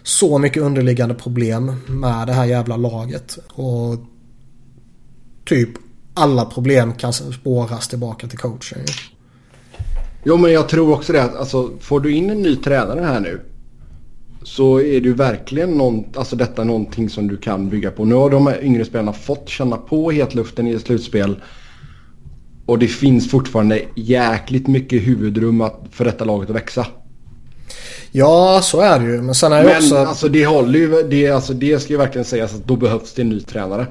så 0.04 0.38
mycket 0.38 0.64
underliggande 0.64 1.16
problem 1.16 1.76
med 1.88 2.28
det 2.28 2.34
här 2.34 2.46
jävla 2.46 2.78
laget. 2.78 3.38
Och 3.48 3.98
typ 5.46 5.70
alla 6.14 6.46
problem 6.46 6.94
kan 6.94 7.14
spåras 7.14 7.88
tillbaka 7.88 8.28
till 8.28 8.38
coachen. 8.38 8.86
Jo 10.24 10.38
men 10.38 10.52
jag 10.52 10.70
tror 10.70 10.94
också 10.94 11.14
det 11.14 11.24
att 11.24 11.36
alltså, 11.36 11.72
får 11.80 12.00
du 12.00 12.14
in 12.16 12.30
en 12.30 12.42
ny 12.42 12.56
tränare 12.56 13.02
här 13.02 13.20
nu 13.20 13.42
så 14.44 14.80
är 14.80 15.02
det 15.02 15.08
ju 15.08 15.14
verkligen 15.14 15.78
någon, 15.78 16.04
alltså 16.16 16.36
detta 16.36 16.64
någonting 16.64 17.10
som 17.10 17.28
du 17.28 17.38
kan 17.38 17.70
bygga 17.70 17.92
på. 17.92 18.06
Nu 18.06 18.16
har 18.16 18.30
de 18.30 18.54
yngre 18.62 18.86
spelarna 18.86 19.14
fått 19.14 19.50
känna 19.50 19.78
på 19.78 20.12
hetluften 20.12 20.68
i 20.68 20.72
ett 20.72 20.82
slutspel. 20.82 21.36
Och 22.66 22.80
det 22.80 22.88
finns 22.88 23.30
fortfarande 23.30 23.82
jäkligt 23.96 24.68
mycket 24.68 25.08
huvudrum 25.08 25.62
att, 25.62 25.82
för 25.92 26.06
detta 26.06 26.26
laget 26.26 26.50
att 26.50 26.56
växa. 26.56 26.88
Ja, 28.12 28.60
så 28.64 28.82
är 28.82 29.00
det 29.00 29.06
ju. 29.06 29.22
Men 29.22 29.36
sen 29.36 29.54
är 29.54 29.58
det 29.58 29.70
Men 29.70 29.78
också... 29.78 29.96
alltså 29.96 30.28
det 30.28 30.46
håller 30.46 30.80
ju, 30.80 31.04
det, 31.10 31.30
alltså, 31.30 31.54
det 31.54 31.80
ska 31.80 31.94
ju 31.94 31.98
verkligen 31.98 32.26
sägas 32.26 32.56
att 32.56 32.68
då 32.68 32.76
behövs 32.76 33.14
det 33.14 33.22
en 33.22 33.30
ny 33.30 33.40
tränare. 33.40 33.88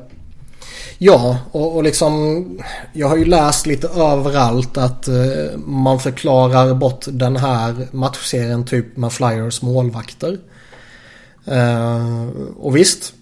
Ja, 1.04 1.38
och, 1.52 1.76
och 1.76 1.82
liksom 1.82 2.44
jag 2.92 3.08
har 3.08 3.16
ju 3.16 3.24
läst 3.24 3.66
lite 3.66 3.88
överallt 3.88 4.76
att 4.76 5.08
eh, 5.08 5.58
man 5.64 6.00
förklarar 6.00 6.74
bort 6.74 7.04
den 7.08 7.36
här 7.36 7.88
matchserien 7.92 8.64
typ 8.64 8.96
med 8.96 9.12
Flyers 9.12 9.62
målvakter. 9.62 10.38
Eh, 11.44 12.26
och 12.56 12.76
visst, 12.76 13.14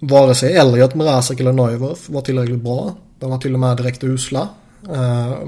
vare 0.00 0.34
sig 0.34 0.56
Elliot, 0.56 0.94
Mrazek 0.94 1.40
eller 1.40 1.52
Neuwirth 1.52 2.10
var 2.10 2.20
tillräckligt 2.20 2.62
bra. 2.62 2.96
De 3.18 3.30
var 3.30 3.38
till 3.38 3.54
och 3.54 3.60
med 3.60 3.76
direkt 3.76 4.04
usla. 4.04 4.48
Eh, 4.92 5.38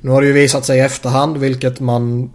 nu 0.00 0.10
har 0.10 0.20
det 0.20 0.26
ju 0.26 0.32
visat 0.32 0.64
sig 0.64 0.78
i 0.78 0.82
efterhand, 0.82 1.36
vilket 1.36 1.80
man 1.80 2.30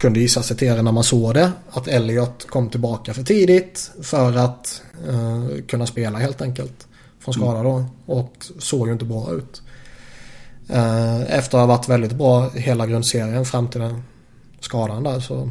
kunde 0.00 0.20
gissa 0.20 0.42
sig 0.42 0.56
till 0.56 0.82
när 0.82 0.92
man 0.92 1.04
såg 1.04 1.34
det. 1.34 1.52
Att 1.70 1.88
Elliot 1.88 2.46
kom 2.50 2.70
tillbaka 2.70 3.14
för 3.14 3.22
tidigt 3.22 3.90
för 4.02 4.36
att 4.36 4.82
eh, 5.08 5.64
kunna 5.66 5.86
spela 5.86 6.18
helt 6.18 6.42
enkelt. 6.42 6.86
Från 7.18 7.34
skada 7.34 7.62
då. 7.62 7.84
Och 8.06 8.46
såg 8.58 8.86
ju 8.86 8.92
inte 8.92 9.04
bra 9.04 9.32
ut. 9.32 9.62
Eh, 10.68 11.20
efter 11.20 11.58
att 11.58 11.62
ha 11.62 11.66
varit 11.66 11.88
väldigt 11.88 12.12
bra 12.12 12.48
hela 12.48 12.86
grundserien 12.86 13.44
fram 13.44 13.68
till 13.68 13.80
den 13.80 14.02
skadan 14.60 15.02
där 15.02 15.20
så. 15.20 15.50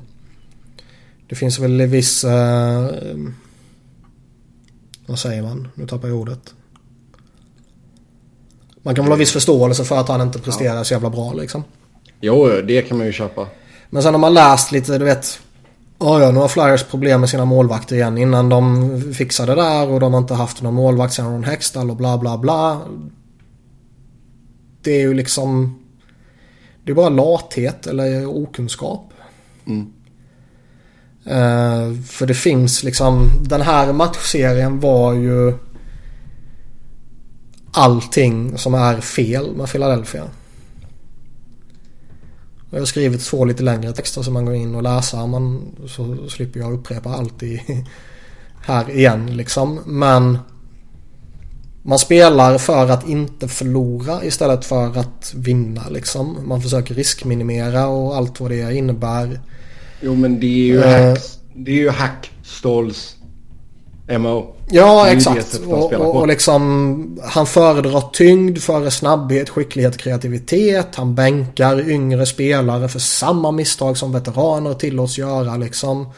Det 1.30 1.36
finns 1.36 1.60
väl 1.60 1.82
viss... 1.82 2.24
Eh, 2.24 2.90
vad 5.06 5.20
säger 5.20 5.42
man? 5.42 5.68
Nu 5.76 5.88
tappar 5.88 6.08
jag 6.08 6.18
ordet. 6.18 6.54
Man 8.84 8.96
kan 8.96 9.06
väl 9.06 9.12
ha 9.12 9.18
viss 9.18 9.32
förståelse 9.32 9.84
för 9.84 9.98
att 9.98 10.08
han 10.08 10.22
inte 10.22 10.40
presterar 10.40 10.84
så 10.84 10.94
jävla 10.94 11.10
bra 11.10 11.34
liksom. 11.34 11.64
Jo, 12.22 12.48
det 12.68 12.82
kan 12.82 12.98
man 12.98 13.08
ju 13.08 13.14
köpa. 13.14 13.48
Men 13.90 14.04
sen 14.04 14.14
har 14.14 14.20
man 14.20 14.34
läst 14.34 14.72
lite, 14.72 14.98
du 14.98 15.06
vet. 15.06 15.40
Ja, 16.00 16.22
ja, 16.22 16.32
nu 16.32 16.40
har 16.40 16.48
Flyers 16.48 16.84
problem 16.84 17.20
med 17.20 17.30
sina 17.30 17.46
målvakter 17.46 17.96
igen. 17.96 18.18
Innan 18.18 18.50
de 18.50 19.02
fixade 19.14 19.56
det 19.56 19.62
där 19.62 19.90
och 19.90 20.00
de 20.00 20.14
har 20.14 20.22
inte 20.22 20.34
haft 20.34 20.62
någon 20.62 20.74
målvakt 20.74 21.14
sen 21.14 21.26
Ron 21.26 21.44
Hextall 21.44 21.90
och 21.90 21.96
bla 21.96 22.18
bla 22.18 22.38
bla. 22.38 22.82
Det 24.82 24.92
är 24.92 25.00
ju 25.00 25.14
liksom... 25.14 25.80
Det 26.84 26.92
är 26.92 26.96
bara 26.96 27.10
lathet 27.10 27.88
eller 27.88 28.26
okunskap. 28.26 29.14
Mm. 29.68 29.94
Eh, 31.26 32.02
för 32.04 32.26
det 32.26 32.34
finns 32.34 32.84
liksom... 32.84 33.30
Den 33.42 33.62
här 33.62 33.94
matchserien 33.94 34.80
var 34.80 35.14
ju... 35.14 35.54
Allting 37.72 38.58
som 38.58 38.74
är 38.74 39.02
fel 39.02 39.56
med 39.56 39.70
Philadelphia. 39.72 40.24
Jag 42.72 42.80
har 42.80 42.86
skrivit 42.86 43.26
två 43.26 43.46
lite 43.46 43.64
längre 43.64 43.94
texter 43.94 44.22
som 44.22 44.34
man 44.34 44.46
går 44.46 44.56
in 44.56 44.76
och 44.76 44.84
läser. 44.84 45.28
Man, 45.28 45.76
så 45.88 46.30
slipper 46.30 46.60
jag 46.60 46.74
upprepa 46.74 47.10
allt 47.10 47.44
i 47.44 47.62
här 48.66 48.90
igen 48.90 49.38
liksom. 49.38 49.80
Men 49.86 50.38
man 51.82 52.00
spelar 52.00 52.58
för 52.58 52.90
att 52.90 53.10
inte 53.10 53.48
förlora 53.48 54.24
istället 54.24 54.66
för 54.66 54.98
att 54.98 55.34
vinna 55.36 55.90
liksom. 55.90 56.38
Man 56.48 56.62
försöker 56.62 56.96
riskminimera 56.96 57.88
och 57.88 58.16
allt 58.16 58.40
vad 58.40 58.52
det 58.52 58.76
innebär. 58.76 59.40
Jo 60.02 60.16
men 60.16 60.40
det 60.40 60.48
är 60.48 60.66
ju, 60.66 60.78
uh, 60.78 60.86
hack, 60.86 61.20
det 61.54 61.72
är 61.72 61.76
ju 61.76 61.90
hackstalls 61.90 63.16
MO. 64.18 64.56
Ja 64.72 65.08
exakt. 65.08 65.60
Och, 65.68 65.94
och, 65.94 66.16
och, 66.16 66.28
liksom 66.28 67.20
han 67.24 67.46
föredrar 67.46 68.04
tyngd 68.14 68.58
före 68.58 68.92
snabbhet, 68.92 69.50
skicklighet, 69.50 69.98
kreativitet. 69.98 70.96
Han 70.96 71.16
bänkar 71.16 71.90
yngre 71.90 72.26
spelare 72.26 72.90
för 72.90 73.00
samma 73.00 73.52
misstag 73.52 73.98
som 73.98 74.12
veteraner 74.12 74.74
tillåts 74.74 75.18
göra 75.18 75.58
liksom. 75.58 76.10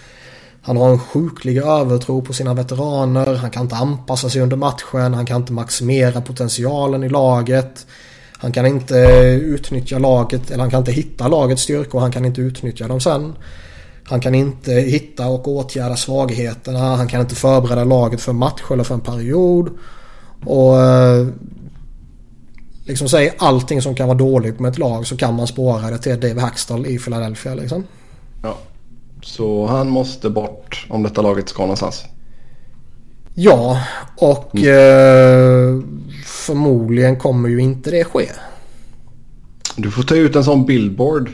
Han 0.61 0.77
har 0.77 0.89
en 0.89 0.99
sjuklig 0.99 1.57
övertro 1.57 2.21
på 2.21 2.33
sina 2.33 2.53
veteraner. 2.53 3.35
Han 3.35 3.49
kan 3.49 3.63
inte 3.63 3.75
anpassa 3.75 4.29
sig 4.29 4.41
under 4.41 4.57
matchen. 4.57 5.13
Han 5.13 5.25
kan 5.25 5.37
inte 5.37 5.53
maximera 5.53 6.21
potentialen 6.21 7.03
i 7.03 7.09
laget. 7.09 7.85
Han 8.37 8.51
kan 8.51 8.65
inte 8.65 8.95
utnyttja 9.43 9.99
laget, 9.99 10.51
eller 10.51 10.59
han 10.59 10.71
kan 10.71 10.79
inte 10.79 10.91
hitta 10.91 11.27
lagets 11.27 11.61
styrkor. 11.61 11.99
Han 11.99 12.11
kan 12.11 12.25
inte 12.25 12.41
utnyttja 12.41 12.87
dem 12.87 13.01
sen. 13.01 13.33
Han 14.11 14.19
kan 14.19 14.35
inte 14.35 14.71
hitta 14.71 15.27
och 15.27 15.47
åtgärda 15.47 15.95
svagheterna. 15.95 16.79
Han 16.79 17.07
kan 17.07 17.21
inte 17.21 17.35
förbereda 17.35 17.83
laget 17.83 18.21
för 18.21 18.33
match 18.33 18.61
eller 18.71 18.83
för 18.83 18.95
en 18.95 19.01
period. 19.01 19.69
Och 20.45 20.81
eh, 20.81 21.27
liksom 22.85 23.09
säg 23.09 23.33
allting 23.37 23.81
som 23.81 23.95
kan 23.95 24.07
vara 24.07 24.17
dåligt 24.17 24.59
med 24.59 24.71
ett 24.71 24.77
lag 24.77 25.07
så 25.07 25.17
kan 25.17 25.35
man 25.35 25.47
spåra 25.47 25.89
det 25.89 25.97
till 25.97 26.19
Dave 26.19 26.41
Hackstall 26.41 26.85
i 26.85 26.99
Philadelphia 26.99 27.55
liksom. 27.55 27.83
Ja. 28.43 28.57
Så 29.23 29.65
han 29.65 29.89
måste 29.89 30.29
bort 30.29 30.85
om 30.89 31.03
detta 31.03 31.21
laget 31.21 31.49
ska 31.49 31.61
någonstans. 31.61 32.03
Ja, 33.33 33.81
och 34.17 34.55
mm. 34.55 34.67
eh, 34.67 35.83
förmodligen 36.25 37.15
kommer 37.15 37.49
ju 37.49 37.61
inte 37.61 37.91
det 37.91 38.03
ske. 38.03 38.29
Du 39.75 39.91
får 39.91 40.03
ta 40.03 40.15
ut 40.15 40.35
en 40.35 40.43
sån 40.43 40.65
billboard. 40.65 41.29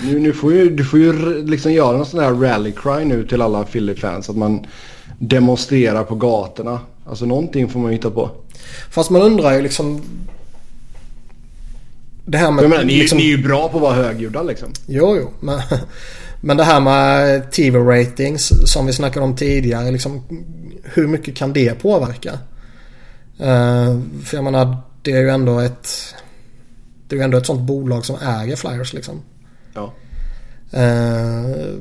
Nu, 0.00 0.18
nu 0.18 0.32
får 0.32 0.52
ju, 0.52 0.70
du 0.70 0.84
får 0.84 0.98
ju 0.98 1.42
liksom 1.46 1.72
göra 1.72 1.98
en 1.98 2.06
sån 2.06 2.20
här 2.20 2.32
rally 2.32 2.72
cry 2.72 3.04
nu 3.04 3.26
till 3.26 3.42
alla 3.42 3.64
Philly-fans. 3.64 4.30
Att 4.30 4.36
man 4.36 4.66
demonstrerar 5.18 6.04
på 6.04 6.14
gatorna. 6.14 6.80
Alltså 7.06 7.26
någonting 7.26 7.68
får 7.68 7.80
man 7.80 7.90
ju 7.90 7.96
hitta 7.96 8.10
på. 8.10 8.30
Fast 8.90 9.10
man 9.10 9.22
undrar 9.22 9.52
ju 9.52 9.62
liksom... 9.62 10.02
Det 12.24 12.38
här 12.38 12.50
med... 12.50 12.68
Men, 12.68 12.86
liksom, 12.86 13.18
ni, 13.18 13.24
ni 13.24 13.32
är 13.32 13.36
ju 13.36 13.42
bra 13.42 13.68
på 13.68 13.76
att 13.76 13.82
vara 13.82 13.94
högljudda 13.94 14.42
liksom. 14.42 14.68
Jo, 14.86 15.16
jo. 15.16 15.30
Men, 15.40 15.60
men 16.40 16.56
det 16.56 16.64
här 16.64 16.80
med 16.80 17.50
TV-ratings 17.52 18.52
som 18.72 18.86
vi 18.86 18.92
snackade 18.92 19.24
om 19.26 19.36
tidigare. 19.36 19.90
Liksom, 19.90 20.22
hur 20.82 21.06
mycket 21.06 21.36
kan 21.36 21.52
det 21.52 21.82
påverka? 21.82 22.32
Uh, 23.40 24.00
för 24.24 24.36
jag 24.36 24.44
menar 24.44 24.76
det 25.02 25.12
är 25.12 25.20
ju 25.20 25.28
ändå 25.28 25.58
ett... 25.58 26.14
Det 27.12 27.16
är 27.16 27.18
ju 27.18 27.24
ändå 27.24 27.38
ett 27.38 27.46
sånt 27.46 27.60
bolag 27.60 28.04
som 28.04 28.16
äger 28.16 28.56
Flyers 28.56 28.92
liksom. 28.92 29.22
Ja. 29.74 29.92
Uh, 30.74 31.78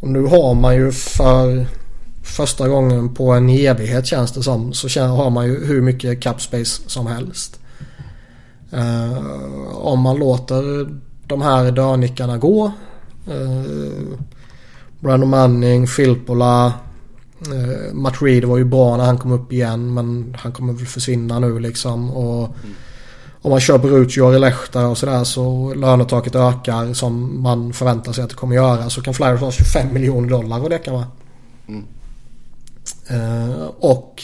och 0.00 0.08
nu 0.08 0.22
har 0.22 0.54
man 0.54 0.74
ju 0.76 0.92
för 0.92 1.66
första 2.22 2.68
gången 2.68 3.14
på 3.14 3.32
en 3.32 3.48
evighet 3.48 4.06
känns 4.06 4.32
det 4.32 4.42
som. 4.42 4.72
Så 4.72 5.00
har 5.00 5.30
man 5.30 5.46
ju 5.46 5.66
hur 5.66 5.82
mycket 5.82 6.22
cap 6.22 6.42
space 6.42 6.82
som 6.86 7.06
helst. 7.06 7.60
Uh, 8.74 9.76
om 9.76 10.00
man 10.00 10.16
låter 10.16 10.88
de 11.26 11.42
här 11.42 11.70
dörnickarna 11.70 12.38
gå. 12.38 12.72
Uh, 13.28 14.18
Brandon 15.00 15.30
Manning, 15.30 15.86
Filppola. 15.86 16.72
Uh, 17.48 17.94
Matt 17.94 18.22
Reed 18.22 18.44
var 18.44 18.58
ju 18.58 18.64
bra 18.64 18.96
när 18.96 19.04
han 19.04 19.18
kom 19.18 19.32
upp 19.32 19.52
igen 19.52 19.94
men 19.94 20.36
han 20.38 20.52
kommer 20.52 20.72
väl 20.72 20.86
försvinna 20.86 21.38
nu 21.38 21.58
liksom. 21.58 22.10
Och 22.10 22.44
mm. 22.44 22.74
Om 23.44 23.50
man 23.50 23.60
köper 23.60 23.98
ut 23.98 24.16
Jori 24.16 24.38
Lehta 24.38 24.86
och 24.86 24.98
sådär 24.98 25.24
så 25.24 25.74
lönetaket 25.74 26.34
ökar 26.34 26.94
som 26.94 27.42
man 27.42 27.72
förväntar 27.72 28.12
sig 28.12 28.24
att 28.24 28.30
det 28.30 28.36
kommer 28.36 28.54
göra. 28.54 28.90
Så 28.90 29.02
kan 29.02 29.14
Flyers 29.14 29.40
ha 29.40 29.50
25 29.50 29.92
miljoner 29.92 30.28
dollar 30.28 30.62
och 30.62 30.70
det 30.70 30.78
kan 30.78 30.94
vara. 30.94 31.06
Mm. 31.68 31.84
Uh, 33.10 33.70
och... 33.78 34.22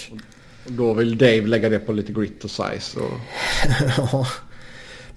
Då 0.66 0.94
vill 0.94 1.18
Dave 1.18 1.46
lägga 1.46 1.68
det 1.68 1.78
på 1.78 1.92
lite 1.92 2.12
grit 2.12 2.44
och 2.44 2.50
size. 2.50 3.00
Och... 3.00 3.20
ja. 4.12 4.26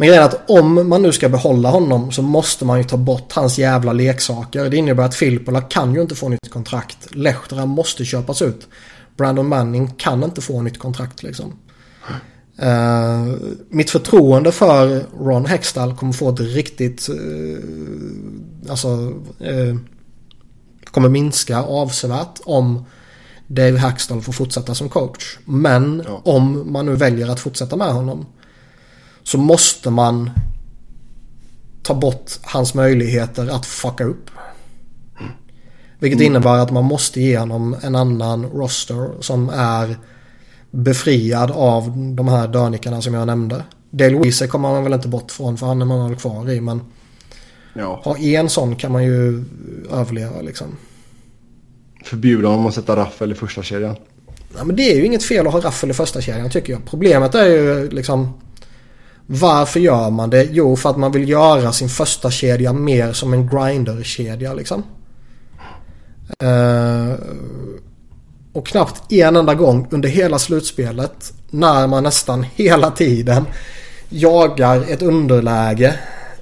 Men 0.01 0.07
grejen 0.07 0.23
är 0.23 0.27
att 0.27 0.49
om 0.49 0.89
man 0.89 1.01
nu 1.01 1.11
ska 1.11 1.29
behålla 1.29 1.69
honom 1.69 2.11
så 2.11 2.21
måste 2.21 2.65
man 2.65 2.77
ju 2.77 2.83
ta 2.83 2.97
bort 2.97 3.31
hans 3.33 3.59
jävla 3.59 3.93
leksaker. 3.93 4.69
Det 4.69 4.77
innebär 4.77 5.03
att 5.03 5.15
Filippola 5.15 5.61
kan 5.61 5.93
ju 5.95 6.01
inte 6.01 6.15
få 6.15 6.29
nytt 6.29 6.49
kontrakt. 6.49 7.15
Lehtera 7.15 7.65
måste 7.65 8.05
köpas 8.05 8.41
ut. 8.41 8.67
Brandon 9.17 9.47
Manning 9.47 9.93
kan 9.97 10.23
inte 10.23 10.41
få 10.41 10.61
nytt 10.61 10.79
kontrakt 10.79 11.23
liksom. 11.23 11.53
Uh, 12.63 13.35
mitt 13.69 13.89
förtroende 13.89 14.51
för 14.51 15.03
Ron 15.19 15.45
Hextall 15.45 15.95
kommer 15.95 16.13
få 16.13 16.29
ett 16.29 16.39
riktigt... 16.39 17.09
Uh, 17.09 17.59
alltså... 18.69 18.87
Uh, 19.41 19.77
kommer 20.85 21.09
minska 21.09 21.61
avsevärt 21.61 22.39
om 22.45 22.85
Dave 23.47 23.77
Hackstall 23.77 24.21
får 24.21 24.33
fortsätta 24.33 24.75
som 24.75 24.89
coach. 24.89 25.37
Men 25.45 26.03
ja. 26.05 26.21
om 26.25 26.71
man 26.71 26.85
nu 26.85 26.95
väljer 26.95 27.29
att 27.29 27.39
fortsätta 27.39 27.75
med 27.75 27.93
honom 27.93 28.25
så 29.23 29.37
måste 29.37 29.89
man 29.89 30.29
ta 31.83 31.93
bort 31.93 32.31
hans 32.41 32.73
möjligheter 32.73 33.47
att 33.47 33.65
fucka 33.65 34.03
upp. 34.03 34.29
Vilket 35.99 36.19
mm. 36.19 36.31
innebär 36.31 36.57
att 36.57 36.71
man 36.71 36.83
måste 36.83 37.21
ge 37.21 37.37
honom 37.37 37.75
en 37.81 37.95
annan 37.95 38.45
roster 38.45 39.09
som 39.19 39.49
är 39.49 39.95
befriad 40.71 41.51
av 41.51 41.93
de 42.15 42.27
här 42.27 42.47
dörnikarna 42.47 43.01
som 43.01 43.13
jag 43.13 43.27
nämnde. 43.27 43.63
Dale 43.89 44.19
Weezer 44.19 44.47
kommer 44.47 44.69
man 44.69 44.83
väl 44.83 44.93
inte 44.93 45.07
bort 45.07 45.31
från 45.31 45.57
för 45.57 45.65
han 45.65 45.81
är 45.81 45.85
man 45.85 46.09
väl 46.09 46.19
kvar 46.19 46.51
i 46.51 46.61
men 46.61 46.81
ja. 47.73 48.01
ha 48.03 48.17
en 48.17 48.49
sån 48.49 48.75
kan 48.75 48.91
man 48.91 49.03
ju 49.03 49.43
överleva 49.91 50.41
liksom. 50.41 50.67
Förbjuda 52.03 52.47
honom 52.47 52.65
att 52.65 52.73
sätta 52.73 52.95
raffel 52.95 53.31
i 53.31 53.35
första 53.35 53.63
kedjan. 53.63 53.95
Ja, 54.57 54.63
men 54.63 54.75
det 54.75 54.91
är 54.91 54.95
ju 54.95 55.05
inget 55.05 55.23
fel 55.23 55.47
att 55.47 55.53
ha 55.53 55.61
raffel 55.61 55.89
i 55.89 55.93
första 55.93 56.21
kedjan 56.21 56.49
tycker 56.49 56.73
jag. 56.73 56.85
Problemet 56.85 57.35
är 57.35 57.45
ju 57.45 57.89
liksom 57.89 58.33
varför 59.27 59.79
gör 59.79 60.09
man 60.09 60.29
det? 60.29 60.47
Jo, 60.51 60.75
för 60.75 60.89
att 60.89 60.97
man 60.97 61.11
vill 61.11 61.29
göra 61.29 61.71
sin 61.71 61.89
första 61.89 62.31
kedja 62.31 62.73
mer 62.73 63.13
som 63.13 63.33
en 63.33 63.47
grinder-kedja 63.47 64.53
liksom. 64.53 64.83
Uh, 66.43 67.13
och 68.53 68.67
knappt 68.67 69.11
en 69.11 69.35
enda 69.35 69.55
gång 69.55 69.87
under 69.91 70.09
hela 70.09 70.39
slutspelet 70.39 71.33
när 71.49 71.87
man 71.87 72.03
nästan 72.03 72.43
hela 72.43 72.91
tiden 72.91 73.45
jagar 74.09 74.85
ett 74.89 75.01
underläge 75.01 75.93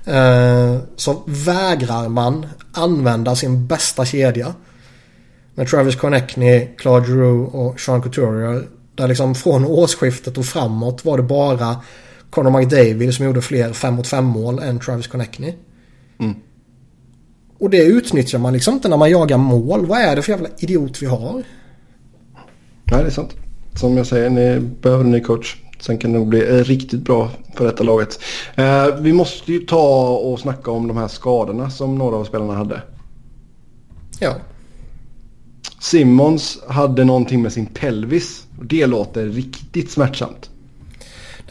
uh, 0.07 0.77
så 0.95 1.23
vägrar 1.25 2.09
man 2.09 2.45
använda 2.73 3.35
sin 3.35 3.67
bästa 3.67 4.05
kedja. 4.05 4.53
Med 5.55 5.67
Travis 5.67 5.95
Connectney, 5.95 6.67
Claude 6.77 7.07
Giroux 7.07 7.53
och 7.53 7.79
Sean 7.79 8.01
Couturier. 8.01 8.67
Där 8.95 9.07
liksom 9.07 9.35
från 9.35 9.65
årsskiftet 9.65 10.37
och 10.37 10.45
framåt 10.45 11.05
var 11.05 11.17
det 11.17 11.23
bara 11.23 11.75
Conor 12.29 12.59
McDavid 12.59 13.13
som 13.13 13.25
gjorde 13.25 13.41
fler 13.41 13.73
5 13.73 13.93
mot 13.93 14.07
5 14.07 14.25
mål 14.25 14.59
än 14.59 14.79
Travis 14.79 15.07
Connectney. 15.07 15.53
Mm. 16.19 16.35
Och 17.59 17.69
det 17.69 17.83
utnyttjar 17.83 18.39
man 18.39 18.53
liksom 18.53 18.73
inte 18.73 18.89
när 18.89 18.97
man 18.97 19.11
jagar 19.11 19.37
mål. 19.37 19.85
Vad 19.85 19.99
är 19.99 20.15
det 20.15 20.21
för 20.21 20.31
jävla 20.31 20.49
idiot 20.57 21.01
vi 21.01 21.05
har? 21.05 21.43
Nej, 22.91 23.03
det 23.03 23.07
är 23.07 23.09
sant. 23.09 23.35
Som 23.75 23.97
jag 23.97 24.07
säger, 24.07 24.29
ni 24.29 24.59
behöver 24.59 25.03
en 25.03 25.11
ny 25.11 25.19
coach. 25.19 25.55
Sen 25.79 25.97
kan 25.97 26.11
det 26.13 26.19
nog 26.19 26.27
bli 26.27 26.39
eh, 26.39 26.63
riktigt 26.63 27.01
bra 27.01 27.29
för 27.55 27.65
detta 27.65 27.83
laget. 27.83 28.19
Eh, 28.55 28.95
vi 28.99 29.13
måste 29.13 29.51
ju 29.51 29.59
ta 29.59 30.09
och 30.09 30.39
snacka 30.39 30.71
om 30.71 30.87
de 30.87 30.97
här 30.97 31.07
skadorna 31.07 31.69
som 31.69 31.97
några 31.97 32.15
av 32.15 32.25
spelarna 32.25 32.53
hade. 32.53 32.81
Ja. 34.19 34.35
Simmons 35.79 36.59
hade 36.67 37.03
någonting 37.03 37.41
med 37.41 37.53
sin 37.53 37.65
pelvis. 37.65 38.47
Det 38.61 38.85
låter 38.85 39.25
riktigt 39.25 39.91
smärtsamt. 39.91 40.49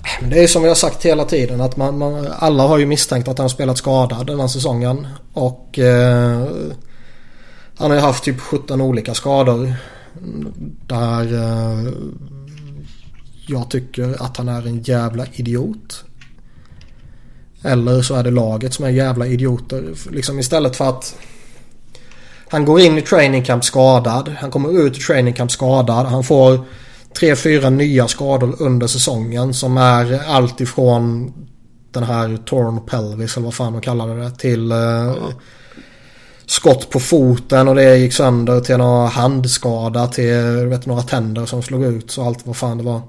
Äh, 0.04 0.28
det 0.28 0.42
är 0.42 0.46
som 0.46 0.62
vi 0.62 0.68
har 0.68 0.74
sagt 0.74 1.06
hela 1.06 1.24
tiden 1.24 1.60
att 1.60 1.76
man, 1.76 1.98
man 1.98 2.26
alla 2.38 2.62
har 2.62 2.78
ju 2.78 2.86
misstänkt 2.86 3.28
att 3.28 3.38
han 3.38 3.44
har 3.44 3.48
spelat 3.48 3.78
skadad 3.78 4.26
den 4.26 4.40
här 4.40 4.48
säsongen. 4.48 5.06
Och 5.32 5.78
eh, 5.78 6.44
han 7.78 7.90
har 7.90 7.94
ju 7.94 8.02
haft 8.02 8.24
typ 8.24 8.40
17 8.40 8.80
olika 8.80 9.14
skador. 9.14 9.74
Där 10.86 11.34
eh, 11.34 11.92
jag 13.46 13.70
tycker 13.70 14.22
att 14.22 14.36
han 14.36 14.48
är 14.48 14.66
en 14.66 14.82
jävla 14.82 15.26
idiot. 15.32 16.04
Eller 17.62 18.02
så 18.02 18.14
är 18.14 18.24
det 18.24 18.30
laget 18.30 18.74
som 18.74 18.84
är 18.84 18.88
jävla 18.88 19.26
idioter. 19.26 19.94
Liksom 20.10 20.38
istället 20.38 20.76
för 20.76 20.88
att 20.88 21.16
han 22.50 22.64
går 22.64 22.80
in 22.80 22.98
i 22.98 23.02
training 23.02 23.44
camp 23.44 23.64
skadad. 23.64 24.34
Han 24.38 24.50
kommer 24.50 24.86
ut 24.86 24.96
i 24.96 25.00
training 25.00 25.34
camp 25.34 25.50
skadad. 25.50 26.06
Han 26.06 26.24
får 26.24 26.64
tre, 27.14 27.36
fyra 27.36 27.70
nya 27.70 28.08
skador 28.08 28.54
under 28.58 28.86
säsongen 28.86 29.54
som 29.54 29.76
är 29.76 30.22
allt 30.28 30.60
ifrån 30.60 31.32
den 31.90 32.02
här 32.02 32.36
torn 32.44 32.86
pelvis 32.86 33.36
eller 33.36 33.44
vad 33.44 33.54
fan 33.54 33.72
de 33.72 33.82
kallar 33.82 34.16
det 34.16 34.30
till 34.30 34.72
uh, 34.72 35.28
skott 36.46 36.90
på 36.90 37.00
foten 37.00 37.68
och 37.68 37.74
det 37.74 37.96
gick 37.96 38.12
sönder 38.12 38.60
till 38.60 38.76
några 38.76 39.06
handskada 39.06 40.06
till 40.06 40.66
vet, 40.66 40.86
några 40.86 41.02
tänder 41.02 41.46
som 41.46 41.62
slog 41.62 41.84
ut 41.84 42.10
så 42.10 42.26
allt 42.26 42.46
vad 42.46 42.56
fan 42.56 42.78
det 42.78 42.84
var. 42.84 43.02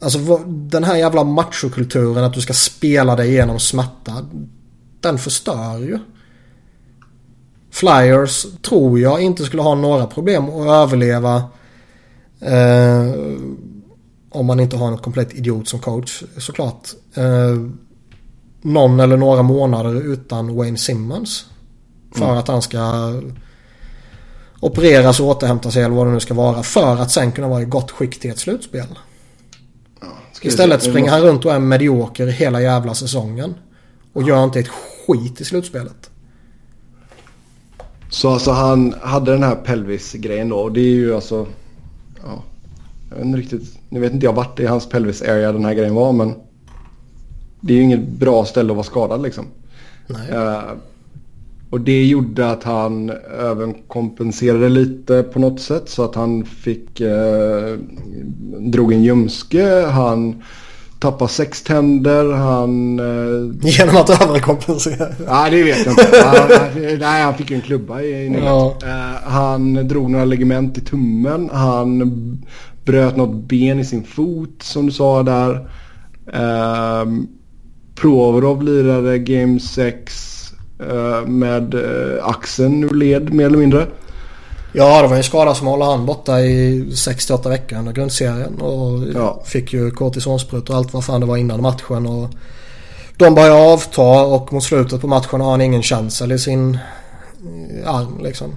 Alltså 0.00 0.38
den 0.46 0.84
här 0.84 0.96
jävla 0.96 1.24
machokulturen 1.24 2.24
att 2.24 2.34
du 2.34 2.40
ska 2.40 2.52
spela 2.52 3.16
dig 3.16 3.28
igenom 3.28 3.60
smärta. 3.60 4.26
Den 5.00 5.18
förstör 5.18 5.78
ju. 5.78 5.98
Flyers 7.78 8.46
tror 8.62 9.00
jag 9.00 9.20
inte 9.20 9.44
skulle 9.44 9.62
ha 9.62 9.74
några 9.74 10.06
problem 10.06 10.48
att 10.48 10.66
överleva. 10.66 11.42
Eh, 12.40 13.12
om 14.30 14.46
man 14.46 14.60
inte 14.60 14.76
har 14.76 14.88
en 14.88 14.98
komplett 14.98 15.34
idiot 15.34 15.68
som 15.68 15.80
coach 15.80 16.22
såklart. 16.38 16.88
Eh, 17.14 17.56
någon 18.62 19.00
eller 19.00 19.16
några 19.16 19.42
månader 19.42 20.12
utan 20.12 20.56
Wayne 20.56 20.78
Simmons. 20.78 21.46
För 22.14 22.24
mm. 22.24 22.36
att 22.36 22.48
han 22.48 22.62
ska 22.62 23.12
opereras 24.60 25.20
och 25.20 25.26
återhämta 25.26 25.70
sig 25.70 25.82
eller 25.82 25.94
vad 25.94 26.06
det 26.06 26.12
nu 26.12 26.20
ska 26.20 26.34
vara. 26.34 26.62
För 26.62 26.96
att 26.96 27.10
sen 27.10 27.32
kunna 27.32 27.48
vara 27.48 27.62
i 27.62 27.64
gott 27.64 27.90
skick 27.90 28.20
till 28.20 28.30
ett 28.30 28.38
slutspel. 28.38 28.98
Ja, 30.00 30.06
Istället 30.42 30.82
springer 30.82 31.10
han 31.10 31.22
runt 31.22 31.44
och 31.44 31.54
är 31.54 31.58
medioker 31.58 32.26
hela 32.26 32.62
jävla 32.62 32.94
säsongen. 32.94 33.54
Och 34.12 34.22
ja. 34.22 34.28
gör 34.28 34.44
inte 34.44 34.60
ett 34.60 34.70
skit 35.06 35.40
i 35.40 35.44
slutspelet. 35.44 36.10
Så 38.08 38.30
alltså 38.30 38.50
han 38.50 38.94
hade 39.02 39.32
den 39.32 39.42
här 39.42 39.54
pelvis-grejen 39.54 40.48
då. 40.48 40.56
Och 40.56 40.72
det 40.72 40.80
är 40.80 40.94
ju 40.94 41.14
alltså... 41.14 41.46
Ja, 42.24 42.42
jag 43.10 43.16
vet 43.16 43.26
inte 43.26 43.38
riktigt. 43.38 43.78
Nu 43.88 44.00
vet 44.00 44.12
inte 44.12 44.26
jag 44.26 44.32
vart 44.32 44.60
i 44.60 44.66
hans 44.66 44.88
pelvis 44.88 45.22
area 45.22 45.52
den 45.52 45.64
här 45.64 45.74
grejen 45.74 45.94
var 45.94 46.12
men 46.12 46.34
det 47.60 47.72
är 47.72 47.76
ju 47.76 47.82
inget 47.82 48.08
bra 48.08 48.44
ställe 48.44 48.72
att 48.72 48.76
vara 48.76 48.84
skadad 48.84 49.22
liksom. 49.22 49.46
Uh, 50.10 50.72
och 51.70 51.80
det 51.80 52.04
gjorde 52.04 52.50
att 52.50 52.64
han 52.64 53.10
även 53.40 53.74
kompenserade 53.74 54.68
lite 54.68 55.22
på 55.22 55.38
något 55.38 55.60
sätt 55.60 55.88
så 55.88 56.04
att 56.04 56.14
han 56.14 56.44
fick 56.44 57.00
uh, 57.00 57.78
drog 58.58 58.92
en 58.92 59.02
ljumske. 59.02 59.86
Han 59.86 60.42
tappade 60.98 61.30
sex 61.30 61.62
tänder. 61.62 62.32
Han... 62.32 63.00
Uh, 63.00 63.54
Genom 63.60 63.96
att 63.96 64.22
överkompensera? 64.22 65.06
Nej, 65.28 65.50
det 65.50 65.62
vet 65.62 65.86
jag 65.86 65.92
inte. 65.92 66.22
han, 66.24 66.48
nej, 66.98 67.22
han 67.22 67.34
fick 67.34 67.50
ju 67.50 67.56
en 67.56 67.62
klubba 67.62 68.00
i, 68.00 68.06
i 68.06 68.40
ja. 68.44 68.78
Han 69.24 69.88
drog 69.88 70.10
några 70.10 70.24
ligament 70.24 70.78
i 70.78 70.80
tummen. 70.80 71.50
Han 71.52 72.02
bröt 72.84 73.16
något 73.16 73.48
ben 73.48 73.78
i 73.80 73.84
sin 73.84 74.04
fot 74.04 74.62
som 74.62 74.86
du 74.86 74.92
sa 74.92 75.22
där. 75.22 75.68
Uh, 76.34 77.12
Provorov 77.94 78.62
lirade 78.62 79.18
Game 79.18 79.60
6 79.60 80.52
uh, 80.82 81.28
med 81.28 81.74
uh, 81.74 82.28
axeln 82.28 82.84
ur 82.84 82.94
led 82.94 83.34
mer 83.34 83.46
eller 83.46 83.58
mindre. 83.58 83.86
Ja, 84.72 85.02
det 85.02 85.08
var 85.08 85.16
en 85.16 85.22
skada 85.24 85.54
som 85.54 85.66
håller 85.66 85.84
han 85.84 86.06
borta 86.06 86.40
i 86.40 86.90
68 86.96 87.48
veckor 87.48 87.78
under 87.78 87.92
grundserien. 87.92 88.60
Och 88.60 89.08
ja. 89.14 89.42
fick 89.44 89.72
ju 89.72 89.90
kortisonsprut 89.90 90.70
och 90.70 90.76
allt 90.76 90.92
vad 90.92 91.04
fan 91.04 91.20
det 91.20 91.26
var 91.26 91.36
innan 91.36 91.62
matchen. 91.62 92.06
Och 92.06 92.30
de 93.16 93.34
började 93.34 93.72
avta 93.72 94.02
och 94.24 94.52
mot 94.52 94.64
slutet 94.64 95.00
på 95.00 95.06
matchen 95.06 95.40
har 95.40 95.50
han 95.50 95.60
ingen 95.60 95.82
känsel 95.82 96.32
i 96.32 96.38
sin 96.38 96.78
arm 97.86 98.18
liksom. 98.22 98.54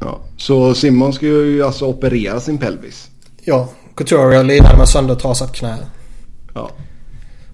Ja, 0.00 0.20
så 0.36 0.74
Simon 0.74 1.12
ska 1.12 1.26
ju 1.26 1.64
alltså 1.64 1.86
operera 1.86 2.40
sin 2.40 2.58
pelvis. 2.58 3.10
Ja, 3.44 3.68
Couturier 3.94 4.44
lidade 4.44 4.78
med 4.78 4.88
söndertrasat 4.88 5.52
knä. 5.52 5.76
Ja. 6.54 6.70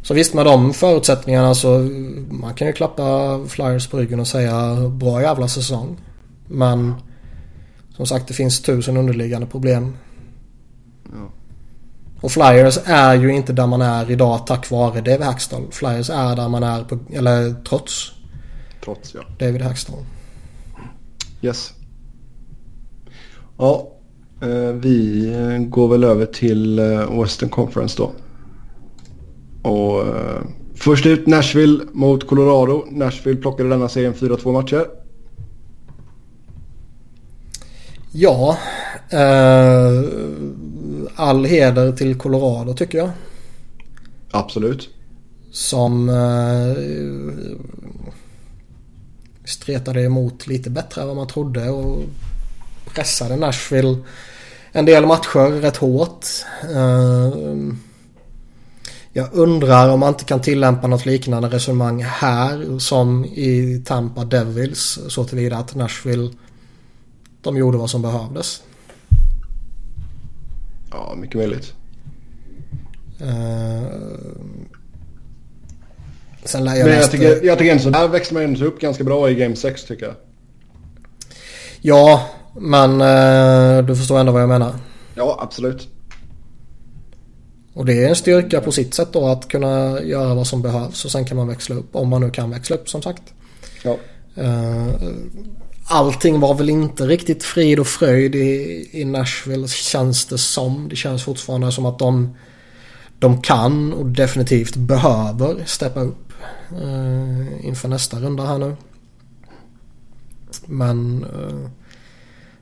Så 0.03 0.15
visst 0.15 0.35
med 0.35 0.47
de 0.47 0.73
förutsättningarna 0.73 1.55
så 1.55 1.69
man 2.31 2.55
kan 2.55 2.66
ju 2.66 2.73
klappa 2.73 3.41
Flyers 3.49 3.87
på 3.87 3.99
ryggen 3.99 4.20
och 4.20 4.27
säga 4.27 4.75
bra 4.89 5.23
jävla 5.23 5.49
säsong. 5.49 5.97
Men 6.47 6.95
som 7.99 8.07
sagt 8.07 8.29
det 8.29 8.35
finns 8.35 8.62
tusen 8.62 8.97
underliggande 8.97 9.47
problem. 9.47 9.97
Ja. 11.05 11.31
Och 12.20 12.33
Flyers 12.33 12.79
är 12.85 13.15
ju 13.15 13.35
inte 13.35 13.53
där 13.53 13.66
man 13.66 13.83
är 13.83 14.11
idag 14.11 14.47
tack 14.47 14.70
vare 14.70 15.01
David 15.01 15.20
Hackstall. 15.27 15.66
Flyers 15.70 16.11
är 16.11 16.37
där 16.37 16.49
man 16.49 16.62
är 16.62 16.85
på, 16.85 16.99
eller 17.12 17.55
trots. 17.69 18.12
Trots 18.85 19.15
ja. 19.15 19.20
David 19.39 19.62
Hackstall. 19.62 20.05
Yes. 21.43 21.73
Ja, 23.59 23.93
eh, 24.43 24.73
vi 24.73 25.66
går 25.69 25.89
väl 25.89 26.05
över 26.05 26.27
till 26.27 26.79
eh, 26.79 27.20
Western 27.20 27.49
Conference 27.49 27.97
då. 27.99 28.12
Och 29.70 30.07
uh, 30.07 30.41
först 30.75 31.07
ut 31.07 31.27
Nashville 31.27 31.85
mot 31.93 32.27
Colorado. 32.27 32.85
Nashville 32.91 33.41
plockade 33.41 33.69
denna 33.69 33.89
serien 33.89 34.15
4-2 34.15 34.53
matcher. 34.53 34.87
Ja. 38.13 38.59
Uh, 39.13 40.05
all 41.15 41.45
heder 41.45 41.93
till 41.93 42.15
Colorado 42.15 42.75
tycker 42.75 42.99
jag. 42.99 43.11
Absolut. 44.31 44.89
Som 45.53 46.09
uh, 46.09 46.77
stretade 49.45 50.03
emot 50.03 50.47
lite 50.47 50.71
bättre 50.71 51.01
än 51.01 51.07
vad 51.07 51.17
man 51.17 51.29
trodde 51.29 51.71
och 51.71 52.03
pressade 52.95 53.37
Nashville 53.37 53.97
en 54.73 54.85
del 54.85 55.07
matcher 55.07 55.61
rätt 55.61 55.77
hårt. 55.77 56.27
Uh, 56.71 57.73
jag 59.13 59.29
undrar 59.33 59.89
om 59.89 60.01
man 60.01 60.09
inte 60.09 60.25
kan 60.25 60.41
tillämpa 60.41 60.87
något 60.87 61.07
liknande 61.07 61.49
resonemang 61.49 62.03
här 62.03 62.79
som 62.79 63.25
i 63.25 63.83
Tampa 63.87 64.25
Devils. 64.25 64.99
Så 65.09 65.25
tillvida 65.25 65.57
att 65.57 65.75
Nashville 65.75 66.31
de 67.43 67.56
gjorde 67.56 67.78
vad 67.78 67.90
som 67.90 68.02
behövdes. 68.02 68.62
Ja, 70.90 71.15
mycket 71.16 71.36
möjligt. 71.36 71.74
Uh, 73.20 73.82
sen 76.44 76.65
lär 76.65 76.77
jag 76.77 76.86
Men 76.86 76.97
jag 76.97 77.10
tycker, 77.10 77.44
jag 77.44 77.59
tycker 77.59 77.73
ändå 77.73 77.90
där 77.90 78.09
växte 78.09 78.35
man 78.35 78.43
ändå 78.43 78.65
upp 78.65 78.81
ganska 78.81 79.05
bra 79.05 79.31
i 79.31 79.35
Game 79.35 79.56
6 79.56 79.85
tycker 79.85 80.06
jag. 80.06 80.15
Ja, 81.81 82.28
men 82.56 83.01
uh, 83.01 83.86
du 83.86 83.97
förstår 83.97 84.20
ändå 84.20 84.32
vad 84.32 84.43
jag 84.43 84.48
menar. 84.48 84.74
Ja, 85.15 85.39
absolut. 85.40 85.89
Och 87.74 87.85
det 87.85 88.05
är 88.05 88.09
en 88.09 88.16
styrka 88.16 88.60
på 88.60 88.73
sitt 88.73 88.94
sätt 88.94 89.09
då 89.12 89.27
att 89.27 89.48
kunna 89.48 90.02
göra 90.02 90.35
vad 90.35 90.47
som 90.47 90.62
behövs 90.62 91.05
och 91.05 91.10
sen 91.10 91.24
kan 91.24 91.36
man 91.36 91.48
växla 91.48 91.77
upp 91.77 91.97
om 91.97 92.09
man 92.09 92.20
nu 92.20 92.31
kan 92.31 92.51
växla 92.51 92.77
upp 92.77 92.89
som 92.89 93.02
sagt. 93.02 93.23
Ja. 93.85 93.97
Uh, 94.39 94.89
allting 95.89 96.40
var 96.40 96.55
väl 96.55 96.70
inte 96.70 97.06
riktigt 97.06 97.44
frid 97.44 97.78
och 97.78 97.86
fröjd 97.86 98.35
i, 98.35 98.89
i 98.93 99.05
Nashville 99.05 99.69
känns 99.69 100.27
det 100.27 100.39
som. 100.39 100.89
Det 100.89 100.97
känns 100.97 101.23
fortfarande 101.23 101.73
som 101.73 101.86
att 101.86 101.98
de, 101.98 102.36
de 103.19 103.43
kan 103.43 103.93
och 103.93 104.06
definitivt 104.06 104.77
behöver 104.77 105.65
steppa 105.65 106.01
upp 106.01 106.32
uh, 106.73 107.66
inför 107.66 107.89
nästa 107.89 108.20
runda 108.20 108.47
här 108.47 108.59
nu. 108.59 108.77
Men 110.66 111.24
uh, 111.24 111.69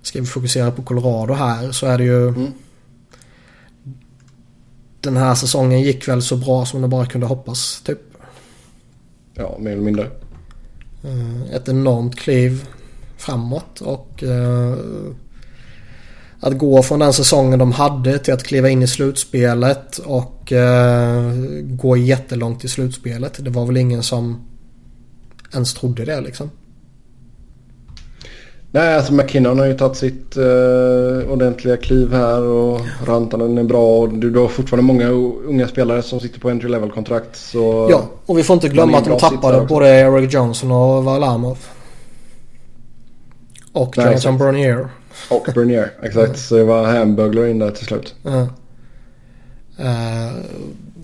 ska 0.02 0.20
vi 0.20 0.26
fokusera 0.26 0.70
på 0.70 0.82
Colorado 0.82 1.34
här 1.34 1.72
så 1.72 1.86
är 1.86 1.98
det 1.98 2.04
ju 2.04 2.28
mm 2.28 2.52
den 5.06 5.16
här 5.16 5.34
säsongen 5.34 5.82
gick 5.82 6.08
väl 6.08 6.22
så 6.22 6.36
bra 6.36 6.66
som 6.66 6.82
det 6.82 6.88
bara 6.88 7.06
kunde 7.06 7.26
hoppas 7.26 7.82
typ. 7.84 7.98
Ja, 9.34 9.56
mer 9.60 9.70
eller 9.70 9.82
mindre. 9.82 10.10
Eh, 11.04 11.54
ett 11.54 11.68
enormt 11.68 12.16
kliv 12.16 12.68
framåt 13.26 13.80
och 13.80 14.22
uh, 14.22 14.74
att 16.40 16.58
gå 16.58 16.82
från 16.82 16.98
den 16.98 17.12
säsongen 17.12 17.58
de 17.58 17.72
hade 17.72 18.18
till 18.18 18.34
att 18.34 18.44
kliva 18.44 18.68
in 18.68 18.82
i 18.82 18.86
slutspelet 18.86 19.98
och 19.98 20.52
uh, 20.52 21.32
gå 21.62 21.96
jättelångt 21.96 22.64
i 22.64 22.68
slutspelet. 22.68 23.44
Det 23.44 23.50
var 23.50 23.66
väl 23.66 23.76
ingen 23.76 24.02
som 24.02 24.46
ens 25.52 25.74
trodde 25.74 26.04
det 26.04 26.20
liksom. 26.20 26.50
Nej, 28.70 28.96
alltså 28.96 29.12
McKinnon 29.12 29.58
har 29.58 29.66
ju 29.66 29.74
tagit 29.74 29.96
sitt 29.96 30.36
uh, 30.36 31.30
ordentliga 31.30 31.76
kliv 31.76 32.12
här 32.12 32.42
och 32.42 32.80
Rantanen 33.04 33.58
är 33.58 33.64
bra. 33.64 33.98
Och 33.98 34.08
du, 34.08 34.30
du 34.30 34.38
har 34.38 34.48
fortfarande 34.48 34.86
många 34.86 35.08
unga 35.48 35.68
spelare 35.68 36.02
som 36.02 36.20
sitter 36.20 36.40
på 36.40 36.50
entry 36.50 36.68
level 36.68 36.90
kontrakt. 36.90 37.36
Så 37.36 37.88
ja, 37.90 38.02
och 38.26 38.38
vi 38.38 38.42
får 38.42 38.54
inte 38.54 38.68
glömma 38.68 38.98
att 38.98 39.04
de 39.04 39.18
tappade 39.18 39.66
både 39.66 39.88
Eric 39.88 40.32
Johnson 40.32 40.70
och 40.70 41.04
Varlamov. 41.04 41.58
Och 43.76 43.98
Nej, 43.98 44.06
Johnson 44.06 44.38
Bernier. 44.38 44.88
Och 45.28 45.48
Bernier, 45.54 45.92
exakt. 46.02 46.26
Mm. 46.26 46.36
Så 46.36 46.56
det 46.56 46.64
var 46.64 46.86
Hamburglar 46.86 47.46
in 47.46 47.58
där 47.58 47.70
till 47.70 47.86
slut. 47.86 48.14
Mm. 48.24 48.46
Uh, 49.80 50.32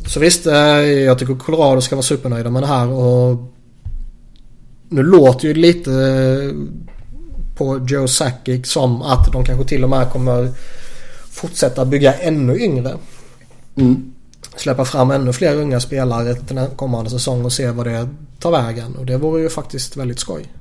så 0.07 0.21
visst, 0.21 0.47
uh, 0.47 0.55
jag 0.83 1.19
tycker 1.19 1.35
Colorado 1.35 1.81
ska 1.81 1.97
vara 1.97 2.03
supernöjda 2.03 2.51
med 2.51 2.63
det 2.63 2.67
här. 2.67 2.89
Och 2.89 3.53
nu 4.89 5.03
låter 5.03 5.49
ju 5.49 5.55
lite 5.55 5.91
på 7.57 7.87
Joe 7.89 8.09
Sakic 8.09 8.73
som 8.73 9.03
att 9.03 9.33
de 9.33 9.45
kanske 9.45 9.65
till 9.65 9.85
och 9.85 9.91
med 9.91 10.11
kommer 10.11 10.49
fortsätta 11.31 11.85
bygga 11.85 12.15
ännu 12.15 12.59
yngre. 12.59 12.95
Mm. 13.77 14.13
Släppa 14.57 14.85
fram 14.85 15.11
ännu 15.11 15.33
fler 15.33 15.57
unga 15.57 15.81
spelare 15.81 16.35
till 16.35 16.57
den 16.57 16.71
kommande 16.71 17.11
säsong 17.11 17.45
och 17.45 17.53
se 17.53 17.71
vad 17.71 17.87
det 17.87 18.09
ta 18.39 18.51
vägen 18.51 18.97
och 18.97 19.07
det 19.07 19.17
vore 19.17 19.43
ju 19.43 19.49
faktiskt 19.49 19.97
väldigt 19.97 20.19
skoj. 20.19 20.53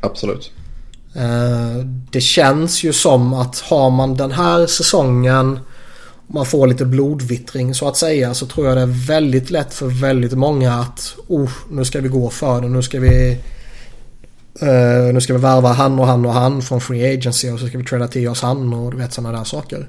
Absolut. 0.00 0.52
Eh, 1.16 1.84
det 2.10 2.20
känns 2.20 2.84
ju 2.84 2.92
som 2.92 3.34
att 3.34 3.60
har 3.60 3.90
man 3.90 4.14
den 4.14 4.32
här 4.32 4.66
säsongen 4.66 5.58
man 6.26 6.46
får 6.46 6.66
lite 6.66 6.84
blodvittring 6.84 7.74
så 7.74 7.88
att 7.88 7.96
säga 7.96 8.34
så 8.34 8.46
tror 8.46 8.66
jag 8.66 8.76
det 8.76 8.82
är 8.82 9.06
väldigt 9.06 9.50
lätt 9.50 9.74
för 9.74 9.86
väldigt 9.86 10.32
många 10.32 10.72
att 10.72 11.16
oh, 11.28 11.50
nu 11.70 11.84
ska 11.84 12.00
vi 12.00 12.08
gå 12.08 12.30
för 12.30 12.60
det. 12.60 12.68
Nu 12.68 12.82
ska 12.82 13.00
vi 13.00 13.38
uh, 14.62 15.14
nu 15.14 15.20
ska 15.20 15.32
vi 15.32 15.40
värva 15.40 15.68
han 15.68 15.98
och 15.98 16.06
han 16.06 16.26
och 16.26 16.32
han 16.32 16.62
från 16.62 16.80
Free 16.80 17.14
Agency 17.14 17.50
och 17.50 17.60
så 17.60 17.66
ska 17.66 17.78
vi 17.78 17.84
träda 17.84 18.08
till 18.08 18.28
oss 18.28 18.42
han 18.42 18.72
och 18.72 18.90
du 18.90 18.96
vet 18.96 19.12
sådana 19.12 19.38
där 19.38 19.44
saker. 19.44 19.88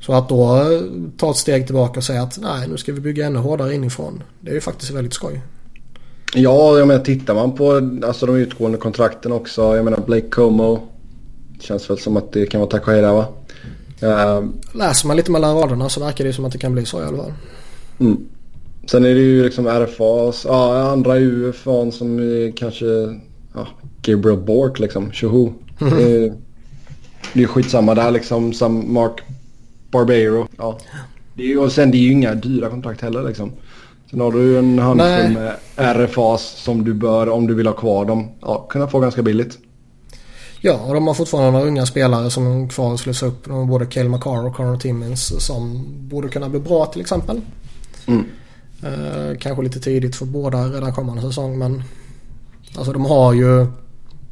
Så 0.00 0.12
att 0.12 0.28
då 0.28 0.66
ta 1.16 1.30
ett 1.30 1.36
steg 1.36 1.66
tillbaka 1.66 2.00
och 2.00 2.04
säga 2.04 2.22
att 2.22 2.38
nej 2.38 2.68
nu 2.68 2.76
ska 2.76 2.92
vi 2.92 3.00
bygga 3.00 3.26
ännu 3.26 3.38
hårdare 3.38 3.74
inifrån. 3.74 4.22
Det 4.40 4.50
är 4.50 4.54
ju 4.54 4.60
faktiskt 4.60 4.90
väldigt 4.90 5.14
skoj. 5.14 5.42
Ja, 6.34 6.78
jag 6.78 6.88
menar 6.88 7.04
tittar 7.04 7.34
man 7.34 7.52
på 7.52 7.72
alltså, 8.06 8.26
de 8.26 8.36
utgående 8.36 8.78
kontrakten 8.78 9.32
också. 9.32 9.76
Jag 9.76 9.84
menar 9.84 10.00
Blake 10.06 10.28
Como. 10.28 10.80
Känns 11.60 11.90
väl 11.90 11.98
som 11.98 12.16
att 12.16 12.32
det 12.32 12.46
kan 12.46 12.60
vara 12.60 12.70
tack 12.70 12.86
och 12.86 12.92
hej 12.92 13.02
där 13.02 13.12
va? 13.12 13.26
Uh, 14.02 14.48
Läser 14.72 15.06
man 15.06 15.16
lite 15.16 15.30
mellan 15.30 15.56
raderna 15.56 15.88
så 15.88 16.00
verkar 16.00 16.24
det 16.24 16.32
som 16.32 16.44
att 16.44 16.52
det 16.52 16.58
kan 16.58 16.72
bli 16.72 16.86
så 16.86 17.02
i 17.02 17.04
alla 17.04 17.16
fall. 17.16 17.32
Mm. 18.00 18.16
Sen 18.86 19.04
är 19.04 19.14
det 19.14 19.20
ju 19.20 19.44
liksom 19.44 19.66
RFAs, 19.66 20.44
ja 20.44 20.90
andra 20.90 21.16
UFA 21.18 21.90
som 21.90 22.18
är 22.18 22.56
kanske 22.56 22.86
ja, 23.54 23.68
Gabriel 24.02 24.38
Bork 24.38 24.78
liksom, 24.78 25.12
tjoho. 25.12 25.52
Mm. 25.80 25.96
Det, 25.96 26.02
är, 26.02 26.32
det 27.34 27.42
är 27.42 27.46
skitsamma 27.46 27.94
där 27.94 28.10
liksom 28.10 28.52
som 28.52 28.92
Mark 28.92 29.20
Barbero. 29.90 30.48
Ja. 30.56 30.78
Det 31.34 31.52
är, 31.52 31.60
och 31.60 31.72
sen 31.72 31.90
det 31.90 31.96
är 31.96 32.02
ju 32.02 32.12
inga 32.12 32.34
dyra 32.34 32.70
kontrakt 32.70 33.00
heller 33.00 33.22
liksom. 33.22 33.52
Sen 34.10 34.20
har 34.20 34.32
du 34.32 34.58
en 34.58 34.78
handfull 34.78 35.32
med 35.32 35.56
RFAs 35.76 36.42
som 36.42 36.84
du 36.84 36.94
bör, 36.94 37.28
om 37.28 37.46
du 37.46 37.54
vill 37.54 37.66
ha 37.66 37.74
kvar 37.74 38.04
dem, 38.04 38.28
ja, 38.40 38.66
kunna 38.70 38.86
få 38.86 39.00
ganska 39.00 39.22
billigt. 39.22 39.58
Ja, 40.60 40.80
och 40.86 40.94
de 40.94 41.06
har 41.06 41.14
fortfarande 41.14 41.50
några 41.50 41.66
unga 41.66 41.86
spelare 41.86 42.30
som 42.30 42.46
är 42.46 42.68
kvar 42.68 42.94
att 42.94 43.00
slussa 43.00 43.26
upp. 43.26 43.44
De 43.44 43.52
har 43.52 43.64
både 43.64 43.86
Cale 43.86 44.08
McCarr 44.08 44.46
och 44.46 44.54
Connor 44.54 44.76
Timmins 44.76 45.46
som 45.46 45.84
borde 46.08 46.28
kunna 46.28 46.48
bli 46.48 46.60
bra 46.60 46.86
till 46.86 47.00
exempel. 47.00 47.40
Mm. 48.06 48.24
Eh, 48.82 49.38
kanske 49.38 49.62
lite 49.62 49.80
tidigt 49.80 50.16
för 50.16 50.26
båda 50.26 50.64
redan 50.64 50.92
kommande 50.92 51.22
säsong 51.22 51.58
men 51.58 51.82
alltså 52.76 52.92
de 52.92 53.04
har 53.04 53.32
ju 53.32 53.66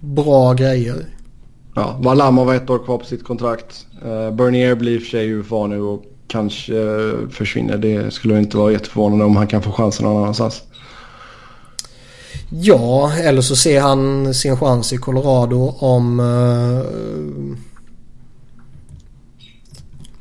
bra 0.01 0.53
grejer. 0.53 1.07
Ja, 1.74 1.97
Valama 2.01 2.44
har 2.44 2.55
ett 2.55 2.70
år 2.70 2.78
kvar 2.78 2.98
på 2.98 3.05
sitt 3.05 3.24
kontrakt. 3.24 3.86
Uh, 4.05 4.31
Bernier 4.31 4.74
blir 4.74 4.93
i 4.94 4.98
och 4.98 5.03
för 5.03 5.09
sig 5.09 5.28
UFA 5.28 5.66
nu 5.66 5.81
och 5.81 6.05
kanske 6.28 6.73
försvinner. 7.31 7.78
Det 7.78 8.15
skulle 8.15 8.39
inte 8.39 8.57
vara 8.57 8.73
jätteförvånande 8.73 9.24
om 9.24 9.36
han 9.36 9.47
kan 9.47 9.62
få 9.62 9.73
chansen 9.73 10.07
någon 10.07 10.23
annanstans. 10.23 10.62
Ja, 12.51 13.12
eller 13.12 13.43
så 13.43 13.57
ser 13.57 13.81
han 13.81 14.35
sin 14.35 14.57
chans 14.57 14.93
i 14.93 14.97
Colorado 14.97 15.74
om 15.78 16.20
uh, 16.20 16.85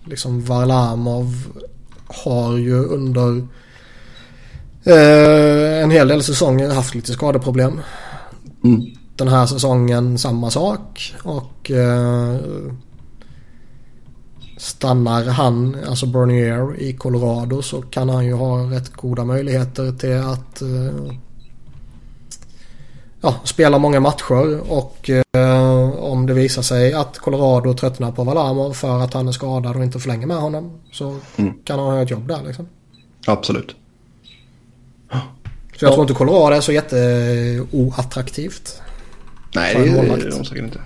liksom 0.06 0.42
Varlamov 0.42 1.34
har 2.08 2.58
ju 2.58 2.86
under 2.86 3.30
uh, 4.88 5.84
en 5.84 5.92
hel 5.92 6.08
del 6.08 6.24
säsonger 6.24 6.70
haft 6.70 6.96
lite 6.96 7.14
skadeproblem. 7.14 7.82
Mm. 8.64 8.86
Den 9.16 9.28
här 9.28 9.46
säsongen 9.46 10.18
samma 10.18 10.52
sak 10.52 11.14
och 11.24 11.72
uh, 11.72 12.36
stannar 14.66 15.26
han, 15.26 15.78
alltså 15.88 16.06
Bernier 16.06 16.80
i 16.80 16.94
Colorado 16.94 17.62
så 17.62 17.82
kan 17.82 18.10
han 18.10 18.26
ju 18.26 18.34
ha 18.34 18.58
rätt 18.58 18.94
goda 18.94 19.26
möjligheter 19.26 19.92
till 19.92 20.18
att 20.18 20.62
ja, 23.26 23.36
spelar 23.44 23.80
många 23.80 24.00
matcher 24.00 24.72
och 24.72 25.10
eh, 25.10 25.90
om 25.90 26.26
det 26.26 26.34
visar 26.34 26.62
sig 26.62 26.94
att 26.94 27.18
Colorado 27.18 27.74
tröttnar 27.74 28.12
på 28.12 28.24
Valamov 28.24 28.74
för 28.74 29.00
att 29.00 29.14
han 29.14 29.28
är 29.28 29.32
skadad 29.32 29.76
och 29.76 29.84
inte 29.84 30.00
förlänger 30.00 30.28
med 30.28 30.38
honom 30.38 30.72
så 30.92 31.18
mm. 31.36 31.54
kan 31.64 31.80
han 31.80 31.88
ha 31.88 32.02
ett 32.02 32.10
jobb 32.10 32.28
där 32.28 32.40
liksom. 32.48 32.68
Absolut. 33.28 33.76
Så 35.78 35.86
jag 35.86 35.94
tror 35.94 36.02
inte 36.02 36.14
Colorado 36.14 36.56
är 36.56 36.62
så 36.62 36.72
jätteoattraktivt. 36.72 38.82
Nej, 39.56 39.76
det 39.76 39.90
är 39.90 40.32
de 40.32 40.46
säkert 40.46 40.64
inte. 40.64 40.80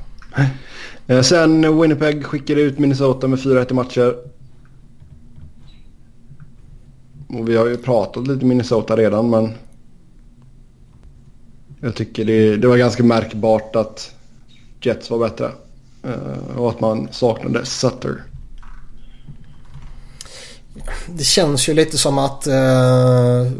Eh, 1.10 1.22
sen 1.22 1.82
Winnipeg 1.82 2.26
skickade 2.26 2.62
ut 2.62 2.80
Minnesota 2.80 3.28
med 3.28 3.40
4-1 3.40 3.72
i 3.72 3.74
matcher. 3.74 4.16
Och 7.28 7.50
vi 7.50 7.58
har 7.58 7.68
ju 7.68 7.78
pratat 7.78 8.28
lite 8.28 8.46
Minnesota 8.46 8.98
redan 8.98 9.30
men 9.30 9.54
jag 11.82 11.96
tycker 11.96 12.26
det, 12.26 12.58
det 12.58 12.68
var 12.68 12.78
ganska 12.78 13.04
märkbart 13.04 13.76
att 13.76 14.16
Jets 14.82 15.10
var 15.10 15.20
bättre. 15.20 15.52
Eh, 16.04 16.58
och 16.58 16.70
att 16.70 16.80
man 16.80 17.08
saknade 17.12 17.66
Sutter. 17.66 18.24
Det 21.08 21.24
känns 21.24 21.70
ju 21.70 21.74
lite 21.74 21.98
som 21.98 22.18
att 22.18 22.48
uh, 22.48 23.52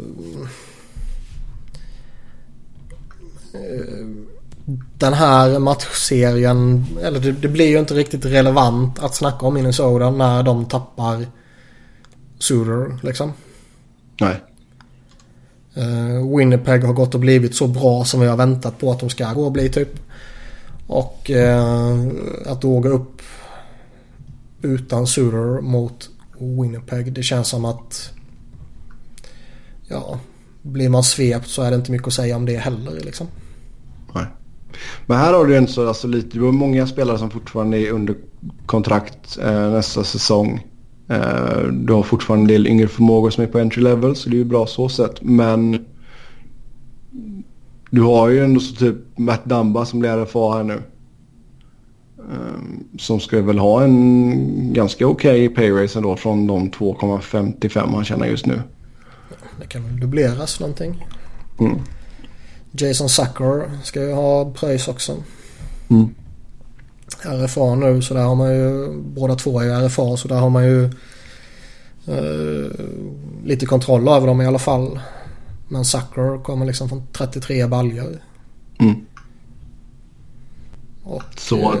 den 4.98 5.12
här 5.12 5.58
matchserien, 5.58 6.86
eller 7.02 7.20
det, 7.20 7.32
det, 7.32 7.48
blir 7.48 7.68
ju 7.68 7.78
inte 7.78 7.94
riktigt 7.94 8.24
relevant 8.24 8.98
att 8.98 9.14
snacka 9.14 9.46
om 9.46 9.54
Minnesota 9.54 10.10
när 10.10 10.42
de 10.42 10.64
tappar 10.64 11.26
Suter 12.38 12.98
liksom. 13.02 13.32
Nej. 14.20 14.40
Uh, 15.78 16.36
Winnipeg 16.36 16.84
har 16.84 16.92
gått 16.92 17.14
och 17.14 17.20
blivit 17.20 17.54
så 17.54 17.66
bra 17.66 18.04
som 18.04 18.20
vi 18.20 18.26
har 18.26 18.36
väntat 18.36 18.78
på 18.78 18.90
att 18.90 19.00
de 19.00 19.10
ska 19.10 19.32
gå 19.32 19.44
och 19.44 19.52
bli 19.52 19.68
typ. 19.68 20.00
Och 20.86 21.30
uh, 21.34 22.06
att 22.46 22.60
då 22.60 22.80
gå 22.80 22.88
upp 22.88 23.22
utan 24.62 25.06
Suter 25.06 25.60
mot 25.60 26.10
Winnipeg. 26.38 27.12
Det 27.12 27.22
känns 27.22 27.48
som 27.48 27.64
att 27.64 28.10
ja, 29.88 30.20
blir 30.62 30.88
man 30.88 31.04
svept 31.04 31.48
så 31.48 31.62
är 31.62 31.70
det 31.70 31.76
inte 31.76 31.92
mycket 31.92 32.08
att 32.08 32.14
säga 32.14 32.36
om 32.36 32.46
det 32.46 32.56
heller 32.56 33.00
liksom. 33.00 33.26
Men 35.06 35.18
här 35.18 35.32
har 35.32 35.46
du 35.46 35.56
ändå 35.56 35.70
så 35.70 35.88
alltså, 35.88 36.08
lite, 36.08 36.38
du 36.38 36.44
har 36.44 36.52
många 36.52 36.86
spelare 36.86 37.18
som 37.18 37.30
fortfarande 37.30 37.78
är 37.78 37.90
under 37.90 38.14
kontrakt 38.66 39.38
eh, 39.42 39.70
nästa 39.70 40.04
säsong. 40.04 40.66
Eh, 41.08 41.62
du 41.72 41.92
har 41.92 42.02
fortfarande 42.02 42.42
en 42.42 42.48
del 42.48 42.66
yngre 42.66 42.88
förmågor 42.88 43.30
som 43.30 43.44
är 43.44 43.48
på 43.48 43.58
entry 43.58 43.82
level 43.82 44.16
så 44.16 44.28
det 44.28 44.36
är 44.36 44.38
ju 44.38 44.44
bra 44.44 44.66
så 44.66 44.88
sett. 44.88 45.22
Men 45.22 45.84
du 47.90 48.02
har 48.02 48.28
ju 48.28 48.44
ändå 48.44 48.60
så 48.60 48.74
typ 48.74 48.96
Matt 49.16 49.44
Dumba 49.44 49.84
som 49.84 50.00
blir 50.00 50.10
RFA 50.10 50.56
här 50.56 50.64
nu. 50.64 50.82
Eh, 52.18 52.60
som 52.98 53.20
ska 53.20 53.42
väl 53.42 53.58
ha 53.58 53.82
en 53.84 54.72
ganska 54.72 55.06
okej 55.06 55.48
okay 55.48 55.56
pay 55.56 55.84
race 55.84 55.98
ändå 55.98 56.16
från 56.16 56.46
de 56.46 56.70
2,55 56.70 57.94
han 57.94 58.04
tjänar 58.04 58.26
just 58.26 58.46
nu. 58.46 58.62
Det 59.60 59.66
kan 59.66 59.84
väl 59.84 60.00
dubbleras 60.00 60.60
någonting. 60.60 61.06
Mm. 61.60 61.78
Jason 62.72 63.08
Sucker 63.08 63.70
ska 63.84 64.02
ju 64.02 64.12
ha 64.12 64.52
pröjs 64.52 64.88
också. 64.88 65.16
Mm. 65.88 66.14
RFA 67.22 67.74
nu 67.74 68.02
så 68.02 68.14
där 68.14 68.22
har 68.22 68.34
man 68.34 68.54
ju 68.54 68.92
båda 69.02 69.34
två 69.34 69.60
är 69.60 69.86
RFA 69.86 70.16
så 70.16 70.28
där 70.28 70.36
har 70.36 70.50
man 70.50 70.64
ju 70.64 70.84
eh, 72.06 72.70
lite 73.44 73.66
kontroll 73.66 74.08
över 74.08 74.26
dem 74.26 74.40
i 74.40 74.46
alla 74.46 74.58
fall. 74.58 75.00
Men 75.68 75.84
Sucker 75.84 76.42
kommer 76.42 76.66
liksom 76.66 76.88
från 76.88 77.06
33 77.12 77.66
baljor. 77.66 78.18
Mm. 78.78 79.06
Och 81.02 81.22
så. 81.36 81.72
Eh, 81.72 81.78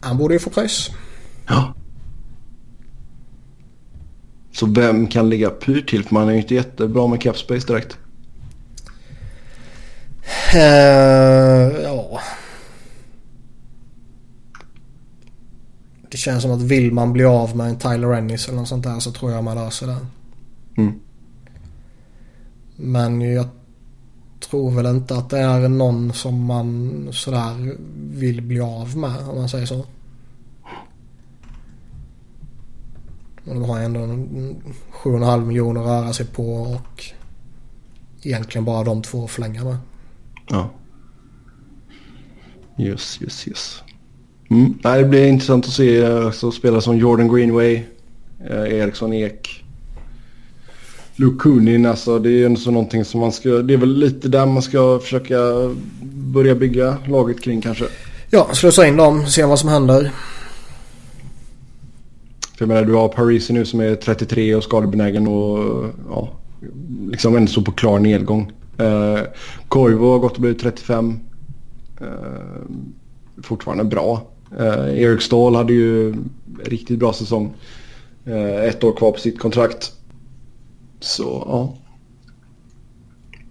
han 0.00 0.18
borde 0.18 0.34
ju 0.34 0.40
få 0.40 0.50
pröjs. 0.50 0.90
Ja. 1.46 1.74
Så 4.52 4.66
vem 4.66 5.06
kan 5.06 5.28
ligga 5.28 5.50
pyrt 5.50 5.90
till? 5.90 6.04
För 6.04 6.14
man 6.14 6.28
är 6.28 6.32
ju 6.32 6.38
inte 6.38 6.54
jättebra 6.54 7.06
med 7.06 7.22
capspace 7.22 7.66
direkt. 7.66 7.98
Uh, 10.54 11.82
ja, 11.82 12.20
Det 16.10 16.16
känns 16.16 16.42
som 16.42 16.50
att 16.50 16.62
vill 16.62 16.92
man 16.92 17.12
bli 17.12 17.24
av 17.24 17.56
med 17.56 17.68
en 17.68 17.78
Tyler 17.78 18.12
Ennis 18.12 18.48
eller 18.48 18.58
något 18.58 18.68
sånt 18.68 18.84
där 18.84 19.00
så 19.00 19.12
tror 19.12 19.32
jag 19.32 19.44
man 19.44 19.56
löser 19.56 19.86
det. 19.86 19.96
Mm. 20.76 21.00
Men 22.76 23.20
jag 23.20 23.48
tror 24.40 24.70
väl 24.70 24.86
inte 24.86 25.16
att 25.16 25.30
det 25.30 25.38
är 25.38 25.68
någon 25.68 26.12
som 26.12 26.44
man 26.44 27.08
sådär 27.12 27.76
vill 27.96 28.42
bli 28.42 28.60
av 28.60 28.96
med 28.96 29.28
om 29.28 29.36
man 29.36 29.48
säger 29.48 29.66
så. 29.66 29.78
Och 33.44 33.54
de 33.54 33.64
har 33.64 33.80
ändå 33.80 34.00
7,5 34.00 35.44
miljoner 35.44 35.80
att 35.80 35.86
röra 35.86 36.12
sig 36.12 36.26
på 36.26 36.62
och 36.62 37.04
egentligen 38.22 38.64
bara 38.64 38.84
de 38.84 39.02
två 39.02 39.24
att 39.24 39.30
förlänga 39.30 39.64
med. 39.64 39.76
Ja. 40.50 40.70
Yes, 42.78 43.18
yes, 43.22 43.48
yes. 43.48 43.82
Mm. 44.50 44.78
Nej, 44.84 45.02
det 45.02 45.08
blir 45.08 45.26
intressant 45.26 45.66
att 45.66 45.72
se 45.72 46.12
också 46.12 46.50
spelare 46.50 46.82
som 46.82 46.96
Jordan 46.96 47.34
Greenway, 47.34 47.82
eh, 48.50 48.78
Eriksson 48.80 49.12
Ek, 49.12 49.64
Luke 51.16 51.42
Kunin, 51.42 51.86
alltså 51.86 52.18
det 52.18 52.28
är 52.28 52.48
ju 52.48 52.56
så 52.56 52.70
någonting 52.70 53.04
som 53.04 53.20
man 53.20 53.32
ska, 53.32 53.48
det 53.48 53.74
är 53.74 53.78
väl 53.78 53.98
lite 53.98 54.28
där 54.28 54.46
man 54.46 54.62
ska 54.62 54.98
försöka 55.02 55.36
börja 56.02 56.54
bygga 56.54 56.96
laget 57.08 57.40
kring 57.40 57.60
kanske. 57.60 57.84
Ja, 58.30 58.48
slussa 58.52 58.86
in 58.86 58.96
dem, 58.96 59.26
se 59.26 59.44
vad 59.44 59.58
som 59.58 59.68
händer. 59.68 60.10
För 62.58 62.64
jag 62.64 62.68
menar 62.68 62.84
du 62.84 62.94
har 62.94 63.08
Parisi 63.08 63.52
nu 63.52 63.64
som 63.64 63.80
är 63.80 63.94
33 63.94 64.54
och 64.54 64.64
skadebenägen 64.64 65.28
och 65.28 65.84
ja, 66.08 66.28
liksom 67.10 67.36
ändå 67.36 67.52
så 67.52 67.62
på 67.62 67.72
klar 67.72 67.98
nedgång. 67.98 68.52
Eh, 68.80 69.22
Koivu 69.68 70.04
har 70.04 70.18
gått 70.18 70.34
och 70.34 70.40
blivit 70.40 70.60
35. 70.60 71.20
Eh, 72.00 72.06
fortfarande 73.42 73.84
bra. 73.84 74.26
Eh, 74.58 75.00
Erik 75.02 75.22
Ståhl 75.22 75.54
hade 75.54 75.72
ju 75.72 76.14
riktigt 76.64 76.98
bra 76.98 77.12
säsong. 77.12 77.54
Eh, 78.24 78.64
ett 78.64 78.84
år 78.84 78.92
kvar 78.92 79.12
på 79.12 79.18
sitt 79.18 79.38
kontrakt. 79.38 79.92
Så 81.00 81.44
ja. 81.46 81.74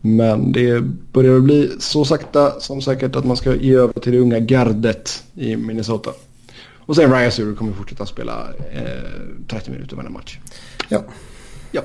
Men 0.02 0.52
det 0.52 0.82
börjar 1.14 1.40
bli 1.40 1.72
så 1.80 2.06
sakta 2.06 2.60
som 2.60 2.82
säkert 2.82 3.16
att 3.16 3.26
man 3.26 3.38
ska 3.38 3.56
ge 3.56 3.76
över 3.76 3.94
till 3.94 4.12
det 4.12 4.20
unga 4.20 4.40
gardet 4.40 5.24
i 5.36 5.56
Minnesota. 5.56 6.12
Och 6.78 6.96
sen 6.96 7.14
Ryan 7.14 7.32
Suru 7.32 7.56
kommer 7.56 7.74
fortsätta 7.74 8.06
spela 8.06 8.48
eh, 8.72 9.48
30 9.48 9.72
minuter 9.72 9.96
varje 9.96 10.10
match. 10.10 10.40
Ja. 10.90 11.04
Ja. 11.72 11.82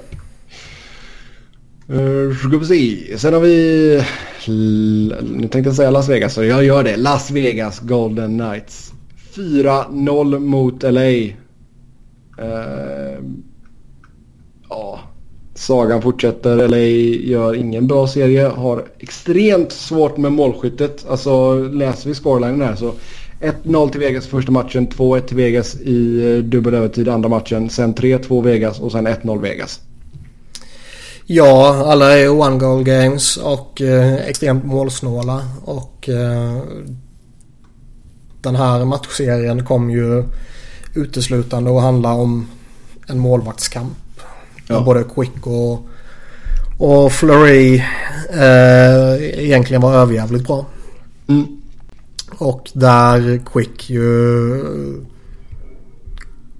Uh, 1.90 2.36
ska 2.36 2.58
vi 2.58 2.66
se. 2.66 3.18
Sen 3.18 3.34
har 3.34 3.40
vi... 3.40 4.02
Nu 5.22 5.40
tänkte 5.40 5.58
jag 5.58 5.74
säga 5.74 5.90
Las 5.90 6.08
Vegas 6.08 6.34
så 6.34 6.44
jag 6.44 6.64
gör 6.64 6.84
det. 6.84 6.96
Las 6.96 7.30
Vegas 7.30 7.80
Golden 7.80 8.38
Knights. 8.38 8.92
4-0 9.34 10.38
mot 10.38 10.82
LA. 10.82 11.00
Uh, 11.00 11.32
eh, 12.38 13.18
ja, 14.68 15.00
sagan 15.54 16.02
fortsätter. 16.02 16.68
LA 16.68 16.76
gör 17.30 17.54
ingen 17.54 17.86
bra 17.86 18.08
serie. 18.08 18.46
Har 18.46 18.84
extremt 18.98 19.72
svårt 19.72 20.16
med 20.16 20.32
målskyttet. 20.32 21.06
Alltså 21.08 21.54
läser 21.54 22.08
vi 22.08 22.14
scorelinen 22.14 22.62
här 22.62 22.76
så 22.76 22.94
1-0 23.40 23.90
till 23.90 24.00
Vegas 24.00 24.26
första 24.26 24.52
matchen, 24.52 24.88
2-1 24.88 25.20
till 25.20 25.36
Vegas 25.36 25.80
i 25.80 26.30
eh, 26.36 26.44
dubbel 26.44 26.74
övertid 26.74 27.08
andra 27.08 27.28
matchen. 27.28 27.70
Sen 27.70 27.94
3-2 27.94 28.42
Vegas 28.42 28.80
och 28.80 28.92
sen 28.92 29.08
1-0 29.08 29.40
Vegas. 29.40 29.80
Ja, 31.26 31.84
alla 31.86 32.18
är 32.18 32.28
one 32.28 32.58
goal 32.58 32.84
games 32.84 33.36
och 33.36 33.80
eh, 33.80 34.14
extremt 34.14 34.64
målsnåla. 34.64 35.48
Och 35.64 36.08
eh, 36.08 36.62
den 38.40 38.56
här 38.56 38.84
matchserien 38.84 39.64
kom 39.64 39.90
ju 39.90 40.24
uteslutande 40.94 41.76
att 41.76 41.82
handla 41.82 42.12
om 42.12 42.46
en 43.08 43.18
målvaktskamp. 43.18 43.96
Ja. 44.66 44.80
Både 44.80 45.04
Quick 45.14 45.46
och, 45.46 45.86
och 46.78 47.12
Fleury 47.12 47.82
eh, 48.30 49.44
egentligen 49.44 49.82
var 49.82 49.94
överjävligt 49.94 50.46
bra. 50.46 50.66
Mm. 51.26 51.62
Och 52.38 52.70
där 52.72 53.40
Quick 53.52 53.90
ju 53.90 54.64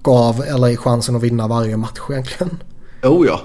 gav 0.01 0.45
LA 0.57 0.75
chansen 0.75 1.15
att 1.15 1.23
vinna 1.23 1.47
varje 1.47 1.77
match 1.77 1.99
egentligen. 2.09 2.57
Oh 3.03 3.27
ja. 3.27 3.41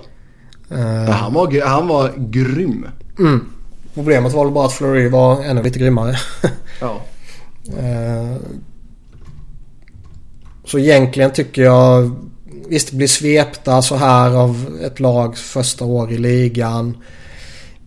Uh, 0.72 1.10
han, 1.10 1.34
var, 1.34 1.66
han 1.66 1.88
var 1.88 2.12
grym. 2.16 2.86
Mm. 3.18 3.46
Problemet 3.94 4.32
var 4.32 4.44
väl 4.44 4.54
bara 4.54 4.66
att 4.66 4.72
Fleury 4.72 5.08
var 5.08 5.44
ännu 5.44 5.62
lite 5.62 5.78
grymmare. 5.78 6.16
ja. 6.80 7.00
Uh, 7.68 8.36
så 10.64 10.78
egentligen 10.78 11.32
tycker 11.32 11.62
jag 11.62 12.10
Visst 12.70 12.92
blir 12.92 13.06
svepta 13.06 13.82
så 13.82 13.96
här 13.96 14.30
av 14.30 14.78
ett 14.82 15.00
lag 15.00 15.36
första 15.36 15.84
år 15.84 16.12
i 16.12 16.18
ligan. 16.18 16.96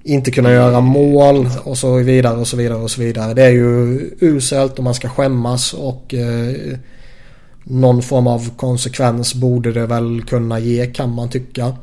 Inte 0.03 0.31
kunna 0.31 0.51
göra 0.51 0.81
mål 0.81 1.49
och 1.63 1.77
så 1.77 1.95
vidare 1.95 2.37
och 2.37 2.47
så 2.47 2.57
vidare 2.57 2.77
och 2.77 2.91
så 2.91 3.01
vidare. 3.01 3.33
Det 3.33 3.43
är 3.43 3.49
ju 3.49 3.99
uselt 4.19 4.77
och 4.77 4.83
man 4.83 4.93
ska 4.93 5.09
skämmas 5.09 5.73
och 5.73 6.13
eh, 6.13 6.77
någon 7.63 8.01
form 8.01 8.27
av 8.27 8.49
konsekvens 8.57 9.35
borde 9.35 9.71
det 9.71 9.85
väl 9.85 10.23
kunna 10.23 10.59
ge 10.59 10.85
kan 10.85 11.15
man 11.15 11.29
tycka. 11.29 11.75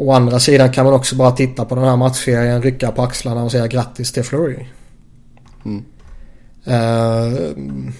Å 0.00 0.12
andra 0.12 0.38
sidan 0.38 0.72
kan 0.72 0.84
man 0.84 0.94
också 0.94 1.16
bara 1.16 1.30
titta 1.30 1.64
på 1.64 1.74
den 1.74 1.84
här 1.84 1.96
matchserien, 1.96 2.62
rycka 2.62 2.92
på 2.92 3.02
axlarna 3.02 3.44
och 3.44 3.52
säga 3.52 3.66
grattis 3.66 4.12
till 4.12 4.22
Flurry. 4.22 4.66
Mm. 5.64 5.84
Uh, 6.66 7.92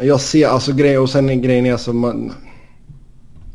jag 0.00 0.20
ser 0.20 0.48
alltså 0.48 0.72
grejer 0.72 1.00
och 1.00 1.10
sen 1.10 1.30
är 1.30 1.34
grejen 1.34 1.66
är 1.66 1.72
alltså 1.72 1.92
man, 1.92 2.32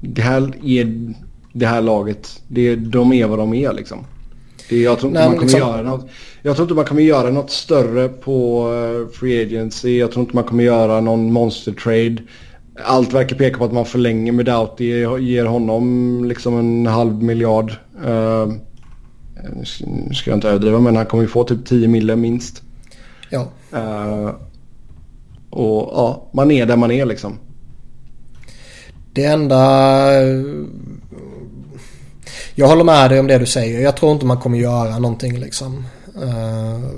det 0.02 0.22
här 0.22 0.54
är 0.64 1.14
det 1.54 1.66
här 1.66 1.82
laget. 1.82 2.42
Det, 2.48 2.76
de 2.76 3.14
är 3.14 3.28
vad 3.28 3.40
de 3.40 3.54
är 3.54 3.74
liksom. 3.74 4.06
Det, 4.70 4.82
jag, 4.82 5.00
tror 5.00 5.10
inte 5.10 5.20
Nej, 5.20 5.30
man 5.30 5.38
kommer 5.38 5.52
liksom... 5.52 5.70
göra 5.70 5.82
något, 5.82 6.10
jag 6.42 6.56
tror 6.56 6.66
inte 6.66 6.76
man 6.76 6.86
kommer 6.86 7.02
göra 7.02 7.30
något 7.30 7.52
större 7.52 8.10
på 8.10 8.68
uh, 8.72 9.08
Free 9.08 9.42
Agency. 9.42 10.00
Jag 10.00 10.12
tror 10.12 10.24
inte 10.24 10.36
man 10.36 10.44
kommer 10.44 10.64
göra 10.64 11.02
någon 11.02 11.34
monster 11.34 11.72
trade. 11.72 12.18
Allt 12.86 13.14
verkar 13.14 13.36
peka 13.36 13.58
på 13.58 13.66
att 13.66 13.74
man 13.74 13.86
förlänger 13.86 14.32
med 14.32 14.46
Doughty. 14.46 14.86
Ger 15.20 15.46
honom 15.46 16.26
liksom 16.26 16.60
en 16.60 16.86
halv 16.86 17.24
miljard. 17.24 17.72
Uh, 18.06 18.54
nu 19.86 20.14
ska 20.14 20.30
jag 20.30 20.38
inte 20.38 20.50
överdriva 20.50 20.80
men 20.80 20.96
han 20.96 21.06
kommer 21.06 21.24
ju 21.24 21.30
få 21.30 21.44
typ 21.44 21.66
10 21.66 21.88
mille 21.88 22.16
minst. 22.16 22.64
Ja. 23.30 23.48
Uh, 23.74 24.32
och 25.50 25.92
ja, 25.94 26.30
man 26.34 26.52
är 26.52 26.66
där 26.66 26.76
man 26.76 26.92
är 26.92 27.06
liksom. 27.06 27.40
Det 29.14 29.26
enda... 29.26 30.12
Jag 32.56 32.68
håller 32.68 32.84
med 32.84 33.10
dig 33.10 33.20
om 33.20 33.28
det 33.28 33.38
du 33.38 33.46
säger. 33.46 33.80
Jag 33.82 33.98
tror 33.98 34.12
inte 34.12 34.26
man 34.26 34.40
kommer 34.40 34.58
göra 34.58 35.00
någonting 35.00 35.40
liksom. 35.40 35.86
Uh, 36.24 36.90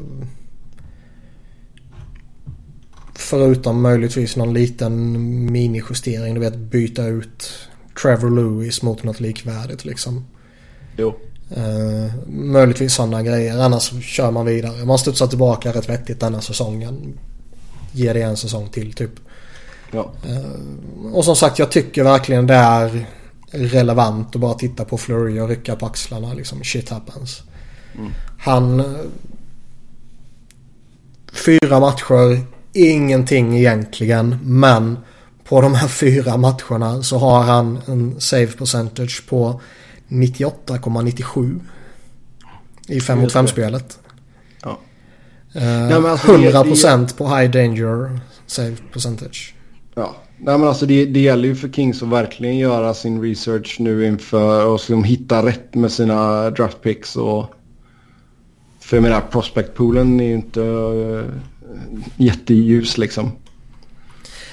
förutom 3.30 3.82
möjligtvis 3.82 4.36
någon 4.36 4.54
liten 4.54 5.16
minijustering. 5.52 6.34
Du 6.34 6.40
vet 6.40 6.58
byta 6.58 7.06
ut 7.06 7.52
Trevor 8.02 8.30
Lewis 8.30 8.82
mot 8.82 9.04
något 9.04 9.20
likvärdigt 9.20 9.86
liksom. 9.86 10.26
Jo. 10.98 11.16
Uh, 11.58 12.12
möjligtvis 12.28 12.94
sådana 12.94 13.24
grejer. 13.24 13.60
Annars 13.60 13.94
kör 14.04 14.32
man 14.32 14.46
vidare. 14.46 14.86
Man 14.86 15.00
studsar 15.00 15.28
tillbaka 15.28 15.72
rätt 15.72 15.90
vettigt 15.90 16.20
denna 16.20 16.42
säsongen. 16.42 17.20
Ger 17.92 18.14
det 18.14 18.22
en 18.22 18.38
säsong 18.38 18.70
till 18.70 18.94
typ. 18.94 19.12
Ja. 19.92 20.12
Uh, 20.30 21.14
och 21.14 21.26
som 21.26 21.36
sagt 21.36 21.60
jag 21.60 21.72
tycker 21.72 22.04
verkligen 22.04 22.48
det 22.48 22.54
är 22.54 23.06
relevant 23.52 24.36
att 24.36 24.42
bara 24.42 24.54
titta 24.54 24.86
på 24.86 24.98
Flurry 24.98 25.40
och 25.40 25.50
rycka 25.50 25.76
på 25.76 25.86
axlarna. 25.86 26.34
Liksom 26.34 26.64
shit 26.64 26.90
happens. 26.90 27.42
Mm. 27.98 28.12
Han... 28.40 28.84
Fyra 31.32 31.80
matcher, 31.80 32.46
ingenting 32.74 33.58
egentligen. 33.58 34.38
Men 34.44 34.98
på 35.44 35.62
de 35.62 35.76
här 35.76 35.88
fyra 35.88 36.38
matcherna 36.38 37.04
så 37.04 37.18
har 37.18 37.44
han 37.44 37.80
en 37.88 38.22
save 38.22 38.48
percentage 38.48 39.28
på 39.28 39.62
98,97. 40.08 41.60
I 42.88 43.00
5 43.00 43.20
mot 43.20 43.32
5 43.32 43.48
spelet. 43.48 44.00
Ja. 44.62 44.80
Uh, 45.56 45.64
Nej, 45.64 45.94
alltså 45.94 46.28
100% 46.28 47.08
det, 47.08 47.18
på 47.18 47.36
high 47.36 47.52
danger 47.52 48.20
save 48.48 48.76
percentage. 48.94 49.54
Ja, 49.96 50.16
Nej, 50.42 50.58
men 50.58 50.68
alltså 50.68 50.86
det, 50.86 51.06
det 51.06 51.20
gäller 51.20 51.48
ju 51.48 51.56
för 51.56 51.70
Kings 51.70 52.04
att 52.04 52.10
verkligen 52.10 52.58
göra 52.58 52.94
sin 52.94 53.22
research 53.22 53.78
nu 53.80 54.08
inför 54.08 54.66
och 54.66 54.74
liksom 54.74 55.04
hitta 55.04 55.46
rätt 55.46 55.76
med 55.76 55.92
sina 55.92 56.50
draft 56.50 56.82
picks. 56.82 57.16
Och, 57.16 57.46
för 58.80 58.98
jag 58.98 59.02
menar 59.04 59.22
prospect-poolen 59.32 60.20
är 60.20 60.26
ju 60.26 60.34
inte 60.34 60.62
uh, 60.62 61.26
jätteljus 62.18 62.98
liksom. 62.98 63.32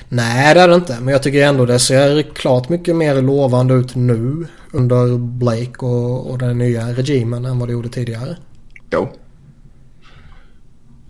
Nej 0.09 0.55
det 0.55 0.61
är 0.61 0.69
det 0.69 0.75
inte. 0.75 0.97
Men 1.01 1.13
jag 1.13 1.23
tycker 1.23 1.47
ändå 1.47 1.67
det 1.67 1.79
ser 1.79 2.23
klart 2.23 2.69
mycket 2.69 2.97
mer 2.97 3.23
lovande 3.23 3.75
ut 3.75 3.95
nu 3.95 4.47
under 4.73 5.19
Blake 5.19 5.87
och, 5.87 6.31
och 6.31 6.39
den 6.39 6.59
nya 6.59 6.93
regimen 6.93 7.45
än 7.45 7.59
vad 7.59 7.69
det 7.69 7.73
gjorde 7.73 7.89
tidigare. 7.89 8.37
Jo. 8.93 9.09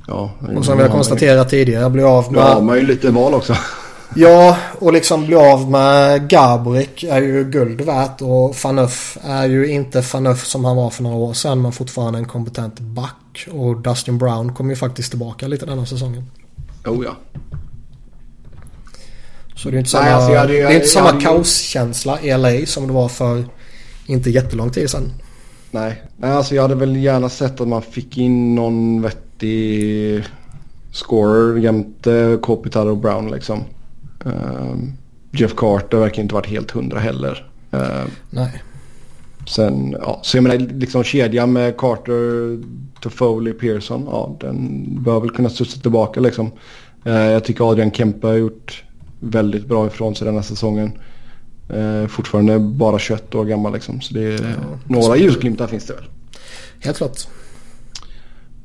Ja. 0.07 0.31
Och 0.57 0.65
som 0.65 0.77
vi 0.77 0.83
har 0.83 0.91
konstaterat 0.91 1.49
tidigare 1.49 1.91
blir 1.91 2.19
av 2.19 2.33
med... 2.33 2.41
Ja, 2.41 2.55
man 2.55 2.69
har 2.69 2.77
ju 2.77 2.87
lite 2.87 3.11
val 3.11 3.35
också. 3.35 3.57
Ja, 4.19 4.57
och 4.79 4.93
liksom 4.93 5.27
bli 5.27 5.37
av 5.37 5.71
med 5.71 6.29
Gaborik 6.29 7.05
är 7.05 7.23
ju 7.23 7.45
guld 7.45 7.81
värt 7.81 8.23
och 8.23 8.57
Fanuff 8.57 9.19
är 9.25 9.47
ju 9.47 9.69
inte 9.69 10.03
Fanuff 10.03 10.47
som 10.47 10.65
han 10.65 10.77
var 10.77 10.91
för 10.91 11.03
några 11.03 11.17
år 11.17 11.33
sedan 11.33 11.63
men 11.63 11.73
fortfarande 11.73 12.19
en 12.19 12.25
kompetent 12.25 12.81
back. 12.81 13.15
Och 13.51 13.81
Dustin 13.81 14.19
Brown 14.19 14.55
kommer 14.55 14.71
ju 14.71 14.77
faktiskt 14.77 15.11
tillbaka 15.11 15.49
lite 15.49 15.67
denna 15.67 15.87
säsongen. 15.87 16.31
Oh 16.85 17.05
ja. 17.05 17.17
Så 19.55 19.71
det 19.71 19.77
är 19.77 19.79
inte 19.79 19.91
samma, 19.91 20.05
Nej, 20.05 20.15
alltså 20.15 20.33
jag, 20.33 20.49
det 20.49 20.61
är 20.61 20.75
inte 20.75 20.87
samma 20.87 21.11
jag, 21.13 21.21
kaoskänsla 21.21 22.21
i 22.21 22.39
LA 22.39 22.67
som 22.67 22.87
det 22.87 22.93
var 22.93 23.09
för 23.09 23.45
inte 24.07 24.31
jättelång 24.31 24.71
tid 24.71 24.91
sedan. 24.91 25.13
Nej. 25.71 26.03
Nej, 26.17 26.31
alltså 26.31 26.55
jag 26.55 26.63
hade 26.63 26.75
väl 26.75 26.97
gärna 26.97 27.29
sett 27.29 27.61
att 27.61 27.69
man 27.69 27.83
fick 27.83 28.19
in 28.19 28.55
någon 28.55 29.03
vettig 29.03 30.25
scorer 30.93 31.59
jämte 31.59 32.39
Kopitar 32.43 32.87
och 32.87 32.97
Brown 32.97 33.31
liksom. 33.31 33.65
Uh, 34.27 34.75
Jeff 35.31 35.55
Carter 35.57 35.99
verkar 35.99 36.23
inte 36.23 36.35
varit 36.35 36.47
helt 36.47 36.71
hundra 36.71 36.99
heller. 36.99 37.51
Uh, 37.75 38.05
Nej. 38.31 38.63
Sen, 39.49 39.97
ja, 40.01 40.21
så 40.23 40.37
jag 40.37 40.43
menar 40.43 40.59
liksom 40.59 41.05
kedjan 41.05 41.53
med 41.53 41.77
Carter, 41.77 42.59
Toffoli, 43.01 43.53
Pearson. 43.53 44.05
Ja, 44.11 44.37
den 44.41 44.87
bör 45.03 45.21
väl 45.21 45.31
kunna 45.31 45.49
studsa 45.49 45.81
tillbaka 45.81 46.21
liksom. 46.21 46.51
Eh, 47.05 47.15
jag 47.15 47.45
tycker 47.45 47.71
Adrian 47.71 47.91
Kempe 47.91 48.27
har 48.27 48.35
gjort 48.35 48.85
väldigt 49.21 49.67
bra 49.67 49.87
ifrån 49.87 50.15
sig 50.15 50.25
den 50.25 50.35
här 50.35 50.43
säsongen. 50.43 50.93
Eh, 51.69 52.07
fortfarande 52.07 52.59
bara 52.59 52.99
21 52.99 53.35
år 53.35 53.45
gammal 53.45 53.73
liksom. 53.73 54.01
Så 54.01 54.15
det 54.15 54.23
är, 54.23 54.33
ja, 54.33 54.79
några 54.85 55.17
ljusglimtar 55.17 55.67
finns 55.67 55.87
det 55.87 55.95
väl. 55.95 56.05
Helt 56.81 56.97
klart. 56.97 57.19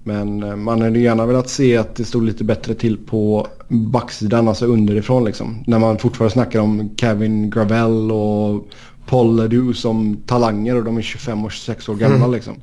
Men 0.04 0.44
eh, 0.44 0.56
man 0.56 0.82
hade 0.82 1.00
gärna 1.00 1.26
velat 1.26 1.50
se 1.50 1.78
att 1.78 1.96
det 1.96 2.06
stod 2.06 2.24
lite 2.24 2.44
bättre 2.44 2.74
till 2.74 2.98
på 2.98 3.48
backsidan, 3.68 4.48
alltså 4.48 4.66
underifrån 4.66 5.26
liksom. 5.26 5.64
När 5.68 5.80
man 5.80 5.98
fortfarande 5.98 6.34
snackar 6.34 6.60
om 6.60 6.90
Kevin 6.98 7.50
Gravel 7.50 8.12
och 8.12 8.68
Paul 9.12 9.36
Ledoux 9.36 9.80
som 9.80 10.18
talanger 10.26 10.76
och 10.76 10.84
de 10.84 10.98
är 10.98 11.02
25 11.02 11.46
och 11.46 11.52
26 11.52 11.90
år 11.90 11.96
gamla 11.96 12.18
mm. 12.18 12.32
liksom. 12.32 12.56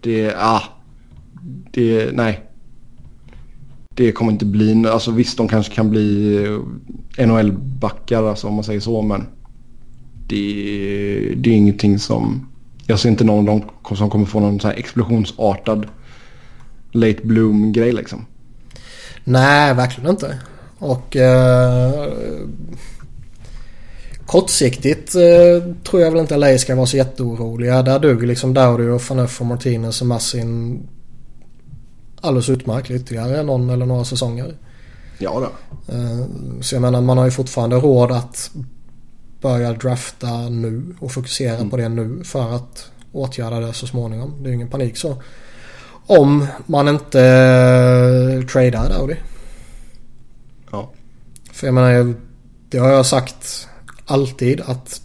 Det, 0.00 0.34
ah. 0.38 0.62
Det, 1.70 2.10
nej. 2.14 2.44
Det 3.94 4.12
kommer 4.12 4.32
inte 4.32 4.44
bli, 4.44 4.86
alltså 4.86 5.10
visst 5.10 5.36
de 5.36 5.48
kanske 5.48 5.74
kan 5.74 5.90
bli 5.90 6.36
eh, 7.16 7.26
NHL-backar 7.26 8.22
alltså 8.22 8.46
om 8.46 8.54
man 8.54 8.64
säger 8.64 8.80
så 8.80 9.02
men. 9.02 9.26
Det, 10.26 11.34
det 11.36 11.50
är 11.50 11.54
ingenting 11.54 11.98
som, 11.98 12.48
jag 12.86 12.98
ser 12.98 13.08
inte 13.08 13.24
någon 13.24 13.48
av 13.48 13.60
dem 13.60 13.96
som 13.96 14.10
kommer 14.10 14.26
få 14.26 14.40
någon 14.40 14.60
så 14.60 14.68
här 14.68 14.74
explosionsartad 14.74 15.86
late 16.92 17.20
bloom 17.22 17.72
grej 17.72 17.92
liksom. 17.92 18.26
Nej, 19.24 19.74
verkligen 19.74 20.10
inte. 20.10 20.40
Och 20.78 21.16
eh, 21.16 22.12
kortsiktigt 24.28 25.14
eh, 25.14 25.74
tror 25.84 26.02
jag 26.02 26.10
väl 26.10 26.20
inte 26.20 26.36
LA 26.36 26.58
ska 26.58 26.74
vara 26.76 26.86
så 26.86 26.96
jätteoroliga. 26.96 27.82
Där 27.82 27.98
duger 27.98 28.26
liksom 28.26 28.56
och 28.94 29.02
Faneuf 29.02 29.40
och 29.40 29.46
Martinez 29.46 30.00
och 30.00 30.06
Massin 30.06 30.82
alldeles 32.20 32.48
utmärkt 32.48 32.90
ytterligare 32.90 33.42
någon 33.42 33.70
eller 33.70 33.86
några 33.86 34.04
säsonger. 34.04 34.54
Ja 35.18 35.40
då. 35.40 35.46
Eh, 35.94 36.26
så 36.60 36.74
jag 36.74 36.82
menar 36.82 37.00
man 37.00 37.18
har 37.18 37.24
ju 37.24 37.30
fortfarande 37.30 37.76
råd 37.76 38.12
att 38.12 38.50
börja 39.40 39.72
drafta 39.72 40.48
nu 40.48 40.96
och 41.00 41.12
fokusera 41.12 41.56
mm. 41.56 41.70
på 41.70 41.76
det 41.76 41.88
nu 41.88 42.24
för 42.24 42.56
att 42.56 42.90
åtgärda 43.12 43.60
det 43.60 43.72
så 43.72 43.86
småningom. 43.86 44.34
Det 44.38 44.46
är 44.46 44.48
ju 44.48 44.54
ingen 44.54 44.70
panik 44.70 44.96
så. 44.96 45.22
Om 46.06 46.46
man 46.66 46.88
inte 46.88 47.18
uh, 48.38 48.46
tradar 48.46 48.90
Audi. 48.90 49.16
Ja. 50.72 50.90
För 51.52 51.66
jag 51.66 51.74
menar, 51.74 52.14
det 52.68 52.78
har 52.78 52.90
jag 52.90 53.06
sagt 53.06 53.68
alltid 54.08 54.60
att 54.60 55.00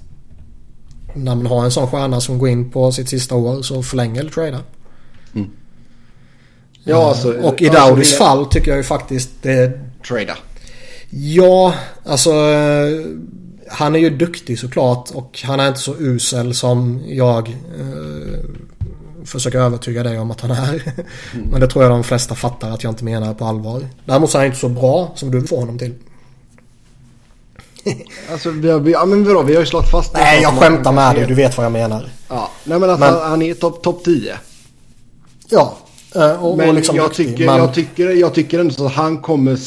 när 1.15 1.35
man 1.35 1.45
har 1.45 1.65
en 1.65 1.71
sån 1.71 1.87
stjärna 1.87 2.21
som 2.21 2.37
går 2.37 2.49
in 2.49 2.71
på 2.71 2.91
sitt 2.91 3.09
sista 3.09 3.35
år 3.35 3.61
så 3.61 3.83
förlänger 3.83 4.19
eller 4.19 4.31
tradar. 4.31 4.61
Mm. 5.35 5.49
Ja, 6.83 7.09
alltså, 7.09 7.33
och 7.33 7.61
i 7.61 7.69
alltså, 7.69 7.87
Daudis 7.87 8.17
fall 8.17 8.45
tycker 8.45 8.71
jag 8.71 8.77
ju 8.77 8.83
faktiskt 8.83 9.29
det... 9.41 9.79
Trada. 10.07 10.37
Ja, 11.09 11.73
alltså 12.05 12.31
han 13.67 13.95
är 13.95 13.99
ju 13.99 14.09
duktig 14.09 14.59
såklart 14.59 15.09
och 15.13 15.41
han 15.43 15.59
är 15.59 15.67
inte 15.67 15.79
så 15.79 15.95
usel 15.99 16.53
som 16.53 17.01
jag 17.07 17.49
eh, 17.49 18.39
försöker 19.25 19.59
övertyga 19.59 20.03
dig 20.03 20.19
om 20.19 20.31
att 20.31 20.41
han 20.41 20.51
är. 20.51 20.73
Mm. 21.33 21.47
Men 21.51 21.61
det 21.61 21.67
tror 21.67 21.83
jag 21.83 21.91
de 21.91 22.03
flesta 22.03 22.35
fattar 22.35 22.71
att 22.71 22.83
jag 22.83 22.91
inte 22.91 23.03
menar 23.03 23.33
på 23.33 23.45
allvar. 23.45 23.87
Däremot 24.05 24.31
så 24.31 24.37
är 24.37 24.39
han 24.39 24.45
inte 24.45 24.59
så 24.59 24.69
bra 24.69 25.11
som 25.15 25.31
du 25.31 25.41
får 25.47 25.57
honom 25.57 25.77
till. 25.77 25.93
alltså 28.31 28.49
vi 28.49 28.69
har, 28.69 28.89
ja, 28.89 29.05
men 29.05 29.23
vadå, 29.23 29.41
vi 29.41 29.53
har 29.53 29.61
ju 29.61 29.65
slått 29.65 29.91
fast 29.91 30.13
Nej 30.13 30.41
jag 30.41 30.53
skämtar 30.53 30.91
med 30.91 31.15
dig, 31.15 31.25
du 31.27 31.33
vet 31.33 31.57
vad 31.57 31.65
jag 31.65 31.71
menar. 31.71 32.09
Ja, 32.29 32.51
nej 32.63 32.79
men 32.79 32.89
alltså 32.89 33.11
men, 33.11 33.29
han 33.29 33.41
är 33.41 33.53
topp 33.53 33.83
top 33.83 34.03
10. 34.03 34.33
Ja, 35.49 35.77
eh, 36.15 36.43
och, 36.43 36.57
men 36.57 36.69
och 36.69 36.75
liksom 36.75 36.95
jag, 36.95 37.05
duktig, 37.05 37.27
tycker, 37.27 37.45
men... 37.45 37.57
jag, 37.57 37.73
tycker, 37.73 38.09
jag 38.09 38.33
tycker 38.33 38.59
ändå 38.59 38.85
att 38.85 38.93
han 38.93 39.17
kommer 39.17 39.57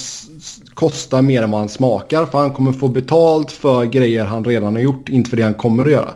kosta 0.74 1.22
mer 1.22 1.42
än 1.42 1.50
vad 1.50 1.60
han 1.60 1.68
smakar. 1.68 2.26
För 2.26 2.38
han 2.38 2.50
kommer 2.50 2.72
få 2.72 2.88
betalt 2.88 3.52
för 3.52 3.84
grejer 3.84 4.24
han 4.24 4.44
redan 4.44 4.74
har 4.74 4.82
gjort, 4.82 5.08
inte 5.08 5.30
för 5.30 5.36
det 5.36 5.42
han 5.42 5.54
kommer 5.54 5.84
att 5.84 5.90
göra. 5.90 6.10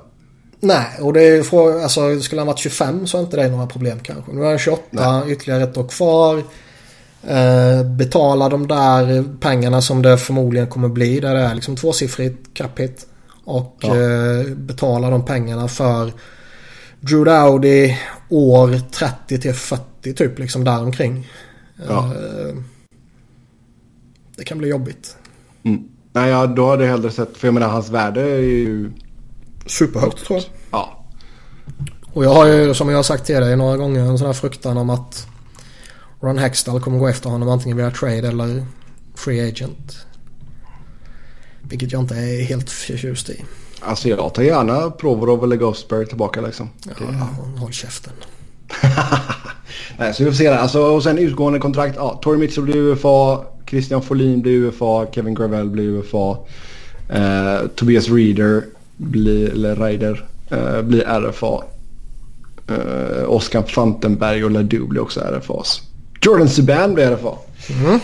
Nej, 0.60 0.86
och 1.00 1.12
det 1.12 1.22
är 1.22 1.42
för, 1.42 1.82
alltså, 1.82 2.20
skulle 2.20 2.40
han 2.40 2.46
varit 2.46 2.58
25 2.58 3.06
så 3.06 3.18
är 3.18 3.22
inte 3.22 3.36
det 3.36 3.48
några 3.48 3.66
problem 3.66 3.98
kanske. 4.02 4.32
Nu 4.32 4.44
är 4.44 4.48
han 4.48 4.58
28, 4.58 4.82
Nej. 4.90 5.32
ytterligare 5.32 5.62
ett 5.62 5.76
år 5.76 5.88
kvar. 5.88 6.42
Eh, 7.22 7.84
betala 7.84 8.48
de 8.48 8.66
där 8.68 9.24
pengarna 9.40 9.82
som 9.82 10.02
det 10.02 10.18
förmodligen 10.18 10.66
kommer 10.66 10.88
bli. 10.88 11.20
Där 11.20 11.34
det 11.34 11.40
är 11.40 11.54
liksom 11.54 11.76
tvåsiffrigt 11.76 12.54
cap 12.54 12.78
hit. 12.78 13.06
Och 13.44 13.76
ja. 13.80 13.96
eh, 13.96 14.54
betala 14.56 15.10
de 15.10 15.24
pengarna 15.24 15.68
för 15.68 16.12
Drew 17.00 17.24
Dowdy 17.24 17.96
år 18.28 18.80
30 18.90 19.40
till 19.40 19.54
40 19.54 20.14
typ 20.14 20.38
liksom 20.38 20.64
däromkring. 20.64 21.28
Ja. 21.88 22.04
Eh, 22.04 22.54
det 24.36 24.44
kan 24.44 24.58
bli 24.58 24.68
jobbigt. 24.68 25.16
Mm. 25.62 25.82
Nej, 26.12 26.30
ja, 26.30 26.46
då 26.46 26.70
hade 26.70 26.84
jag 26.84 26.90
hellre 26.90 27.10
sett, 27.10 27.36
för 27.36 27.46
jag 27.46 27.54
menar 27.54 27.68
hans 27.68 27.90
värde 27.90 28.20
är 28.20 28.38
ju 28.38 28.92
Superhögt 29.66 30.24
tror 30.24 30.38
jag. 30.38 30.48
Ja. 30.70 31.04
Och 32.12 32.24
jag 32.24 32.34
har 32.34 32.46
ju 32.46 32.74
som 32.74 32.88
jag 32.88 32.98
har 32.98 33.02
sagt 33.02 33.26
till 33.26 33.34
dig 33.34 33.56
några 33.56 33.76
gånger 33.76 34.00
en 34.00 34.18
sån 34.18 34.26
här 34.26 34.34
fruktan 34.34 34.76
om 34.76 34.90
att 34.90 35.26
Ron 36.20 36.38
Hextall 36.38 36.80
kommer 36.80 36.98
gå 36.98 37.08
efter 37.08 37.30
honom 37.30 37.48
antingen 37.48 37.76
via 37.76 37.90
trade 37.90 38.28
eller 38.28 38.66
free 39.14 39.48
agent. 39.48 40.06
Vilket 41.62 41.92
jag 41.92 42.02
inte 42.02 42.14
är 42.14 42.44
helt 42.44 42.70
förtjust 42.70 43.30
i. 43.30 43.44
Alltså 43.80 44.08
jag 44.08 44.34
tar 44.34 44.42
gärna 44.42 44.90
Provorov 44.90 45.44
eller 45.44 45.56
Ghostberry 45.56 46.06
tillbaka 46.06 46.40
liksom. 46.40 46.68
Ja, 46.84 46.92
det... 46.98 47.60
håll 47.60 47.72
käften. 47.72 48.12
Nej, 49.98 50.14
så 50.14 50.24
vi 50.24 50.30
får 50.30 50.36
se 50.36 50.50
det. 50.50 50.58
Alltså, 50.58 50.82
och 50.82 51.02
sen 51.02 51.18
utgående 51.18 51.58
kontrakt. 51.58 51.96
Ja, 51.96 52.18
Tori 52.22 52.38
Mitchell 52.38 52.64
blir 52.64 52.76
UFA. 52.76 53.44
Christian 53.66 54.02
Folin 54.02 54.42
blir 54.42 54.52
UFA. 54.52 55.06
Kevin 55.12 55.34
Gravel 55.34 55.70
blir 55.70 55.88
UFA. 55.88 56.36
Eh, 57.08 57.66
Tobias 57.74 58.08
Reader 58.08 58.64
blir, 58.96 59.50
eller 59.50 59.76
Ryder 59.76 60.26
eh, 60.50 60.82
blir 60.82 61.02
RFA. 61.02 61.64
Eh, 62.68 63.30
Oskar 63.30 63.62
Fantenberg 63.62 64.44
och 64.44 64.50
Ledoux 64.50 64.88
blir 64.88 65.02
också 65.02 65.20
RFAs. 65.20 65.82
Jordan 66.24 66.48
Subban 66.48 66.94
blir 66.94 67.10
RFA. 67.10 67.38
Mm. 67.70 68.00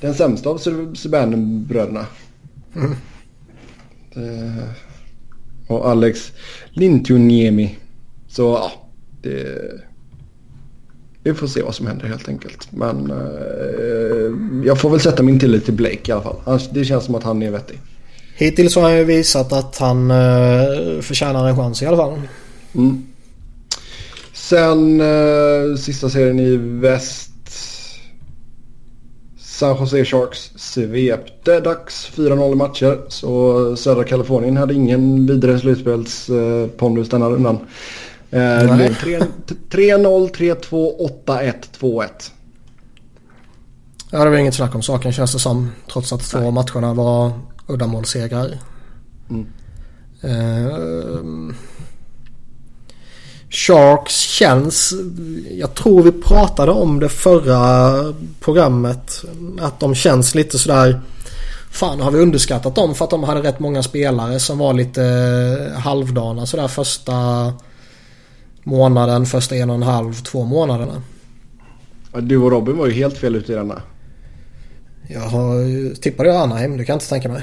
Den 0.00 0.14
sämsta 0.14 0.50
av 0.50 0.58
Subban-bröderna. 0.94 2.06
Mm. 2.76 2.94
Eh, 4.14 4.64
och 5.66 5.88
Alex 5.88 6.32
Lintuniemi. 6.70 7.78
Så 8.28 8.42
ja, 8.42 8.72
det... 9.22 9.58
Vi 11.22 11.34
får 11.34 11.46
se 11.46 11.62
vad 11.62 11.74
som 11.74 11.86
händer 11.86 12.06
helt 12.06 12.28
enkelt. 12.28 12.72
Men 12.72 13.10
eh, 13.10 14.66
jag 14.66 14.80
får 14.80 14.90
väl 14.90 15.00
sätta 15.00 15.22
min 15.22 15.40
tillit 15.40 15.64
till 15.64 15.74
Blake 15.74 16.00
i 16.08 16.12
alla 16.12 16.22
fall. 16.22 16.60
Det 16.72 16.84
känns 16.84 17.04
som 17.04 17.14
att 17.14 17.22
han 17.22 17.42
är 17.42 17.50
vettig. 17.50 17.80
Hittills 18.40 18.76
har 18.76 18.82
han 18.82 18.96
ju 18.96 19.04
visat 19.04 19.52
att 19.52 19.78
han 19.78 20.10
uh, 20.10 21.00
förtjänar 21.00 21.48
en 21.48 21.56
chans 21.56 21.82
i 21.82 21.86
alla 21.86 21.96
fall. 21.96 22.20
Mm. 22.74 23.06
Sen 24.32 25.00
uh, 25.00 25.76
sista 25.76 26.10
serien 26.10 26.40
i 26.40 26.56
väst. 26.56 27.29
San 29.60 29.76
Jose 29.76 30.04
Sharks 30.04 30.50
svepte 30.56 31.60
dags 31.60 32.10
4-0 32.14 32.54
matcher. 32.54 33.00
Så 33.08 33.76
södra 33.76 34.04
Kalifornien 34.04 34.56
hade 34.56 34.74
ingen 34.74 35.26
vidare 35.26 35.58
slutspelspondus 35.58 37.06
uh, 37.06 37.10
denna 37.10 37.30
rundan. 37.30 37.56
Uh, 37.56 38.38
3-0, 38.38 39.28
3-2, 39.70 41.10
8-1, 41.26 41.54
2-1. 41.80 42.08
Ja, 44.10 44.24
det 44.24 44.30
var 44.30 44.36
inget 44.36 44.54
snack 44.54 44.74
om 44.74 44.82
saken 44.82 45.12
känns 45.12 45.32
det 45.32 45.38
som. 45.38 45.70
Trots 45.92 46.12
att 46.12 46.20
två 46.20 46.50
matcherna 46.50 46.94
var 46.94 47.32
uddamålssegrar. 47.66 48.58
Mm. 49.30 49.46
Uh, 50.24 51.54
Sharks 53.50 54.12
känns, 54.12 54.92
jag 55.50 55.74
tror 55.74 56.02
vi 56.02 56.12
pratade 56.12 56.72
om 56.72 57.00
det 57.00 57.08
förra 57.08 57.92
programmet, 58.40 59.24
att 59.60 59.80
de 59.80 59.94
känns 59.94 60.34
lite 60.34 60.58
sådär 60.58 61.00
Fan 61.70 62.00
har 62.00 62.10
vi 62.10 62.18
underskattat 62.18 62.74
dem 62.74 62.94
för 62.94 63.04
att 63.04 63.10
de 63.10 63.24
hade 63.24 63.42
rätt 63.42 63.60
många 63.60 63.82
spelare 63.82 64.40
som 64.40 64.58
var 64.58 64.72
lite 64.72 65.72
halvdana 65.76 66.46
sådär 66.46 66.68
första 66.68 67.12
månaden, 68.62 69.26
första 69.26 69.56
en 69.56 69.70
och 69.70 69.76
en 69.76 69.82
halv, 69.82 70.14
två 70.14 70.44
månaderna. 70.44 71.02
Du 72.20 72.36
och 72.36 72.50
Robin 72.50 72.76
var 72.76 72.86
ju 72.86 72.92
helt 72.92 73.18
fel 73.18 73.36
ute 73.36 73.52
i 73.52 73.54
denna. 73.54 73.82
Jag 75.08 75.20
har, 75.20 75.94
tippade 75.94 76.28
jag 76.28 76.42
Anaheim, 76.42 76.76
det 76.76 76.84
kan 76.84 76.92
jag 76.92 76.96
inte 76.96 77.08
tänka 77.08 77.28
mig. 77.28 77.42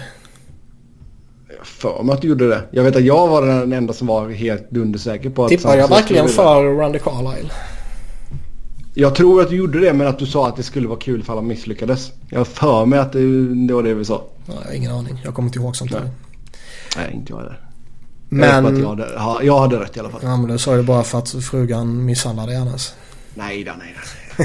För 1.63 2.03
mig 2.03 2.13
att 2.13 2.21
du 2.21 2.27
gjorde 2.27 2.47
det. 2.47 2.61
Jag 2.71 2.83
vet 2.83 2.95
att 2.95 3.03
jag 3.03 3.27
var 3.27 3.45
den 3.45 3.73
enda 3.73 3.93
som 3.93 4.07
var 4.07 4.29
helt 4.29 4.71
dundersäker 4.71 5.29
på 5.29 5.43
att... 5.43 5.49
Tippade 5.49 5.77
jag 5.77 5.87
verkligen 5.87 6.29
för 6.29 6.77
Randy 6.77 6.99
Carlisle? 6.99 7.51
Jag 8.93 9.15
tror 9.15 9.41
att 9.41 9.49
du 9.49 9.55
gjorde 9.55 9.79
det 9.79 9.93
men 9.93 10.07
att 10.07 10.19
du 10.19 10.25
sa 10.25 10.47
att 10.47 10.55
det 10.55 10.63
skulle 10.63 10.87
vara 10.87 10.99
kul 10.99 11.19
ifall 11.19 11.35
han 11.35 11.47
misslyckades. 11.47 12.11
Jag 12.29 12.47
för 12.47 12.85
mig 12.85 12.99
att 12.99 13.13
det, 13.13 13.55
det 13.67 13.73
var 13.73 13.83
det 13.83 13.93
vi 13.93 14.05
sa. 14.05 14.23
Nej, 14.45 14.77
ingen 14.77 14.91
aning. 14.91 15.21
Jag 15.23 15.33
kommer 15.33 15.49
inte 15.49 15.59
ihåg 15.59 15.75
sånt 15.75 15.91
Nej, 15.91 16.01
Nej 16.97 17.11
inte 17.13 17.33
jag 17.33 17.37
heller. 17.37 17.59
Men... 18.29 18.79
Jag, 18.79 18.99
jag, 18.99 19.19
hade, 19.19 19.45
jag 19.45 19.59
hade 19.59 19.79
rätt 19.79 19.97
i 19.97 19.99
alla 19.99 20.09
fall. 20.09 20.19
Ja 20.23 20.37
men 20.37 20.47
det 20.47 20.59
sa 20.59 20.75
ju 20.75 20.83
bara 20.83 21.03
för 21.03 21.17
att 21.17 21.29
frugan 21.29 22.05
misshandlade 22.05 22.51
dig 22.51 22.57
annars. 22.57 22.91
Nej 23.33 23.63
då, 23.63 23.71
nej 23.79 23.95
då. 23.95 24.43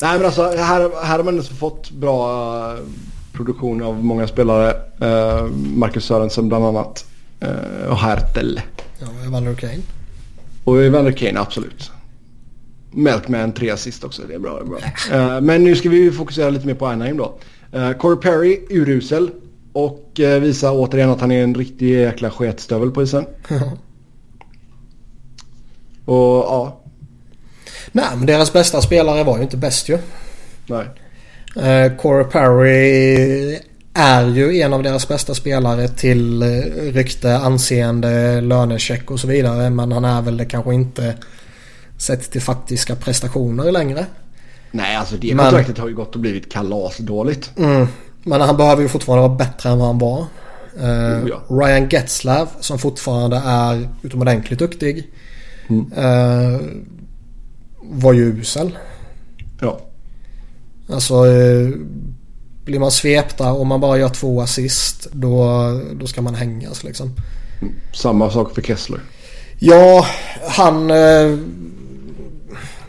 nej 0.00 0.18
men 0.18 0.24
alltså 0.24 0.42
här, 0.42 1.04
här 1.04 1.16
har 1.16 1.24
man 1.24 1.34
ändå 1.34 1.42
fått 1.42 1.90
bra 1.90 2.76
produktion 3.32 3.82
av 3.82 4.04
många 4.04 4.26
spelare. 4.26 4.74
Uh, 5.02 5.50
Marcus 5.52 6.04
Sörensen 6.04 6.48
bland 6.48 6.64
annat. 6.64 7.04
Uh, 7.44 7.90
och 7.90 7.96
Hertel. 7.96 8.60
Ja, 8.98 9.06
Evander 9.26 9.54
Kane. 9.54 9.78
Och 10.64 10.82
Evander 10.82 11.12
Kane, 11.12 11.40
absolut. 11.40 11.90
Melkman 12.90 13.52
tre 13.52 13.70
assist 13.70 14.04
också, 14.04 14.22
det 14.28 14.34
är 14.34 14.38
bra. 14.38 14.54
Det 14.54 14.60
är 14.60 14.64
bra. 14.64 15.36
Uh, 15.36 15.40
men 15.40 15.64
nu 15.64 15.76
ska 15.76 15.88
vi 15.88 16.12
fokusera 16.12 16.50
lite 16.50 16.66
mer 16.66 16.74
på 16.74 16.86
Anaheim 16.86 17.16
då. 17.16 17.38
Corey 17.98 18.16
Perry, 18.16 18.60
urusel. 18.70 19.30
Och 19.72 20.20
uh, 20.20 20.28
visa 20.28 20.72
återigen 20.72 21.10
att 21.10 21.20
han 21.20 21.30
är 21.32 21.44
en 21.44 21.54
riktig 21.54 21.90
jäkla 21.90 22.30
sketstövel 22.30 22.90
på 22.90 23.02
isen. 23.02 23.26
och 26.04 26.44
ja. 26.44 26.80
Nej 27.92 28.06
men 28.16 28.26
deras 28.26 28.52
bästa 28.52 28.80
spelare 28.82 29.24
var 29.24 29.36
ju 29.36 29.42
inte 29.42 29.56
bäst 29.56 29.88
ju. 29.88 29.98
Nej. 30.66 30.86
Uh, 31.56 31.96
Corey 31.96 32.24
Perry 32.24 33.58
är 33.94 34.26
ju 34.26 34.60
en 34.60 34.72
av 34.72 34.82
deras 34.82 35.08
bästa 35.08 35.34
spelare 35.34 35.88
till 35.88 36.42
rykte, 36.92 37.36
anseende, 37.36 38.40
lönecheck 38.40 39.10
och 39.10 39.20
så 39.20 39.26
vidare. 39.26 39.70
Men 39.70 39.92
han 39.92 40.04
är 40.04 40.22
väl 40.22 40.36
det 40.36 40.44
kanske 40.44 40.74
inte 40.74 41.14
sett 41.98 42.30
till 42.30 42.42
faktiska 42.42 42.96
prestationer 42.96 43.72
längre. 43.72 44.06
Nej, 44.70 44.96
alltså 44.96 45.16
det 45.16 45.34
men, 45.34 45.44
kontraktet 45.44 45.78
har 45.78 45.88
ju 45.88 45.94
gått 45.94 46.14
och 46.14 46.20
blivit 46.20 46.52
kalasdåligt. 46.52 47.50
Mm, 47.58 47.86
men 48.22 48.40
han 48.40 48.56
behöver 48.56 48.82
ju 48.82 48.88
fortfarande 48.88 49.28
vara 49.28 49.38
bättre 49.38 49.70
än 49.70 49.78
vad 49.78 49.86
han 49.86 49.98
var. 49.98 50.26
Oh, 50.76 51.28
ja. 51.28 51.42
Ryan 51.48 51.88
Getzlav 51.88 52.48
som 52.60 52.78
fortfarande 52.78 53.42
är 53.44 53.88
utomordentligt 54.02 54.58
duktig. 54.58 55.10
Mm. 55.68 55.92
Uh, 55.92 56.60
var 57.82 58.12
ju 58.12 58.24
usel. 58.24 58.78
Ja. 59.60 59.80
Alltså 60.88 61.24
uh, 61.24 61.76
blir 62.64 62.78
man 62.78 62.90
svepta 62.90 63.52
och 63.52 63.66
man 63.66 63.80
bara 63.80 63.98
gör 63.98 64.08
två 64.08 64.40
assist 64.40 65.08
då, 65.12 65.44
då 65.94 66.06
ska 66.06 66.22
man 66.22 66.34
hängas 66.34 66.84
liksom. 66.84 67.10
Mm. 67.60 67.74
Samma 67.94 68.30
sak 68.30 68.54
för 68.54 68.62
Kessler. 68.62 69.00
Ja, 69.58 70.06
han 70.48 70.90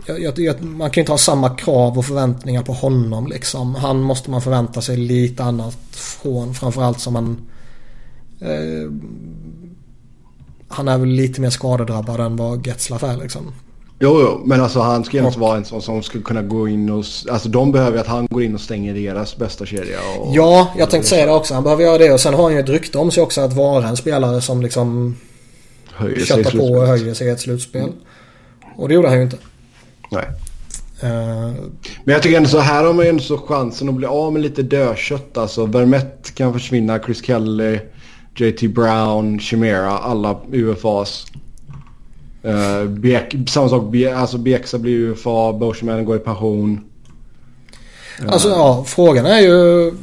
jag, 0.05 0.39
jag, 0.39 0.63
man 0.63 0.89
kan 0.89 1.01
ju 1.01 1.01
inte 1.01 1.11
ha 1.11 1.17
samma 1.17 1.49
krav 1.49 1.97
och 1.97 2.05
förväntningar 2.05 2.63
på 2.63 2.73
honom 2.73 3.27
liksom. 3.27 3.75
Han 3.75 4.01
måste 4.01 4.31
man 4.31 4.41
förvänta 4.41 4.81
sig 4.81 4.97
lite 4.97 5.43
annat 5.43 5.77
från. 5.91 6.53
Framförallt 6.53 6.99
som 6.99 7.15
han... 7.15 7.37
Eh, 8.39 8.91
han 10.67 10.87
är 10.87 10.97
väl 10.97 11.09
lite 11.09 11.41
mer 11.41 11.49
skadedrabbad 11.49 12.19
än 12.19 12.35
vad 12.35 12.67
Getzlaff 12.67 13.03
är 13.03 13.17
liksom. 13.17 13.53
Jo, 14.03 14.21
jo, 14.21 14.41
men 14.45 14.61
alltså 14.61 14.79
han 14.79 15.03
ska 15.03 15.17
ju 15.17 15.25
inte 15.25 15.39
vara 15.39 15.57
en 15.57 15.65
sån 15.65 15.81
som 15.81 16.03
skulle 16.03 16.23
kunna 16.23 16.41
gå 16.41 16.67
in 16.67 16.89
och... 16.89 17.05
Alltså 17.29 17.49
de 17.49 17.71
behöver 17.71 17.91
ju 17.91 17.99
att 17.99 18.07
han 18.07 18.27
går 18.29 18.43
in 18.43 18.55
och 18.55 18.61
stänger 18.61 18.93
deras 18.93 19.37
bästa 19.37 19.65
kedja. 19.65 19.97
Och, 20.19 20.35
ja, 20.35 20.73
jag 20.77 20.89
tänkte 20.89 21.09
säga 21.09 21.25
det 21.25 21.31
också. 21.31 21.53
Han 21.53 21.63
behöver 21.63 21.83
göra 21.83 21.97
det 21.97 22.11
och 22.11 22.19
sen 22.19 22.33
har 22.33 22.43
han 22.43 22.53
ju 22.53 22.59
ett 22.59 22.69
rykte 22.69 22.97
om 22.97 23.11
sig 23.11 23.23
också 23.23 23.41
att 23.41 23.53
vara 23.53 23.87
en 23.87 23.97
spelare 23.97 24.41
som 24.41 24.61
liksom... 24.61 25.17
Höjer 25.93 26.25
sig 26.25 26.43
på 26.43 26.65
och 26.65 26.87
höjer 26.87 27.13
sig 27.13 27.27
i 27.27 27.29
ett 27.29 27.39
slutspel. 27.39 27.81
Mm. 27.81 27.95
Och 28.75 28.87
det 28.87 28.93
gjorde 28.95 29.07
han 29.07 29.17
ju 29.17 29.23
inte. 29.23 29.37
Nej. 30.09 30.25
Uh, 31.03 31.53
men 32.03 32.13
jag 32.13 32.21
tycker 32.21 32.37
ändå 32.37 32.49
så 32.49 32.59
här 32.59 32.83
har 32.83 32.93
man 32.93 33.05
ju 33.05 33.09
ändå 33.09 33.23
så 33.23 33.37
chansen 33.37 33.89
att 33.89 33.95
bli 33.95 34.05
av 34.05 34.33
med 34.33 34.41
lite 34.41 34.63
dödkött. 34.63 35.37
Alltså 35.37 35.65
Vermette 35.65 36.31
kan 36.31 36.53
försvinna, 36.53 36.99
Chris 36.99 37.25
Kelly, 37.25 37.79
JT 38.35 38.61
Brown, 38.61 39.39
Chimera, 39.39 39.97
alla 39.97 40.39
UFAs. 40.51 41.25
Uh, 42.45 42.89
Bek, 42.89 43.35
samma 43.47 43.69
sak, 43.69 43.91
Be, 43.91 44.17
alltså 44.17 44.37
Beksa 44.37 44.77
blir 44.77 44.95
UFA, 44.95 45.53
Boschman 45.53 46.05
går 46.05 46.15
i 46.15 46.19
pension. 46.19 46.83
Uh. 48.21 48.29
Alltså 48.29 48.49
ja, 48.49 48.83
frågan 48.87 49.25
är 49.25 49.39
ju... 49.39 49.93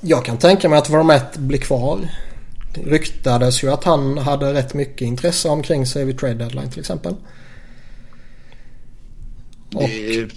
Jag 0.00 0.24
kan 0.24 0.38
tänka 0.38 0.68
mig 0.68 0.78
att 0.78 0.90
Vermette 0.90 1.38
blir 1.38 1.58
kvar. 1.58 2.08
Det 2.74 2.80
ryktades 2.80 3.64
ju 3.64 3.72
att 3.72 3.84
han 3.84 4.18
hade 4.18 4.54
rätt 4.54 4.74
mycket 4.74 5.00
intresse 5.00 5.48
omkring 5.48 5.86
sig 5.86 6.04
vid 6.04 6.18
trade 6.18 6.34
deadline 6.34 6.70
till 6.70 6.80
exempel. 6.80 7.14
Det 9.70 10.28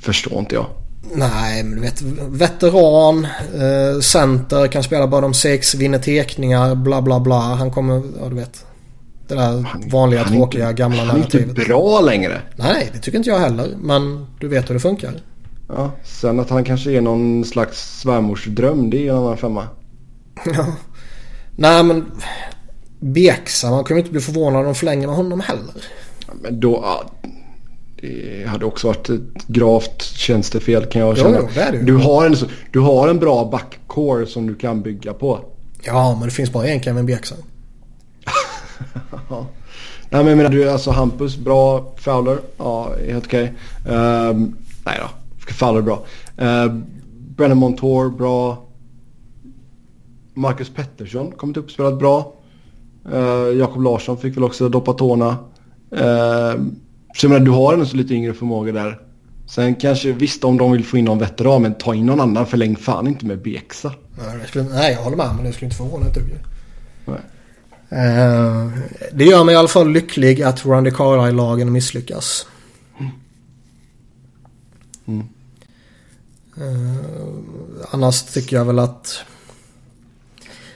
förstår 0.00 0.38
inte 0.38 0.54
jag. 0.54 0.66
Nej, 1.14 1.62
men 1.62 1.74
du 1.74 1.80
vet 1.80 2.02
veteran, 2.28 3.24
eh, 3.54 4.00
center, 4.00 4.66
kan 4.66 4.82
spela 4.82 5.06
bara 5.06 5.20
de 5.20 5.34
sex, 5.34 5.74
vinner 5.74 5.98
tekningar, 5.98 6.74
bla 6.74 7.02
bla 7.02 7.20
bla. 7.20 7.40
Han 7.40 7.70
kommer, 7.70 8.02
ja 8.20 8.28
du 8.28 8.34
vet. 8.34 8.66
Det 9.30 9.36
där 9.36 9.62
han, 9.62 9.88
vanliga 9.88 10.22
han 10.22 10.32
tråkiga 10.32 10.70
inte, 10.70 10.82
gamla 10.82 11.04
narrativet. 11.04 11.32
Han 11.32 11.40
är 11.40 11.48
inte 11.48 11.64
bra 11.64 12.00
längre. 12.00 12.40
Nej, 12.56 12.90
det 12.92 12.98
tycker 12.98 13.18
inte 13.18 13.30
jag 13.30 13.38
heller. 13.38 13.68
Men 13.80 14.26
du 14.40 14.48
vet 14.48 14.70
hur 14.70 14.74
det 14.74 14.80
funkar. 14.80 15.12
Ja, 15.68 15.90
sen 16.04 16.40
att 16.40 16.50
han 16.50 16.64
kanske 16.64 16.92
är 16.92 17.00
någon 17.00 17.44
slags 17.44 18.00
svärmorsdröm, 18.00 18.90
det 18.90 19.06
är 19.06 19.10
en 19.10 19.16
annan 19.16 19.36
femma. 19.36 19.68
Ja. 20.44 20.66
Nej 21.56 21.82
men 21.82 22.06
Beksa, 23.00 23.70
man 23.70 23.84
kommer 23.84 24.00
inte 24.00 24.10
bli 24.12 24.20
förvånad 24.20 24.60
om 24.60 24.64
de 24.64 24.74
förlänger 24.74 25.06
med 25.06 25.16
honom 25.16 25.40
heller. 25.40 25.74
Ja, 26.26 26.32
men 26.42 26.60
då, 26.60 27.02
det 28.00 28.48
hade 28.48 28.64
också 28.64 28.86
varit 28.86 29.08
ett 29.08 29.46
gravt 29.46 30.02
tjänstefel 30.02 30.86
kan 30.86 31.02
jag 31.02 31.18
känna. 31.18 31.38
Jo, 31.40 31.48
det 31.54 31.60
är 31.60 31.72
det. 31.72 31.82
Du, 31.82 31.96
har 31.96 32.26
en, 32.26 32.36
du 32.72 32.78
har 32.78 33.08
en 33.08 33.18
bra 33.18 33.48
backcore 33.52 34.26
som 34.26 34.46
du 34.46 34.54
kan 34.54 34.82
bygga 34.82 35.12
på. 35.12 35.40
Ja, 35.82 36.16
men 36.18 36.28
det 36.28 36.34
finns 36.34 36.52
bara 36.52 36.66
en 36.66 36.82
Kevin 36.82 37.06
Bjäxa. 37.06 37.34
ja. 39.28 39.46
Nej, 40.10 40.24
men 40.24 40.36
menar, 40.36 40.50
du, 40.50 40.70
alltså 40.70 40.90
Hampus, 40.90 41.36
bra. 41.36 41.94
Fowler, 41.96 42.38
ja, 42.56 42.92
helt 43.06 43.26
okej. 43.26 43.54
Okay. 43.84 43.94
Uh, 43.94 44.28
ehm, 44.30 44.56
nej 44.84 44.98
då, 45.00 45.08
Fowler 45.52 45.82
bra. 45.82 46.04
Uh, 46.42 46.74
Brennan 47.36 47.58
Montour, 47.58 48.10
bra. 48.10 48.66
Marcus 50.34 50.70
Pettersson 50.70 51.30
kommit 51.30 51.56
upp 51.56 51.64
och 51.64 51.70
spelat 51.70 51.98
bra. 51.98 52.32
Uh, 53.12 53.58
Jakob 53.58 53.82
Larsson 53.82 54.18
fick 54.18 54.36
väl 54.36 54.44
också 54.44 54.68
doppa 54.68 54.92
tårna. 54.92 55.28
Uh, 55.92 56.62
så 57.14 57.26
jag 57.26 57.30
menar, 57.30 57.44
du 57.44 57.50
har 57.50 57.74
en 57.74 57.86
så 57.86 57.96
lite 57.96 58.14
yngre 58.14 58.34
förmåga 58.34 58.72
där. 58.72 59.00
Sen 59.46 59.74
kanske, 59.74 60.12
visst 60.12 60.44
om 60.44 60.58
de 60.58 60.72
vill 60.72 60.84
få 60.84 60.96
in 60.96 61.04
någon 61.04 61.18
veteran, 61.18 61.62
men 61.62 61.74
ta 61.74 61.94
in 61.94 62.06
någon 62.06 62.20
annan. 62.20 62.46
Förläng 62.46 62.76
fan 62.76 63.06
inte 63.06 63.26
med 63.26 63.42
Beksa. 63.42 63.92
Nej, 64.70 64.92
jag 64.92 65.02
håller 65.02 65.16
med. 65.16 65.34
Men 65.36 65.44
det 65.44 65.52
skulle 65.52 65.66
inte 65.66 65.76
förvåna 65.76 66.06
ett 66.06 66.14
dugg. 66.14 66.34
Uh, 67.92 68.78
det 69.12 69.24
gör 69.24 69.44
mig 69.44 69.54
i 69.54 69.58
alla 69.58 69.68
fall 69.68 69.90
lycklig 69.90 70.42
att 70.42 70.66
Randy 70.66 70.90
Carlisle-lagen 70.90 71.72
misslyckas. 71.72 72.46
Mm. 75.06 75.26
Uh, 76.60 76.96
annars 77.90 78.22
tycker 78.22 78.56
jag 78.56 78.64
väl 78.64 78.78
att... 78.78 79.18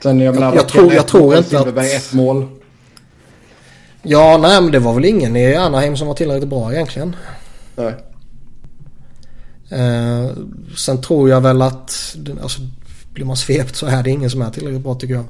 Sen 0.02 0.20
jag, 0.20 0.36
jag, 0.36 0.54
jag, 0.54 0.68
tror, 0.68 0.92
jag 0.92 1.06
tror 1.06 1.36
inte 1.36 1.60
att... 1.60 1.76
ett 1.76 2.12
mål. 2.12 2.48
Ja, 4.02 4.38
nej 4.38 4.62
men 4.62 4.72
det 4.72 4.78
var 4.78 4.94
väl 4.94 5.04
ingen 5.04 5.36
i 5.36 5.54
Anaheim 5.54 5.96
som 5.96 6.08
var 6.08 6.14
tillräckligt 6.14 6.50
bra 6.50 6.72
egentligen. 6.72 7.16
Nej. 7.76 7.94
Eh, 9.68 10.30
sen 10.76 11.02
tror 11.02 11.30
jag 11.30 11.40
väl 11.40 11.62
att 11.62 12.16
alltså, 12.42 12.60
blir 13.12 13.24
man 13.24 13.36
svept 13.36 13.76
så 13.76 13.86
är 13.86 14.02
det 14.02 14.10
ingen 14.10 14.30
som 14.30 14.42
är 14.42 14.50
tillräckligt 14.50 14.82
bra 14.82 14.94
tycker 14.94 15.14
jag. 15.14 15.24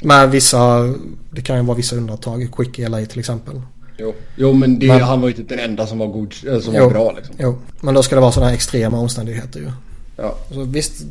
Men 0.00 0.30
vissa, 0.30 0.94
det 1.30 1.42
kan 1.42 1.56
ju 1.56 1.62
vara 1.62 1.76
vissa 1.76 1.96
undantag. 1.96 2.48
Quick 2.56 2.78
LA 2.78 3.06
till 3.06 3.18
exempel. 3.18 3.60
Jo, 3.98 4.14
jo 4.36 4.52
men, 4.52 4.78
det, 4.78 4.86
men 4.86 5.00
han 5.00 5.20
var 5.20 5.28
ju 5.28 5.34
inte 5.34 5.56
den 5.56 5.70
enda 5.70 5.86
som 5.86 5.98
var, 5.98 6.06
god, 6.06 6.34
eh, 6.46 6.58
som 6.58 6.74
jo, 6.74 6.84
var 6.84 6.90
bra 6.90 7.12
liksom. 7.12 7.34
Jo, 7.38 7.58
men 7.80 7.94
då 7.94 8.02
ska 8.02 8.14
det 8.14 8.20
vara 8.20 8.32
sådana 8.32 8.48
här 8.48 8.54
extrema 8.54 8.98
omständigheter 8.98 9.60
ju. 9.60 9.70
Ja. 10.16 10.34
Så 10.50 10.62
visst, 10.62 11.04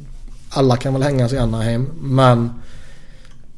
alla 0.49 0.77
kan 0.77 0.93
väl 0.93 1.03
hängas 1.03 1.33
i 1.33 1.37
Anaheim. 1.37 1.89
Men 2.01 2.49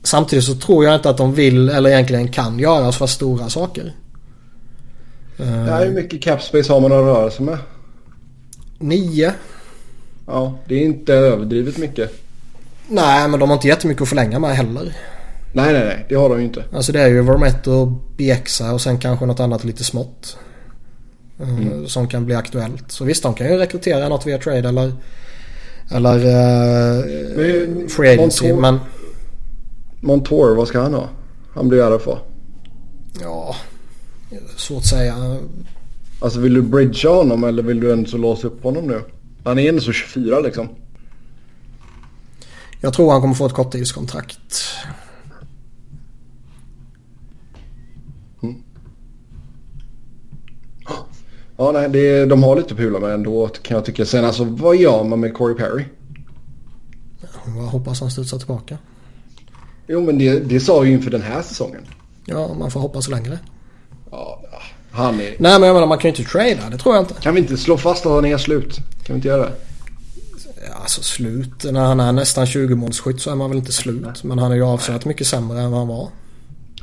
Samtidigt 0.06 0.46
så 0.46 0.56
tror 0.56 0.86
jag 0.86 0.96
inte 0.96 1.10
att 1.10 1.18
de 1.18 1.34
vill 1.34 1.70
eller 1.70 1.90
egentligen 1.90 2.28
kan 2.28 2.60
göra 2.60 2.92
så 2.92 3.08
stora 3.08 3.50
saker. 3.50 3.94
Ja, 5.38 5.78
hur 5.78 5.92
mycket 5.92 6.22
capspace 6.22 6.74
har 6.74 6.80
man 6.80 6.92
att 6.92 6.98
röra 6.98 7.32
sig 7.32 7.46
med? 7.46 7.58
Nio. 8.80 9.34
Ja, 10.26 10.58
det 10.68 10.76
är 10.76 10.82
inte 10.82 11.14
överdrivet 11.14 11.78
mycket. 11.78 12.12
Nej, 12.88 13.28
men 13.28 13.40
de 13.40 13.50
har 13.50 13.56
inte 13.56 13.68
jättemycket 13.68 14.02
att 14.02 14.10
förlänga 14.10 14.40
med 14.40 14.56
heller. 14.56 14.96
Nej, 15.56 15.74
nej, 15.74 15.86
nej. 15.86 16.06
Det 16.10 16.16
har 16.16 16.30
de 16.30 16.40
ju 16.40 16.46
inte. 16.46 16.64
Alltså 16.74 16.92
det 16.92 17.02
är 17.02 17.08
ju 17.08 17.22
Vermette 17.22 17.70
och 17.70 17.88
Bieksa 18.18 18.74
och 18.74 18.82
sen 18.82 19.00
kanske 19.00 19.26
något 19.26 19.40
annat 19.40 19.64
lite 19.64 19.84
smått. 19.84 20.38
Eh, 21.40 21.50
mm. 21.50 21.88
Som 21.88 22.08
kan 22.08 22.26
bli 22.26 22.36
aktuellt. 22.36 22.92
Så 22.92 23.06
visst, 23.06 23.24
de 23.24 23.34
kan 23.34 23.48
ju 23.48 23.58
rekrytera 23.58 24.10
något 24.10 24.28
via 24.28 24.38
trade 24.38 24.70
eller... 24.70 24.94
Eller... 25.92 26.16
Uh, 26.16 27.88
free 27.88 28.14
agency, 28.14 28.54
men... 28.54 28.80
Montour, 30.02 30.56
vad 30.56 30.68
ska 30.68 30.82
han 30.82 30.94
ha? 30.94 31.10
Han 31.54 31.70
blir 31.70 31.98
RFA. 31.98 32.18
Ja, 33.22 33.56
svårt 34.58 34.78
att 34.78 34.86
säga. 34.86 35.38
Alltså 36.20 36.40
vill 36.40 36.54
du 36.54 36.62
bridgea 36.62 37.12
honom 37.12 37.44
eller 37.44 37.64
vill 37.64 37.80
du 37.80 37.94
ändå 37.94 38.10
så 38.10 38.18
låsa 38.18 38.48
upp 38.48 38.64
honom 38.64 38.88
nu? 38.88 39.02
Han 39.44 39.60
är 39.60 39.70
ändå 39.70 39.82
så 39.82 39.92
24 39.92 40.40
liksom. 40.40 40.70
Jag 42.82 42.94
tror 42.94 43.12
han 43.12 43.22
kommer 43.22 43.34
få 43.34 43.46
ett 43.46 43.54
korttidskontrakt. 43.54 44.64
Ja, 51.58 51.72
nej, 51.72 51.90
det, 51.90 52.26
de 52.26 52.44
har 52.44 52.56
lite 52.56 52.76
pula 52.76 53.00
med 53.00 53.14
ändå 53.14 53.48
kan 53.48 53.76
jag 53.76 53.86
tycka. 53.86 54.06
Sen 54.06 54.26
alltså, 54.26 54.44
vad 54.44 54.76
gör 54.76 55.04
man 55.04 55.20
med 55.20 55.34
Corey 55.34 55.56
Perry? 55.56 55.86
Jag 57.46 57.64
hoppas 57.64 58.02
han 58.02 58.12
studsar 58.12 58.38
tillbaka. 58.38 58.78
Jo, 59.88 60.02
men 60.02 60.18
det, 60.18 60.40
det 60.40 60.60
sa 60.60 60.86
ju 60.86 60.92
inför 60.92 61.12
den 61.12 61.22
här 61.22 61.42
säsongen. 61.42 61.82
Ja, 62.26 62.54
man 62.54 62.72
får 62.72 62.80
hoppas 62.80 63.08
längre. 63.08 63.40
Ja, 64.12 64.42
han 64.92 65.16
är... 65.16 65.36
Nej, 65.40 65.60
men 65.60 65.64
jag 65.64 65.74
menar 65.74 65.88
man 65.88 65.98
kan 65.98 66.12
ju 66.12 66.18
inte 66.18 66.32
trada. 66.32 66.70
Det 66.70 66.78
tror 66.78 66.96
jag 66.96 67.04
inte. 67.04 67.14
Kan 67.14 67.36
vi 67.36 67.42
inte 67.42 67.58
slå 67.58 67.78
fast 67.78 68.06
att 68.06 68.12
han 68.12 68.26
är 68.26 68.38
slut? 68.38 68.76
Kan 68.76 69.14
vi 69.14 69.14
inte 69.14 69.28
göra 69.28 69.42
det? 69.42 69.54
Alltså 70.82 71.02
slut. 71.04 71.64
När 71.72 71.86
han 71.86 72.00
är 72.00 72.12
nästan 72.12 72.46
20 72.46 72.76
målsskytt 72.76 73.22
så 73.22 73.32
är 73.32 73.36
man 73.36 73.50
väl 73.50 73.58
inte 73.58 73.72
slut. 73.72 74.24
Men 74.24 74.40
han 74.40 74.52
är 74.52 74.56
ju 74.56 74.64
avsevärt 74.64 75.06
mycket 75.06 75.28
sämre 75.28 75.62
än 75.62 75.72
vad 75.72 75.80
han 75.80 75.88
var. 75.88 76.10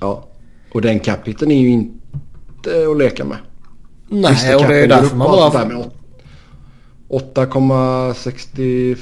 Ja, 0.01 0.25
och 0.73 0.83
den 0.83 1.01
capiten 1.01 1.51
är 1.51 1.61
ju 1.61 1.69
inte 1.69 2.87
att 2.91 2.99
leka 2.99 3.25
med. 3.25 3.39
Nej, 4.13 4.33
Visst, 4.33 4.55
och 4.55 4.69
det 4.69 4.77
är 4.77 4.89
därför 4.89 5.17
man 5.17 5.29
bara... 5.29 5.51
8,60... 7.09 8.97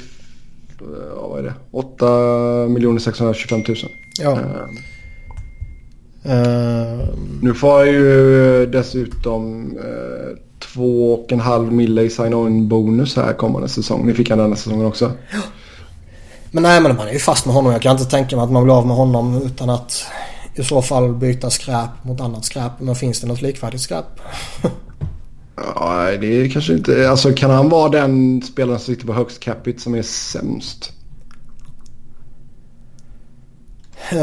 Ja, 1.15 1.27
vad 1.27 1.39
är 1.39 1.43
det? 1.43 1.53
8 1.71 2.99
625 2.99 3.63
000. 3.67 3.77
Ja. 4.19 4.31
Uh, 4.31 4.37
uh, 6.25 6.99
nu 7.41 7.53
får 7.53 7.79
jag 7.79 7.87
ju 7.87 8.65
dessutom 8.65 9.71
uh, 9.77 10.37
två 10.59 11.13
och 11.13 11.31
en 11.31 11.39
halv 11.39 11.73
mille 11.73 12.01
i 12.01 12.09
sign-on 12.09 12.67
bonus 12.67 13.15
här 13.15 13.33
kommande 13.33 13.69
säsong. 13.69 14.05
Ni 14.05 14.13
fick 14.13 14.29
han 14.29 14.39
denna 14.39 14.55
säsongen 14.55 14.85
också. 14.85 15.11
Ja. 15.33 15.39
Men 16.51 16.63
nej 16.63 16.81
men 16.81 16.95
man 16.95 17.07
är 17.07 17.13
ju 17.13 17.19
fast 17.19 17.45
med 17.45 17.55
honom. 17.55 17.71
Jag 17.71 17.81
kan 17.81 17.91
inte 17.91 18.05
tänka 18.05 18.35
mig 18.35 18.43
att 18.43 18.51
man 18.51 18.63
blir 18.63 18.77
av 18.77 18.87
med 18.87 18.95
honom 18.95 19.41
utan 19.45 19.69
att 19.69 20.05
i 20.55 20.63
så 20.63 20.81
fall 20.81 21.13
byta 21.13 21.49
skräp 21.49 21.89
mot 22.03 22.21
annat 22.21 22.45
skräp. 22.45 22.71
Men 22.79 22.95
finns 22.95 23.21
det 23.21 23.27
något 23.27 23.41
likvärdigt 23.41 23.81
skräp? 23.81 24.05
ja, 25.75 26.17
det 26.21 26.27
är 26.27 26.49
kanske 26.49 26.73
inte... 26.73 27.09
Alltså 27.09 27.33
kan 27.33 27.51
han 27.51 27.69
vara 27.69 27.89
den 27.89 28.41
spelaren 28.41 28.79
som 28.79 28.93
sitter 28.93 29.07
på 29.07 29.13
högst 29.13 29.39
capita 29.39 29.79
som 29.79 29.95
är 29.95 30.01
sämst? 30.01 30.91
Uh, 34.13 34.19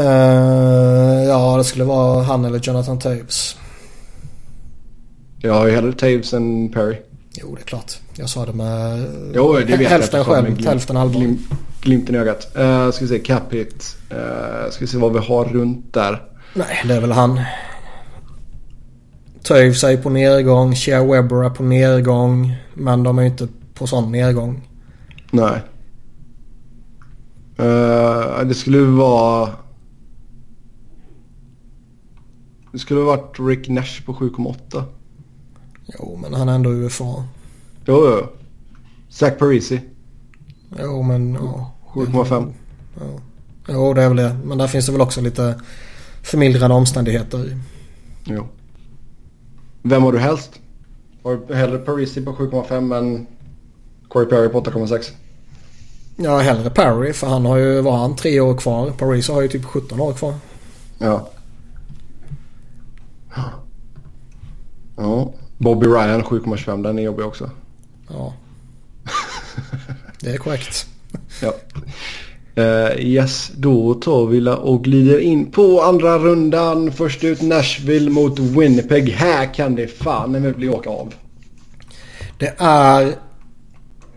ja, 1.27 1.57
det 1.57 1.63
skulle 1.63 1.83
vara 1.83 2.23
han 2.23 2.45
eller 2.45 2.59
Jonathan 2.59 2.99
Taves. 2.99 3.55
Jag 5.37 5.53
har 5.53 5.67
ju 5.67 5.75
hellre 5.75 5.93
Taves 5.93 6.33
än 6.33 6.69
Perry. 6.69 6.95
Jo, 7.33 7.55
det 7.55 7.61
är 7.61 7.65
klart. 7.65 7.93
Jag 8.15 8.29
sa 8.29 8.45
det 8.45 8.53
med 8.53 9.07
jo, 9.35 9.53
det 9.53 9.77
vet 9.77 9.89
hälften 9.89 10.23
glimt, 10.23 10.65
hälften 10.65 10.97
allvar. 10.97 11.19
Glim, 11.19 11.37
glimten 11.81 12.15
i 12.15 12.17
ögat. 12.17 12.51
Uh, 12.57 12.91
ska 12.91 13.05
vi 13.05 13.07
se, 13.07 13.19
cap 13.19 13.53
hit. 13.53 13.97
Uh, 14.11 14.71
ska 14.71 14.79
vi 14.79 14.87
se 14.87 14.97
vad 14.97 15.13
vi 15.13 15.19
har 15.19 15.45
runt 15.45 15.93
där. 15.93 16.23
Nej, 16.53 16.83
det 16.87 16.93
är 16.93 17.01
väl 17.01 17.11
han. 17.11 17.41
Toews 19.49 19.83
är 19.83 19.97
på 19.97 20.09
nedgång. 20.09 20.75
Shea 20.75 21.03
Webber 21.03 21.43
är 21.43 21.49
på 21.49 21.63
nedgång. 21.63 22.55
Men 22.73 23.03
de 23.03 23.17
är 23.17 23.21
ju 23.21 23.29
inte 23.29 23.47
på 23.73 23.87
sån 23.87 24.11
nedgång. 24.11 24.67
Nej. 25.31 25.61
Uh, 27.59 28.45
det 28.45 28.53
skulle 28.55 28.79
vara... 28.79 29.49
Det 32.71 32.79
skulle 32.79 32.99
varit 32.99 33.39
Rick 33.39 33.69
Nash 33.69 34.05
på 34.05 34.13
7,8. 34.13 34.83
Jo, 35.99 36.19
men 36.21 36.33
han 36.33 36.49
är 36.49 36.55
ändå 36.55 36.69
UFA. 36.69 37.23
Jo, 37.85 38.07
jo. 38.07 38.27
Zach 39.09 39.37
Parisi. 39.37 39.81
Jo, 40.79 41.01
men 41.01 41.33
ja. 41.33 41.73
7,5. 41.93 42.53
Ja. 42.99 43.05
Jo, 43.67 43.93
det 43.93 44.03
är 44.03 44.07
väl 44.07 44.17
det. 44.17 44.39
Men 44.43 44.57
där 44.57 44.67
finns 44.67 44.85
det 44.85 44.91
väl 44.91 45.01
också 45.01 45.21
lite 45.21 45.61
förmildrande 46.21 46.75
omständigheter. 46.75 47.57
Jo. 48.23 48.47
Vem 49.81 50.03
har 50.03 50.11
du 50.11 50.19
helst? 50.19 50.59
Har 51.23 51.39
du 51.47 51.55
hellre 51.55 51.77
Parisi 51.77 52.21
på 52.25 52.31
7,5 52.31 52.97
än 52.97 53.27
Corey 54.07 54.29
Perry 54.29 54.49
på 54.49 54.61
8,6? 54.61 55.11
Ja, 56.15 56.37
hellre 56.37 56.69
Perry 56.69 57.13
för 57.13 57.27
han 57.27 57.45
har 57.45 57.57
ju, 57.57 57.81
var 57.81 57.97
han 57.97 58.15
tre 58.15 58.39
år 58.39 58.57
kvar? 58.57 58.91
Parisi 58.91 59.31
har 59.33 59.41
ju 59.41 59.47
typ 59.47 59.65
17 59.65 59.99
år 59.99 60.13
kvar. 60.13 60.33
Ja. 60.97 61.29
Ja. 64.95 65.33
Bobby 65.57 65.87
Ryan 65.87 66.23
7,25 66.23 66.83
den 66.83 66.99
är 66.99 67.03
jobbig 67.03 67.25
också. 67.25 67.49
Ja. 68.09 68.33
Det 70.19 70.29
är 70.29 70.37
korrekt. 70.37 70.87
ja. 71.41 71.53
Uh, 72.59 72.99
yes, 72.99 73.51
då 73.55 73.93
tar 73.93 74.25
vi 74.25 74.49
och 74.49 74.83
glider 74.83 75.19
in 75.19 75.51
på 75.51 75.81
andra 75.81 76.17
rundan. 76.17 76.91
Först 76.91 77.23
ut 77.23 77.41
Nashville 77.41 78.09
mot 78.09 78.39
Winnipeg. 78.39 79.09
Här 79.09 79.53
kan 79.53 79.75
det 79.75 79.87
fan 79.87 80.53
bli 80.57 80.69
åka 80.69 80.89
av. 80.89 81.13
Det 82.37 82.53
är... 82.57 83.15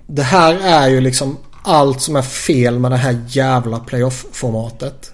Det 0.06 0.22
här 0.22 0.58
är 0.62 0.88
ju 0.88 1.00
liksom 1.00 1.36
allt 1.62 2.00
som 2.00 2.16
är 2.16 2.22
fel 2.22 2.78
med 2.78 2.90
det 2.90 2.96
här 2.96 3.24
jävla 3.28 3.78
playoff-formatet. 3.78 5.12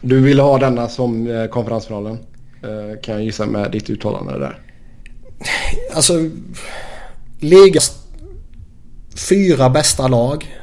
Du 0.00 0.20
vill 0.20 0.40
ha 0.40 0.58
denna 0.58 0.88
som 0.88 1.26
eh, 1.26 1.46
konferensfinalen. 1.46 2.18
Eh, 2.62 3.00
kan 3.02 3.14
jag 3.14 3.24
gissa 3.24 3.46
med 3.46 3.70
ditt 3.70 3.90
uttalande 3.90 4.38
där. 4.38 4.58
Alltså... 5.94 6.14
Ligas 7.42 8.00
fyra 9.28 9.70
bästa 9.70 10.08
lag 10.08 10.59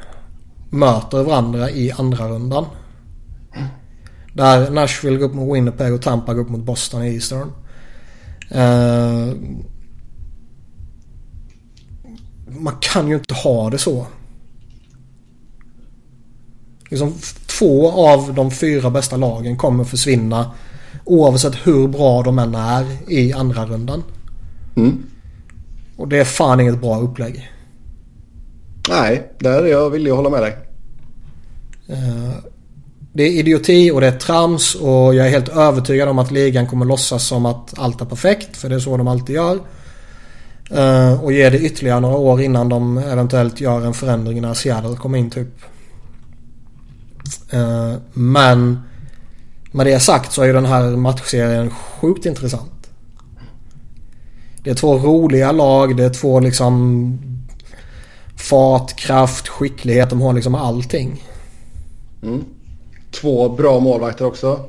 möter 0.70 1.22
varandra 1.22 1.70
i 1.70 1.92
andra 1.92 2.28
rundan. 2.28 2.64
Där 4.32 4.70
Nashville 4.70 5.16
går 5.16 5.26
upp 5.26 5.34
mot 5.34 5.56
Winnipeg 5.56 5.94
och 5.94 6.02
Tampa 6.02 6.34
går 6.34 6.42
upp 6.42 6.48
mot 6.48 6.64
Boston 6.64 7.02
i 7.02 7.14
Eastern. 7.14 7.52
Uh, 8.54 9.34
man 12.60 12.74
kan 12.80 13.08
ju 13.08 13.14
inte 13.14 13.34
ha 13.34 13.70
det 13.70 13.78
så. 13.78 14.06
Liksom, 16.90 17.14
två 17.58 17.90
av 17.90 18.34
de 18.34 18.50
fyra 18.50 18.90
bästa 18.90 19.16
lagen 19.16 19.56
kommer 19.56 19.84
försvinna 19.84 20.50
oavsett 21.04 21.54
hur 21.66 21.88
bra 21.88 22.22
de 22.22 22.38
än 22.38 22.54
är 22.54 23.12
i 23.12 23.32
andra 23.32 23.66
rundan. 23.66 24.02
Mm. 24.76 25.02
Och 25.96 26.08
det 26.08 26.18
är 26.18 26.24
fan 26.24 26.60
inget 26.60 26.80
bra 26.80 26.98
upplägg. 27.00 27.50
Nej, 28.88 29.32
där 29.38 29.62
är 29.62 29.66
jag 29.66 29.90
villig 29.90 30.10
att 30.10 30.16
hålla 30.16 30.30
med 30.30 30.42
dig. 30.42 30.56
Eh, 31.88 32.34
det 33.12 33.22
är 33.22 33.30
idioti 33.30 33.90
och 33.90 34.00
det 34.00 34.06
är 34.06 34.18
trams 34.18 34.74
och 34.74 35.14
jag 35.14 35.26
är 35.26 35.30
helt 35.30 35.48
övertygad 35.48 36.08
om 36.08 36.18
att 36.18 36.30
ligan 36.30 36.66
kommer 36.66 36.86
låtsas 36.86 37.26
som 37.26 37.46
att 37.46 37.78
allt 37.78 38.00
är 38.00 38.04
perfekt. 38.04 38.56
För 38.56 38.68
det 38.68 38.74
är 38.74 38.80
så 38.80 38.96
de 38.96 39.08
alltid 39.08 39.36
gör. 39.36 39.58
Eh, 40.70 41.24
och 41.24 41.32
ger 41.32 41.50
det 41.50 41.58
ytterligare 41.58 42.00
några 42.00 42.16
år 42.16 42.42
innan 42.42 42.68
de 42.68 42.98
eventuellt 42.98 43.60
gör 43.60 43.86
en 43.86 43.94
förändring 43.94 44.42
när 44.42 44.54
Seattle 44.54 44.96
kommer 44.96 45.18
in 45.18 45.30
typ. 45.30 45.60
Eh, 47.50 47.94
men 48.12 48.80
med 49.72 49.86
det 49.86 50.00
sagt 50.00 50.32
så 50.32 50.42
är 50.42 50.46
ju 50.46 50.52
den 50.52 50.66
här 50.66 50.96
matchserien 50.96 51.70
sjukt 51.70 52.26
intressant. 52.26 52.90
Det 54.62 54.70
är 54.70 54.74
två 54.74 54.98
roliga 54.98 55.52
lag. 55.52 55.96
Det 55.96 56.04
är 56.04 56.10
två 56.10 56.40
liksom 56.40 57.37
fart, 58.38 58.96
kraft, 58.96 59.48
skicklighet. 59.48 60.10
De 60.10 60.20
har 60.20 60.32
liksom 60.32 60.54
allting. 60.54 61.24
Mm. 62.22 62.44
Två 63.10 63.48
bra 63.48 63.80
målvakter 63.80 64.24
också. 64.24 64.64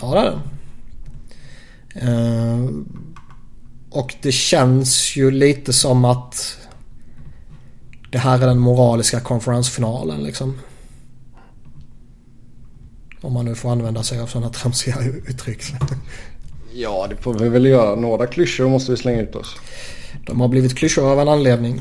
Ja 0.00 0.14
det 0.14 0.20
är 0.20 0.24
det. 0.24 0.38
Uh, 2.06 2.70
och 3.90 4.14
det 4.22 4.32
känns 4.32 5.16
ju 5.16 5.30
lite 5.30 5.72
som 5.72 6.04
att 6.04 6.58
det 8.10 8.18
här 8.18 8.42
är 8.42 8.46
den 8.46 8.58
moraliska 8.58 9.20
konferensfinalen 9.20 10.22
liksom. 10.22 10.58
Om 13.20 13.32
man 13.32 13.44
nu 13.44 13.54
får 13.54 13.70
använda 13.70 14.02
sig 14.02 14.20
av 14.20 14.26
sådana 14.26 14.48
tramsiga 14.48 14.96
uttryck. 15.28 15.62
Ja, 16.74 17.06
det 17.10 17.16
får 17.16 17.34
vi 17.34 17.48
väl 17.48 17.66
göra. 17.66 17.94
Några 17.94 18.26
klyschor 18.26 18.68
måste 18.68 18.90
vi 18.90 18.96
slänga 18.96 19.20
ut 19.20 19.34
oss. 19.34 19.56
De 20.26 20.40
har 20.40 20.48
blivit 20.48 20.76
klyschor 20.76 21.12
av 21.12 21.20
en 21.20 21.28
anledning. 21.28 21.80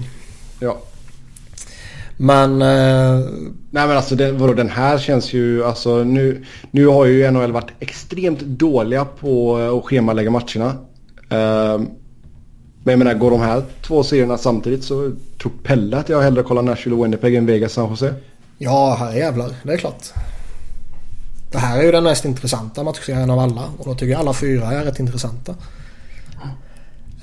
Ja. 0.61 0.77
Men... 2.17 2.61
Eh... 2.61 3.25
Nej 3.73 3.87
men 3.87 3.97
alltså 3.97 4.15
det, 4.15 4.31
vadå, 4.31 4.53
den 4.53 4.69
här 4.69 4.97
känns 4.97 5.33
ju... 5.33 5.65
Alltså 5.65 6.03
nu, 6.03 6.45
nu 6.71 6.87
har 6.87 7.05
ju 7.05 7.31
NHL 7.31 7.51
varit 7.51 7.71
extremt 7.79 8.39
dåliga 8.39 9.05
på 9.05 9.55
att 9.55 9.85
schemalägga 9.85 10.29
matcherna. 10.31 10.75
Uh, 11.31 11.87
men 12.83 12.91
jag 12.91 12.99
menar, 12.99 13.13
går 13.13 13.31
de 13.31 13.39
här 13.39 13.63
två 13.81 14.03
serierna 14.03 14.37
samtidigt 14.37 14.83
så 14.83 15.11
tror 15.41 15.51
Pelle 15.63 15.97
att 15.97 16.09
jag 16.09 16.21
hellre 16.21 16.43
kollar 16.43 16.61
Nashville 16.61 16.95
och 16.95 17.05
Winnipeg 17.05 17.35
än 17.35 17.45
Vegas 17.45 17.73
San 17.73 17.89
Jose. 17.89 18.13
Ja, 18.57 18.95
här 18.99 19.13
jävlar. 19.13 19.51
Det 19.63 19.73
är 19.73 19.77
klart. 19.77 20.13
Det 21.51 21.57
här 21.57 21.79
är 21.79 21.83
ju 21.83 21.91
den 21.91 22.03
mest 22.03 22.25
intressanta 22.25 22.83
matchserien 22.83 23.29
av 23.29 23.39
alla. 23.39 23.69
Och 23.77 23.85
då 23.85 23.93
tycker 23.93 24.11
jag 24.11 24.19
alla 24.19 24.33
fyra 24.33 24.71
är 24.71 24.85
rätt 24.85 24.99
intressanta. 24.99 25.55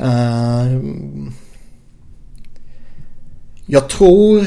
Uh, 0.01 0.83
jag 3.71 3.89
tror... 3.89 4.47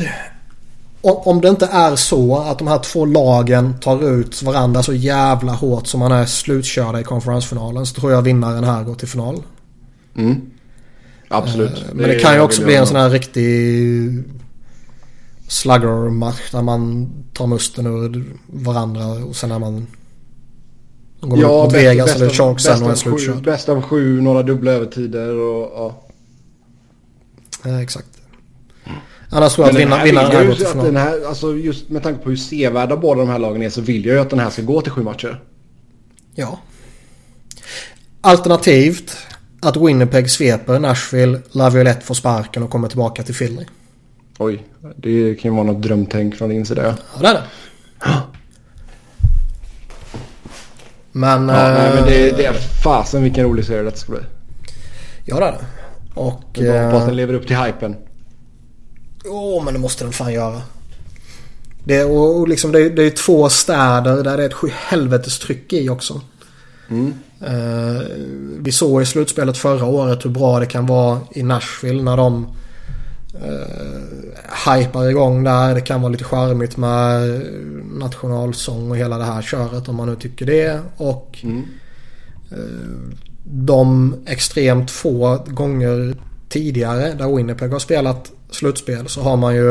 Om 1.03 1.41
det 1.41 1.49
inte 1.49 1.65
är 1.65 1.95
så 1.95 2.37
att 2.37 2.59
de 2.59 2.67
här 2.67 2.79
två 2.79 3.05
lagen 3.05 3.79
tar 3.79 4.09
ut 4.09 4.43
varandra 4.43 4.83
så 4.83 4.93
jävla 4.93 5.51
hårt 5.51 5.87
som 5.87 5.99
man 5.99 6.11
är 6.11 6.25
slutkörda 6.25 6.99
i 6.99 7.03
konferensfinalen 7.03 7.85
så 7.85 7.95
tror 8.01 8.11
jag 8.11 8.21
vinnaren 8.21 8.63
här 8.63 8.83
går 8.83 8.95
till 8.95 9.07
final. 9.07 9.43
Mm. 10.15 10.41
Absolut. 11.27 11.71
Eh, 11.71 11.83
men 11.93 11.97
det, 11.97 12.13
det 12.13 12.19
kan 12.19 12.33
ju 12.33 12.41
också 12.41 12.63
bli 12.63 12.75
en 12.75 12.87
sån 12.87 12.97
här 12.97 13.09
riktig 13.09 14.23
slugger-match 15.47 16.51
där 16.51 16.61
man 16.61 17.09
tar 17.33 17.47
musten 17.47 17.85
ur 17.85 18.25
varandra 18.47 19.05
och 19.05 19.35
sen 19.35 19.51
är 19.51 19.59
man 19.59 19.87
går 21.21 21.39
ja, 21.39 21.63
mot 21.63 21.73
Vegas 21.73 22.15
eller 22.15 22.29
Sharks 22.29 22.63
sen 22.63 22.83
och 22.83 22.91
är 22.91 22.95
slutkörd. 22.95 23.43
Bäst 23.43 23.69
av 23.69 23.81
sju, 23.81 24.21
några 24.21 24.43
dubbla 24.43 24.71
övertider 24.71 25.35
och 25.35 25.71
ja. 25.75 26.03
ja 27.63 27.81
exakt. 27.81 28.10
Annars 29.33 29.53
tror 29.53 29.67
jag 29.67 29.75
att 29.75 29.81
vinnaren 29.81 30.03
vinna 30.03 30.23
går 30.23 30.53
till 30.55 30.65
final. 30.65 30.85
Den 30.85 30.97
här, 30.97 31.27
alltså 31.27 31.55
just 31.55 31.89
med 31.89 32.03
tanke 32.03 32.23
på 32.23 32.29
hur 32.29 32.37
sevärda 32.37 32.97
båda 32.97 33.19
de 33.19 33.29
här 33.29 33.39
lagen 33.39 33.61
är 33.61 33.69
så 33.69 33.81
vill 33.81 34.05
jag 34.05 34.15
ju 34.15 34.21
att 34.21 34.29
den 34.29 34.39
här 34.39 34.49
ska 34.49 34.61
gå 34.61 34.81
till 34.81 34.91
sju 34.91 35.03
matcher. 35.03 35.41
Ja. 36.35 36.59
Alternativt 38.21 39.17
att 39.61 39.77
Winnipeg 39.77 40.31
sveper 40.31 40.79
Nashville, 40.79 41.39
Laviolette 41.51 42.05
får 42.05 42.15
sparken 42.15 42.63
och 42.63 42.69
kommer 42.69 42.87
tillbaka 42.87 43.23
till 43.23 43.35
Philly. 43.35 43.65
Oj, 44.37 44.63
det 44.95 45.35
kan 45.35 45.51
ju 45.51 45.55
vara 45.55 45.67
något 45.67 45.81
drömtänk 45.81 46.35
från 46.35 46.49
din 46.49 46.65
sida. 46.65 46.95
Ja, 47.13 47.21
det 47.21 47.27
är 47.27 47.33
det. 47.33 47.43
Men... 51.11 51.49
Ja, 51.49 51.67
äh, 51.67 51.73
nej, 51.73 51.95
men 51.95 52.03
det, 52.03 52.37
det 52.37 52.45
är 52.45 52.53
fasen 52.83 53.23
vilken 53.23 53.43
rolig 53.43 53.65
serie 53.65 53.83
det 53.83 53.97
ska 53.97 54.11
bli. 54.11 54.21
Ja, 55.25 55.39
det 55.39 55.45
är 55.45 55.51
det. 55.51 55.65
Och... 56.13 56.43
Jag 56.53 56.85
hoppas 56.85 57.05
den 57.05 57.15
lever 57.15 57.33
upp 57.33 57.47
till 57.47 57.57
hypen. 57.57 57.95
Jo, 59.25 59.57
oh, 59.57 59.63
men 59.63 59.73
det 59.73 59.79
måste 59.79 60.03
den 60.03 60.13
fan 60.13 60.33
göra. 60.33 60.61
Det, 61.83 62.03
och, 62.03 62.39
och 62.39 62.47
liksom, 62.47 62.71
det, 62.71 62.89
det 62.89 63.03
är 63.03 63.09
två 63.09 63.49
städer 63.49 64.23
där 64.23 64.37
det 64.37 64.43
är 64.43 64.49
ett 64.49 64.71
helvetes 64.73 65.39
tryck 65.39 65.73
i 65.73 65.89
också. 65.89 66.21
Mm. 66.89 67.13
Uh, 67.41 68.01
vi 68.59 68.71
såg 68.71 69.01
i 69.01 69.05
slutspelet 69.05 69.57
förra 69.57 69.85
året 69.85 70.25
hur 70.25 70.29
bra 70.29 70.59
det 70.59 70.65
kan 70.65 70.85
vara 70.85 71.19
i 71.31 71.43
Nashville 71.43 72.03
när 72.03 72.17
de 72.17 72.47
uh, 73.35 74.75
hypar 74.75 75.09
igång 75.09 75.43
där. 75.43 75.75
Det 75.75 75.81
kan 75.81 76.01
vara 76.01 76.11
lite 76.11 76.23
charmigt 76.23 76.77
med 76.77 77.41
nationalsång 77.91 78.91
och 78.91 78.97
hela 78.97 79.17
det 79.17 79.23
här 79.23 79.41
köret 79.41 79.89
om 79.89 79.95
man 79.95 80.07
nu 80.07 80.15
tycker 80.15 80.45
det. 80.45 80.79
Och 80.97 81.39
mm. 81.43 81.63
uh, 82.51 83.15
de 83.43 84.15
extremt 84.25 84.91
få 84.91 85.45
gånger 85.47 86.15
tidigare 86.49 87.13
där 87.13 87.35
Winnipeg 87.35 87.71
har 87.71 87.79
spelat 87.79 88.31
slutspel 88.51 89.07
så 89.07 89.21
har 89.21 89.37
man 89.37 89.55
ju 89.55 89.63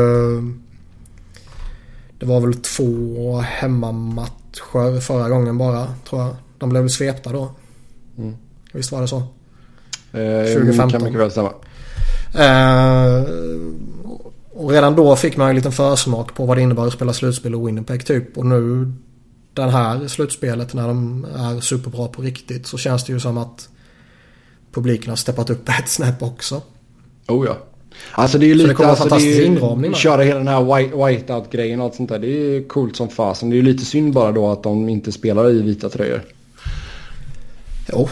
Det 2.19 2.27
var 2.27 2.41
väl 2.41 2.55
två 2.55 3.39
hemmamatcher 3.39 5.01
förra 5.01 5.29
gången 5.29 5.59
bara 5.59 5.87
tror 6.09 6.23
jag. 6.23 6.37
De 6.59 6.69
blev 6.69 6.83
väl 6.83 6.91
svepta 6.91 7.33
då. 7.33 7.53
Mm. 8.19 8.37
Visst 8.73 8.93
var 8.93 9.01
det 9.01 9.09
så? 9.09 9.17
Eh, 10.13 10.55
2015. 10.55 10.91
kan 10.91 11.03
mycket 11.03 11.21
väl 11.21 11.31
stämma. 11.31 11.53
Eh, 12.35 13.25
och 14.51 14.71
redan 14.71 14.97
då 14.97 15.17
fick 15.17 15.37
man 15.37 15.49
en 15.49 15.57
liten 15.57 15.73
försmak 15.73 16.35
på 16.35 16.47
vad 16.47 16.57
det 16.57 16.61
innebär 16.61 16.87
att 16.87 16.93
spela 16.93 17.13
slutspel 17.13 17.55
och 17.55 17.69
Winnipeg 17.69 18.07
typ. 18.07 18.39
Och 18.39 18.47
nu 18.47 18.93
den 19.55 19.69
här 19.69 20.09
slutspelet 20.09 20.75
när 20.75 20.89
de 20.89 21.27
är 21.37 21.61
superbra 21.61 22.09
på 22.09 22.23
riktigt 22.23 22.67
så 22.67 22.79
känns 22.79 23.05
det 23.05 23.13
ju 23.13 23.21
som 23.21 23.39
att 23.39 23.69
publiken 24.73 25.09
har 25.09 25.17
steppat 25.17 25.51
upp 25.51 25.69
ett 25.69 25.89
snäpp 25.89 26.23
också. 26.23 26.63
Oh 27.29 27.47
ja. 27.47 27.57
Alltså 28.13 28.39
det 28.39 28.47
är 28.47 28.49
ju 28.49 28.55
lite... 28.55 28.65
Så 28.65 28.69
det 28.69 28.75
kommer 28.75 28.91
alltså, 28.91 29.09
fantastisk 29.09 29.41
inramning 29.41 29.95
Köra 29.95 30.23
hela 30.23 30.39
den 30.39 30.49
här 30.49 30.77
white, 30.77 30.97
whiteout-grejen 30.97 31.81
och 31.81 31.87
allt 31.87 31.95
sånt 31.95 32.09
där. 32.09 32.19
Det 32.19 32.29
är 32.29 32.69
coolt 32.69 32.97
som 32.97 33.09
fasen. 33.09 33.51
Det 33.51 33.55
är 33.55 33.57
ju 33.57 33.63
lite 33.63 33.85
synd 33.85 34.13
bara 34.13 34.33
då 34.33 34.51
att 34.51 34.63
de 34.63 34.89
inte 34.89 35.13
spelar 35.13 35.51
i 35.51 35.63
vita 35.63 35.89
tröjor. 35.89 36.23
Jo. 37.93 38.09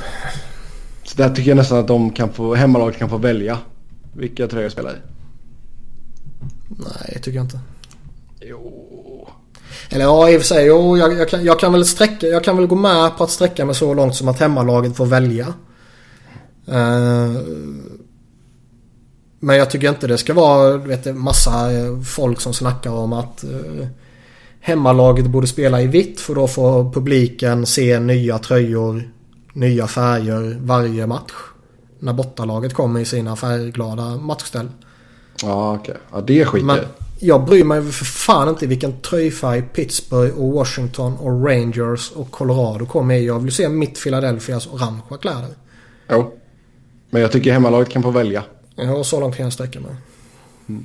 Så 1.05 1.17
där 1.17 1.31
tycker 1.35 1.51
jag 1.51 1.57
nästan 1.57 1.79
att 1.79 1.89
de 1.89 2.11
kan 2.11 2.33
få, 2.33 2.55
hemmalaget 2.55 2.99
kan 2.99 3.11
få 3.11 3.17
välja 3.17 3.59
vilka 4.13 4.47
tröjor 4.47 4.69
spelar 4.69 4.91
i. 4.91 4.97
Nej, 6.69 7.19
tycker 7.23 7.37
jag 7.37 7.45
inte. 7.45 7.61
Jo. 8.41 9.29
Eller 9.91 10.05
ja, 10.05 10.31
i 10.31 10.37
och 10.37 10.41
för 10.41 10.47
sig. 10.47 10.67
Jo, 10.67 10.97
jag, 10.97 11.19
jag, 11.19 11.29
kan, 11.29 11.45
jag, 11.45 11.61
kan 11.61 11.73
väl 11.73 11.85
sträcka, 11.85 12.27
jag 12.27 12.45
kan 12.45 12.57
väl 12.57 12.67
gå 12.67 12.77
med 12.77 13.17
på 13.17 13.25
att 13.25 13.31
sträcka 13.31 13.65
mig 13.65 13.75
så 13.75 13.95
långt 13.95 14.15
som 14.15 14.29
att 14.29 14.41
hemmalaget 14.41 14.97
får 14.97 15.07
välja. 15.07 15.47
Uh, 16.69 17.37
men 19.41 19.57
jag 19.57 19.71
tycker 19.71 19.89
inte 19.89 20.07
det 20.07 20.19
ska 20.19 20.35
vara 20.35 20.77
vet, 20.77 21.17
massa 21.17 21.73
eh, 21.73 22.01
folk 22.01 22.41
som 22.41 22.55
snackar 22.55 22.91
om 22.91 23.13
att 23.13 23.45
uh, 23.45 23.87
hemmalaget 24.61 25.27
borde 25.27 25.47
spela 25.47 25.83
i 25.83 25.87
vitt 25.87 26.21
för 26.21 26.35
då 26.35 26.49
får 26.49 26.93
publiken 26.93 27.67
se 27.67 28.01
nya 28.01 28.39
tröjor, 28.39 29.11
nya 29.53 29.87
färger 29.87 30.57
varje 30.61 31.07
match. 31.07 31.33
När 31.99 32.13
bortalaget 32.13 32.75
kommer 32.75 33.01
i 33.01 33.05
sina 33.05 33.37
färgglada 33.37 34.17
matchställ. 34.17 34.69
Ja 35.43 35.75
okej, 35.75 35.93
okay. 35.93 36.03
ja 36.13 36.21
det 36.21 36.45
skiter 36.45 36.67
Men 36.67 36.79
jag 37.19 37.45
bryr 37.45 37.65
mig 37.65 37.83
för 37.83 38.05
fan 38.05 38.49
inte 38.49 38.67
vilken 38.67 39.01
tröjfärg 39.01 39.63
Pittsburgh 39.63 40.39
och 40.39 40.53
Washington 40.53 41.17
och 41.17 41.47
Rangers 41.47 42.11
och 42.11 42.31
Colorado 42.31 42.87
kommer 42.87 43.15
i. 43.15 43.27
Jag 43.27 43.41
vill 43.41 43.53
se 43.53 43.69
mitt 43.69 44.03
Philadelphias 44.03 44.67
orangea 44.67 45.19
kläder. 45.21 45.51
Jo. 46.11 46.35
Men 47.11 47.23
jag 47.23 47.33
tycker 47.33 47.53
hemmalaget 47.53 47.89
kan 47.89 48.03
få 48.03 48.11
välja. 48.11 48.45
Ja, 48.79 49.05
så 49.05 49.21
långt 49.21 49.37
kan 49.37 49.45
jag 49.45 49.53
sträcka 49.53 49.81
mig. 49.81 49.95
Mm. 50.69 50.85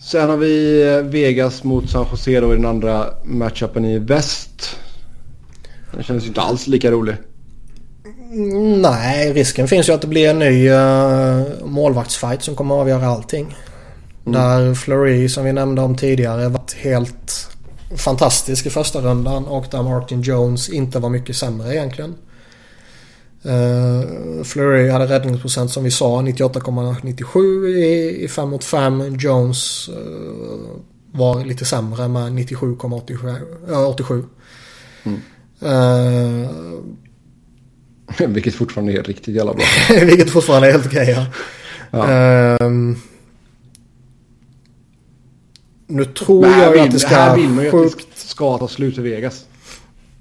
Sen 0.00 0.30
har 0.30 0.36
vi 0.36 0.82
eh, 0.88 1.02
Vegas 1.02 1.64
mot 1.64 1.90
San 1.90 2.06
Jose 2.10 2.40
då 2.40 2.52
i 2.52 2.56
den 2.56 2.66
andra 2.66 3.06
matchupen 3.24 3.84
i 3.84 3.98
väst. 3.98 4.76
Den 5.92 6.02
känns 6.02 6.24
ju 6.24 6.28
inte 6.28 6.40
alls 6.40 6.66
lika 6.66 6.90
rolig. 6.90 7.16
Mm, 8.32 8.82
nej, 8.82 9.32
risken 9.32 9.68
finns 9.68 9.88
ju 9.88 9.92
att 9.92 10.00
det 10.00 10.06
blir 10.06 10.30
en 10.30 10.38
ny 10.38 10.70
uh, 10.70 11.66
målvaktsfight 11.66 12.42
som 12.42 12.56
kommer 12.56 12.74
att 12.74 12.80
avgöra 12.80 13.06
allting. 13.06 13.56
Mm. 14.26 14.40
Där 14.40 14.74
Fleury 14.74 15.28
som 15.28 15.44
vi 15.44 15.52
nämnde 15.52 15.82
om 15.82 15.96
tidigare 15.96 16.48
varit 16.48 16.72
helt 16.72 17.48
fantastisk 17.96 18.66
i 18.66 18.70
första 18.70 19.00
rundan 19.00 19.46
och 19.46 19.66
där 19.70 19.82
Martin 19.82 20.22
Jones 20.22 20.68
inte 20.68 20.98
var 20.98 21.08
mycket 21.08 21.36
sämre 21.36 21.74
egentligen. 21.74 22.14
Uh, 23.46 24.42
Fleury 24.44 24.88
hade 24.88 25.06
räddningsprocent 25.06 25.70
som 25.70 25.84
vi 25.84 25.90
sa 25.90 26.22
98,97 26.22 27.66
i, 27.66 28.24
i 28.24 28.28
5 28.28 28.48
mot 28.48 28.64
5. 28.64 29.16
Jones 29.18 29.88
uh, 29.88 29.94
var 31.12 31.44
lite 31.44 31.64
sämre 31.64 32.08
med 32.08 32.32
97,87. 32.32 34.24
Mm. 35.04 35.20
Uh, 35.62 36.50
Vilket 38.28 38.54
fortfarande 38.54 38.92
är 38.92 39.02
riktigt 39.02 39.34
jävla 39.34 39.54
bra. 39.54 39.64
Vilket 40.04 40.30
fortfarande 40.30 40.68
är 40.68 40.72
helt 40.72 40.86
okej 40.86 41.10
ja. 41.10 41.26
ja. 41.90 42.66
Uh, 42.66 42.96
nu 45.86 46.04
tror 46.04 46.46
jag 46.46 46.72
vill, 46.72 46.80
att 46.80 46.90
det 46.90 46.98
ska... 46.98 47.08
Här 47.08 47.36
vill 47.36 47.48
man 47.48 47.64
ju 47.64 47.70
sjukt... 47.70 47.94
att 47.94 48.14
det 48.14 48.28
ska 48.28 48.58
ta 48.58 48.68
slut 48.68 48.98
i 48.98 49.00
Vegas. 49.00 49.44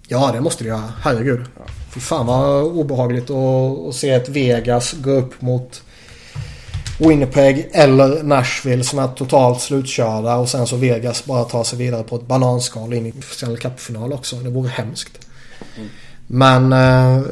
Ja 0.08 0.32
det 0.34 0.42
måste 0.42 0.64
det 0.64 0.68
göra. 0.68 0.94
Herregud. 1.02 1.40
Ja. 1.58 1.66
Fy 1.94 2.00
fan 2.00 2.26
vad 2.26 2.64
obehagligt 2.64 3.30
att, 3.30 3.88
att 3.88 3.96
se 3.96 4.10
ett 4.10 4.30
Vegas 4.30 4.94
gå 4.94 5.12
upp 5.12 5.42
mot 5.42 5.82
Winnipeg 7.00 7.70
eller 7.74 8.24
Nashville 8.24 8.84
som 8.84 9.00
är 9.00 9.08
totalt 9.08 9.62
slutkörda 9.62 10.36
och 10.36 10.50
sen 10.50 10.68
så 10.68 10.76
Vegas 10.76 11.26
bara 11.26 11.44
tar 11.44 11.64
sig 11.64 11.80
vidare 11.80 12.04
på 12.04 12.16
ett 12.16 12.28
bananskal 12.28 12.94
in 12.94 13.06
i 13.06 13.14
Stanley 13.22 13.58
Cup-final 13.58 14.14
också. 14.14 14.36
Det 14.36 14.50
vore 14.50 14.70
hemskt. 14.70 15.28
Mm. 15.78 15.90
Men 16.28 16.74
eh, 16.74 17.24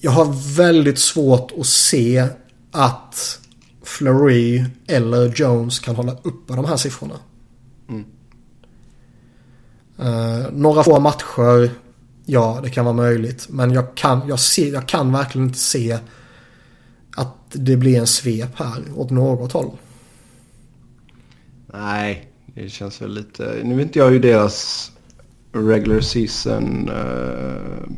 jag 0.00 0.10
har 0.10 0.56
väldigt 0.56 0.98
svårt 0.98 1.52
att 1.60 1.66
se 1.66 2.26
att 2.72 3.38
Fleury 3.82 4.64
eller 4.86 5.32
Jones 5.36 5.78
kan 5.78 5.96
hålla 5.96 6.12
uppe 6.12 6.52
de 6.52 6.64
här 6.64 6.76
siffrorna. 6.76 7.14
Mm. 7.88 8.04
Eh, 9.98 10.50
några 10.52 10.82
få 10.82 11.00
matcher 11.00 11.70
Ja, 12.30 12.60
det 12.62 12.70
kan 12.70 12.84
vara 12.84 12.94
möjligt. 12.94 13.46
Men 13.48 13.72
jag 13.72 13.94
kan, 13.94 14.28
jag, 14.28 14.38
ser, 14.38 14.72
jag 14.72 14.88
kan 14.88 15.12
verkligen 15.12 15.46
inte 15.46 15.58
se 15.58 15.98
att 17.16 17.34
det 17.52 17.76
blir 17.76 17.98
en 17.98 18.06
svep 18.06 18.50
här 18.54 18.82
åt 18.96 19.10
något 19.10 19.52
håll. 19.52 19.70
Nej, 21.66 22.30
det 22.54 22.68
känns 22.68 23.02
väl 23.02 23.14
lite... 23.14 23.60
Nu 23.64 23.74
vet 23.74 23.86
inte 23.86 23.98
jag 23.98 24.10
hur 24.10 24.20
deras 24.20 24.90
regular 25.52 26.00
season... 26.00 26.88
Uh, 26.88 27.88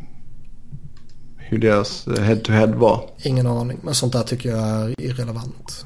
hur 1.37 1.57
deras 1.57 2.07
head-to-head 2.07 2.67
-head 2.67 2.75
var. 2.75 3.09
Ingen 3.23 3.47
aning, 3.47 3.79
men 3.83 3.95
sånt 3.95 4.13
där 4.13 4.23
tycker 4.23 4.49
jag 4.49 4.59
är 4.59 5.01
irrelevant. 5.01 5.85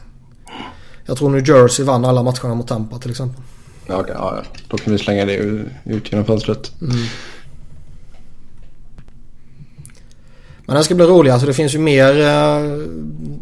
Jag 1.06 1.18
tror 1.18 1.30
New 1.30 1.50
Jersey 1.50 1.86
vann 1.86 2.06
alla 2.06 2.24
matcherna 2.24 2.56
mot 2.56 2.68
Tampa 2.68 3.00
till 3.00 3.12
exempel. 3.12 3.44
Ja, 3.88 4.00
okay, 4.00 4.16
ja, 4.16 4.44
då 4.68 4.78
kan 4.78 4.94
vi 4.94 5.00
slänga 5.00 5.26
det 5.26 5.36
ut 5.36 6.12
genom 6.12 6.26
fönstret. 6.26 6.72
Mm. 6.82 6.96
Men 10.66 10.76
den 10.76 10.84
ska 10.84 10.96
bli 10.96 11.06
rolig. 11.06 11.32
Alltså 11.32 11.48
det 11.48 11.54
finns 11.54 11.76
ju 11.76 11.80
mer. 11.80 12.20
Eh, 12.20 12.88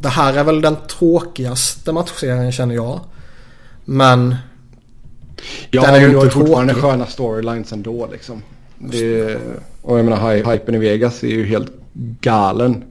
det 0.01 0.09
här 0.09 0.33
är 0.33 0.43
väl 0.43 0.61
den 0.61 0.75
tråkigaste 0.87 1.91
matchserien 1.91 2.51
känner 2.51 2.75
jag. 2.75 2.99
Men. 3.85 4.35
Ja, 5.69 5.81
den 5.81 5.95
är 5.95 5.99
ju 5.99 6.15
inte 6.15 6.29
fortfarande 6.29 6.73
sköna 6.73 7.05
storylines 7.05 7.73
ändå 7.73 8.09
liksom. 8.11 8.43
Det, 8.77 9.37
och 9.81 9.99
jag 9.99 10.05
menar 10.05 10.51
hypen 10.51 10.75
i 10.75 10.77
Vegas 10.77 11.23
är 11.23 11.27
ju 11.27 11.45
helt 11.45 11.71
galen. 12.21 12.83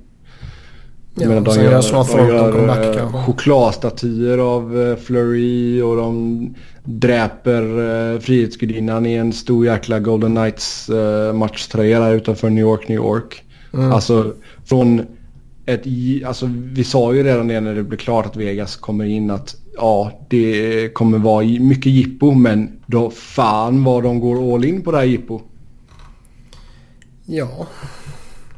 Ja, 1.15 1.29
menar, 1.29 1.41
de 1.41 1.63
gör, 1.63 1.81
snart 1.81 2.11
de 2.11 2.29
gör 2.29 2.99
eh, 2.99 3.25
chokladstatyer 3.25 4.39
av 4.39 4.77
uh, 4.77 4.97
Flurry 4.97 5.83
och 5.83 5.97
de 5.97 6.55
dräper 6.85 7.63
uh, 7.63 8.21
Frihetsgudinnan 8.21 9.07
i 9.07 9.15
en 9.15 9.33
stor 9.33 9.67
jäkla 9.67 10.01
Golden 10.01 10.35
Knights 10.35 10.91
uh, 10.91 11.33
matchtröja 11.33 12.01
där 12.01 12.15
utanför 12.15 12.51
New 12.51 12.65
York, 12.65 12.89
New 12.89 12.97
York. 12.97 13.43
Mm. 13.75 13.93
Alltså 13.93 14.35
från 14.65 15.03
ett... 15.67 15.83
Alltså 16.27 16.51
vi 16.55 16.85
sa 16.85 17.15
ju 17.15 17.23
redan 17.23 17.49
det 17.49 17.61
när 17.61 17.75
det 17.75 17.83
blev 17.83 17.99
klart 17.99 18.27
att 18.27 18.37
Vegas 18.37 18.77
kommer 18.77 19.05
in 19.05 19.31
att 19.31 19.57
ja, 19.77 20.13
det 20.29 20.89
kommer 20.95 21.19
vara 21.19 21.45
mycket 21.45 21.93
jippo 21.93 22.31
men 22.31 22.81
då 22.87 23.11
fan 23.11 23.85
vad 23.85 24.03
de 24.03 24.21
går 24.21 24.55
all 24.55 24.65
in 24.65 24.83
på 24.83 24.93
det 24.93 24.99
här 24.99 25.05
jippo. 25.05 25.41
Ja. 27.27 27.67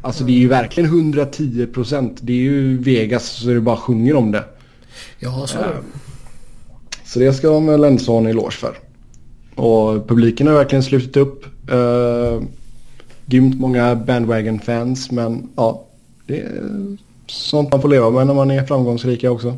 Alltså 0.05 0.25
det 0.25 0.33
är 0.33 0.39
ju 0.39 0.49
verkligen 0.49 0.91
110 0.91 1.67
procent. 1.67 2.19
Det 2.21 2.33
är 2.33 2.37
ju 2.37 2.79
Vegas 2.79 3.25
så 3.25 3.47
det 3.47 3.61
bara 3.61 3.77
sjunger 3.77 4.17
om 4.17 4.33
det. 4.33 4.45
Ja, 5.19 5.47
så 5.47 5.59
är 5.59 5.63
det. 5.63 5.83
Så 7.05 7.19
det 7.19 7.35
ska 7.35 7.49
de 7.49 7.67
väl 7.67 7.85
ändå 7.85 8.05
ha 8.05 8.19
en 8.19 8.27
eloge 8.27 8.51
för. 8.51 8.79
Och 9.55 10.09
publiken 10.09 10.47
har 10.47 10.55
verkligen 10.55 10.83
slutit 10.83 11.17
upp. 11.17 11.45
Uh, 11.73 12.43
grymt 13.27 13.61
många 13.61 13.95
bandwagon-fans 13.95 15.11
men 15.11 15.49
ja, 15.57 15.85
det 16.27 16.41
är 16.41 16.63
sånt 17.27 17.73
man 17.73 17.81
får 17.81 17.89
leva 17.89 18.11
med 18.11 18.27
när 18.27 18.35
man 18.35 18.51
är 18.51 18.67
framgångsrika 18.67 19.31
också. 19.31 19.57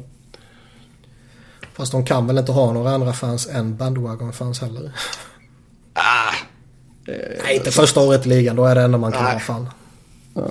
Fast 1.73 1.93
de 1.93 2.05
kan 2.05 2.27
väl 2.27 2.39
inte 2.39 2.53
ha 2.53 2.73
några 2.73 2.91
andra 2.91 3.13
fans 3.13 3.49
än 3.49 3.77
bandwagon-fans 3.77 4.61
heller? 4.61 4.93
Ah, 5.93 6.35
Nej, 7.45 7.57
inte 7.57 7.71
första 7.71 8.01
året 8.01 8.27
i 8.27 8.29
ligan. 8.29 8.57
Då 8.57 8.65
är 8.65 8.75
det 8.75 8.83
enda 8.83 8.99
man 8.99 9.13
kan 9.13 9.25
ha 9.25 9.39
fan. 9.39 9.69
Ja. 10.37 10.51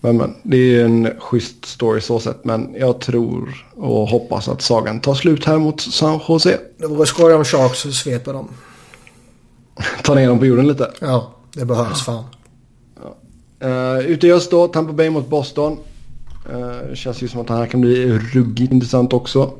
Men, 0.00 0.16
men 0.16 0.34
det 0.42 0.56
är 0.56 0.84
en 0.84 1.20
schysst 1.20 1.64
story 1.64 2.00
så 2.00 2.20
sett. 2.20 2.44
Men 2.44 2.74
jag 2.78 3.00
tror 3.00 3.66
och 3.76 4.08
hoppas 4.08 4.48
att 4.48 4.62
sagan 4.62 5.00
tar 5.00 5.14
slut 5.14 5.44
här 5.44 5.58
mot 5.58 5.80
San 5.80 6.20
Jose. 6.28 6.58
Det 6.78 6.86
vore 6.86 7.06
skoj 7.06 7.34
om 7.34 7.44
Sharks 7.44 7.78
sveper 7.78 8.32
dem. 8.32 8.48
Ta 10.02 10.14
ner 10.14 10.28
dem 10.28 10.38
på 10.38 10.46
jorden 10.46 10.68
lite. 10.68 10.92
Ja, 11.00 11.34
det 11.52 11.64
behövs 11.64 12.02
fan. 12.02 12.24
Ja. 13.02 13.16
Uh, 13.68 14.06
ute 14.06 14.26
i 14.26 14.32
öst 14.32 14.50
då, 14.50 14.68
Tampa 14.68 14.92
Bay 14.92 15.10
mot 15.10 15.28
Boston. 15.28 15.78
Uh, 16.52 16.94
känns 16.94 17.22
ju 17.22 17.28
som 17.28 17.40
att 17.40 17.46
det 17.46 17.54
här 17.54 17.66
kan 17.66 17.80
bli 17.80 18.18
ruggigt 18.18 18.72
intressant 18.72 19.12
också. 19.12 19.52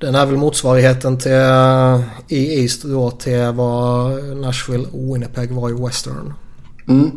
Den 0.00 0.14
är 0.14 0.26
väl 0.26 0.36
motsvarigheten 0.36 1.18
till 1.18 1.32
uh, 1.32 2.00
i 2.28 2.62
East 2.62 2.82
då 2.82 3.10
till 3.10 3.52
vad 3.54 4.22
Nashville 4.36 4.86
och 4.92 5.14
Winnipeg 5.14 5.52
var 5.52 5.70
i 5.70 5.72
Western. 5.72 6.34
Mm. 6.88 7.10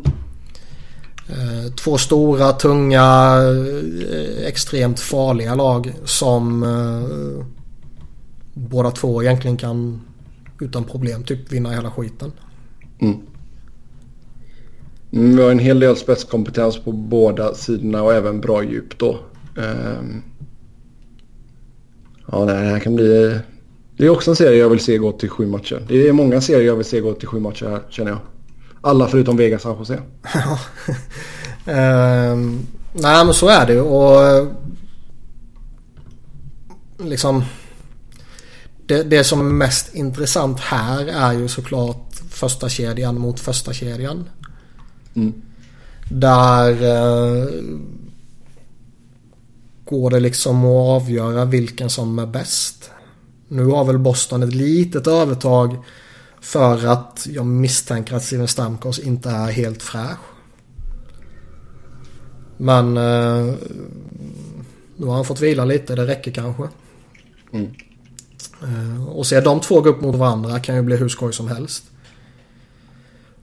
Eh, 1.27 1.72
två 1.76 1.97
stora, 1.97 2.52
tunga, 2.52 3.38
eh, 4.11 4.47
extremt 4.47 4.99
farliga 4.99 5.56
lag 5.56 5.93
som 6.03 6.64
eh, 6.64 7.45
båda 8.53 8.91
två 8.91 9.23
egentligen 9.23 9.57
kan 9.57 10.02
utan 10.61 10.84
problem 10.84 11.23
typ 11.23 11.52
vinna 11.52 11.72
hela 11.72 11.91
skiten. 11.91 12.31
Mm. 12.99 13.15
Mm, 15.11 15.35
vi 15.35 15.43
har 15.43 15.52
en 15.52 15.60
hel 15.60 15.80
del 15.80 15.95
spetskompetens 15.95 16.80
på 16.80 16.91
båda 16.91 17.53
sidorna 17.53 18.03
och 18.03 18.14
även 18.14 18.41
bra 18.41 18.64
djup 18.64 18.97
då. 18.97 19.19
Um, 19.56 20.23
ja, 22.31 22.45
det 22.45 22.53
här 22.53 22.80
kan 22.80 22.95
bli... 22.95 23.39
Det 23.97 24.06
är 24.06 24.10
också 24.10 24.31
en 24.31 24.35
serie 24.35 24.60
jag 24.60 24.69
vill 24.69 24.80
se 24.80 24.97
gå 24.97 25.11
till 25.11 25.30
sju 25.30 25.45
matcher. 25.45 25.85
Det 25.88 26.07
är 26.07 26.14
många 26.14 26.41
serier 26.41 26.68
jag 26.68 26.76
vill 26.76 26.85
se 26.85 26.99
gå 26.99 27.14
till 27.14 27.27
sju 27.27 27.39
matcher 27.39 27.65
här 27.65 27.81
känner 27.89 28.11
jag. 28.11 28.19
Alla 28.86 29.07
förutom 29.07 29.38
Vegas 29.38 29.62
San 29.62 29.78
Jose. 29.78 29.94
um, 31.66 32.68
nej 32.94 33.26
men 33.26 33.34
så 33.34 33.48
är 33.48 33.66
det 33.68 33.82
och 33.82 34.48
liksom 36.98 37.44
det, 38.86 39.03
det 39.03 39.24
som 39.24 39.40
är 39.40 39.44
mest 39.44 39.95
intressant 39.95 40.60
här 40.60 41.06
är 41.06 41.34
ju 41.34 41.48
såklart 41.48 42.22
första 42.30 42.70
kedjan 42.70 43.20
mot 43.20 43.40
första 43.40 43.74
kedjan. 43.74 44.30
Mm. 45.14 45.34
Där 46.10 46.72
eh, 46.84 47.48
går 49.86 50.10
det 50.10 50.20
liksom 50.20 50.66
att 50.66 51.02
avgöra 51.02 51.45
vilken 51.45 51.90
som 51.90 52.20
är 52.20 52.26
bäst. 52.26 52.91
Nu 53.48 53.66
har 53.66 53.86
väl 53.86 53.98
Boston 53.98 54.44
ett 54.44 54.56
litet 54.56 55.07
övertag 55.07 55.78
för 56.46 56.88
att 56.88 57.28
jag 57.30 57.46
misstänker 57.46 58.16
att 58.16 58.24
Steven 58.24 58.48
Stamkos 58.48 59.00
inte 59.00 59.30
är 59.30 59.52
helt 59.52 59.84
fräsch. 59.84 60.20
Men 62.58 62.98
eh, 62.98 63.54
nu 64.96 65.06
har 65.06 65.16
han 65.16 65.26
fått 65.26 65.42
vila 65.42 65.66
lite, 65.66 65.96
det 65.96 66.08
räcker 66.08 66.32
kanske. 66.32 66.64
Mm. 67.54 67.72
Eh, 68.64 69.08
och 69.08 69.28
se 69.28 69.42
de 69.42 69.60
två 69.60 69.82
gå 69.82 69.90
upp 69.90 70.02
mot 70.02 70.16
varandra 70.16 70.60
kan 70.60 70.76
ju 70.76 70.82
bli 70.82 70.96
hur 70.96 71.10
skoj 71.10 71.34
som 71.34 71.48
helst. 71.48 71.84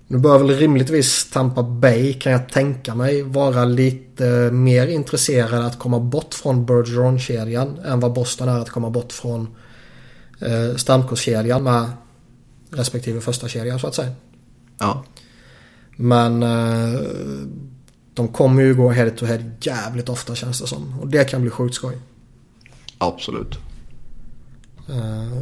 Nu 0.06 0.18
bör 0.18 0.38
väl 0.38 0.56
rimligtvis 0.56 1.30
Tampa 1.30 1.62
Bay 1.62 2.12
kan 2.12 2.32
jag 2.32 2.48
tänka 2.48 2.94
mig 2.94 3.22
vara 3.22 3.64
lite 3.64 4.50
mer 4.52 4.86
intresserad 4.86 5.66
att 5.66 5.78
komma 5.78 6.00
bort 6.00 6.34
från 6.34 6.66
Bergeron-kedjan 6.66 7.78
än 7.84 8.00
vad 8.00 8.12
Boston 8.12 8.48
är 8.48 8.58
att 8.58 8.70
komma 8.70 8.90
bort 8.90 9.12
från 9.12 9.48
eh, 10.40 10.76
Stamkos-kedjan 10.76 11.62
med 11.62 11.90
respektive 12.72 13.20
första 13.20 13.48
kedjan 13.48 13.78
så 13.78 13.86
att 13.86 13.94
säga. 13.94 14.12
Ja. 14.78 15.04
Men 15.96 16.42
eh, 16.42 17.00
de 18.14 18.28
kommer 18.28 18.62
ju 18.62 18.74
gå 18.74 18.90
head 18.90 19.10
to 19.10 19.26
head 19.26 19.40
jävligt 19.60 20.08
ofta 20.08 20.34
känns 20.34 20.60
det 20.60 20.66
som. 20.66 21.00
Och 21.00 21.08
det 21.08 21.24
kan 21.24 21.40
bli 21.40 21.50
sjukt 21.50 21.74
skoj. 21.74 21.98
Absolut. 22.98 23.58
Eh, 24.88 25.38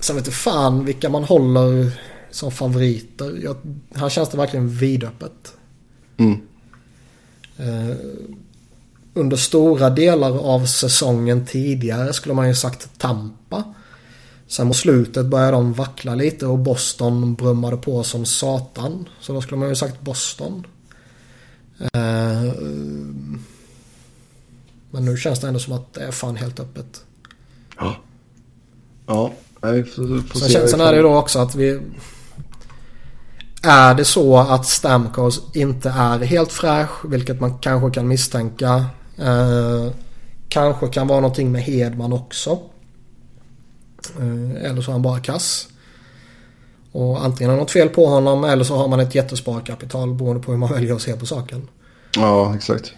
Sen 0.00 0.16
vet 0.16 0.34
fan 0.34 0.84
vilka 0.84 1.08
man 1.08 1.24
håller 1.24 2.00
som 2.30 2.50
favoriter. 2.50 3.40
Jag, 3.42 3.56
här 3.94 4.08
känns 4.08 4.28
det 4.28 4.36
verkligen 4.36 4.68
vidöppet. 4.68 5.52
Mm. 6.16 6.40
Eh, 7.56 7.96
under 9.14 9.36
stora 9.36 9.90
delar 9.90 10.38
av 10.38 10.66
säsongen 10.66 11.46
tidigare 11.46 12.12
skulle 12.12 12.34
man 12.34 12.48
ju 12.48 12.54
sagt 12.54 12.98
Tampa. 12.98 13.74
Sen 14.48 14.66
mot 14.66 14.76
slutet 14.76 15.26
började 15.26 15.52
de 15.52 15.72
vackla 15.72 16.14
lite 16.14 16.46
och 16.46 16.58
Boston 16.58 17.34
brummade 17.34 17.76
på 17.76 18.02
som 18.02 18.24
satan. 18.26 19.08
Så 19.20 19.32
då 19.32 19.40
skulle 19.40 19.58
man 19.58 19.68
ju 19.68 19.74
sagt 19.74 20.00
Boston. 20.00 20.66
Eh, 21.78 22.52
men 24.90 25.04
nu 25.04 25.16
känns 25.16 25.40
det 25.40 25.48
ändå 25.48 25.60
som 25.60 25.72
att 25.72 25.94
det 25.94 26.00
är 26.00 26.10
fan 26.10 26.36
helt 26.36 26.60
öppet. 26.60 27.04
Ja. 27.78 27.96
Ja. 29.06 29.32
Nej, 29.60 29.84
får, 29.84 30.28
får 30.28 30.38
sen, 30.38 30.48
se 30.48 30.68
sen 30.68 30.80
är 30.80 30.92
det 30.92 31.02
då 31.02 31.16
också 31.16 31.38
att 31.38 31.54
vi... 31.54 31.80
Är 33.62 33.94
det 33.94 34.04
så 34.04 34.36
att 34.36 34.66
Stamkos 34.66 35.42
inte 35.54 35.90
är 35.90 36.18
helt 36.18 36.52
fräsch, 36.52 37.04
vilket 37.04 37.40
man 37.40 37.58
kanske 37.58 37.90
kan 37.90 38.08
misstänka. 38.08 38.86
Eh, 39.18 39.90
kanske 40.48 40.88
kan 40.88 41.06
vara 41.06 41.20
någonting 41.20 41.52
med 41.52 41.62
Hedman 41.62 42.12
också. 42.12 42.58
Eh, 44.18 44.70
eller 44.70 44.82
så 44.82 44.90
är 44.90 44.92
han 44.92 45.02
bara 45.02 45.20
kass. 45.20 45.68
Och 46.92 47.24
antingen 47.24 47.50
det 47.50 47.56
något 47.56 47.70
fel 47.70 47.88
på 47.88 48.06
honom 48.06 48.44
eller 48.44 48.64
så 48.64 48.76
har 48.76 48.88
man 48.88 49.00
ett 49.00 49.14
jättesparkapital 49.14 50.14
beroende 50.14 50.42
på 50.42 50.52
hur 50.52 50.58
man 50.58 50.72
väljer 50.72 50.94
att 50.94 51.02
se 51.02 51.16
på 51.16 51.26
saken. 51.26 51.68
Ja, 52.16 52.54
exakt. 52.54 52.92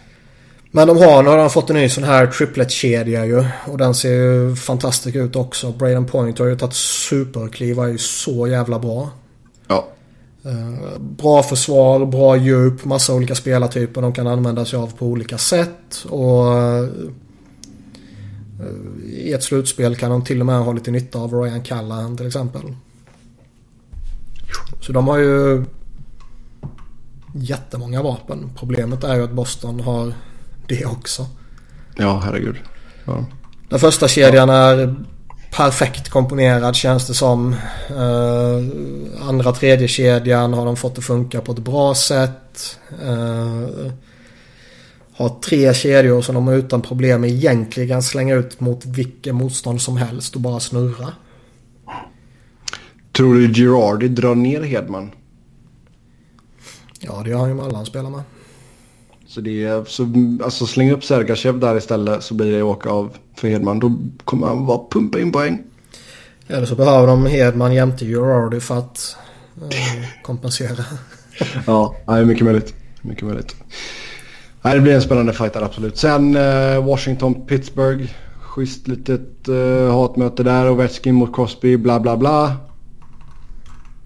Men 0.71 0.89
de 0.89 0.97
har, 0.97 1.23
nu 1.23 1.29
har 1.29 1.37
de 1.37 1.51
fått 1.51 1.71
en 1.71 1.77
ny 1.77 1.89
sån 1.89 2.05
här 2.05 2.27
triplet-kedja 2.27 3.27
ju. 3.27 3.45
Och 3.67 3.79
den 3.79 3.95
ser 3.95 4.13
ju 4.13 4.57
fantastisk 4.57 5.17
ut 5.17 5.37
också. 5.37 5.73
Braden 5.73 6.07
Point 6.07 6.39
har 6.39 6.47
ju 6.47 6.57
tagit 6.57 6.75
superkliv 6.75 7.79
är 7.79 7.87
ju 7.87 7.99
så 7.99 8.47
jävla 8.47 8.79
bra. 8.79 9.11
Ja. 9.69 9.89
Uh, 10.47 10.99
bra 10.99 11.43
försvar, 11.43 12.07
bra 12.07 12.37
djup, 12.37 12.85
massa 12.85 13.15
olika 13.15 13.35
spelartyper 13.35 14.03
de 14.03 14.13
kan 14.13 14.27
använda 14.27 14.65
sig 14.65 14.79
av 14.79 14.97
på 14.97 15.07
olika 15.07 15.39
sätt. 15.39 16.05
Och 16.09 16.45
uh, 16.45 16.89
i 19.07 19.33
ett 19.33 19.43
slutspel 19.43 19.97
kan 19.97 20.11
de 20.11 20.25
till 20.25 20.41
och 20.41 20.47
med 20.47 20.61
ha 20.61 20.73
lite 20.73 20.91
nytta 20.91 21.19
av 21.19 21.35
Ryan 21.35 21.63
Callahan 21.63 22.17
till 22.17 22.27
exempel. 22.27 22.63
Så 24.81 24.93
de 24.93 25.09
har 25.09 25.19
ju 25.19 25.65
jättemånga 27.35 28.03
vapen. 28.03 28.51
Problemet 28.59 29.05
är 29.05 29.17
ju 29.17 29.25
att 29.25 29.33
Boston 29.33 29.81
har 29.81 30.13
det 30.67 30.87
också. 30.87 31.27
Ja, 31.97 32.23
herregud. 32.25 32.57
Ja. 33.05 33.25
Den 33.69 33.79
första 33.79 34.09
kedjan 34.09 34.51
är 34.51 34.95
perfekt 35.51 36.09
komponerad 36.09 36.77
känns 36.77 37.07
det 37.07 37.15
som. 37.15 37.55
Uh, 37.91 39.29
andra 39.29 39.53
tredje 39.53 39.89
kedjan 39.89 40.53
har 40.55 40.67
de 40.67 40.77
fått 40.77 40.99
att 40.99 41.05
funka 41.05 41.41
på 41.41 41.53
ett 41.53 41.59
bra 41.59 41.95
sätt. 41.95 42.79
Uh, 43.07 43.93
har 45.19 45.29
tre 45.29 45.75
kedjor 45.75 46.23
som 46.23 46.35
de 46.35 46.49
utan 46.49 46.83
problem 46.83 47.25
egentligen 47.25 48.03
slänga 48.03 48.35
ut 48.35 48.61
mot 48.61 48.85
vilken 48.87 49.37
motstånd 49.37 49.83
som 49.83 49.97
helst 49.97 50.35
och 50.35 50.41
bara 50.41 50.61
snurra. 50.61 51.13
Tror 53.13 53.35
du 53.35 53.55
Girardi 53.55 54.09
drar 54.09 54.35
ner 54.35 54.63
Hedman? 54.63 55.11
Ja, 57.01 57.23
det 57.25 57.31
gör 57.31 57.39
han 57.39 57.49
ju 57.49 57.55
med 57.55 57.65
alla 57.65 57.77
han 57.77 57.87
spelar 57.87 58.11
med. 58.11 58.23
Så 59.27 59.41
det 59.41 59.65
är, 59.65 59.85
så, 59.85 60.09
alltså 60.45 60.67
släng 60.67 60.91
upp 60.91 61.05
Sergachev 61.05 61.59
där 61.59 61.77
istället 61.77 62.23
så 62.23 62.35
blir 62.35 62.53
det 62.53 62.63
åka 62.63 62.91
av 62.91 63.17
för 63.37 63.49
Hedman. 63.49 63.79
Då 63.79 63.93
kommer 64.25 64.47
han 64.47 64.67
bara 64.67 64.81
pumpa 64.91 65.21
in 65.21 65.33
poäng. 65.33 65.63
Eller 66.47 66.67
så 66.67 66.75
behöver 66.75 67.07
de 67.07 67.27
Hedman 67.27 67.75
jämte 67.75 68.05
Girardi 68.05 68.61
för 68.61 68.79
att 68.79 69.17
eh, 69.57 70.23
kompensera. 70.23 70.85
ja, 71.67 71.95
det 72.07 72.13
är 72.13 72.25
mycket 72.25 72.45
möjligt. 72.45 72.75
Mycket 73.03 73.25
möjligt. 73.25 73.57
Nej, 74.69 74.77
det 74.77 74.83
blir 74.83 74.95
en 74.95 75.03
spännande 75.03 75.33
fight 75.33 75.53
där 75.53 75.63
absolut. 75.63 75.99
Sen 75.99 76.37
eh, 76.37 76.87
Washington-Pittsburgh. 76.87 78.09
Schysst 78.41 78.89
litet 78.89 79.49
eh, 79.49 79.95
hatmöte 79.95 80.43
där. 80.43 80.71
Ovechkin 80.71 81.15
mot 81.15 81.35
Crosby, 81.35 81.77
bla 81.77 82.01
bla 82.01 82.17
bla. 82.17 82.57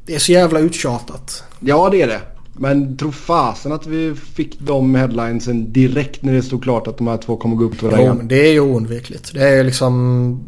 Det 0.07 0.15
är 0.15 0.19
så 0.19 0.33
jävla 0.33 0.59
uttjatat. 0.59 1.45
Ja, 1.61 1.89
det 1.91 2.03
är 2.03 2.07
det. 2.07 2.21
Men 2.53 2.97
tro 2.97 3.13
fasen 3.13 3.73
att 3.73 3.87
vi 3.87 4.15
fick 4.15 4.61
de 4.61 4.95
headlinesen 4.95 5.73
direkt 5.73 6.23
när 6.23 6.33
det 6.33 6.43
stod 6.43 6.63
klart 6.63 6.87
att 6.87 6.99
de 6.99 7.07
här 7.07 7.17
två 7.17 7.37
kommer 7.37 7.57
gå 7.57 7.65
upp 7.65 7.79
till 7.79 7.89
varandra. 7.89 8.17
Jo, 8.21 8.29
det 8.29 8.49
är 8.49 8.53
ju 8.53 8.61
oundvikligt. 8.61 9.35
Det 9.35 9.49
är 9.49 9.65
liksom 9.65 10.45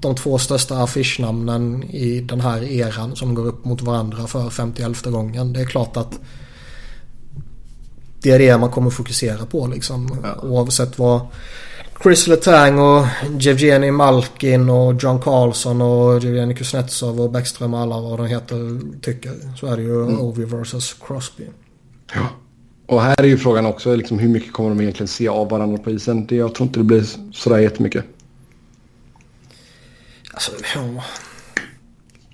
de 0.00 0.14
två 0.14 0.38
största 0.38 0.82
affischnamnen 0.82 1.82
i 1.82 2.20
den 2.20 2.40
här 2.40 2.62
eran 2.62 3.16
som 3.16 3.34
går 3.34 3.46
upp 3.46 3.64
mot 3.64 3.82
varandra 3.82 4.26
för 4.26 4.50
51 4.50 5.04
gången. 5.04 5.52
Det 5.52 5.60
är 5.60 5.66
klart 5.66 5.96
att 5.96 6.20
det 8.22 8.30
är 8.30 8.38
det 8.38 8.58
man 8.58 8.70
kommer 8.70 8.90
fokusera 8.90 9.46
på 9.46 9.66
liksom. 9.66 10.18
Ja. 10.22 10.48
Oavsett 10.48 10.98
vad 10.98 11.20
Chris 12.02 12.26
Letang 12.26 12.78
och 12.78 13.06
Jevgenij 13.40 13.90
Malkin 13.90 14.70
och 14.70 15.02
John 15.02 15.20
Carlson 15.20 15.82
och 15.82 16.24
Jevgenij 16.24 16.56
Kuznetsov 16.56 17.20
och 17.20 17.30
Bäckström 17.30 17.74
och 17.74 17.80
alla 17.80 18.00
vad 18.00 18.18
de 18.18 18.26
heter 18.26 18.80
tycker. 19.00 19.32
Så 19.56 19.66
är 19.66 19.76
det 19.76 19.82
ju 19.82 20.02
mm. 20.02 20.20
Ovi 20.20 20.44
versus 20.44 20.96
Crosby. 21.06 21.44
Ja. 22.14 22.28
Och 22.86 23.02
här 23.02 23.22
är 23.22 23.26
ju 23.26 23.38
frågan 23.38 23.66
också 23.66 23.94
liksom, 23.94 24.18
hur 24.18 24.28
mycket 24.28 24.52
kommer 24.52 24.68
de 24.68 24.80
egentligen 24.80 25.08
se 25.08 25.28
av 25.28 25.48
varandra 25.50 25.78
på 25.78 25.90
isen. 25.90 26.26
Det, 26.26 26.36
jag 26.36 26.54
tror 26.54 26.66
inte 26.66 26.80
det 26.80 26.84
blir 26.84 27.04
sådär 27.32 27.58
jättemycket. 27.58 28.04
Alltså, 30.32 30.52
ja. 30.74 31.04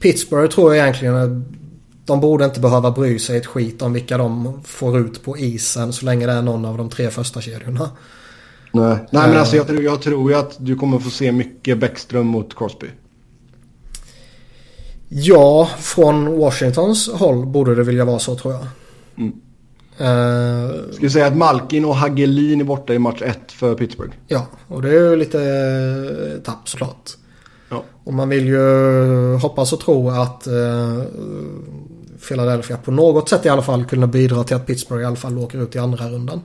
Pittsburgh 0.01 0.55
tror 0.55 0.75
jag 0.75 0.83
egentligen 0.83 1.45
de 2.07 2.21
borde 2.21 2.45
inte 2.45 2.61
behöva 2.61 2.91
bry 2.91 3.19
sig 3.19 3.37
ett 3.37 3.47
skit 3.47 3.83
om 3.83 3.93
vilka 3.93 4.19
de 4.19 4.61
får 4.65 4.99
ut 4.99 5.25
på 5.25 5.39
isen 5.39 5.93
så 5.93 6.05
länge 6.05 6.27
det 6.27 6.33
är 6.33 6.43
någon 6.43 6.65
av 6.65 6.79
de 6.79 6.91
tre 6.91 7.11
första 7.11 7.41
kedjorna. 7.41 7.91
Nej, 8.73 8.97
Nej 9.11 9.29
men 9.29 9.37
alltså 9.37 9.57
jag, 9.57 9.83
jag 9.83 10.03
tror 10.03 10.31
ju 10.31 10.37
att 10.37 10.57
du 10.59 10.77
kommer 10.77 10.99
få 10.99 11.11
se 11.11 11.33
mycket 11.33 11.79
Bäckström 11.79 12.27
mot 12.27 12.57
Crosby. 12.57 12.87
Ja, 15.09 15.71
från 15.79 16.39
Washingtons 16.39 17.11
håll 17.13 17.47
borde 17.47 17.75
det 17.75 17.83
vilja 17.83 18.05
vara 18.05 18.19
så 18.19 18.35
tror 18.35 18.55
jag. 18.55 18.67
Mm. 19.17 19.33
Uh, 20.01 20.93
Ska 20.93 21.01
vi 21.01 21.11
säga 21.11 21.27
att 21.27 21.37
Malkin 21.37 21.85
och 21.85 21.97
Hagelin 21.97 22.61
är 22.61 22.65
borta 22.65 22.95
i 22.95 22.99
match 22.99 23.23
1 23.23 23.53
för 23.53 23.75
Pittsburgh? 23.75 24.13
Ja, 24.27 24.47
och 24.69 24.83
det 24.83 24.89
är 24.89 25.11
ju 25.11 25.17
lite 25.17 25.39
uh, 25.39 26.43
tapp 26.43 26.69
såklart. 26.69 27.11
Ja. 27.69 27.85
Och 28.05 28.15
man 28.15 28.29
vill 28.29 28.47
ju 28.47 29.37
hoppas 29.37 29.73
och 29.73 29.81
tro 29.81 30.11
att 30.11 30.47
uh, 30.47 31.03
Philadelphia 32.29 32.77
på 32.77 32.91
något 32.91 33.29
sätt 33.29 33.47
i 33.47 33.49
alla 33.49 33.63
fall 33.63 33.85
kunna 33.85 34.07
bidra 34.07 34.45
till 34.45 34.57
att 34.57 34.67
Pittsburgh 34.67 35.03
i 35.03 35.07
alla 35.07 35.17
fall 35.17 35.39
åker 35.39 35.63
ut 35.63 35.75
i 35.75 35.79
andra 35.79 36.09
rundan. 36.09 36.41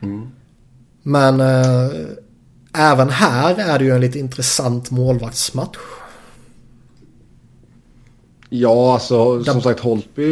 Mm. 0.00 0.28
Men 1.02 1.40
äh, 1.40 1.90
även 2.72 3.10
här 3.10 3.54
är 3.58 3.78
det 3.78 3.84
ju 3.84 3.90
en 3.90 4.00
lite 4.00 4.18
intressant 4.18 4.90
målvaktsmatch. 4.90 5.78
Ja, 8.48 8.94
alltså 8.94 9.44
som 9.44 9.62
sagt 9.62 9.80
Holtby 9.80 10.22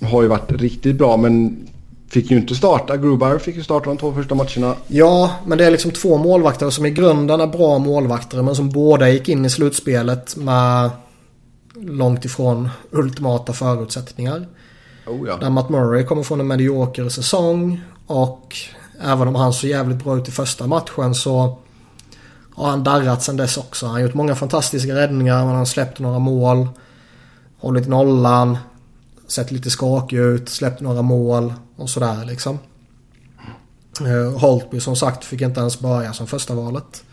har 0.00 0.22
ju 0.22 0.28
varit 0.28 0.52
riktigt 0.52 0.96
bra 0.96 1.16
men 1.16 1.68
fick 2.12 2.30
ju 2.30 2.36
inte 2.36 2.54
starta. 2.54 2.96
Grubauer 2.96 3.38
fick 3.38 3.56
ju 3.56 3.62
starta 3.62 3.88
de 3.88 3.98
två 3.98 4.12
första 4.12 4.34
matcherna. 4.34 4.76
Ja, 4.86 5.36
men 5.46 5.58
det 5.58 5.66
är 5.66 5.70
liksom 5.70 5.90
två 5.90 6.18
målvakter 6.18 6.70
som 6.70 6.86
i 6.86 6.90
grunden 6.90 7.40
är 7.40 7.46
bra 7.46 7.78
målvakter 7.78 8.42
men 8.42 8.54
som 8.54 8.70
båda 8.70 9.08
gick 9.08 9.28
in 9.28 9.44
i 9.44 9.50
slutspelet 9.50 10.36
med 10.36 10.90
långt 11.74 12.24
ifrån 12.24 12.68
ultimata 12.90 13.52
förutsättningar. 13.52 14.48
Oh 15.06 15.28
ja. 15.28 15.36
Där 15.36 15.50
Matt 15.50 15.68
Murray 15.68 16.04
kommer 16.04 16.22
från 16.22 16.40
en 16.40 16.46
medioker 16.46 17.08
säsong 17.08 17.80
och 18.06 18.56
även 19.00 19.28
om 19.28 19.34
han 19.34 19.52
såg 19.52 19.70
jävligt 19.70 20.04
bra 20.04 20.16
ut 20.16 20.28
i 20.28 20.30
första 20.30 20.66
matchen 20.66 21.14
så 21.14 21.58
har 22.54 22.70
han 22.70 22.84
darrat 22.84 23.22
sen 23.22 23.36
dess 23.36 23.56
också. 23.56 23.86
Han 23.86 23.94
har 23.94 24.02
gjort 24.02 24.14
många 24.14 24.34
fantastiska 24.34 24.94
räddningar 24.94 25.38
men 25.38 25.48
han 25.48 25.56
har 25.56 25.64
släppt 25.64 25.98
några 25.98 26.18
mål. 26.18 26.68
Hållit 27.58 27.88
nollan 27.88 28.58
sett 29.32 29.50
lite 29.50 29.70
skakig 29.70 30.16
ut, 30.16 30.48
släppt 30.48 30.80
några 30.80 31.02
mål 31.02 31.54
och 31.76 31.90
sådär 31.90 32.24
liksom. 32.24 32.58
Eh, 34.00 34.38
Holtby 34.38 34.80
som 34.80 34.96
sagt 34.96 35.24
fick 35.24 35.40
inte 35.40 35.60
ens 35.60 35.80
börja 35.80 36.12
som 36.12 36.26
första 36.26 36.54
valet. 36.54 37.04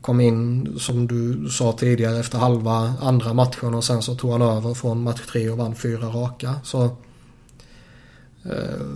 Kom 0.00 0.20
in 0.20 0.74
som 0.78 1.06
du 1.06 1.48
sa 1.50 1.72
tidigare 1.72 2.20
efter 2.20 2.38
halva 2.38 2.94
andra 3.00 3.34
matchen 3.34 3.74
och 3.74 3.84
sen 3.84 4.02
så 4.02 4.14
tog 4.14 4.32
han 4.32 4.42
över 4.42 4.74
från 4.74 5.02
match 5.02 5.20
tre 5.32 5.50
och 5.50 5.58
vann 5.58 5.74
fyra 5.74 6.06
raka. 6.06 6.54
Så 6.64 6.84
eh, 8.44 8.86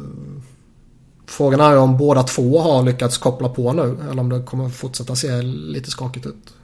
Frågan 1.26 1.60
är 1.60 1.76
om 1.76 1.96
båda 1.96 2.22
två 2.22 2.60
har 2.60 2.82
lyckats 2.82 3.18
koppla 3.18 3.48
på 3.48 3.72
nu 3.72 3.96
eller 4.10 4.20
om 4.20 4.28
det 4.28 4.42
kommer 4.42 4.68
fortsätta 4.68 5.16
se 5.16 5.42
lite 5.42 5.90
skakigt 5.90 6.26
ut. 6.26 6.54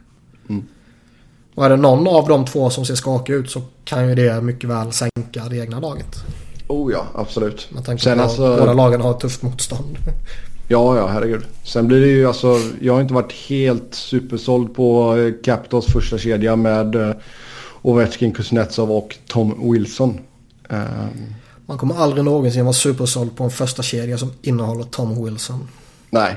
Mm. 0.48 0.66
Och 1.58 1.64
är 1.64 1.70
det 1.70 1.76
någon 1.76 2.06
av 2.06 2.28
de 2.28 2.44
två 2.44 2.70
som 2.70 2.84
ser 2.84 2.94
skakig 2.94 3.32
ut 3.32 3.50
så 3.50 3.62
kan 3.84 4.08
ju 4.08 4.14
det 4.14 4.40
mycket 4.40 4.70
väl 4.70 4.92
sänka 4.92 5.44
det 5.50 5.56
egna 5.56 5.80
laget. 5.80 6.16
Oh 6.66 6.92
ja, 6.92 7.06
absolut. 7.14 7.68
Man 7.70 7.82
tänker 7.82 8.04
Sen 8.04 8.20
alltså... 8.20 8.56
båda 8.56 8.72
lagen 8.72 9.00
har 9.00 9.10
ett 9.10 9.20
tufft 9.20 9.42
motstånd. 9.42 9.98
Ja, 10.68 10.96
ja, 10.96 11.06
herregud. 11.06 11.42
Sen 11.64 11.88
blir 11.88 12.00
det 12.00 12.06
ju 12.06 12.26
alltså, 12.26 12.58
jag 12.80 12.94
har 12.94 13.00
inte 13.00 13.14
varit 13.14 13.32
helt 13.32 13.94
supersåld 13.94 14.74
på 14.74 15.16
eh, 15.16 15.32
Capitals 15.44 15.86
första 15.86 16.18
kedja 16.18 16.56
med 16.56 16.96
uh, 16.96 17.12
Ovechkin, 17.82 18.32
Kuznetsov 18.32 18.92
och 18.92 19.16
Tom 19.26 19.72
Wilson. 19.72 20.20
Um... 20.68 21.34
Man 21.66 21.78
kommer 21.78 21.94
aldrig 21.94 22.24
någonsin 22.24 22.64
vara 22.64 22.72
supersåld 22.72 23.36
på 23.36 23.44
en 23.44 23.50
första 23.50 23.82
kedja 23.82 24.18
som 24.18 24.32
innehåller 24.42 24.84
Tom 24.84 25.24
Wilson. 25.24 25.68
Nej, 26.10 26.36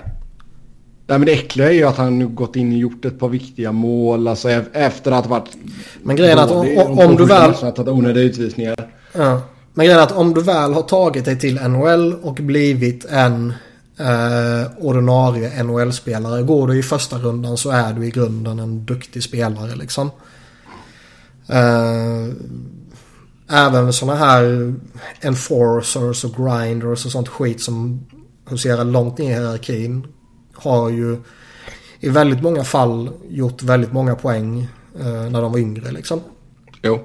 Nej 1.07 1.19
men 1.19 1.25
det 1.25 1.31
äckliga 1.31 1.69
är 1.69 1.73
ju 1.73 1.83
att 1.83 1.97
han 1.97 2.35
gått 2.35 2.55
in 2.55 2.71
och 2.71 2.77
gjort 2.77 3.05
ett 3.05 3.19
par 3.19 3.29
viktiga 3.29 3.71
mål. 3.71 4.27
Alltså 4.27 4.49
efter 4.73 5.11
att 5.11 5.25
ha 5.25 5.39
varit... 5.39 5.49
Men 6.03 6.15
grejen 6.15 6.37
är 6.37 6.43
att 6.43 6.51
om, 6.51 6.77
om, 6.77 6.99
om 6.99 7.15
du 7.15 7.25
väl... 7.25 7.49
Att 7.49 7.77
ha 7.77 7.91
onödiga 7.91 8.23
utvisningar. 8.23 8.75
Ja. 9.13 9.41
Men 9.73 9.85
grejen 9.85 9.99
är 9.99 10.03
att 10.03 10.11
om 10.11 10.33
du 10.33 10.41
väl 10.41 10.73
har 10.73 10.81
tagit 10.81 11.25
dig 11.25 11.39
till 11.39 11.61
NHL 11.61 12.13
och 12.13 12.35
blivit 12.35 13.05
en 13.05 13.53
eh, 13.99 14.71
ordinarie 14.77 15.63
NHL-spelare. 15.63 16.41
Går 16.41 16.67
du 16.67 16.79
i 16.79 16.83
första 16.83 17.17
rundan 17.17 17.57
så 17.57 17.69
är 17.69 17.93
du 17.93 18.05
i 18.05 18.09
grunden 18.09 18.59
en 18.59 18.85
duktig 18.85 19.23
spelare 19.23 19.75
liksom. 19.75 20.11
Eh, 21.47 22.27
även 23.49 23.93
sådana 23.93 24.19
här 24.19 24.73
enforcers 25.21 26.23
och 26.23 26.35
grinders 26.35 27.05
och 27.05 27.11
sånt 27.11 27.27
skit 27.27 27.61
som 27.61 28.05
huserar 28.49 28.83
långt 28.83 29.17
ner 29.17 29.31
i 29.31 29.33
hierarkin 29.33 30.07
har 30.61 30.89
ju 30.89 31.17
i 31.99 32.09
väldigt 32.09 32.41
många 32.41 32.63
fall 32.63 33.09
gjort 33.29 33.63
väldigt 33.63 33.93
många 33.93 34.15
poäng 34.15 34.67
eh, 34.99 35.29
när 35.29 35.41
de 35.41 35.51
var 35.51 35.59
yngre 35.59 35.91
liksom. 35.91 36.21
Jo. 36.81 36.99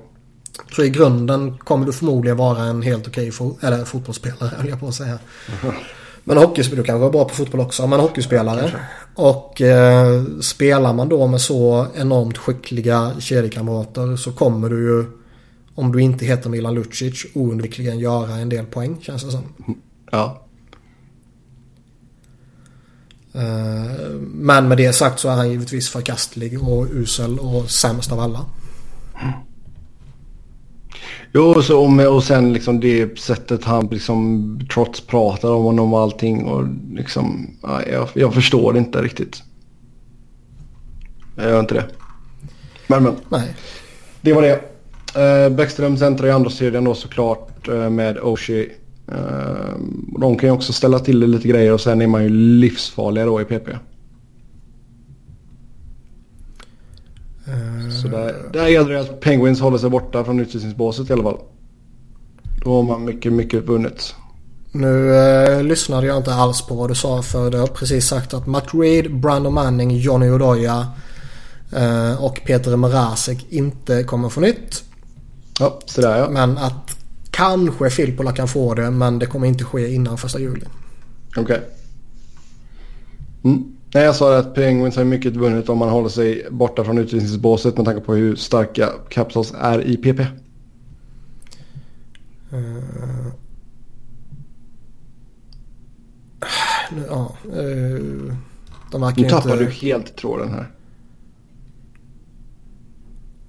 Så 0.77 0.85
i 0.85 0.91
grunden 0.91 1.59
kommer 1.59 1.87
du 1.87 1.93
förmodligen 1.93 2.37
vara 2.37 2.63
en 2.63 2.83
helt 2.83 3.09
okej 3.09 3.31
fo 3.31 3.57
eller 3.61 3.85
fotbollsspelare 3.85 4.51
höll 4.57 4.69
jag 4.69 4.81
på 4.81 4.89
att 4.89 4.95
säga. 4.95 5.19
Men 6.29 6.37
hockeyspelare, 6.37 6.83
du 6.83 6.87
kanske 6.87 7.07
är 7.07 7.11
bra 7.11 7.25
på 7.25 7.35
fotboll 7.35 7.61
också, 7.61 7.87
men 7.87 8.01
hockeyspelare. 8.01 8.73
Och 9.15 9.63
eh, 9.63 10.23
spelar 10.41 10.93
man 10.93 11.09
då 11.09 11.27
med 11.27 11.41
så 11.41 11.87
enormt 11.95 12.39
skickliga 12.39 13.13
kedjekamrater 13.19 14.17
så 14.17 14.33
kommer 14.33 14.69
du 14.69 14.77
ju, 14.77 15.05
om 15.75 15.93
du 15.93 16.03
inte 16.03 16.25
heter 16.25 16.51
Milan 16.51 16.75
Lucic, 16.75 17.27
oundvikligen 17.35 17.99
göra 17.99 18.35
en 18.35 18.49
del 18.49 18.67
poäng 18.67 18.97
känns 19.03 19.25
det 19.25 19.31
som. 19.31 19.43
Ja. 20.11 20.46
Eh, 23.37 24.11
men 24.21 24.69
med 24.69 24.79
det 24.79 24.93
sagt 24.93 25.21
så 25.21 25.29
är 25.29 25.35
han 25.35 25.51
givetvis 25.51 25.89
förkastlig 25.89 26.63
och 26.69 26.87
usel 26.91 27.39
och 27.39 27.71
sämst 27.71 28.13
av 28.13 28.21
alla. 28.21 28.45
Jo, 31.33 31.63
så, 31.63 32.07
och 32.15 32.25
sen 32.25 32.53
liksom 32.53 32.81
det 32.81 33.19
sättet 33.19 33.65
han 33.65 33.87
liksom 33.87 34.61
trots 34.73 35.01
pratar 35.01 35.51
om 35.51 35.65
honom 35.65 35.95
och 35.95 36.01
allting. 36.01 36.45
Och 36.45 36.65
liksom, 36.93 37.51
ja, 37.63 37.83
jag, 37.93 38.09
jag 38.15 38.35
förstår 38.35 38.73
det 38.73 38.79
inte 38.79 39.03
riktigt. 39.03 39.43
Jag 41.37 41.51
gör 41.51 41.61
inte 41.61 41.75
det. 41.75 41.87
Men 42.87 43.03
men. 43.03 43.15
Nej. 43.29 43.55
Det 44.21 44.33
var 44.33 44.43
det. 44.43 44.61
Uh, 45.17 45.57
Bäckström 45.57 45.97
centrar 45.97 46.29
i 46.29 46.31
andra 46.31 46.51
serien 46.51 46.85
då 46.85 46.95
såklart 46.95 47.69
uh, 47.69 47.91
med 47.91 48.19
Oshie 48.19 48.71
de 50.21 50.39
kan 50.39 50.49
ju 50.49 50.51
också 50.51 50.73
ställa 50.73 50.99
till 50.99 51.21
det 51.21 51.27
lite 51.27 51.49
grejer 51.49 51.73
och 51.73 51.81
sen 51.81 52.03
är 52.03 52.07
man 52.07 52.23
ju 52.23 52.29
livsfarlig 52.29 53.25
då 53.25 53.41
i 53.41 53.45
PP. 53.45 53.69
Uh, 57.49 57.91
så 58.03 58.09
där, 58.09 58.35
där 58.53 58.69
gäller 58.69 58.93
det 58.93 59.01
att 59.01 59.21
Penguins 59.21 59.61
håller 59.61 59.79
sig 59.79 59.91
borta 59.91 60.25
från 60.25 60.41
utvisningsbåset 60.41 61.11
i 61.11 61.13
alla 61.13 61.23
fall. 61.23 61.39
Då 62.65 62.77
har 62.77 62.83
man 62.83 63.05
mycket, 63.05 63.33
mycket 63.33 63.65
vunnet. 63.65 64.15
Nu 64.73 65.17
eh, 65.17 65.63
lyssnade 65.63 66.07
jag 66.07 66.17
inte 66.17 66.35
alls 66.35 66.63
på 66.63 66.75
vad 66.75 66.91
du 66.91 66.95
sa 66.95 67.23
för 67.23 67.51
du 67.51 67.59
har 67.59 67.67
precis 67.67 68.07
sagt 68.07 68.35
att 68.35 68.47
Matt 68.47 68.67
Reed, 68.73 69.15
Brandon 69.15 69.55
Manning, 69.55 69.97
Johnny 69.97 70.31
Odoja 70.31 70.87
eh, 71.77 72.25
och 72.25 72.41
Peter 72.47 72.77
Mrazek 72.77 73.47
inte 73.49 74.03
kommer 74.03 74.29
få 74.29 74.41
nytt. 74.41 74.85
Ja, 75.61 75.79
sådär 75.87 76.19
ja. 76.19 76.31
Men 76.31 76.59
att 76.59 76.96
kanske 77.37 77.91
Filppula 77.91 78.33
kan 78.33 78.49
få 78.49 78.75
det 78.75 78.91
men 78.91 79.19
det 79.19 79.27
kommer 79.27 79.47
inte 79.47 79.65
ske 79.65 79.95
innan 79.95 80.19
första 80.19 80.39
juli. 80.39 80.67
Okej. 81.31 81.43
Okay. 81.43 81.61
Mm. 83.45 83.77
Nej, 83.95 84.05
jag 84.05 84.17
sa 84.17 84.39
att 84.39 84.55
Penguins 84.55 84.97
har 84.97 85.05
mycket 85.05 85.37
vunnit 85.37 85.69
om 85.69 85.79
man 85.79 85.89
håller 85.89 86.09
sig 86.09 86.47
borta 86.51 86.85
från 86.85 86.99
utvisningsbåset 86.99 87.77
med 87.77 87.87
tanke 87.87 88.01
på 88.01 88.15
hur 88.15 88.37
starka 88.37 88.91
Capitals 89.09 89.55
är 89.59 89.83
i 89.83 89.97
PP. 89.97 90.21
Uh, 92.53 93.29
ja, 97.09 97.37
uh, 97.47 98.35
de 98.93 99.01
verkar 99.01 99.23
nu 99.23 99.29
tappar 99.29 99.53
inte... 99.53 99.65
du 99.65 99.71
helt 99.71 100.17
tråden 100.17 100.51
här. 100.51 100.71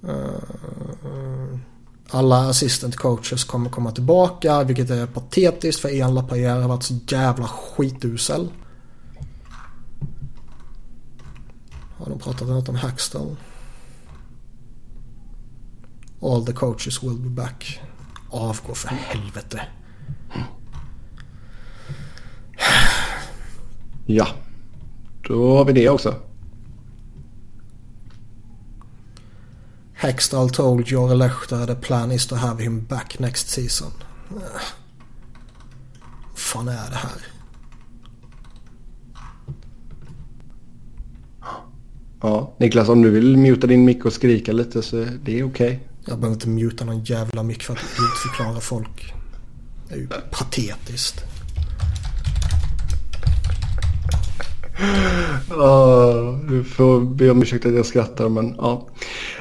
Uh, 0.04 1.58
alla 2.10 2.48
assistant 2.48 2.96
coaches 2.96 3.44
kommer 3.44 3.70
komma 3.70 3.90
tillbaka 3.90 4.64
vilket 4.64 4.90
är 4.90 5.06
patetiskt 5.06 5.80
för 5.80 5.88
Ian 5.88 6.14
LaPierre 6.14 6.60
har 6.60 6.68
varit 6.68 6.82
så 6.82 6.94
jävla 7.08 7.48
skitusel. 7.48 8.48
Har 11.98 12.06
de 12.06 12.18
pratat 12.18 12.48
något 12.48 12.68
om 12.68 12.74
Hackstall? 12.74 13.36
All 16.22 16.46
the 16.46 16.52
coaches 16.52 17.02
will 17.02 17.18
be 17.18 17.28
back. 17.28 17.80
Avgå 18.30 18.74
för 18.74 18.88
helvete. 18.88 19.62
Ja, 24.06 24.28
då 25.28 25.56
har 25.56 25.64
vi 25.64 25.72
det 25.72 25.88
också. 25.88 26.14
Hextall 30.00 30.50
told 30.50 30.86
Jore 30.86 31.14
Lechter 31.14 31.66
the 31.66 31.74
plan 31.74 32.12
is 32.12 32.26
to 32.26 32.36
have 32.36 32.62
him 32.62 32.84
back 32.84 33.18
next 33.18 33.48
season. 33.48 33.90
Vad 34.28 34.42
fan 36.34 36.68
är 36.68 36.90
det 36.90 36.96
här? 36.96 37.26
Ja, 42.20 42.54
Niklas 42.58 42.88
om 42.88 43.02
du 43.02 43.10
vill 43.10 43.36
muta 43.36 43.66
din 43.66 43.84
mick 43.84 44.04
och 44.04 44.12
skrika 44.12 44.52
lite 44.52 44.82
så 44.82 44.96
det 44.96 45.38
är 45.38 45.44
okej. 45.44 45.44
Okay. 45.44 45.78
Jag 46.04 46.18
behöver 46.18 46.34
inte 46.34 46.48
muta 46.48 46.84
någon 46.84 47.04
jävla 47.04 47.42
mick 47.42 47.62
för 47.62 47.72
att 47.72 47.78
utförklara 47.78 48.60
folk. 48.60 49.14
Det 49.88 49.94
är 49.94 49.98
ju 49.98 50.06
patetiskt. 50.30 51.24
Ja, 55.50 56.40
du 56.48 56.64
får 56.64 57.00
be 57.00 57.30
om 57.30 57.42
ursäkt 57.42 57.66
att 57.66 57.74
jag 57.74 57.86
skrattar 57.86 58.28
men 58.28 58.54
ja. 58.58 58.88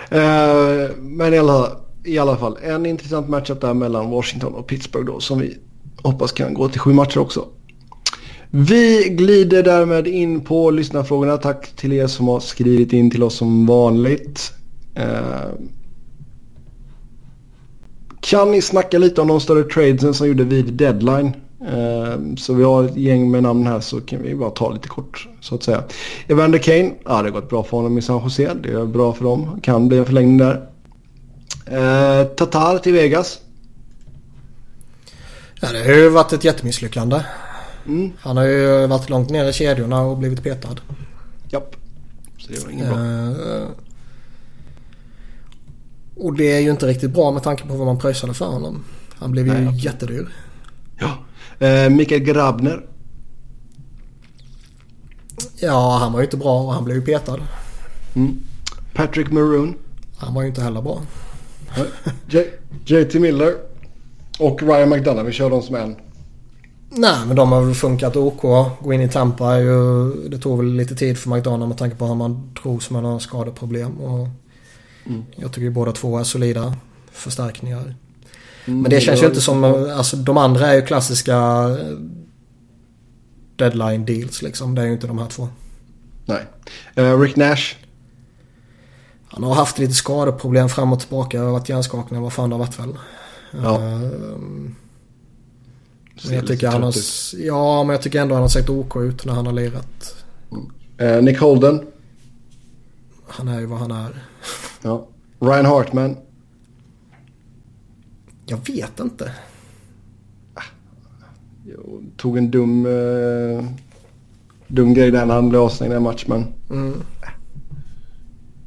Eh, 0.10 0.96
men 1.00 1.34
i 1.34 1.38
alla, 1.38 1.72
i 2.04 2.18
alla 2.18 2.38
fall 2.38 2.58
en 2.64 2.86
intressant 2.86 3.30
matchup 3.30 3.62
där 3.62 3.74
mellan 3.74 4.10
Washington 4.10 4.54
och 4.54 4.68
Pittsburgh 4.68 5.06
då 5.06 5.20
som 5.20 5.40
vi 5.40 5.58
hoppas 6.04 6.32
kan 6.32 6.54
gå 6.54 6.70
till 6.70 6.80
sju 6.80 6.94
matcher 6.94 7.18
också. 7.20 7.46
Vi 8.50 9.10
glider 9.10 9.64
därmed 9.64 10.08
in 10.08 10.42
på 10.42 10.72
lyssnarfrågorna. 10.72 11.38
Tack 11.38 11.68
till 11.76 11.94
er 11.94 12.08
som 12.08 12.28
har 12.28 12.40
skrivit 12.40 12.94
in 12.94 13.12
till 13.12 13.24
oss 13.24 13.36
som 13.36 13.66
vanligt. 13.66 14.54
Eh, 14.96 15.50
kan 18.20 18.52
ni 18.52 18.62
snacka 18.62 18.98
lite 18.98 19.22
om 19.22 19.28
de 19.28 19.40
större 19.40 19.64
tradesen 19.64 20.14
som 20.14 20.28
gjorde 20.28 20.44
vid 20.44 20.74
deadline? 20.74 21.32
Eh, 21.62 22.36
så 22.38 22.54
vi 22.54 22.64
har 22.64 22.84
ett 22.84 22.98
gäng 22.98 23.32
med 23.32 23.44
namn 23.44 23.68
här 23.68 23.80
så 23.80 24.02
kan 24.02 24.22
vi 24.22 24.36
bara 24.36 24.50
ta 24.50 24.72
lite 24.72 24.88
kort 24.88 25.28
så 25.42 25.56
att 25.56 25.64
säga. 25.64 25.84
Evander 26.28 26.60
Kane, 26.60 26.92
ja 27.04 27.22
det 27.22 27.30
har 27.30 27.30
gått 27.30 27.50
bra 27.50 27.64
för 27.64 27.78
honom 27.78 27.98
i 27.98 28.02
San 28.02 28.24
Jose. 28.24 28.54
Det 28.54 28.72
är 28.72 28.86
bra 28.86 29.14
för 29.14 29.24
dem. 29.24 29.60
Kan 29.64 29.88
bli 29.88 29.98
en 29.98 30.06
förlängning 30.06 30.38
där. 30.38 30.70
Eh, 31.66 32.24
Tatar 32.28 32.78
till 32.78 32.94
Vegas. 32.94 33.40
Ja 35.62 35.72
det 35.72 35.80
har 35.80 35.94
ju 35.94 36.10
varit 36.10 36.34
ett 36.34 36.44
jättemisslyckande. 36.44 37.22
Mm. 37.88 38.12
Han 38.20 38.38
har 38.38 38.46
ju 38.46 38.88
varit 38.88 39.10
långt 39.10 39.30
ner 39.30 39.46
i 39.46 39.54
kedjorna 39.54 40.02
och 40.02 40.18
blivit 40.18 40.44
petad. 40.44 40.76
Japp. 41.50 41.76
Så 42.38 42.52
det 42.52 42.64
var 42.64 42.72
inget 42.72 42.88
bra. 42.88 42.98
Uh, 42.98 43.68
och 46.16 46.34
det 46.34 46.52
är 46.52 46.60
ju 46.60 46.72
inte 46.72 46.88
riktigt 46.88 47.12
bra 47.12 47.32
med 47.32 47.44
tanke 47.44 47.68
på 47.68 47.74
vad 47.74 47.88
man 47.88 48.00
pröjsade 48.00 48.34
för 48.34 48.46
honom. 48.46 48.84
Han 49.16 49.32
blev 49.32 49.48
ju 49.48 49.54
Nej, 49.54 49.78
jättedyr. 49.78 50.28
Ja. 51.00 51.18
Uh, 51.62 51.90
Mikael 51.90 52.22
Grabner. 52.22 52.86
Ja, 55.60 55.98
han 56.02 56.14
var 56.14 56.20
ju 56.20 56.26
inte 56.26 56.38
bra 56.38 56.62
och 56.62 56.74
han 56.74 56.86
blev 56.86 56.98
ju 56.98 57.04
petad. 57.04 57.40
Mm. 58.16 58.44
Patrick 58.94 59.32
Maroon. 59.32 59.76
Han 60.18 60.34
var 60.34 60.42
ju 60.42 60.48
inte 60.48 60.62
heller 60.62 60.82
bra. 60.82 61.02
JT 62.86 63.14
Miller. 63.14 63.56
Och 64.40 64.64
Ryan 64.64 64.90
McDonough. 64.90 65.26
Vi 65.26 65.32
kör 65.32 65.50
dem 65.50 65.62
som 65.62 65.76
en. 65.76 65.96
Nej, 66.90 67.18
men 67.28 67.36
de 67.36 67.52
har 67.52 67.62
väl 67.62 67.76
funkat 67.76 68.16
OK. 68.16 68.42
Gå 68.82 68.94
in 68.94 69.02
i 69.02 69.10
Tampa 69.10 69.56
är 69.56 69.60
ju... 69.60 70.14
Det 70.30 70.38
tog 70.38 70.58
väl 70.58 70.74
lite 70.74 70.96
tid 70.96 71.18
för 71.18 71.30
McDonough 71.30 71.68
med 71.68 71.78
tanke 71.78 71.96
på 71.96 72.06
hur 72.06 72.16
man 72.16 72.56
tror 72.62 72.80
som 72.80 72.96
han 72.96 73.06
har 73.06 73.20
skadeproblem. 73.20 73.98
Och 73.98 74.28
mm. 75.06 75.26
Jag 75.36 75.54
tycker 75.54 75.70
båda 75.70 75.92
två 75.92 76.18
är 76.18 76.24
solida 76.24 76.76
förstärkningar. 77.12 77.96
Mm, 78.68 78.82
men 78.82 78.92
det 78.92 79.02
känns 79.02 79.22
ju 79.22 79.26
inte 79.26 79.42
som... 79.42 79.64
Alltså 79.64 80.18
de 80.18 80.38
andra 80.38 80.68
är 80.68 80.76
ju 80.76 80.82
klassiska 80.82 81.36
eh, 81.36 81.98
deadline 83.56 84.06
deals 84.06 84.42
liksom. 84.42 84.76
Det 84.76 84.82
är 84.82 84.86
ju 84.86 84.94
inte 84.94 85.08
de 85.08 85.18
här 85.18 85.28
två. 85.28 85.50
Nej. 86.26 86.46
Uh, 86.98 87.20
Rick 87.20 87.36
Nash. 87.36 87.76
Han 89.28 89.44
har 89.44 89.56
haft 89.56 89.80
lite 89.80 89.94
skadeproblem 89.94 90.70
fram 90.70 90.94
och 90.94 91.00
tillbaka. 91.00 91.44
Har 91.44 91.52
varit 91.52 91.70
hjärnskakningar. 91.70 92.24
Vad 92.24 92.34
fan 92.34 92.50
det 92.50 92.56
har 92.56 92.60
varit 92.60 92.80
väl. 92.80 92.98
Ja. 93.52 93.78
Uh, 93.78 94.38
men 96.26 96.36
jag 96.36 96.48
tycker 96.48 96.68
han 96.68 96.84
har, 96.84 96.94
ja, 97.38 97.84
men 97.84 97.94
jag 97.94 98.02
tycker 98.02 98.22
ändå 98.22 98.36
han 98.36 98.42
har 98.42 98.50
sett 98.50 98.70
OK 98.70 98.96
ut 98.96 99.26
när 99.26 99.34
han 99.34 99.46
har 99.46 99.54
lirat. 99.54 100.16
Uh, 101.02 101.22
Nick 101.22 101.40
Holden. 101.40 101.88
Han 103.28 103.48
är 103.48 103.60
ju 103.60 103.66
vad 103.66 103.80
han 103.80 103.92
är. 103.92 104.24
Ja. 104.82 105.08
Ryan 105.40 105.66
Hartman. 105.66 106.18
Jag 108.50 108.58
vet 108.68 109.00
inte. 109.00 109.32
Ah. 110.54 110.62
Jo, 111.66 112.04
tog 112.18 112.38
en 112.38 112.52
dum, 112.52 112.86
uh, 112.86 113.64
dum 114.68 114.94
grej 114.94 115.12
där 115.12 115.26
när 115.26 115.36
han 115.36 115.50
blev 115.50 115.62
avstängd 115.62 115.94
i 115.94 116.00
match 116.00 116.26
men. 116.28 116.46
Mm. 116.70 116.94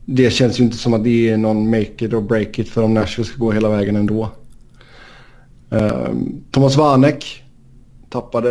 Det 0.04 0.30
känns 0.30 0.60
ju 0.60 0.64
inte 0.64 0.76
som 0.76 0.94
att 0.94 1.04
det 1.04 1.30
är 1.30 1.36
någon 1.36 1.70
make 1.70 2.04
it 2.04 2.12
or 2.12 2.20
break 2.20 2.58
it 2.58 2.68
för 2.68 2.82
om 2.82 2.94
Nashville 2.94 3.28
ska 3.28 3.38
gå 3.38 3.52
hela 3.52 3.68
vägen 3.68 3.96
ändå. 3.96 4.30
Ehm, 5.70 6.42
Thomas 6.50 6.76
Warneck 6.76 7.44
tappade 8.08 8.50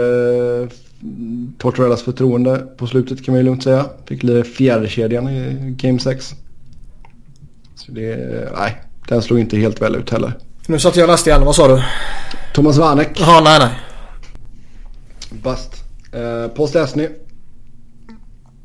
Tortorellas 1.58 2.02
förtroende 2.02 2.58
på 2.78 2.88
slutet 2.88 3.26
kan 3.26 3.34
man 3.34 3.40
ju 3.40 3.46
lugnt 3.46 3.64
säga. 3.64 3.86
Fick 4.06 4.24
lira 4.24 4.44
fjärde 4.44 4.88
kedjan 4.88 5.30
i 5.30 5.76
Game 5.78 6.00
6. 6.00 6.36
Så 7.76 7.92
det, 7.92 8.18
nej, 8.58 8.82
den 9.08 9.22
slog 9.22 9.40
inte 9.40 9.58
helt 9.58 9.82
väl 9.82 9.96
ut 9.96 10.10
heller. 10.10 10.34
Nu 10.68 10.80
satt 10.80 10.96
jag 10.96 11.04
och 11.04 11.10
läste 11.10 11.30
igen, 11.30 11.46
vad 11.46 11.56
sa 11.56 11.68
du? 11.68 11.84
Thomas 12.54 12.78
Warneck. 12.78 13.20
Jaha, 13.20 13.42
nej 13.42 13.60
nej. 13.60 13.80
Bast. 15.30 15.84
Uh, 16.16 16.48
Paul 16.48 16.68
Stastny. 16.68 17.10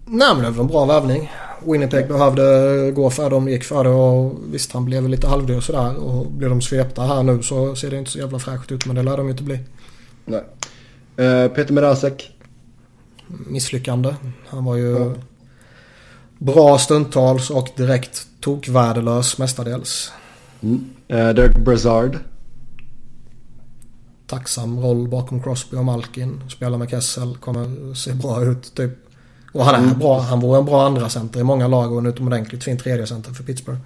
Nej 0.07 0.35
men 0.35 0.45
det 0.45 0.51
var 0.51 0.65
en 0.65 0.67
bra 0.67 0.85
värvning. 0.85 1.33
Winnipeg 1.67 2.09
behövde 2.09 2.91
gå 2.91 3.11
för 3.11 3.31
de 3.31 3.49
gick 3.49 3.65
för 3.65 3.85
det 3.85 3.91
och 3.91 4.35
visst 4.51 4.73
han 4.73 4.85
blev 4.85 5.09
lite 5.09 5.29
halvdyr 5.29 5.61
sådär 5.61 5.97
och 5.97 6.31
blir 6.31 6.49
de 6.49 6.63
svepta 6.63 7.03
här 7.03 7.23
nu 7.23 7.43
så 7.43 7.77
ser 7.77 7.91
det 7.91 7.99
inte 7.99 8.11
så 8.11 8.19
jävla 8.19 8.39
fräscht 8.39 8.73
ut 8.73 8.87
men 8.87 8.97
det 8.97 9.03
lär 9.03 9.17
de 9.17 9.27
ju 9.27 9.31
inte 9.31 9.43
bli. 9.43 9.59
Nej. 10.25 10.43
Uh, 11.21 11.49
Peter 11.49 11.73
Mrazek. 11.73 12.31
Misslyckande. 13.27 14.15
Han 14.49 14.65
var 14.65 14.77
ju 14.77 14.99
ja. 14.99 15.15
bra 16.39 16.79
stundtals 16.79 17.51
och 17.51 17.69
direkt 17.77 18.27
tokvärdelös 18.41 19.39
mestadels. 19.39 20.13
Mm. 20.65 20.85
Uh, 21.13 21.35
Dirk 21.35 21.57
Brazard. 21.57 22.19
Tacksam 24.27 24.81
roll 24.81 25.09
bakom 25.09 25.43
Crosby 25.43 25.77
och 25.77 25.85
Malkin. 25.85 26.43
Spelar 26.49 26.79
med 26.79 26.91
Kessel. 26.91 27.37
Kommer 27.37 27.95
se 27.95 28.13
bra 28.13 28.45
ut 28.45 28.75
typ. 28.75 28.91
Och 29.53 29.65
han 29.65 29.75
är 29.75 29.79
mm. 29.79 29.99
bra. 29.99 30.21
Han 30.21 30.41
vore 30.41 30.59
en 30.59 30.65
bra 30.65 30.87
andra 30.87 31.09
center 31.09 31.41
i 31.41 31.45
många 31.45 31.69
lag 31.69 31.93
och 31.93 31.99
en 31.99 32.07
utomordentligt 32.07 32.65
fin 32.65 32.79
tredje 32.79 33.07
center 33.07 33.33
för 33.33 33.45
Pittsburgh. 33.45 33.81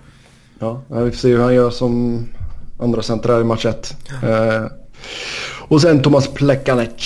Ja, 0.59 0.83
vi 0.89 1.11
får 1.11 1.19
se 1.19 1.29
hur 1.29 1.43
han 1.43 1.55
gör 1.55 1.71
som 1.71 2.25
andra 2.79 3.03
center 3.03 3.29
här 3.29 3.41
i 3.41 3.45
match 3.45 3.67
1. 3.67 3.97
Ja. 4.23 4.29
Eh, 4.29 4.67
och 5.69 5.81
sen 5.81 6.03
Thomas 6.03 6.29
Plekanec. 6.29 7.03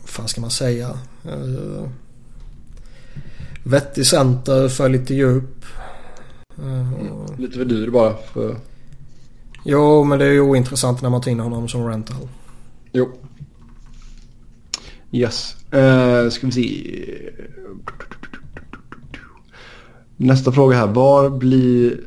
Vad 0.00 0.10
fan 0.10 0.28
ska 0.28 0.40
man 0.40 0.50
säga? 0.50 0.98
Uh, 1.26 1.88
Vettig 3.62 4.06
center 4.06 4.68
för 4.68 4.88
lite 4.88 5.14
djup. 5.14 5.59
Mm. 6.62 7.26
Lite 7.38 7.58
för 7.58 7.64
dyr 7.64 7.90
bara. 7.90 8.16
För... 8.16 8.56
Jo, 9.64 10.04
men 10.04 10.18
det 10.18 10.24
är 10.24 10.32
ju 10.32 10.40
ointressant 10.40 11.02
när 11.02 11.10
man 11.10 11.20
tar 11.20 11.30
in 11.30 11.40
honom 11.40 11.68
som 11.68 11.86
rental. 11.86 12.28
Jo. 12.92 13.08
Yes. 15.12 15.56
Uh, 15.74 16.30
ska 16.30 16.46
vi 16.46 16.52
se. 16.52 16.96
Nästa 20.16 20.52
fråga 20.52 20.76
här. 20.76 20.86
Var 20.86 21.30
blir... 21.30 22.00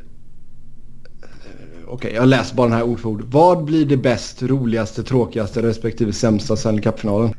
Okej, 1.86 2.08
okay, 2.08 2.14
jag 2.14 2.28
läser 2.28 2.56
bara 2.56 2.68
den 2.68 2.78
här 2.78 2.84
ord 2.84 3.00
för 3.00 3.10
ord. 3.10 3.22
Vad 3.22 3.64
blir 3.64 3.86
det 3.86 3.98
bäst, 3.98 4.44
roligaste, 4.44 5.04
tråkigaste 5.04 5.62
respektive 5.62 6.14
sämsta 6.14 6.56
Stanley 6.56 6.82
Cup-finalen? 6.82 7.34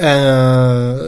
Uh, 0.00 0.98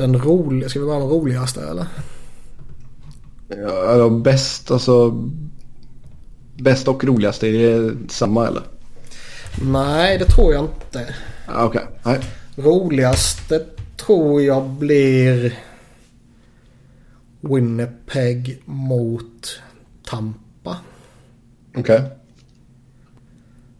den 0.00 0.18
roliga, 0.18 0.68
ska 0.68 0.80
vi 0.80 0.86
vara 0.86 0.98
den 0.98 1.08
roligaste 1.08 1.60
eller? 1.60 1.86
Ja, 3.48 3.96
ja 3.96 4.08
bäst 4.08 4.70
alltså. 4.70 5.28
Bäst 6.56 6.88
och 6.88 7.04
roligaste, 7.04 7.48
är 7.48 7.80
det 7.80 7.96
samma 8.08 8.46
eller? 8.46 8.62
Nej, 9.62 10.18
det 10.18 10.24
tror 10.24 10.54
jag 10.54 10.64
inte. 10.64 11.14
Okej, 11.48 11.86
okay. 12.00 12.18
Roligaste 12.56 13.66
tror 13.96 14.42
jag 14.42 14.68
blir 14.68 15.58
Winnipeg 17.40 18.62
mot 18.64 19.60
Tampa. 20.04 20.76
Okej. 21.76 21.80
Okay. 21.80 22.00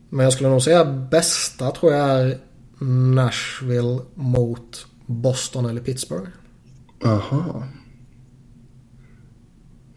Men 0.09 0.25
jag 0.25 0.33
skulle 0.33 0.49
nog 0.49 0.63
säga 0.63 0.85
bästa 0.85 1.71
tror 1.71 1.93
jag 1.93 2.21
är 2.21 2.39
Nashville 3.15 3.99
mot 4.15 4.87
Boston 5.11 5.66
eller 5.66 5.81
Pittsburgh. 5.81 6.28
Aha. 7.05 7.65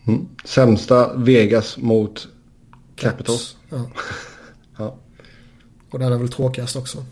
Mm. 0.08 0.28
Sämsta 0.46 1.16
Vegas 1.16 1.78
mot 1.78 2.28
Capitals. 2.96 3.58
Ja. 3.70 3.86
ja. 4.78 4.98
Och 5.92 6.00
den 6.00 6.14
är 6.14 6.18
väl 6.18 6.30
tråkigast 6.30 6.76
också. 6.76 7.06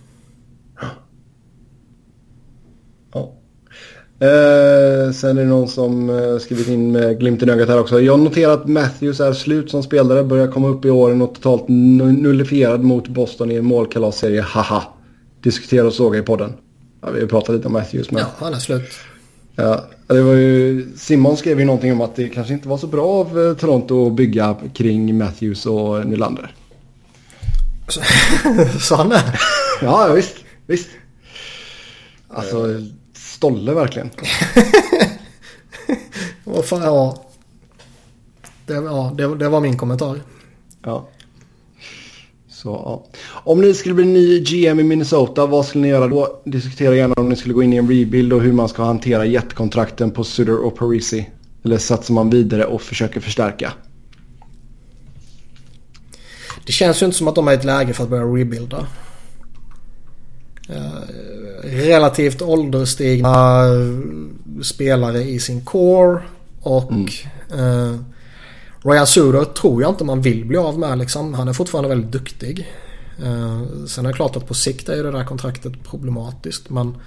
Eh, 4.22 5.12
sen 5.12 5.38
är 5.38 5.42
det 5.42 5.50
någon 5.50 5.68
som 5.68 6.10
eh, 6.10 6.38
skrivit 6.38 6.68
in 6.68 6.92
med 6.92 7.20
glimten 7.20 7.50
i 7.50 7.52
ögat 7.52 7.70
här 7.70 7.80
också. 7.80 8.02
Jag 8.02 8.20
noterar 8.20 8.54
att 8.54 8.68
Matthews 8.68 9.20
är 9.20 9.34
slut 9.34 9.72
som 9.72 9.84
spelare. 9.84 10.24
Börjar 10.24 10.48
komma 10.48 10.68
upp 10.68 10.86
i 10.86 10.90
åren 10.90 11.22
och 11.22 11.34
totalt 11.36 11.68
nullifierad 11.68 12.84
mot 12.84 13.08
Boston 13.08 13.52
i 13.52 13.56
en 13.56 13.66
målkalasserie. 13.66 14.42
Haha. 14.42 14.84
Diskutera 15.44 15.88
och 15.88 15.94
såga 15.94 16.20
i 16.20 16.22
podden. 16.22 16.54
Ja, 17.02 17.12
vi 17.12 17.22
har 17.22 17.28
pratat 17.28 17.56
lite 17.56 17.68
om 17.68 17.74
Matthews. 17.74 18.12
Men... 18.12 18.22
Ja, 18.22 18.28
han 18.38 18.54
är 18.54 18.60
slut. 18.60 18.92
Ja, 19.56 19.86
det 20.08 20.22
var 20.22 20.34
ju, 20.34 20.88
Simon 20.98 21.38
skrev 21.38 21.60
ju 21.60 21.66
någonting 21.66 21.92
om 21.92 22.02
att 22.02 22.16
det 22.16 22.30
kanske 22.30 22.54
inte 22.54 22.68
var 22.68 22.78
så 22.78 22.88
bra 22.88 23.08
av 23.08 23.40
eh, 23.40 23.54
Toronto 23.54 24.08
att 24.08 24.14
bygga 24.14 24.56
kring 24.74 25.18
Matthews 25.18 25.66
och 25.66 26.08
Nylander. 26.08 26.56
Så 28.80 28.96
han 28.96 29.12
är? 29.12 29.40
ja, 29.82 30.14
visst. 30.14 30.36
Visst. 30.66 30.90
Alltså 32.28 32.66
stolle 33.14 33.74
verkligen. 33.74 34.10
Vad 36.44 36.66
fan, 36.66 36.82
ja. 36.82 37.24
Det, 38.66 38.74
ja 38.74 39.14
det, 39.18 39.36
det, 39.36 39.50
var 39.50 39.62
min 39.62 39.78
kommentar. 39.78 40.22
Ja. 40.84 41.08
Så, 42.62 42.70
ja. 42.70 43.06
Om 43.44 43.62
ni 43.62 43.74
skulle 43.74 43.96
bli 43.96 44.06
ny 44.06 44.40
GM 44.40 44.80
i 44.80 44.84
Minnesota, 44.84 45.46
vad 45.46 45.66
skulle 45.66 45.82
ni 45.82 45.88
göra 45.88 46.08
då? 46.08 46.42
Diskutera 46.46 46.96
gärna 46.96 47.14
om 47.18 47.30
ni 47.30 47.36
skulle 47.36 47.54
gå 47.54 47.64
in 47.64 47.74
i 47.74 47.76
en 47.76 47.88
rebuild 47.88 48.34
och 48.34 48.42
hur 48.42 48.54
man 48.54 48.70
ska 48.70 48.84
hantera 48.84 49.26
jättekontrakten 49.26 50.12
på 50.12 50.24
Sutter 50.24 50.66
och 50.66 50.76
Parisi. 50.76 51.30
Eller 51.66 51.78
satsar 51.78 52.14
man 52.14 52.30
vidare 52.30 52.66
och 52.66 52.82
försöker 52.82 53.20
förstärka? 53.20 53.74
Det 56.66 56.72
känns 56.72 57.02
ju 57.02 57.06
inte 57.06 57.18
som 57.18 57.28
att 57.28 57.36
de 57.36 57.48
är 57.48 57.52
i 57.52 57.56
ett 57.56 57.64
läge 57.64 57.94
för 57.94 58.04
att 58.04 58.10
börja 58.10 58.24
rebuilda. 58.24 58.88
Eh, 60.70 61.02
relativt 61.64 62.42
ålderstigna 62.42 63.64
spelare 64.62 65.24
i 65.24 65.40
sin 65.40 65.66
core. 65.66 66.22
Och 66.62 66.92
mm. 66.92 68.06
Eh, 68.84 68.90
Ryan 68.90 69.08
Suder 69.08 69.44
tror 69.44 69.82
jag 69.82 69.92
inte 69.92 70.04
man 70.04 70.22
vill 70.22 70.46
bli 70.46 70.58
av 70.58 70.80
med 70.80 70.98
liksom. 70.98 71.34
Han 71.34 71.48
är 71.48 71.54
fortfarande 71.54 71.90
väldigt 71.90 72.12
duktig. 72.12 72.70
Eh, 73.24 73.62
sen 73.88 74.06
är 74.06 74.10
det 74.10 74.16
klart 74.16 74.36
att 74.36 74.48
på 74.48 74.54
sikt 74.54 74.90
är 74.90 75.04
det 75.04 75.12
där 75.12 75.26
kontraktet 75.26 75.84
problematiskt. 75.84 76.70
Men 76.70 76.98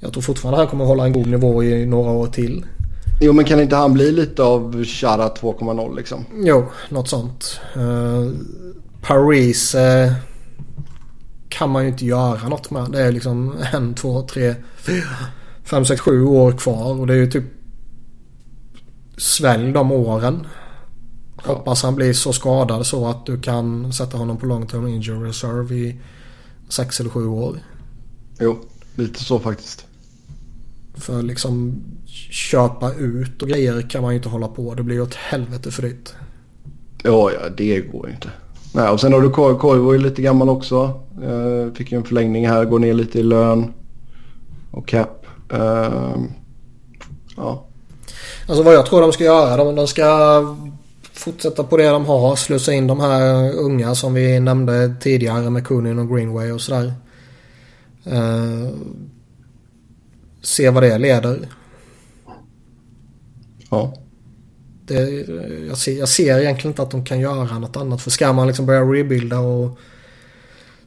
jag 0.00 0.12
tror 0.12 0.22
fortfarande 0.22 0.58
han 0.58 0.66
kommer 0.66 0.84
hålla 0.84 1.04
en 1.04 1.12
god 1.12 1.26
nivå 1.26 1.64
i 1.64 1.86
några 1.86 2.10
år 2.10 2.26
till. 2.26 2.64
Jo 3.20 3.32
men 3.32 3.44
kan 3.44 3.60
inte 3.60 3.76
han 3.76 3.92
bli 3.92 4.12
lite 4.12 4.42
av 4.42 4.84
Chara 4.84 5.28
2.0 5.28 5.96
liksom? 5.96 6.24
Jo, 6.34 6.66
något 6.88 7.08
sånt. 7.08 7.60
Uh, 7.76 8.30
Paris... 9.02 9.74
Uh, 9.74 10.12
kan 11.52 11.70
man 11.70 11.82
ju 11.82 11.88
inte 11.88 12.06
göra 12.06 12.48
något 12.48 12.70
med. 12.70 12.90
Det 12.90 13.02
är 13.02 13.12
liksom 13.12 13.54
en, 13.72 13.94
två, 13.94 14.22
tre, 14.22 14.54
fyra, 14.76 15.16
fem, 15.64 15.84
sex, 15.84 16.00
sju 16.00 16.24
år 16.24 16.52
kvar. 16.52 17.00
Och 17.00 17.06
det 17.06 17.12
är 17.12 17.16
ju 17.16 17.30
typ 17.30 17.44
svälj 19.16 19.72
de 19.72 19.92
åren. 19.92 20.46
Ja. 21.44 21.52
Hoppas 21.54 21.82
han 21.82 21.94
blir 21.94 22.12
så 22.12 22.32
skadad 22.32 22.86
så 22.86 23.06
att 23.06 23.26
du 23.26 23.40
kan 23.40 23.92
sätta 23.92 24.16
honom 24.16 24.36
på 24.36 24.46
long 24.46 24.66
term 24.66 24.88
injury 24.88 25.28
reserve 25.28 25.74
i 25.74 26.00
sex 26.68 27.00
eller 27.00 27.10
sju 27.10 27.26
år. 27.26 27.58
Jo, 28.40 28.58
lite 28.94 29.24
så 29.24 29.38
faktiskt. 29.38 29.84
För 30.94 31.22
liksom 31.22 31.74
köpa 32.30 32.92
ut 32.92 33.42
och 33.42 33.48
grejer 33.48 33.90
kan 33.90 34.02
man 34.02 34.12
ju 34.12 34.16
inte 34.16 34.28
hålla 34.28 34.48
på. 34.48 34.74
Det 34.74 34.82
blir 34.82 34.96
ju 34.96 35.02
åt 35.02 35.14
helvete 35.14 35.70
för 35.70 35.82
dyrt. 35.82 36.14
Ja, 37.02 37.30
ja, 37.32 37.48
det 37.56 37.80
går 37.80 38.08
ju 38.08 38.14
inte. 38.14 38.30
Nej, 38.74 38.88
och 38.88 39.00
sen 39.00 39.12
har 39.12 39.20
du 39.20 39.30
Koivu 39.30 39.94
är 39.94 39.98
lite 39.98 40.22
gammal 40.22 40.48
också. 40.48 41.00
Uh, 41.22 41.72
fick 41.72 41.92
ju 41.92 41.98
en 41.98 42.04
förlängning 42.04 42.48
här, 42.48 42.64
går 42.64 42.78
ner 42.78 42.94
lite 42.94 43.18
i 43.18 43.22
lön. 43.22 43.72
Och 44.70 44.88
cap. 44.88 45.26
Uh, 45.52 46.16
ja. 47.36 47.66
Alltså 48.48 48.62
vad 48.62 48.74
jag 48.74 48.86
tror 48.86 49.00
de 49.00 49.12
ska 49.12 49.24
göra, 49.24 49.64
de, 49.64 49.74
de 49.74 49.86
ska 49.86 50.04
fortsätta 51.24 51.64
på 51.64 51.76
det 51.76 51.88
de 51.88 52.06
har. 52.06 52.36
Slussa 52.36 52.72
in 52.72 52.86
de 52.86 53.00
här 53.00 53.52
unga 53.52 53.94
som 53.94 54.14
vi 54.14 54.40
nämnde 54.40 54.94
tidigare 55.00 55.50
med 55.50 55.66
Kunin 55.66 55.98
och 55.98 56.08
Greenway 56.08 56.50
och 56.52 56.60
sådär. 56.60 56.94
Uh, 58.12 58.68
se 60.42 60.70
vad 60.70 60.82
det 60.82 60.98
leder. 60.98 61.48
Ja 63.70 63.94
det, 64.86 65.26
jag, 65.68 65.78
ser, 65.78 65.98
jag 65.98 66.08
ser 66.08 66.38
egentligen 66.38 66.70
inte 66.70 66.82
att 66.82 66.90
de 66.90 67.04
kan 67.04 67.20
göra 67.20 67.58
något 67.58 67.76
annat. 67.76 68.02
För 68.02 68.10
ska 68.10 68.32
man 68.32 68.46
liksom 68.46 68.66
börja 68.66 68.82
rebuilda 68.82 69.38
och 69.38 69.78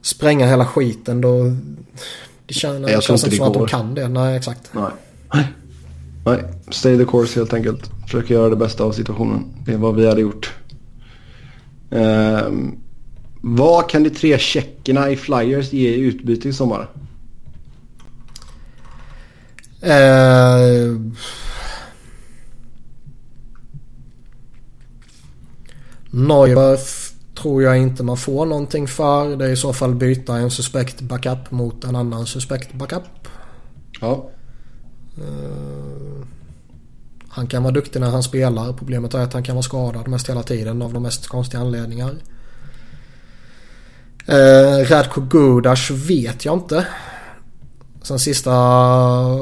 spränga 0.02 0.46
hela 0.46 0.66
skiten 0.66 1.20
då... 1.20 1.56
Det 2.46 2.54
känns, 2.54 2.90
jag 2.90 3.02
känns 3.02 3.24
inte 3.24 3.36
som 3.36 3.46
att 3.46 3.54
de 3.54 3.66
kan 3.66 3.94
det. 3.94 4.08
Nej, 4.08 4.36
exakt. 4.36 4.70
Nej. 4.72 5.44
Nej. 6.24 6.44
Stay 6.70 6.98
the 6.98 7.04
course 7.04 7.40
helt 7.40 7.52
enkelt. 7.52 7.90
Försöka 8.06 8.34
göra 8.34 8.48
det 8.48 8.56
bästa 8.56 8.84
av 8.84 8.92
situationen. 8.92 9.44
Det 9.64 9.72
är 9.72 9.78
vad 9.78 9.94
vi 9.94 10.08
hade 10.08 10.20
gjort. 10.20 10.54
Um, 11.90 12.78
vad 13.42 13.90
kan 13.90 14.02
de 14.02 14.10
tre 14.10 14.38
checkerna 14.38 15.10
i 15.10 15.16
Flyers 15.16 15.72
ge 15.72 15.88
i 15.88 16.00
utbyte 16.00 16.48
i 16.48 16.52
sommar? 16.52 16.88
Uh, 19.82 21.00
Neuer 26.10 26.78
tror 27.34 27.62
jag 27.62 27.78
inte 27.78 28.02
man 28.02 28.16
får 28.16 28.46
någonting 28.46 28.88
för. 28.88 29.36
Det 29.36 29.46
är 29.46 29.50
i 29.50 29.56
så 29.56 29.72
fall 29.72 29.94
byta 29.94 30.36
en 30.36 30.50
suspekt 30.50 31.00
backup 31.00 31.50
mot 31.50 31.84
en 31.84 31.96
annan 31.96 32.26
suspekt 32.26 32.72
backup. 32.72 33.28
Ja. 34.00 34.30
Uh, 35.18 35.65
han 37.36 37.46
kan 37.46 37.62
vara 37.62 37.72
duktig 37.72 38.00
när 38.00 38.10
han 38.10 38.22
spelar. 38.22 38.72
Problemet 38.72 39.14
är 39.14 39.18
att 39.18 39.32
han 39.32 39.42
kan 39.42 39.54
vara 39.54 39.62
skadad 39.62 40.08
mest 40.08 40.28
hela 40.28 40.42
tiden 40.42 40.82
av 40.82 40.92
de 40.92 41.02
mest 41.02 41.26
konstiga 41.26 41.60
anledningar. 41.60 42.14
Eh, 44.26 44.88
Radko 44.88 45.20
Gudas 45.20 45.90
vet 45.90 46.44
jag 46.44 46.54
inte. 46.54 46.86
Sen 48.02 48.18
sista 48.18 48.52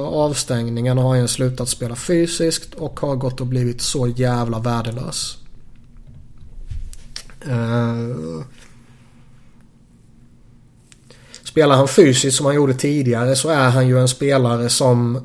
avstängningen 0.04 0.98
har 0.98 1.16
han 1.16 1.28
slutat 1.28 1.68
spela 1.68 1.96
fysiskt 1.96 2.74
och 2.74 3.00
har 3.00 3.16
gått 3.16 3.40
och 3.40 3.46
blivit 3.46 3.82
så 3.82 4.08
jävla 4.08 4.58
värdelös. 4.58 5.38
Eh, 7.40 8.44
spelar 11.42 11.76
han 11.76 11.88
fysiskt 11.88 12.36
som 12.36 12.46
han 12.46 12.54
gjorde 12.54 12.74
tidigare 12.74 13.36
så 13.36 13.48
är 13.48 13.70
han 13.70 13.88
ju 13.88 14.00
en 14.00 14.08
spelare 14.08 14.68
som 14.68 15.20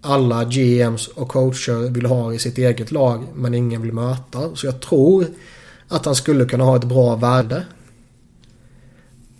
alla 0.00 0.44
GMs 0.44 1.08
och 1.08 1.28
coacher 1.28 1.90
vill 1.90 2.06
ha 2.06 2.32
i 2.32 2.38
sitt 2.38 2.58
eget 2.58 2.92
lag 2.92 3.24
men 3.34 3.54
ingen 3.54 3.82
vill 3.82 3.92
möta. 3.92 4.56
Så 4.56 4.66
jag 4.66 4.80
tror 4.80 5.26
att 5.88 6.04
han 6.04 6.14
skulle 6.14 6.44
kunna 6.44 6.64
ha 6.64 6.76
ett 6.76 6.84
bra 6.84 7.16
värde. 7.16 7.64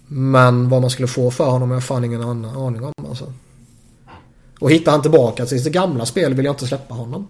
Men 0.06 0.68
vad 0.68 0.80
man 0.80 0.90
skulle 0.90 1.08
få 1.08 1.30
för 1.30 1.50
honom 1.50 1.68
har 1.68 1.76
jag 1.76 1.84
fan 1.84 2.04
ingen 2.04 2.22
aning 2.22 2.84
om 2.84 2.92
alltså. 3.08 3.32
Och 4.60 4.70
hittar 4.70 4.92
han 4.92 5.02
tillbaka 5.02 5.46
till 5.46 5.62
sitt 5.62 5.72
gamla 5.72 6.06
spel 6.06 6.34
vill 6.34 6.44
jag 6.44 6.52
inte 6.52 6.66
släppa 6.66 6.94
honom. 6.94 7.28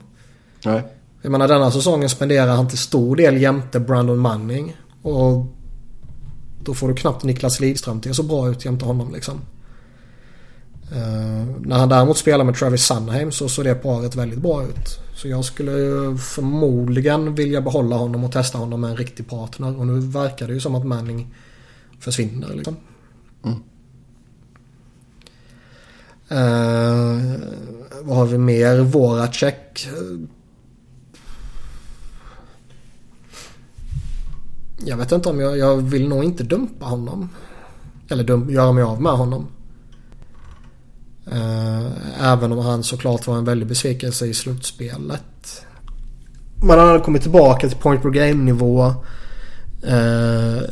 Nej. 0.64 0.82
Jag 1.22 1.32
menar 1.32 1.48
denna 1.48 1.70
säsongen 1.70 2.08
spenderar 2.08 2.56
han 2.56 2.68
till 2.68 2.78
stor 2.78 3.16
del 3.16 3.42
jämte 3.42 3.80
Brandon 3.80 4.18
Manning. 4.18 4.76
Och 5.02 5.46
då 6.64 6.74
får 6.74 6.88
du 6.88 6.94
knappt 6.94 7.24
Niklas 7.24 7.60
Lidström 7.60 8.00
till 8.00 8.14
så 8.14 8.22
bra 8.22 8.48
ut 8.48 8.64
jämte 8.64 8.84
honom 8.84 9.12
liksom. 9.12 9.40
Uh, 10.92 11.44
när 11.60 11.78
han 11.78 11.88
däremot 11.88 12.16
spelar 12.16 12.44
med 12.44 12.54
Travis 12.54 12.82
Sunheim 12.82 13.32
så 13.32 13.48
såg 13.48 13.64
det 13.64 13.74
paret 13.74 14.16
väldigt 14.16 14.38
bra 14.38 14.64
ut. 14.64 15.00
Så 15.14 15.28
jag 15.28 15.44
skulle 15.44 15.72
förmodligen 16.16 17.34
vilja 17.34 17.60
behålla 17.60 17.96
honom 17.96 18.24
och 18.24 18.32
testa 18.32 18.58
honom 18.58 18.80
med 18.80 18.90
en 18.90 18.96
riktig 18.96 19.28
partner. 19.28 19.78
Och 19.78 19.86
nu 19.86 20.00
verkar 20.00 20.46
det 20.46 20.54
ju 20.54 20.60
som 20.60 20.74
att 20.74 20.86
Manning 20.86 21.34
försvinner 22.00 22.54
liksom. 22.54 22.76
Mm. 23.44 23.58
Uh, 26.32 27.40
vad 28.02 28.16
har 28.16 28.26
vi 28.26 28.38
mer? 28.38 28.80
Voracek. 28.80 29.88
Jag 34.84 34.96
vet 34.96 35.12
inte 35.12 35.28
om 35.28 35.40
jag, 35.40 35.58
jag 35.58 35.76
vill 35.76 36.08
nog 36.08 36.24
inte 36.24 36.44
dumpa 36.44 36.86
honom. 36.86 37.28
Eller 38.08 38.24
dum, 38.24 38.50
göra 38.50 38.72
mig 38.72 38.84
av 38.84 39.02
med 39.02 39.12
honom. 39.12 39.46
Eh, 41.32 41.86
även 42.32 42.52
om 42.52 42.58
han 42.58 42.82
såklart 42.82 43.26
var 43.26 43.36
en 43.36 43.44
väldig 43.44 43.68
besvikelse 43.68 44.26
i 44.26 44.34
slutspelet. 44.34 45.64
Men 46.62 46.78
han 46.78 46.88
hade 46.88 47.00
kommit 47.00 47.22
tillbaka 47.22 47.68
till 47.68 47.78
point 47.78 48.02
per 48.02 48.10
game 48.10 48.44
nivå. 48.44 48.94
Eh, 49.82 50.62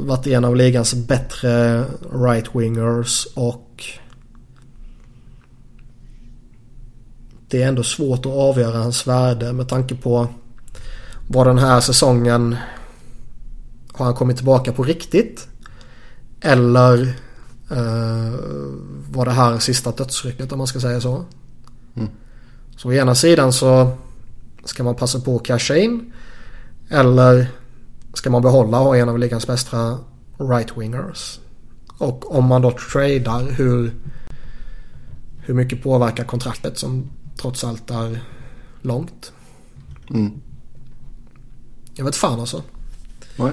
varit 0.00 0.26
en 0.26 0.44
av 0.44 0.56
ligans 0.56 0.94
bättre 0.94 1.84
right-wingers 2.12 3.26
och 3.34 3.84
det 7.48 7.62
är 7.62 7.68
ändå 7.68 7.82
svårt 7.82 8.26
att 8.26 8.32
avgöra 8.32 8.78
hans 8.78 9.06
värde 9.06 9.52
med 9.52 9.68
tanke 9.68 9.94
på 9.94 10.28
vad 11.28 11.46
den 11.46 11.58
här 11.58 11.80
säsongen 11.80 12.56
har 13.92 14.04
han 14.04 14.14
kommit 14.14 14.36
tillbaka 14.36 14.72
på 14.72 14.82
riktigt? 14.82 15.48
Eller 16.40 17.14
var 19.10 19.24
det 19.24 19.30
här 19.30 19.58
sista 19.58 19.90
dödsrycket 19.90 20.52
om 20.52 20.58
man 20.58 20.66
ska 20.66 20.80
säga 20.80 21.00
så? 21.00 21.24
Mm. 21.94 22.08
Så 22.76 22.88
å 22.88 22.92
ena 22.92 23.14
sidan 23.14 23.52
så 23.52 23.96
ska 24.64 24.84
man 24.84 24.94
passa 24.94 25.20
på 25.20 25.36
att 25.36 25.44
casha 25.44 25.76
in. 25.76 26.12
Eller 26.88 27.50
ska 28.14 28.30
man 28.30 28.42
behålla 28.42 28.78
och 28.80 28.84
ha 28.84 28.96
en 28.96 29.08
av 29.08 29.18
ligans 29.18 29.46
bästa 29.46 29.98
right-wingers? 30.38 31.40
Och 31.98 32.36
om 32.36 32.44
man 32.44 32.62
då 32.62 32.70
tradar 32.70 33.50
hur, 33.50 33.94
hur 35.38 35.54
mycket 35.54 35.82
påverkar 35.82 36.24
kontraktet 36.24 36.78
som 36.78 37.10
trots 37.36 37.64
allt 37.64 37.90
är 37.90 38.22
långt? 38.82 39.32
Mm. 40.10 40.40
Jag 41.94 42.04
vet 42.04 42.16
fan 42.16 42.40
alltså. 42.40 42.62
Nej. 43.36 43.52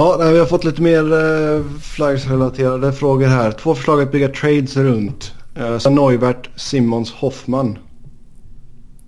Ja, 0.00 0.30
vi 0.32 0.38
har 0.38 0.46
fått 0.46 0.64
lite 0.64 0.82
mer 0.82 1.12
eh, 1.12 1.64
Flyers-relaterade 1.82 2.92
frågor 2.92 3.26
här. 3.26 3.52
Två 3.52 3.74
förslag 3.74 4.02
att 4.02 4.12
bygga 4.12 4.28
trades 4.28 4.76
runt. 4.76 5.32
Eh, 5.56 5.90
Neuvert, 5.90 6.48
Simmons, 6.56 7.12
Hoffman. 7.12 7.78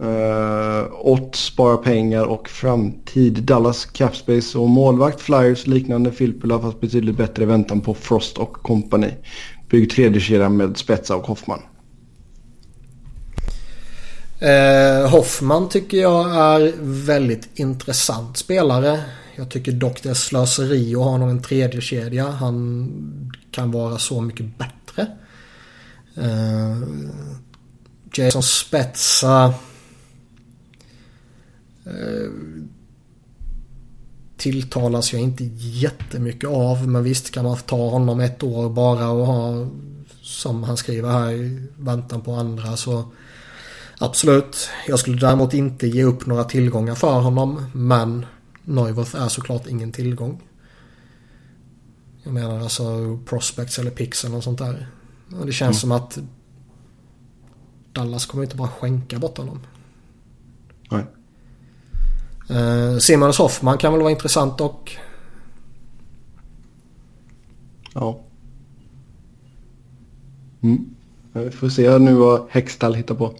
Eh, 0.00 0.92
Ott 0.92 1.36
sparar 1.36 1.76
pengar 1.76 2.24
och 2.24 2.48
framtid. 2.48 3.42
Dallas, 3.42 3.84
Capspace 3.84 4.58
och 4.58 4.68
målvakt. 4.68 5.20
Flyers 5.20 5.66
liknande 5.66 6.12
Filppula 6.12 6.60
fast 6.60 6.80
betydligt 6.80 7.16
bättre 7.16 7.44
väntan 7.44 7.80
på 7.80 7.94
Frost 7.94 8.38
och 8.38 8.52
company. 8.52 9.10
Bygg 9.70 9.90
tredje 9.90 10.20
kedjan 10.20 10.56
med 10.56 10.76
Spetsa 10.76 11.16
och 11.16 11.26
Hoffman. 11.26 11.60
Eh, 14.40 15.10
Hoffman 15.10 15.68
tycker 15.68 15.96
jag 15.96 16.30
är 16.34 16.72
väldigt 16.80 17.48
intressant 17.54 18.36
spelare. 18.36 19.00
Jag 19.36 19.50
tycker 19.50 19.72
dock 19.72 20.02
det 20.02 20.10
är 20.10 20.14
slöseri 20.14 20.94
att 20.94 21.02
ha 21.02 21.18
någon 21.18 21.42
tredje 21.42 21.80
kedja. 21.80 22.30
Han 22.30 23.32
kan 23.50 23.70
vara 23.70 23.98
så 23.98 24.20
mycket 24.20 24.46
bättre. 24.58 25.06
Uh, 26.18 26.88
Jason 28.14 28.42
Spetsa. 28.42 29.54
Uh, 31.86 31.92
eh, 31.92 32.30
tilltalas 34.36 35.12
jag 35.12 35.22
inte 35.22 35.44
jättemycket 35.54 36.50
av. 36.50 36.88
Men 36.88 37.04
visst 37.04 37.30
kan 37.30 37.44
man 37.44 37.56
ta 37.56 37.90
honom 37.90 38.20
ett 38.20 38.42
år 38.42 38.70
bara 38.70 39.08
och 39.08 39.26
ha 39.26 39.66
som 40.22 40.62
han 40.62 40.76
skriver 40.76 41.10
här 41.10 41.32
i 41.32 41.66
väntan 41.76 42.20
på 42.20 42.34
andra 42.34 42.76
så 42.76 43.04
absolut. 43.98 44.68
Jag 44.88 44.98
skulle 44.98 45.18
däremot 45.18 45.54
inte 45.54 45.86
ge 45.86 46.04
upp 46.04 46.26
några 46.26 46.44
tillgångar 46.44 46.94
för 46.94 47.20
honom 47.20 47.66
men 47.72 48.26
Neuwirth 48.64 49.16
är 49.16 49.28
såklart 49.28 49.66
ingen 49.66 49.92
tillgång. 49.92 50.42
Jag 52.22 52.34
menar 52.34 52.60
alltså 52.60 53.18
prospects 53.24 53.78
eller 53.78 53.90
pix 53.90 54.24
eller 54.24 54.34
något 54.34 54.44
sånt 54.44 54.58
där. 54.58 54.86
Och 55.40 55.46
det 55.46 55.52
känns 55.52 55.84
mm. 55.84 55.98
som 55.98 56.06
att 56.06 56.18
Dallas 57.92 58.26
kommer 58.26 58.44
inte 58.44 58.56
bara 58.56 58.68
skänka 58.68 59.18
bort 59.18 59.38
honom. 59.38 59.60
Nej. 60.90 61.04
Uh, 62.50 62.98
Simons 62.98 63.38
Hoffman 63.38 63.78
kan 63.78 63.92
väl 63.92 64.02
vara 64.02 64.10
intressant 64.10 64.60
och... 64.60 64.96
Ja. 67.94 68.20
Mm. 70.60 70.94
Vi 71.32 71.50
får 71.50 71.68
se 71.68 71.98
nu 71.98 72.14
vad 72.14 72.46
Hextall 72.50 72.94
hittar 72.94 73.14
på. 73.14 73.34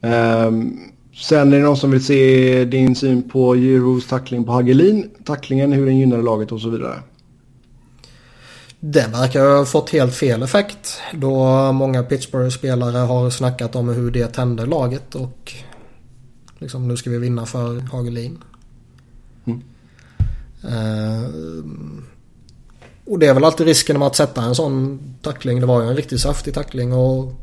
Um, 0.00 0.91
Sen 1.14 1.52
är 1.52 1.56
det 1.56 1.64
någon 1.64 1.76
som 1.76 1.90
vill 1.90 2.04
se 2.04 2.64
din 2.64 2.96
syn 2.96 3.28
på 3.28 3.56
Giroux 3.56 4.06
tackling 4.06 4.44
på 4.44 4.52
Hagelin. 4.52 5.10
Tacklingen, 5.24 5.72
hur 5.72 5.86
den 5.86 5.98
gynnar 5.98 6.22
laget 6.22 6.52
och 6.52 6.60
så 6.60 6.68
vidare. 6.68 7.02
Den 8.80 9.12
verkar 9.12 9.56
ha 9.56 9.64
fått 9.64 9.90
helt 9.90 10.14
fel 10.14 10.42
effekt. 10.42 11.00
Då 11.12 11.72
många 11.72 12.02
Pittsburgh-spelare 12.02 12.98
har 12.98 13.30
snackat 13.30 13.76
om 13.76 13.88
hur 13.88 14.10
det 14.10 14.26
tände 14.26 14.66
laget 14.66 15.14
och 15.14 15.52
liksom 16.58 16.88
nu 16.88 16.96
ska 16.96 17.10
vi 17.10 17.18
vinna 17.18 17.46
för 17.46 17.80
Hagelin. 17.80 18.38
Mm. 19.44 19.62
Uh, 20.64 21.30
och 23.04 23.18
det 23.18 23.26
är 23.26 23.34
väl 23.34 23.44
alltid 23.44 23.66
risken 23.66 23.98
med 23.98 24.06
att 24.06 24.16
sätta 24.16 24.42
en 24.42 24.54
sån 24.54 25.00
tackling. 25.22 25.60
Det 25.60 25.66
var 25.66 25.82
ju 25.82 25.88
en 25.88 25.96
riktigt 25.96 26.20
saftig 26.20 26.54
tackling 26.54 26.92
och 26.92 27.34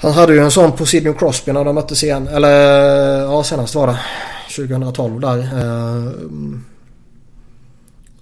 han 0.00 0.12
hade 0.12 0.34
ju 0.34 0.40
en 0.40 0.50
sån 0.50 0.72
på 0.72 0.86
Sidney 0.86 1.14
Crosby 1.14 1.52
när 1.52 1.64
de 1.64 1.74
möttes 1.74 2.02
igen. 2.02 2.28
Eller 2.28 2.50
ja, 3.20 3.44
senast 3.44 3.74
var 3.74 3.86
det. 3.86 3.98
2012 4.56 5.20
där. 5.20 5.38
Eh, 5.38 6.12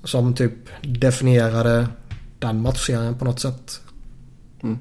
som 0.04 0.34
typ 0.34 0.52
definierade 0.82 1.86
den 2.38 2.62
matchserien 2.62 3.14
på 3.18 3.24
något 3.24 3.40
sätt. 3.40 3.80
Mm. 4.62 4.78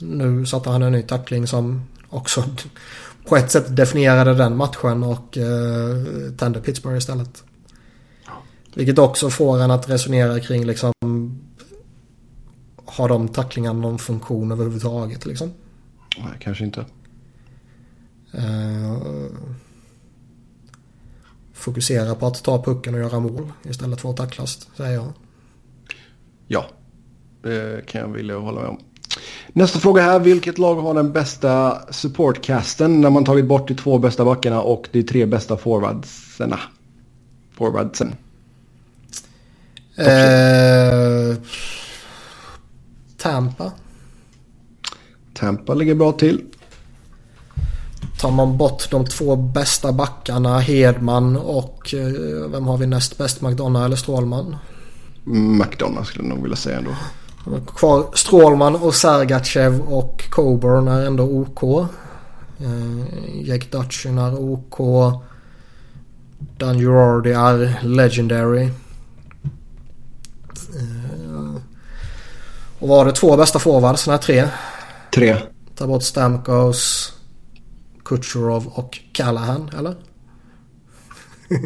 Nu 0.00 0.46
satte 0.46 0.70
han 0.70 0.82
en 0.82 0.92
ny 0.92 1.02
tackling 1.02 1.46
som 1.46 1.82
också 2.08 2.44
på 3.28 3.36
ett 3.36 3.50
sätt 3.50 3.76
definierade 3.76 4.34
den 4.34 4.56
matchen 4.56 5.02
och 5.02 5.38
eh, 5.38 6.32
tände 6.38 6.60
Pittsburgh 6.60 6.98
istället. 6.98 7.44
Vilket 8.74 8.98
också 8.98 9.30
får 9.30 9.60
en 9.60 9.70
att 9.70 9.88
resonera 9.88 10.40
kring 10.40 10.64
liksom 10.64 10.92
har 12.84 13.08
de 13.08 13.28
tacklingarna 13.28 13.80
någon 13.80 13.98
funktion 13.98 14.52
överhuvudtaget 14.52 15.26
liksom? 15.26 15.52
Nej, 16.18 16.32
kanske 16.40 16.64
inte. 16.64 16.84
Uh, 18.34 19.26
fokusera 21.52 22.14
på 22.14 22.26
att 22.26 22.44
ta 22.44 22.62
pucken 22.62 22.94
och 22.94 23.00
göra 23.00 23.20
mål 23.20 23.52
istället 23.62 24.00
för 24.00 24.10
att 24.10 24.16
tacklas, 24.16 24.68
säger 24.76 24.94
jag. 24.94 25.12
Ja, 26.46 26.66
det 27.42 27.86
kan 27.86 28.00
jag 28.00 28.08
vilja 28.08 28.38
hålla 28.38 28.60
med 28.60 28.70
om. 28.70 28.78
Nästa 29.52 29.78
fråga 29.78 30.02
här. 30.02 30.18
Vilket 30.18 30.58
lag 30.58 30.74
har 30.74 30.94
den 30.94 31.12
bästa 31.12 31.78
supportcasten 31.92 33.00
när 33.00 33.10
man 33.10 33.24
tagit 33.24 33.46
bort 33.46 33.68
de 33.68 33.74
två 33.74 33.98
bästa 33.98 34.24
backarna 34.24 34.62
och 34.62 34.88
de 34.92 35.02
tre 35.02 35.26
bästa 35.26 35.56
forwardserna? 35.56 36.60
Forwardsen. 37.52 38.14
Eh, 39.96 41.36
Tampa. 43.16 43.72
Tampa 45.40 45.74
ligger 45.74 45.94
bra 45.94 46.12
till. 46.12 46.44
Tar 48.20 48.30
man 48.30 48.58
bort 48.58 48.90
de 48.90 49.04
två 49.04 49.36
bästa 49.36 49.92
backarna 49.92 50.58
Hedman 50.58 51.36
och 51.36 51.94
eh, 51.94 52.50
vem 52.50 52.66
har 52.66 52.76
vi 52.76 52.86
näst 52.86 53.18
bäst? 53.18 53.40
McDonough 53.40 53.84
eller 53.84 53.96
Strålman? 53.96 54.56
McDonough 55.24 56.06
skulle 56.06 56.24
jag 56.24 56.34
nog 56.34 56.42
vilja 56.42 56.56
säga 56.56 56.78
ändå. 56.78 56.90
Kvar 57.76 58.06
Strålman 58.14 58.76
och 58.76 58.94
Sergachev 58.94 59.80
och 59.80 60.24
Coburn 60.30 60.88
är 60.88 61.06
ändå 61.06 61.24
OK. 61.24 61.62
Eh, 62.58 63.48
Jake 63.48 63.66
Dutchin 63.70 64.18
är 64.18 64.38
OK. 64.38 64.78
Dan 66.58 66.78
Girardi 66.78 67.32
är 67.32 67.80
legendary. 67.82 68.64
Eh, 70.76 71.60
och 72.78 72.88
var 72.88 73.04
det 73.04 73.12
två 73.12 73.36
bästa 73.36 73.58
forwards? 73.58 74.06
Nej, 74.06 74.18
tre. 74.18 74.48
Tre. 75.14 75.36
Ta 75.74 75.86
bort 75.86 76.02
Stamkos, 76.02 77.12
Kucherov 78.04 78.66
och 78.66 78.98
Callahan, 79.12 79.70
eller? 79.78 79.94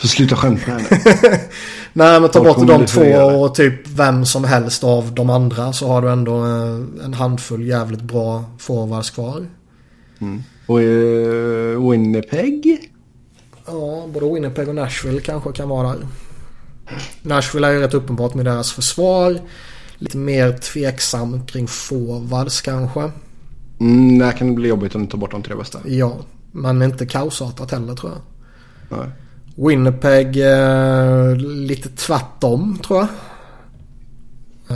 Får 0.00 0.08
sluta 0.08 0.36
skämta 0.36 0.70
här 0.70 0.78
nu. 0.78 0.86
Nej, 1.92 2.20
men 2.20 2.30
ta 2.30 2.44
bort 2.44 2.66
de 2.66 2.86
två 2.86 3.14
och 3.14 3.54
typ 3.54 3.88
vem 3.88 4.26
som 4.26 4.44
helst 4.44 4.84
av 4.84 5.14
de 5.14 5.30
andra 5.30 5.72
så 5.72 5.88
har 5.88 6.02
du 6.02 6.10
ändå 6.10 6.44
eh, 6.44 7.04
en 7.04 7.14
handfull 7.14 7.66
jävligt 7.66 8.02
bra 8.02 8.44
forwards 8.58 9.10
kvar. 9.10 9.46
Och 10.66 10.78
uh, 10.78 11.90
Winnipeg? 11.90 12.90
Ja, 13.66 14.08
både 14.12 14.34
Winnipeg 14.34 14.68
och 14.68 14.74
Nashville 14.74 15.20
kanske 15.20 15.52
kan 15.52 15.68
vara 15.68 15.88
där. 15.88 16.06
Nashville 17.22 17.66
är 17.66 17.72
ju 17.72 17.80
rätt 17.80 17.94
uppenbart 17.94 18.34
med 18.34 18.44
deras 18.44 18.72
försvar. 18.72 19.40
Lite 20.00 20.16
mer 20.16 20.58
tveksam 20.58 21.46
kring 21.46 21.68
forwards 21.68 22.60
kanske. 22.60 23.12
Mm, 23.80 24.18
det 24.18 24.32
kan 24.32 24.54
bli 24.54 24.68
jobbigt 24.68 24.94
om 24.94 25.04
du 25.04 25.10
tar 25.10 25.18
bort 25.18 25.30
de 25.30 25.42
tre 25.42 25.54
bästa. 25.54 25.78
Ja, 25.84 26.16
men 26.52 26.82
inte 26.82 27.06
kaosartat 27.06 27.70
heller 27.70 27.94
tror 27.94 28.12
jag. 28.12 28.20
Nej. 28.98 29.08
Winnipeg 29.54 30.36
eh, 30.36 31.36
lite 31.36 31.88
tvärtom 31.88 32.78
tror 32.86 32.98
jag. 32.98 33.08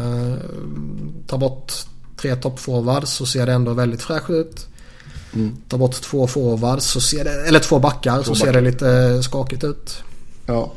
Eh, 0.00 0.36
ta 1.26 1.38
bort 1.38 1.72
tre 2.16 2.36
toppforwards 2.36 3.10
så 3.10 3.26
ser 3.26 3.46
det 3.46 3.52
ändå 3.52 3.72
väldigt 3.72 4.02
fräscht 4.02 4.30
ut. 4.30 4.66
Mm. 5.34 5.56
Ta 5.68 5.78
bort 5.78 6.02
två 6.02 6.26
forwards 6.26 6.84
så 6.84 7.00
ser 7.00 7.24
det, 7.24 7.48
eller 7.48 7.60
två 7.60 7.78
backar 7.78 8.22
så 8.22 8.34
ser 8.34 8.46
backar. 8.46 8.60
det 8.60 8.70
lite 8.70 9.22
skakigt 9.22 9.64
ut. 9.64 10.02
Ja. 10.46 10.72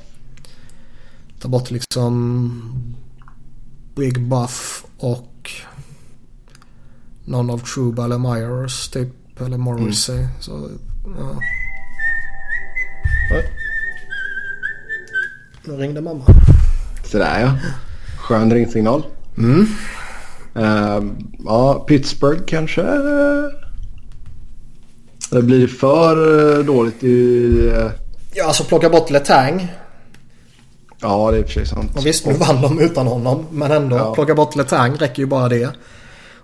Ta 1.40 1.48
bort 1.48 1.72
liksom 1.72 2.62
Big 3.98 4.22
Buff 4.22 4.86
och 4.98 5.52
någon 7.26 7.50
av 7.50 7.58
Truba 7.58 8.06
eller 8.06 8.18
Myers 8.18 8.90
typ. 8.90 9.42
Eller 9.42 9.58
Morrissey. 9.58 10.26
Så, 10.40 10.70
ja. 11.06 11.42
Nu 15.64 15.74
ringde 15.74 16.02
mamma. 16.02 16.24
Sådär 17.04 17.40
ja. 17.42 17.52
Skön 18.18 18.54
ringsignal. 18.54 19.04
Mm. 19.38 19.66
Ehm, 20.56 21.16
ja, 21.46 21.86
Pittsburgh 21.88 22.42
kanske. 22.48 22.82
Det 25.32 25.42
blir 25.42 25.68
för 25.68 26.58
eh, 26.60 26.66
dåligt 26.66 27.04
i... 27.04 27.72
eh, 27.76 27.92
Ja, 28.34 28.46
alltså 28.46 28.64
plocka 28.64 28.90
bort 28.90 29.10
Letang. 29.10 29.68
Ja, 31.02 31.32
det 31.32 31.38
är 31.38 31.48
sig 31.48 31.66
sant. 31.66 31.92
Och 31.98 32.06
visst, 32.06 32.26
nu 32.26 32.34
vann 32.34 32.62
de 32.62 32.80
utan 32.80 33.08
honom. 33.08 33.46
Men 33.52 33.72
ändå, 33.72 33.98
Ja. 33.98 34.14
plocka 34.14 34.36
bort 34.36 34.56
Letang 34.56 34.96
räcker 34.96 35.22
ju 35.22 35.26
bara 35.26 35.50
det. 35.50 35.70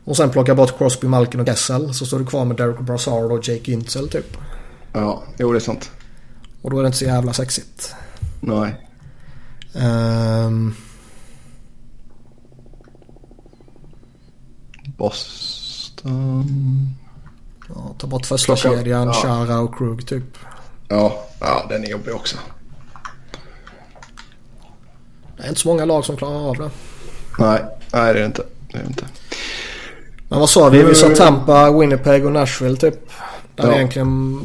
Och 0.05 0.17
sen 0.17 0.29
plocka 0.29 0.55
bort 0.55 0.77
Crosby, 0.77 1.07
Malkin 1.07 1.39
och 1.39 1.47
Gessel. 1.47 1.93
Så 1.93 2.05
står 2.05 2.19
du 2.19 2.25
kvar 2.25 2.45
med 2.45 2.57
Derek 2.57 2.79
Brassard 2.79 3.31
och 3.31 3.47
Jake 3.47 3.71
Intzel 3.71 4.09
typ. 4.09 4.37
Ja, 4.93 5.23
jo 5.37 5.51
det 5.51 5.57
är 5.57 5.59
sant. 5.59 5.91
Och 6.61 6.69
då 6.71 6.77
är 6.79 6.83
det 6.83 6.87
inte 6.87 6.97
så 6.97 7.05
jävla 7.05 7.33
sexigt. 7.33 7.95
Nej. 8.41 8.75
Ehm, 9.75 10.73
Boston. 14.97 16.95
ja, 17.69 17.95
ta 17.97 18.07
bort 18.07 18.25
första 18.25 18.55
kedjan, 18.55 19.07
ja. 19.07 19.13
Chara 19.13 19.59
och 19.59 19.77
Krug 19.77 20.07
typ. 20.07 20.37
Ja, 20.87 21.23
ja, 21.39 21.65
den 21.69 21.83
är 21.83 21.87
jobbig 21.87 22.15
också. 22.15 22.37
Det 25.37 25.43
är 25.43 25.47
inte 25.49 25.59
så 25.61 25.67
många 25.67 25.85
lag 25.85 26.05
som 26.05 26.17
klarar 26.17 26.49
av 26.49 26.55
det. 26.57 26.69
Nej, 27.39 27.61
nej 27.93 28.13
det 28.13 28.19
är 28.19 28.21
det 28.21 28.25
inte. 28.25 28.43
Det 28.71 28.77
är 28.77 28.85
inte. 28.85 29.05
Men 30.29 30.39
vad 30.39 30.49
sa 30.49 30.69
vi? 30.69 30.77
Vi 30.77 30.83
Mm. 30.83 30.95
sa 30.95 31.09
Tampa, 31.09 31.71
Winnipeg 31.79 32.25
och 32.25 32.31
Nashville 32.31 32.77
typ. 32.77 32.95
Där 33.55 33.67
Ja. 33.67 33.75
egentligen... 33.75 34.39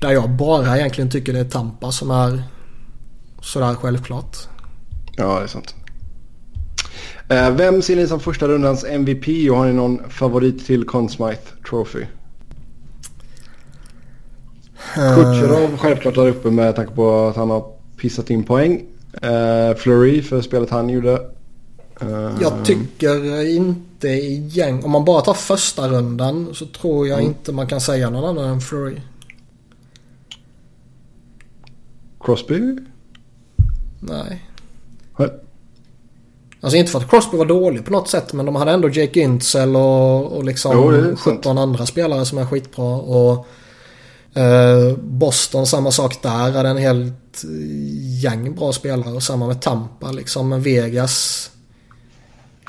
Där 0.00 0.10
jag 0.12 0.30
bara 0.30 0.78
egentligen 0.78 1.10
tycker 1.10 1.32
det 1.32 1.38
är 1.40 1.44
Tampa 1.44 1.92
som 1.92 2.10
är 2.10 2.42
sådär 3.42 3.74
självklart. 3.74 4.36
Ja, 5.16 5.38
det 5.38 5.42
är 5.44 5.46
sant. 5.46 5.74
Eh, 7.28 7.50
vem 7.50 7.82
ser 7.82 7.96
ni 7.96 8.06
som 8.06 8.20
första 8.20 8.48
rundans 8.48 8.84
MVP 8.84 9.50
och 9.50 9.56
har 9.56 9.66
ni 9.66 9.72
någon 9.72 10.10
favorit 10.10 10.66
till 10.66 10.84
Conn 10.84 11.08
Smythe 11.08 11.38
Trophy? 11.68 12.04
Kucherov 14.94 15.78
självklart 15.78 16.14
där 16.14 16.28
uppe 16.28 16.50
med 16.50 16.76
tanke 16.76 16.92
på 16.94 17.26
att 17.28 17.36
han 17.36 17.50
har 17.50 17.64
pissat 17.96 18.30
in 18.30 18.44
poäng. 18.44 18.82
Eh, 19.22 19.76
Fleury 19.76 20.22
för 20.22 20.42
spelet 20.42 20.70
han 20.70 20.88
gjorde. 20.88 21.12
Eh, 22.00 22.30
Jag 22.40 22.64
tycker 22.64 23.44
inte 23.48 24.08
igen... 24.08 24.84
Om 24.84 24.90
man 24.90 25.04
bara 25.04 25.20
tar 25.20 25.34
första 25.34 25.88
rundan 25.88 26.48
så 26.54 26.66
tror 26.66 27.08
jag 27.08 27.20
inte 27.22 27.52
man 27.52 27.66
kan 27.66 27.80
säga 27.80 28.10
någon 28.10 28.24
annan 28.24 28.50
än 28.50 28.60
Flurry. 28.60 28.96
Crosby? 32.20 32.60
Nej. 34.00 34.44
Nej. 35.18 35.28
Alltså 36.60 36.76
inte 36.76 36.90
för 36.92 36.98
att 36.98 37.10
Crosby 37.10 37.36
var 37.36 37.44
dålig 37.44 37.84
på 37.84 37.92
något 37.92 38.08
sätt 38.08 38.32
men 38.32 38.46
de 38.46 38.56
hade 38.56 38.70
ändå 38.72 38.88
Jake 38.88 39.20
Intzel 39.20 39.76
och, 39.76 40.32
och 40.32 40.44
liksom 40.44 40.72
Jo, 40.76 40.90
det 40.90 40.96
är 40.98 41.02
sant. 41.02 41.18
17 41.20 41.58
andra 41.58 41.86
spelare 41.86 42.24
som 42.24 42.38
är 42.38 42.46
skitbra. 42.46 42.84
Och 42.96 43.46
Boston 45.00 45.66
samma 45.66 45.90
sak 45.90 46.22
där. 46.22 46.52
Hade 46.52 46.68
en 46.68 46.76
helt 46.76 47.44
eh, 47.44 47.50
gäng 48.22 48.54
bra 48.54 48.72
spelare 48.72 49.12
och 49.14 49.22
samma 49.22 49.46
med 49.46 49.62
Tampa 49.62 50.12
liksom. 50.12 50.48
Men 50.48 50.62
Vegas. 50.62 51.50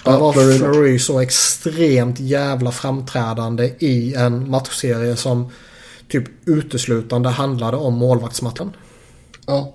Där 0.06 0.12
Ja, 0.12 0.20
var. 0.20 0.34
Fleury 0.34 1.00
så 1.00 1.20
extremt 1.20 2.20
jävla 2.20 2.72
framträdande 2.72 3.72
i 3.80 4.14
en 4.16 4.50
matchserie 4.50 5.16
som 5.16 5.52
typ 6.10 6.24
uteslutande 6.46 7.30
handlade 7.30 7.78
om 7.78 7.94
målvaktsmatchen. 7.94 8.72
Ja. 9.46 9.74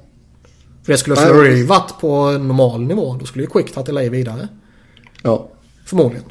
För 0.85 0.93
det 0.93 0.99
skulle 0.99 1.17
men- 1.17 1.67
varit 1.67 2.01
på 2.01 2.31
normal 2.31 2.81
nivå. 2.83 3.17
Då 3.21 3.27
skulle 3.27 3.45
ju 3.45 3.51
Quick 3.51 3.75
tagit 3.75 3.89
LA 3.95 4.01
vidare. 4.01 4.49
Ja, 5.23 5.49
Förmodligen. 5.87 6.25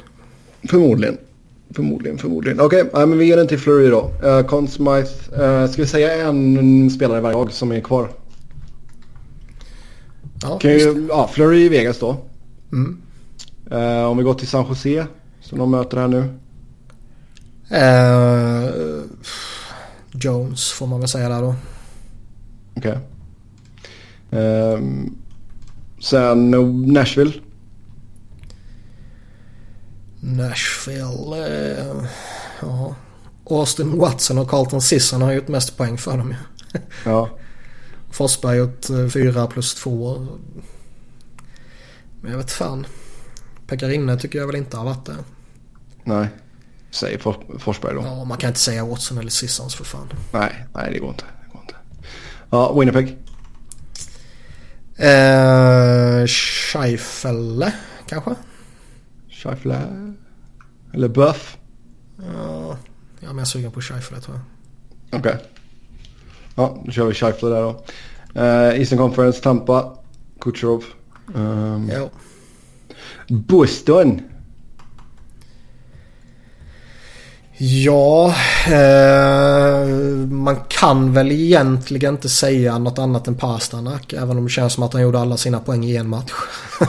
förmodligen. 0.70 1.18
Förmodligen, 1.74 2.18
förmodligen. 2.18 2.60
Okej, 2.60 2.84
nej, 2.94 3.06
men 3.06 3.18
vi 3.18 3.24
ger 3.24 3.36
den 3.36 3.46
till 3.48 3.58
Fleury 3.58 3.88
då. 3.90 4.12
Uh, 4.24 4.46
Conn 4.46 4.68
Smythe. 4.68 5.44
eh, 5.44 5.70
ska 5.70 5.82
vi 5.82 5.88
säga 5.88 6.28
en 6.28 6.90
spelare 6.90 7.20
varje 7.20 7.36
lag 7.36 7.52
som 7.52 7.72
är 7.72 7.80
kvar? 7.80 8.10
Ja, 10.42 10.58
Kan 10.58 10.70
ju, 10.70 11.06
ja, 11.08 11.28
Fleury 11.32 11.64
i 11.64 11.68
Vegas 11.68 11.98
då. 11.98 12.16
Mm. 12.72 13.00
Eh, 13.70 14.04
om 14.04 14.16
vi 14.18 14.24
går 14.24 14.34
till 14.34 14.48
San 14.48 14.66
Jose 14.68 15.06
som 15.40 15.58
de 15.58 15.70
möter 15.70 15.96
här 15.96 16.08
nu. 16.08 16.24
Eh, 17.70 18.70
Jones 20.12 20.72
får 20.72 20.86
man 20.86 21.00
väl 21.00 21.08
säga 21.08 21.28
där 21.28 21.40
då. 21.42 21.54
Okej. 22.76 22.98
Ehm, 24.30 25.14
sen 26.00 26.50
Nashville. 26.92 27.32
Nashville. 30.20 31.46
Eh, 31.46 32.04
ja. 32.60 32.94
Austin 33.44 33.98
Watson 33.98 34.38
och 34.38 34.50
Carlton 34.50 34.82
Sisson 34.82 35.22
har 35.22 35.32
gjort 35.32 35.48
mest 35.48 35.76
poäng 35.76 35.98
för 35.98 36.18
dem 36.18 36.30
ju. 36.30 36.36
Ja. 37.04 37.28
Forsberg 38.10 38.56
gjort 38.58 38.90
eh, 38.90 39.06
fyra 39.08 39.46
plus 39.46 39.74
två. 39.74 40.26
Men 42.20 42.30
jag 42.30 42.38
vet 42.38 42.50
fan. 42.52 42.86
Pekarinne 43.66 44.18
tycker 44.18 44.38
jag 44.38 44.46
väl 44.46 44.56
inte 44.56 44.76
har 44.76 44.84
varit 44.84 45.06
det. 45.06 45.16
Nej. 46.04 46.28
Säg 46.90 47.18
For- 47.18 47.58
Forsberg 47.58 47.94
då. 47.94 48.02
Ja, 48.04 48.24
man 48.24 48.38
kan 48.38 48.48
inte 48.48 48.60
säga 48.60 48.84
Watson 48.84 49.18
eller 49.18 49.30
Sissons 49.30 49.74
för 49.74 49.84
fan. 49.84 50.12
Nej, 50.32 50.66
nej 50.74 50.92
det 50.92 50.98
går 50.98 51.08
inte. 51.10 51.24
Det 51.44 51.52
går 51.52 51.60
inte. 51.60 51.74
Ja, 52.50 52.72
Winnipeg. 52.72 53.16
Eh, 54.96 56.26
Scheifele 56.26 57.72
kanske? 58.08 58.34
Scheifele. 59.40 59.78
Eller 60.94 61.08
Buff. 61.08 61.56
Ja, 62.34 62.76
jag 63.20 63.30
är 63.30 63.34
mer 63.34 63.44
sugen 63.44 63.70
på 63.70 63.80
Scheifele 63.80 64.20
tror 64.20 64.36
jag. 65.10 65.20
Okej. 65.20 65.36
Ja, 66.54 66.82
då 66.84 66.92
kör 66.92 67.06
vi 67.06 67.14
Scheifele 67.14 67.54
där 67.54 67.62
då. 67.62 67.84
Uh, 68.40 68.80
Eastern 68.80 68.98
Conference, 68.98 69.42
Tampa. 69.42 69.96
Kucherov. 70.40 70.84
Um, 71.34 71.88
Ja. 71.88 72.10
Boston. 73.28 74.20
Ja, 77.62 78.34
eh, 78.66 79.86
man 80.28 80.56
kan 80.68 81.12
väl 81.12 81.32
egentligen 81.32 82.14
inte 82.14 82.28
säga 82.28 82.78
något 82.78 82.98
annat 82.98 83.28
än 83.28 83.34
Pasternak. 83.34 84.12
Även 84.12 84.38
om 84.38 84.44
det 84.44 84.50
känns 84.50 84.72
som 84.72 84.82
att 84.82 84.92
han 84.92 85.02
gjorde 85.02 85.20
alla 85.20 85.36
sina 85.36 85.60
poäng 85.60 85.84
i 85.84 85.96
en 85.96 86.08
match. 86.08 86.32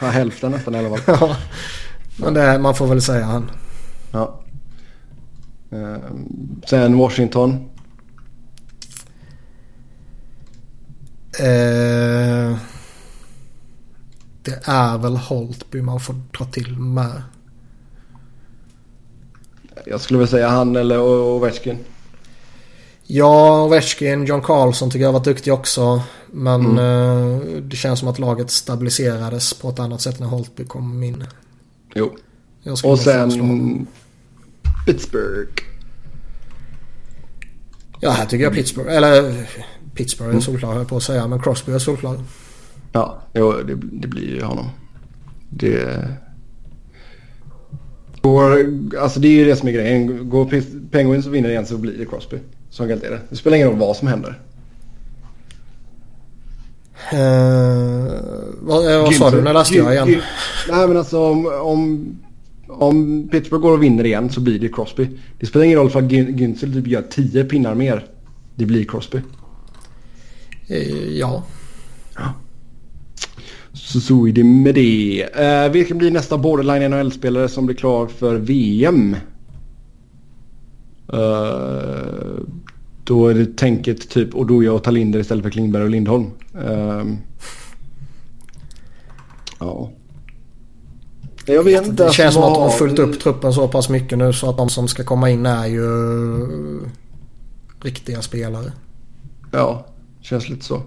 Ja, 0.00 0.06
hälften 0.06 0.52
nästan 0.52 0.74
i 0.74 0.78
alla 0.78 0.96
fall. 0.96 1.16
ja, 1.20 1.36
men 2.16 2.34
det, 2.34 2.58
man 2.58 2.74
får 2.74 2.86
väl 2.86 3.02
säga 3.02 3.24
han. 3.24 3.50
Ja. 4.12 4.40
Ehm, 5.70 6.60
sen 6.66 6.98
Washington. 6.98 7.52
Eh, 11.38 12.56
det 14.42 14.60
är 14.64 14.98
väl 14.98 15.16
Holtby 15.16 15.82
man 15.82 16.00
får 16.00 16.14
dra 16.38 16.44
till 16.44 16.78
med. 16.78 17.22
Jag 19.90 20.00
skulle 20.00 20.18
väl 20.18 20.28
säga 20.28 20.48
han 20.48 20.76
eller 20.76 21.00
Ovechkin. 21.00 21.78
Ja, 23.06 23.64
Ovechkin, 23.64 24.24
John 24.24 24.42
Carlson 24.42 24.90
tycker 24.90 25.04
jag 25.04 25.12
varit 25.12 25.24
duktig 25.24 25.52
också. 25.52 26.02
Men 26.32 26.64
mm. 26.64 26.78
eh, 26.78 27.62
det 27.62 27.76
känns 27.76 27.98
som 27.98 28.08
att 28.08 28.18
laget 28.18 28.50
stabiliserades 28.50 29.54
på 29.54 29.68
ett 29.68 29.78
annat 29.78 30.00
sätt 30.00 30.20
när 30.20 30.26
Holtby 30.26 30.64
kom 30.64 31.02
in. 31.02 31.24
Jo. 31.94 32.16
Och 32.84 32.98
sen 32.98 33.86
Pittsburgh. 34.86 35.62
Ja, 38.00 38.10
här 38.10 38.26
tycker 38.26 38.44
jag 38.44 38.54
Pittsburgh, 38.54 38.96
eller 38.96 39.46
Pittsburgh 39.94 40.28
är 40.28 40.32
mm. 40.32 40.42
solklar 40.42 40.74
höll 40.74 40.84
på 40.84 40.96
att 40.96 41.02
säga, 41.02 41.26
men 41.26 41.42
Crosby 41.42 41.72
är 41.72 41.78
solklar. 41.78 42.18
Ja, 42.92 43.22
jo, 43.34 43.52
det, 43.52 43.74
det 43.74 44.08
blir 44.08 44.34
ju 44.34 44.42
honom. 44.42 44.70
Det... 45.50 46.08
Går, 48.22 48.66
alltså 49.00 49.20
det 49.20 49.28
är 49.28 49.32
ju 49.32 49.44
det 49.44 49.56
som 49.56 49.68
är 49.68 49.72
grejen. 49.72 50.28
Går 50.28 50.62
Penguins 50.90 51.26
och 51.26 51.34
vinner 51.34 51.48
igen 51.48 51.66
så 51.66 51.78
blir 51.78 51.98
det 51.98 52.04
Crosby. 52.04 52.36
Så 52.70 52.82
enkelt 52.82 53.04
är 53.04 53.10
det. 53.10 53.20
Det 53.30 53.36
spelar 53.36 53.56
ingen 53.56 53.68
roll 53.68 53.78
vad 53.78 53.96
som 53.96 54.08
händer. 54.08 54.40
Uh, 57.12 57.18
vad, 58.60 58.84
vad 59.02 59.14
sa 59.14 59.30
du? 59.30 59.42
När 59.42 59.52
läste 59.52 59.74
jag 59.74 59.92
igen? 59.92 60.22
Nej 60.70 60.88
men 60.88 60.96
alltså 60.96 61.30
om, 61.30 61.46
om, 61.46 62.08
om 62.68 63.28
Pittsburgh 63.28 63.62
går 63.62 63.72
och 63.72 63.82
vinner 63.82 64.04
igen 64.04 64.30
så 64.30 64.40
blir 64.40 64.58
det 64.58 64.68
Crosby. 64.68 65.08
Det 65.38 65.46
spelar 65.46 65.64
ingen 65.64 65.78
roll 65.78 65.90
för 65.90 65.98
att 65.98 66.10
Günzel 66.10 66.72
typ 66.72 66.86
gör 66.86 67.02
10 67.10 67.44
pinnar 67.44 67.74
mer. 67.74 68.06
Det 68.54 68.66
blir 68.66 68.84
Crosby. 68.84 69.18
Uh, 70.70 71.18
ja. 71.18 71.44
ja. 72.16 72.34
Så 73.88 74.00
så 74.00 74.28
är 74.28 74.32
det 74.32 74.44
med 74.44 74.74
det. 74.74 75.28
Uh, 75.40 75.72
vilken 75.72 75.98
blir 75.98 76.10
nästa 76.10 76.38
borderline 76.38 76.90
NHL-spelare 76.90 77.48
som 77.48 77.66
blir 77.66 77.76
klar 77.76 78.06
för 78.06 78.36
VM? 78.36 79.16
Uh, 81.12 82.40
då 83.04 83.28
är 83.28 83.34
det 83.34 83.56
tänket 83.56 84.08
typ 84.08 84.34
Odoja 84.34 84.72
och 84.72 84.82
Talinder 84.82 85.20
istället 85.20 85.42
för 85.44 85.50
Klingberg 85.50 85.82
och 85.82 85.90
Lindholm. 85.90 86.30
Uh, 86.54 87.04
ja. 89.58 89.90
Jag 91.46 91.62
vet 91.62 91.86
inte. 91.86 92.04
Det 92.06 92.12
känns 92.12 92.34
som 92.34 92.42
att 92.42 92.54
de 92.54 92.62
har 92.62 92.70
fullt 92.70 92.98
upp 92.98 93.20
truppen 93.20 93.52
så 93.52 93.68
pass 93.68 93.88
mycket 93.88 94.18
nu 94.18 94.32
så 94.32 94.50
att 94.50 94.56
de 94.56 94.68
som 94.68 94.88
ska 94.88 95.04
komma 95.04 95.30
in 95.30 95.46
är 95.46 95.66
ju 95.66 95.88
riktiga 97.80 98.22
spelare. 98.22 98.72
Ja, 99.52 99.86
känns 100.20 100.48
lite 100.48 100.64
så. 100.64 100.82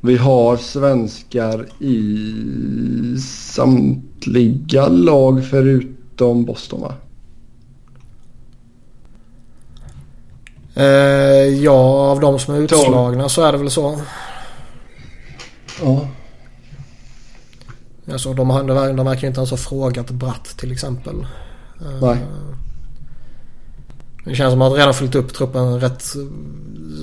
Vi 0.00 0.16
har 0.16 0.56
svenskar 0.56 1.66
i 1.78 3.18
samtliga 3.20 4.88
lag 4.88 5.44
förutom 5.50 6.44
Boston 6.44 6.80
va? 6.80 6.94
Eh, 10.74 10.84
ja, 11.62 12.10
av 12.10 12.20
de 12.20 12.38
som 12.38 12.54
är 12.54 12.58
utslagna 12.58 13.28
så 13.28 13.42
är 13.42 13.52
det 13.52 13.58
väl 13.58 13.70
så. 13.70 14.00
Ja. 15.82 16.08
Alltså, 18.12 18.34
de, 18.34 18.48
de 18.96 19.06
verkar 19.06 19.28
inte 19.28 19.40
ens 19.40 19.50
ha 19.50 19.56
frågat 19.56 20.10
Bratt 20.10 20.44
till 20.44 20.72
exempel. 20.72 21.26
Eh, 21.80 22.00
Nej. 22.00 22.18
Det 24.24 24.34
känns 24.34 24.52
som 24.52 24.62
att 24.62 24.72
de 24.72 24.78
redan 24.78 24.94
fyllt 24.94 25.14
upp 25.14 25.34
truppen 25.34 25.80
rätt 25.80 26.04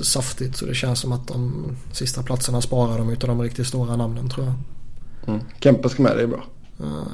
saftigt. 0.04 0.58
Så 0.58 0.66
det 0.66 0.76
känns 0.76 1.00
som 1.00 1.12
att 1.12 1.28
de 1.28 1.66
sista 1.92 2.24
platserna 2.24 2.62
sparar 2.62 2.98
de 2.98 3.10
utav 3.10 3.28
de 3.28 3.42
riktigt 3.42 3.68
stora 3.68 3.96
namnen 3.96 4.30
tror 4.30 4.46
jag. 4.46 4.56
Mm. 5.28 5.46
Kempe 5.60 5.90
ska 5.90 6.04
med, 6.04 6.18
det 6.18 6.24
är 6.24 6.28
bra. 6.28 6.44
Uh. 6.82 7.08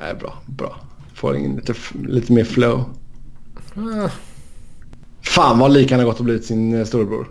Nej, 0.00 0.14
bra. 0.14 0.34
Bra. 0.46 0.80
Får 1.14 1.36
in 1.36 1.56
lite, 1.56 1.74
lite 2.08 2.32
mer 2.32 2.44
flow. 2.44 2.84
Uh. 3.76 4.06
Fan 5.20 5.58
vad 5.58 5.72
lik 5.72 5.90
han 5.90 6.00
har 6.00 6.06
gått 6.06 6.18
och 6.18 6.24
blivit 6.24 6.44
sin 6.44 6.74
eh, 6.74 6.84
storebror. 6.84 7.28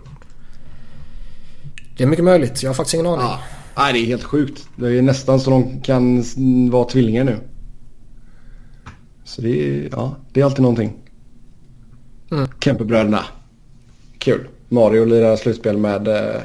Det 1.96 2.04
är 2.04 2.08
mycket 2.08 2.24
möjligt. 2.24 2.62
Jag 2.62 2.70
har 2.70 2.74
faktiskt 2.74 2.94
ingen 2.94 3.06
aning. 3.06 3.20
Ja. 3.20 3.40
Nej, 3.76 3.92
det 3.92 3.98
är 3.98 4.06
helt 4.06 4.24
sjukt. 4.24 4.68
Det 4.76 4.98
är 4.98 5.02
nästan 5.02 5.40
så 5.40 5.50
de 5.50 5.80
kan 5.80 6.24
vara 6.70 6.84
tvillingar 6.84 7.24
nu. 7.24 7.38
Så 9.24 9.42
det 9.42 9.48
är, 9.48 9.88
ja, 9.92 10.16
det 10.32 10.40
är 10.40 10.44
alltid 10.44 10.62
någonting. 10.62 10.92
Mm. 12.30 12.48
Kempebröderna. 12.60 13.24
Kul. 14.18 14.48
Mario 14.68 15.04
lirar 15.04 15.36
slutspel 15.36 15.76
med 15.78 16.08
uh, 16.08 16.40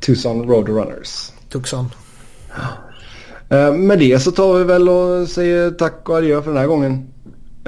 Tucson 0.00 0.48
Roadrunners. 0.48 1.32
Tucson. 1.48 1.86
Uh, 3.52 3.72
med 3.72 3.98
det 3.98 4.18
så 4.18 4.30
tar 4.30 4.58
vi 4.58 4.64
väl 4.64 4.88
och 4.88 5.28
säger 5.28 5.70
tack 5.70 6.08
och 6.08 6.16
adjö 6.16 6.42
för 6.42 6.50
den 6.50 6.60
här 6.60 6.66
gången. 6.66 7.08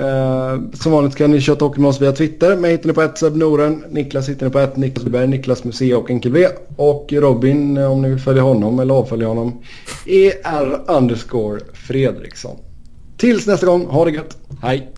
Uh, 0.01 0.71
som 0.73 0.93
vanligt 0.93 1.17
kan 1.17 1.31
ni 1.31 1.41
köra 1.41 1.57
hockey 1.61 1.81
med 1.81 1.89
oss 1.89 2.01
via 2.01 2.13
Twitter. 2.13 2.57
Mig 2.57 2.71
hittar 2.71 2.89
ni 2.89 2.93
på 2.93 3.03
ett 3.03 3.37
Noren. 3.37 3.85
Niklas 3.91 4.29
hittar 4.29 4.47
ni 4.47 4.53
på 4.53 4.59
ett 4.59 4.77
Niklas 4.77 5.05
Berg, 5.05 5.27
Niklas 5.27 5.65
Museet 5.65 5.99
och 5.99 6.11
Enkel 6.11 6.33
V. 6.33 6.47
Och 6.77 7.13
Robin, 7.13 7.79
om 7.79 8.03
ni 8.03 8.09
vill 8.09 8.19
följa 8.19 8.43
honom 8.43 8.79
eller 8.79 8.95
avfölja 8.95 9.29
honom, 9.29 9.63
ER 10.07 10.81
underscore 10.87 11.61
Fredriksson. 11.73 12.57
Tills 13.17 13.47
nästa 13.47 13.67
gång, 13.67 13.87
ha 13.87 14.05
det 14.05 14.11
gött. 14.11 14.39
Hej! 14.63 14.96